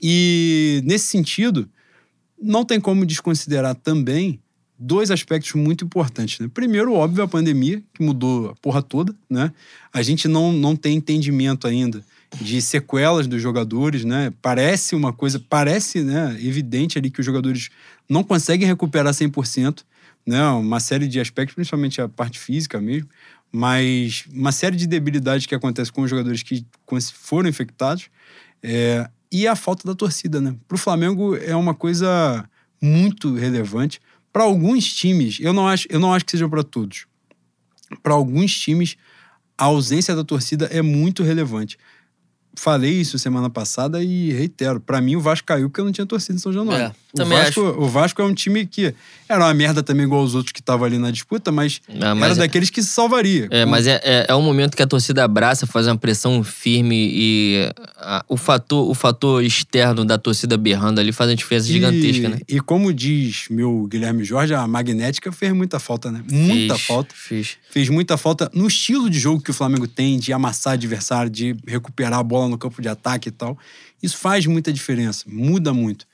E, 0.00 0.80
nesse 0.84 1.06
sentido, 1.06 1.68
não 2.40 2.64
tem 2.64 2.80
como 2.80 3.04
desconsiderar 3.04 3.74
também 3.74 4.40
dois 4.78 5.10
aspectos 5.10 5.52
muito 5.54 5.84
importantes. 5.84 6.38
Né? 6.38 6.48
Primeiro, 6.52 6.94
óbvio, 6.94 7.24
a 7.24 7.28
pandemia, 7.28 7.82
que 7.92 8.02
mudou 8.02 8.50
a 8.50 8.54
porra 8.56 8.80
toda. 8.80 9.14
Né? 9.28 9.52
A 9.92 10.02
gente 10.02 10.28
não, 10.28 10.52
não 10.52 10.74
tem 10.74 10.96
entendimento 10.96 11.66
ainda 11.66 12.02
de 12.40 12.60
sequelas 12.60 13.26
dos 13.26 13.40
jogadores, 13.40 14.04
né? 14.04 14.32
Parece 14.42 14.94
uma 14.94 15.12
coisa, 15.12 15.42
parece 15.48 16.02
né, 16.02 16.36
evidente 16.40 16.98
ali 16.98 17.10
que 17.10 17.20
os 17.20 17.26
jogadores 17.26 17.70
não 18.08 18.22
conseguem 18.22 18.68
recuperar 18.68 19.12
100%, 19.14 19.82
né? 20.26 20.42
Uma 20.50 20.80
série 20.80 21.08
de 21.08 21.20
aspectos, 21.20 21.54
principalmente 21.54 22.00
a 22.00 22.08
parte 22.08 22.38
física 22.38 22.80
mesmo, 22.80 23.08
mas 23.50 24.24
uma 24.32 24.52
série 24.52 24.76
de 24.76 24.86
debilidades 24.86 25.46
que 25.46 25.54
acontece 25.54 25.90
com 25.90 26.02
os 26.02 26.10
jogadores 26.10 26.42
que 26.42 26.66
foram 27.12 27.48
infectados 27.48 28.10
é, 28.62 29.08
e 29.30 29.46
a 29.46 29.56
falta 29.56 29.86
da 29.86 29.94
torcida, 29.94 30.40
né? 30.40 30.56
Para 30.66 30.74
o 30.74 30.78
Flamengo 30.78 31.36
é 31.36 31.54
uma 31.54 31.74
coisa 31.74 32.48
muito 32.80 33.34
relevante. 33.34 34.00
Para 34.32 34.44
alguns 34.44 34.92
times, 34.92 35.38
eu 35.40 35.52
não 35.52 35.66
acho, 35.66 35.86
eu 35.90 36.00
não 36.00 36.12
acho 36.12 36.24
que 36.24 36.32
seja 36.32 36.48
para 36.48 36.62
todos. 36.62 37.06
Para 38.02 38.14
alguns 38.14 38.58
times, 38.58 38.96
a 39.56 39.64
ausência 39.64 40.14
da 40.14 40.24
torcida 40.24 40.66
é 40.66 40.82
muito 40.82 41.22
relevante. 41.22 41.78
Falei 42.58 42.92
isso 43.00 43.16
semana 43.20 43.48
passada 43.48 44.02
e 44.02 44.32
reitero. 44.32 44.80
Para 44.80 45.00
mim, 45.00 45.14
o 45.14 45.20
Vasco 45.20 45.46
caiu 45.46 45.70
porque 45.70 45.80
não 45.80 45.92
tinha 45.92 46.04
torcida 46.06 46.34
em 46.34 46.38
São 46.38 46.52
Januário. 46.52 46.86
É, 47.16 47.22
o, 47.22 47.24
Vasco, 47.24 47.60
o 47.60 47.88
Vasco 47.88 48.20
é 48.20 48.24
um 48.24 48.34
time 48.34 48.66
que 48.66 48.92
era 49.28 49.44
uma 49.44 49.54
merda 49.54 49.80
também, 49.80 50.04
igual 50.04 50.22
os 50.24 50.34
outros 50.34 50.52
que 50.52 50.58
estavam 50.60 50.84
ali 50.84 50.98
na 50.98 51.10
disputa, 51.12 51.52
mas, 51.52 51.80
Ah, 52.00 52.14
mas 52.16 52.32
era 52.32 52.32
é- 52.32 52.46
daqueles 52.46 52.68
que 52.68 52.82
se 52.82 52.88
salvaria. 52.88 53.46
É, 53.50 53.64
mas 53.64 53.86
é, 53.86 54.00
é, 54.02 54.26
é 54.28 54.34
um 54.34 54.42
momento 54.42 54.76
que 54.76 54.82
a 54.82 54.86
torcida 54.88 55.22
abraça, 55.22 55.66
faz 55.68 55.86
uma 55.86 55.96
pressão 55.96 56.42
firme 56.42 57.08
e 57.12 57.70
a- 57.96 58.24
o, 58.28 58.36
fator, 58.36 58.90
o 58.90 58.94
fator 58.94 59.42
externo 59.44 60.04
da 60.04 60.18
torcida 60.18 60.56
berrando 60.56 61.00
ali 61.00 61.12
faz 61.12 61.30
uma 61.30 61.36
diferença 61.36 61.68
gigantesca, 61.68 62.26
e, 62.26 62.28
né? 62.28 62.40
E 62.48 62.60
como 62.60 62.92
diz 62.92 63.44
meu 63.50 63.86
Guilherme 63.88 64.24
Jorge, 64.24 64.52
a 64.52 64.66
magnética 64.66 65.30
fez 65.30 65.52
muita 65.52 65.78
falta, 65.78 66.10
né? 66.10 66.22
Muita 66.30 66.74
Fez, 66.74 66.86
falta. 66.86 67.14
Fez. 67.14 67.56
Fez 67.70 67.88
muita 67.88 68.16
falta 68.16 68.50
no 68.52 68.66
estilo 68.66 69.08
de 69.08 69.18
jogo 69.18 69.40
que 69.40 69.50
o 69.50 69.54
Flamengo 69.54 69.86
tem, 69.86 70.18
de 70.18 70.32
amassar 70.32 70.72
adversário, 70.74 71.30
de 71.30 71.56
recuperar 71.66 72.18
a 72.18 72.22
bola 72.22 72.47
no 72.48 72.58
campo 72.58 72.80
de 72.80 72.88
ataque 72.88 73.28
e 73.28 73.32
tal. 73.32 73.58
Isso 74.02 74.16
faz 74.16 74.46
muita 74.46 74.72
diferença, 74.72 75.24
muda 75.26 75.72
muito. 75.72 76.06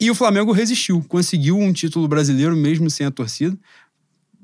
E 0.00 0.10
o 0.10 0.14
Flamengo 0.14 0.52
resistiu, 0.52 1.04
conseguiu 1.08 1.58
um 1.58 1.72
título 1.72 2.06
brasileiro 2.06 2.56
mesmo 2.56 2.88
sem 2.88 3.06
a 3.06 3.10
torcida. 3.10 3.56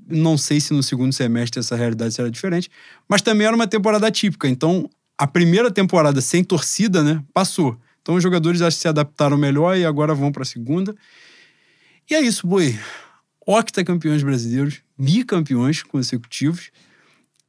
Não 0.07 0.37
sei 0.37 0.61
se 0.61 0.75
no 0.75 0.83
segundo 0.83 1.13
semestre 1.13 1.61
essa 1.61 1.77
realidade 1.77 2.13
será 2.13 2.29
diferente, 2.29 2.71
mas 3.09 3.23
também 3.23 3.47
era 3.47 3.55
uma 3.55 3.67
temporada 3.67 4.11
típica. 4.11 4.49
Então, 4.49 4.91
a 5.17 5.27
primeira 5.27 5.71
temporada 5.71 6.21
sem 6.21 6.43
torcida, 6.43 7.03
né, 7.03 7.23
passou. 7.33 7.79
Então, 8.03 8.17
os 8.17 8.23
jogadores 8.23 8.61
acho 8.61 8.77
que 8.77 8.83
se 8.83 8.89
adaptaram 8.89 9.39
melhor 9.39 9.77
e 9.77 9.85
agora 9.85 10.15
vão 10.15 10.31
para 10.31 10.43
a 10.43 10.47
segunda. 10.47 10.95
E 12.11 12.15
é 12.15 12.21
isso, 12.21 12.47
Boi. 12.47 12.79
Octacampeões 13.47 14.23
brasileiros, 14.23 14.83
bicampeões 14.99 15.83
consecutivos. 15.83 16.71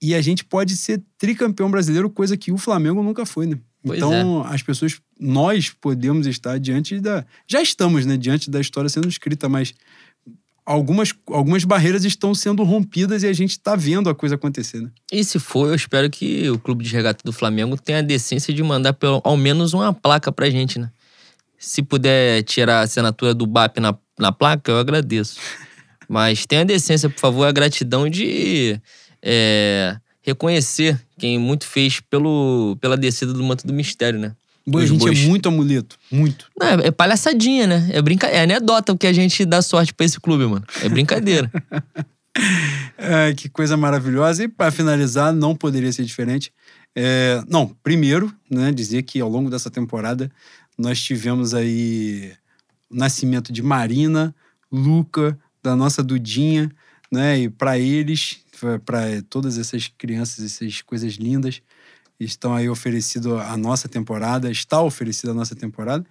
E 0.02 0.14
a 0.14 0.22
gente 0.22 0.44
pode 0.44 0.76
ser 0.76 1.02
tricampeão 1.18 1.72
brasileiro, 1.72 2.10
coisa 2.10 2.36
que 2.38 2.52
o 2.52 2.58
Flamengo 2.58 3.02
nunca 3.02 3.26
foi, 3.26 3.48
né? 3.48 3.58
Pois 3.84 3.98
então, 3.98 4.44
as 4.44 4.64
pessoas, 4.64 5.00
nós 5.20 5.70
podemos 5.70 6.26
estar 6.26 6.60
diante 6.60 7.00
da. 7.00 7.26
Já 7.48 7.62
estamos, 7.62 8.06
né? 8.06 8.18
Diante 8.18 8.50
da 8.50 8.60
história 8.60 8.90
sendo 8.90 9.08
escrita, 9.08 9.48
mas 9.48 9.74
algumas, 10.66 11.14
algumas 11.28 11.64
barreiras 11.64 12.04
estão 12.04 12.34
sendo 12.34 12.64
rompidas 12.64 13.22
e 13.24 13.28
a 13.28 13.34
gente 13.34 13.52
está 13.52 13.76
vendo 13.76 14.10
a 14.10 14.16
coisa 14.16 14.36
acontecer, 14.36 14.82
né? 14.82 14.90
E 15.12 15.24
se 15.24 15.38
for, 15.38 15.70
eu 15.70 15.76
espero 15.76 16.10
que 16.10 16.50
o 16.50 16.58
clube 16.58 16.84
de 16.84 16.92
regata 16.92 17.22
do 17.24 17.32
Flamengo 17.32 17.78
tenha 17.78 18.00
a 18.00 18.02
decência 18.02 18.54
de 18.54 18.64
mandar 18.64 18.94
pelo, 18.94 19.22
ao 19.24 19.38
menos 19.38 19.74
uma 19.74 19.94
placa 19.94 20.32
pra 20.32 20.50
gente, 20.50 20.80
né? 20.80 20.90
Se 21.58 21.82
puder 21.84 22.44
tirar 22.44 22.80
a 22.80 22.82
assinatura 22.82 23.34
do 23.34 23.46
BAP 23.46 23.78
na, 23.78 23.96
na 24.20 24.32
placa, 24.32 24.72
eu 24.72 24.80
agradeço. 24.80 25.40
Mas 26.10 26.46
tenha 26.46 26.62
a 26.62 26.66
decência, 26.66 27.10
por 27.10 27.20
favor, 27.20 27.46
a 27.46 27.52
gratidão 27.52 28.10
de 28.10 28.80
é, 29.26 29.98
reconhecer 30.22 31.02
quem 31.18 31.40
muito 31.40 31.66
fez 31.66 32.00
pelo, 32.00 32.78
pela 32.80 32.96
descida 32.96 33.34
do 33.34 33.44
manto 33.44 33.66
do 33.66 33.74
mistério, 33.74 34.20
né? 34.20 34.36
Boi, 34.68 34.84
a 34.84 34.88
gente 34.88 35.00
bois. 35.00 35.20
é 35.20 35.28
muito 35.28 35.50
amuleto, 35.50 35.98
muito. 36.12 36.48
Não, 36.60 36.68
é, 36.68 36.88
é 36.88 36.92
palhaçadinha, 36.92 37.68
né? 37.68 37.90
É 37.92 38.02
brincadeira. 38.02 38.40
É 38.40 38.44
anedota 38.44 38.94
o 38.94 38.98
que 38.98 39.06
a 39.06 39.14
gente 39.14 39.46
dá 39.46 39.62
sorte 39.62 39.94
pra 39.94 40.06
esse 40.06 40.20
clube, 40.20 40.46
mano. 40.46 40.66
É 40.82 40.90
brincadeira. 40.90 41.52
É, 42.98 43.34
que 43.34 43.48
coisa 43.48 43.78
maravilhosa. 43.78 44.44
E 44.44 44.48
para 44.50 44.70
finalizar, 44.70 45.34
não 45.34 45.56
poderia 45.56 45.92
ser 45.94 46.04
diferente. 46.04 46.52
É, 46.94 47.42
não, 47.48 47.68
primeiro, 47.82 48.34
né, 48.52 48.74
dizer 48.74 49.04
que 49.04 49.22
ao 49.22 49.30
longo 49.30 49.50
dessa 49.50 49.70
temporada 49.70 50.30
nós 50.78 51.02
tivemos 51.02 51.54
aí 51.54 52.34
o 52.90 52.96
nascimento 52.98 53.54
de 53.54 53.64
Marina, 53.64 54.36
Luca, 54.70 55.38
da 55.64 55.76
nossa 55.76 56.04
Dudinha, 56.04 56.70
né? 57.12 57.40
E 57.40 57.50
para 57.50 57.80
eles, 57.80 58.40
para 58.86 59.22
todas 59.30 59.58
essas 59.58 59.92
crianças, 59.98 60.44
essas 60.44 60.82
coisas 60.82 61.14
lindas, 61.14 61.62
estão 62.20 62.54
aí 62.54 62.70
oferecido 62.70 63.38
a 63.38 63.58
nossa 63.58 63.88
temporada, 63.88 64.50
está 64.50 64.82
oferecida 64.82 65.32
a 65.32 65.36
nossa 65.36 65.56
temporada. 65.56 66.06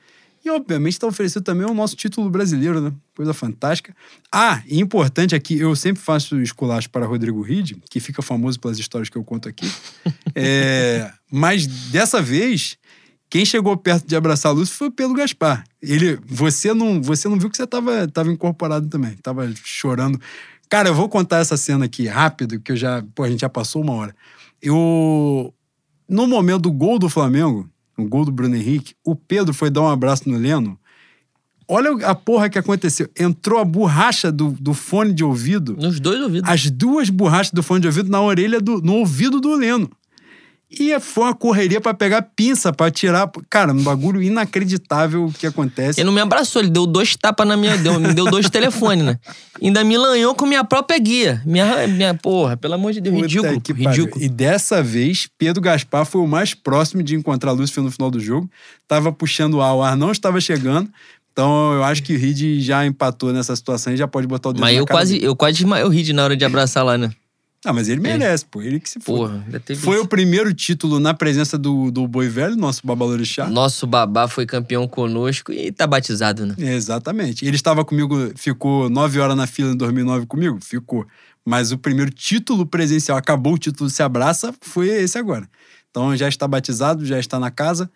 E, 0.45 0.51
obviamente, 0.51 0.93
está 0.93 1.07
oferecido 1.07 1.43
também 1.43 1.67
o 1.67 1.73
nosso 1.73 1.97
título 1.97 2.29
brasileiro, 2.29 2.79
né? 2.79 2.93
Coisa 3.17 3.33
fantástica. 3.33 3.97
Ah, 4.31 4.63
e 4.67 4.79
importante 4.79 5.35
aqui, 5.35 5.59
eu 5.59 5.75
sempre 5.75 6.03
faço 6.03 6.39
esculacho 6.43 6.91
para 6.91 7.07
Rodrigo 7.07 7.41
Ride, 7.41 7.79
que 7.89 7.99
fica 7.99 8.21
famoso 8.21 8.61
pelas 8.61 8.79
histórias 8.79 9.09
que 9.09 9.17
eu 9.17 9.25
conto 9.25 9.49
aqui. 9.49 9.67
é, 10.35 11.11
mas 11.33 11.67
dessa 11.67 12.21
vez, 12.21 12.77
quem 13.31 13.47
chegou 13.47 13.75
perto 13.75 14.07
de 14.07 14.15
abraçar 14.15 14.53
a 14.53 14.55
Lúcia 14.55 14.77
foi 14.77 14.89
o 14.89 14.93
Pedro 14.93 15.15
Gaspar. 15.15 15.65
Ele, 15.81 16.19
você 16.27 16.75
não, 16.75 17.01
você 17.01 17.27
não 17.27 17.39
viu 17.39 17.49
que 17.49 17.57
você 17.57 17.65
estava 17.65 18.07
tava 18.09 18.31
incorporado 18.31 18.87
também, 18.89 19.13
estava 19.13 19.51
chorando. 19.65 20.21
Cara, 20.75 20.89
eu 20.89 20.95
vou 20.97 21.09
contar 21.09 21.39
essa 21.39 21.57
cena 21.57 21.85
aqui 21.85 22.09
rápido, 22.09 22.59
que 22.59 22.73
eu 22.73 22.77
já, 22.77 23.01
pô, 23.15 23.23
a 23.23 23.31
gente 23.31 23.43
já 23.43 23.49
passou 23.49 23.81
uma 23.81 23.93
hora. 23.93 24.13
Eu, 24.61 25.55
no 26.09 26.27
momento 26.27 26.63
do 26.63 26.73
gol 26.73 26.99
do 26.99 27.09
Flamengo, 27.09 27.71
o 27.97 28.03
gol 28.05 28.25
do 28.25 28.33
Bruno 28.33 28.57
Henrique, 28.57 28.97
o 29.05 29.15
Pedro 29.15 29.55
foi 29.55 29.71
dar 29.71 29.83
um 29.83 29.89
abraço 29.89 30.29
no 30.29 30.37
Leno. 30.37 30.77
Olha 31.69 31.93
a 32.05 32.13
porra 32.13 32.51
que 32.51 32.59
aconteceu. 32.59 33.09
Entrou 33.17 33.61
a 33.61 33.65
borracha 33.65 34.33
do, 34.33 34.51
do 34.51 34.75
fone 34.75 35.13
de 35.13 35.23
ouvido. 35.23 35.77
Nos 35.77 36.01
dois 36.01 36.21
ouvidos. 36.21 36.51
As 36.51 36.69
duas 36.69 37.09
borrachas 37.09 37.53
do 37.53 37.63
fone 37.63 37.81
de 37.81 37.87
ouvido 37.87 38.11
na 38.11 38.21
orelha 38.21 38.61
do. 38.61 38.83
no 38.83 38.95
ouvido 38.95 39.41
do 39.41 39.55
Leno. 39.55 39.89
E 40.79 40.99
foi 41.01 41.25
uma 41.25 41.35
correria 41.35 41.81
para 41.81 41.95
pegar 41.95 42.23
pinça, 42.35 42.73
para 42.73 42.91
tirar. 42.91 43.31
Cara, 43.49 43.73
um 43.73 43.83
bagulho 43.83 44.23
inacreditável 44.23 45.33
que 45.39 45.47
acontece. 45.47 46.01
Ele 46.01 46.07
não 46.07 46.13
me 46.13 46.21
abraçou, 46.21 46.63
ele 46.63 46.71
deu 46.71 46.87
dois 46.87 47.17
tapas 47.17 47.47
na 47.47 47.57
minha. 47.57 47.77
Deu, 47.77 47.99
me 48.01 48.13
deu 48.15 48.25
dois 48.27 48.49
telefones, 48.51 49.05
né? 49.05 49.19
Ainda 49.63 49.83
me 49.85 49.97
lanhou 49.97 50.35
com 50.35 50.47
minha 50.47 50.65
própria 50.65 50.99
guia. 50.99 51.43
Minha, 51.45 51.87
minha 51.87 52.15
porra, 52.15 52.57
pelo 52.57 52.75
amor 52.75 52.93
de 52.93 53.01
Deus, 53.01 53.15
Puta 53.15 53.27
ridículo. 53.27 53.61
que 53.61 53.73
ridículo. 53.73 54.11
pariu. 54.11 54.27
E 54.27 54.29
dessa 54.29 54.83
vez, 54.83 55.29
Pedro 55.39 55.61
Gaspar 55.63 56.05
foi 56.05 56.21
o 56.21 56.27
mais 56.27 56.55
próximo 56.55 57.03
de 57.03 57.15
encontrar 57.15 57.51
a 57.51 57.55
Lúcia 57.55 57.83
no 57.83 57.91
final 57.91 58.11
do 58.11 58.21
jogo. 58.21 58.49
Tava 58.87 59.13
puxando 59.13 59.55
o 59.55 59.63
ar, 59.63 59.75
o 59.75 59.83
ar 59.83 59.97
não 59.97 60.11
estava 60.13 60.41
chegando. 60.41 60.89
Então 61.33 61.73
eu 61.75 61.83
acho 61.83 62.01
que 62.03 62.15
o 62.15 62.19
Reed 62.19 62.61
já 62.61 62.87
empatou 62.87 63.33
nessa 63.33 63.57
situação 63.57 63.93
e 63.93 63.97
já 63.97 64.07
pode 64.07 64.25
botar 64.27 64.51
o 64.51 64.53
dedo 64.53 64.61
Mas 64.61 64.73
na 64.75 64.79
eu 64.81 64.87
quase, 64.87 65.15
dele. 65.15 65.27
eu 65.27 65.35
quase 65.35 65.65
o 65.65 65.89
Reed 65.89 66.11
na 66.11 66.23
hora 66.23 66.37
de 66.37 66.45
abraçar 66.45 66.85
lá, 66.85 66.97
né? 66.97 67.11
Ah, 67.65 67.73
mas 67.73 67.89
ele 67.89 68.01
merece, 68.01 68.45
pô. 68.45 68.61
Ele 68.61 68.79
que 68.79 68.89
se 68.89 69.01
for. 69.01 69.29
Porra, 69.29 69.43
ainda 69.45 69.59
teve 69.59 69.81
Foi 69.81 69.97
isso. 69.97 70.05
o 70.05 70.09
primeiro 70.09 70.53
título 70.53 71.01
na 71.01 71.15
presença 71.15 71.57
do, 71.57 71.91
do 71.91 72.07
Boi 72.07 72.29
Velho, 72.29 72.57
nosso 72.57 72.87
babalorixá. 72.87 73.49
Nosso 73.49 73.87
babá 73.87 74.29
foi 74.29 74.45
campeão 74.45 74.87
conosco 74.87 75.51
e 75.51 75.73
tá 75.73 75.87
batizado, 75.87 76.45
né? 76.45 76.55
Exatamente. 76.59 77.47
Ele 77.47 77.57
estava 77.57 77.85
comigo, 77.85 78.33
ficou 78.37 78.91
nove 78.91 79.19
horas 79.19 79.37
na 79.37 79.47
fila 79.47 79.73
em 79.73 79.77
2009 79.77 80.27
comigo? 80.27 80.59
Ficou. 80.61 81.07
Mas 81.45 81.73
o 81.73 81.79
primeiro 81.79 82.11
título 82.11 82.67
presencial, 82.67 83.17
acabou 83.17 83.55
o 83.55 83.59
título 83.59 83.89
Se 83.89 84.03
Abraça, 84.03 84.55
foi 84.61 84.89
esse 84.89 85.17
agora. 85.17 85.49
Então 85.91 86.15
já 86.17 86.29
está 86.29 86.47
batizado, 86.47 87.07
já 87.07 87.19
está 87.19 87.39
na 87.39 87.51
casa. 87.51 87.91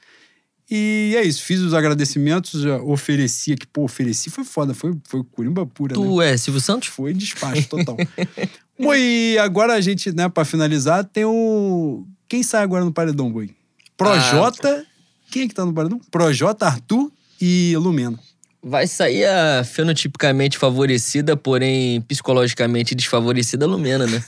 E 0.71 1.15
é 1.17 1.23
isso, 1.23 1.43
fiz 1.43 1.61
os 1.61 1.73
agradecimentos, 1.73 2.63
ofereci 2.85 3.53
aqui. 3.53 3.67
Pô, 3.67 3.85
ofereci 3.85 4.29
foi 4.29 4.45
foda, 4.45 4.75
foi, 4.75 4.95
foi 5.05 5.25
Curimba 5.33 5.65
pura, 5.65 5.97
né? 5.97 6.03
Tu 6.03 6.21
é 6.21 6.37
Silvio 6.37 6.61
Santos? 6.61 6.89
Foi 6.89 7.15
despacho 7.15 7.67
total. 7.69 7.97
Bom, 8.79 8.95
e 8.95 9.37
agora 9.39 9.75
a 9.75 9.81
gente, 9.81 10.13
né, 10.13 10.29
pra 10.29 10.45
finalizar, 10.45 11.05
tem 11.05 11.25
o. 11.25 12.07
Quem 12.29 12.43
sai 12.43 12.63
agora 12.63 12.85
no 12.85 12.93
paredão, 12.93 13.31
Boi? 13.31 13.51
Projota. 13.97 14.87
Quem 15.31 15.43
é 15.43 15.49
que 15.49 15.55
tá 15.55 15.65
no 15.65 15.75
paredão? 15.75 16.01
Projota, 16.11 16.67
Arthur 16.67 17.11
e 17.41 17.75
Lumena. 17.77 18.19
Vai 18.63 18.87
sair 18.87 19.25
a 19.25 19.65
fenotipicamente 19.65 20.59
favorecida, 20.59 21.37
porém 21.37 22.01
psicologicamente 22.03 22.95
desfavorecida 22.95 23.67
Lumena, 23.67 24.07
né? 24.07 24.23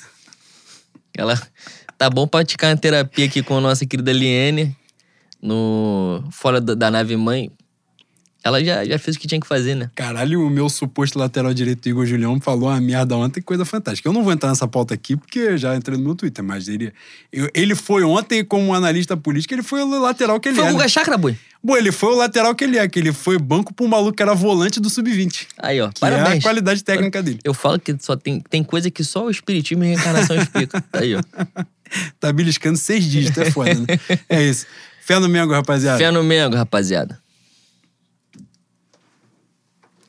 Ela 1.17 1.41
tá 1.97 2.09
bom 2.09 2.27
pra 2.27 2.39
praticar 2.41 2.71
uma 2.71 2.77
terapia 2.77 3.27
aqui 3.27 3.43
com 3.43 3.59
a 3.59 3.61
nossa 3.61 3.85
querida 3.87 4.13
Liene, 4.13 4.77
no 5.43 6.25
fora 6.31 6.61
da, 6.61 6.75
da 6.75 6.91
nave 6.91 7.17
mãe. 7.17 7.51
Ela 8.43 8.65
já, 8.65 8.85
já 8.85 8.99
fez 8.99 9.17
o 9.17 9.21
que 9.21 9.29
tinha 9.29 9.41
que 9.41 9.47
fazer, 9.47 9.75
né? 9.75 9.91
Caralho, 9.95 10.45
o 10.47 10.49
meu 10.49 10.69
suposto 10.71 11.19
lateral 11.19 11.53
direito, 11.53 11.87
Igor 11.89 12.07
Julião, 12.07 12.41
falou 12.41 12.71
uma 12.71 12.81
merda 12.81 13.15
ontem, 13.17 13.41
coisa 13.43 13.65
fantástica. 13.67 14.09
Eu 14.09 14.13
não 14.15 14.23
vou 14.25 14.33
entrar 14.33 14.49
nessa 14.49 14.67
pauta 14.67 14.95
aqui, 14.95 15.15
porque 15.15 15.59
já 15.59 15.77
entrei 15.77 15.99
no 15.99 16.05
meu 16.05 16.15
Twitter, 16.15 16.43
mas 16.43 16.67
ele, 16.67 16.91
eu- 17.31 17.51
ele 17.55 17.75
foi 17.75 18.03
ontem, 18.03 18.43
como 18.45 18.73
analista 18.73 19.15
político, 19.17 19.53
ele 19.55 19.63
foi 19.63 19.83
o 19.83 20.01
lateral 20.01 20.41
que 20.41 20.49
ele 20.49 20.57
Foi 20.57 20.65
é. 20.65 20.69
o 20.69 20.71
né? 20.73 20.79
Guga 20.79 20.89
Chakra, 20.89 21.19
boi. 21.19 21.37
Bom, 21.63 21.77
ele 21.77 21.93
foi 21.93 22.15
o 22.15 22.17
lateral 22.17 22.55
que 22.55 22.65
ele 22.65 22.79
é, 22.79 22.89
que 22.89 22.99
ele 22.99 23.13
foi 23.13 23.39
banco 23.39 23.75
pro 23.75 23.87
maluco 23.87 24.17
que 24.17 24.23
era 24.23 24.35
volante 24.35 24.81
do 24.81 24.89
Sub-20. 24.89 25.47
Aí, 25.59 25.79
ó. 25.79 25.91
Que 25.91 26.03
é 26.03 26.09
a 26.09 26.11
parabéns. 26.13 26.43
qualidade 26.43 26.83
técnica 26.83 27.23
dele. 27.23 27.39
Eu 27.45 27.53
falo 27.53 27.79
que 27.79 27.95
só 28.01 28.17
tem, 28.17 28.41
tem 28.49 28.65
coisa 28.65 28.91
que 28.91 29.05
só 29.05 29.27
o 29.27 29.31
espiritismo 29.31 29.85
e 29.85 29.89
a 29.89 29.97
reencarnação 29.97 30.37
explica. 30.41 30.83
Aí, 30.95 31.15
ó. 31.15 31.21
Tá 32.19 32.33
beliscando 32.33 32.79
seis 32.79 33.05
dígitos, 33.05 33.37
é 33.37 33.51
foda, 33.51 33.75
né? 33.75 33.85
É 34.29 34.43
isso. 34.43 34.65
Fé 35.03 35.19
no 35.19 35.29
Mengo, 35.29 35.53
rapaziada. 35.53 35.99
Fé 35.99 36.11
no 36.11 36.23
Mengo, 36.25 36.57
rapaziada. 36.57 37.19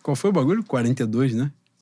Qual 0.04 0.16
foi 0.16 0.30
o 0.30 0.34
bagulho? 0.34 0.64
42, 0.64 1.34
né? 1.36 1.52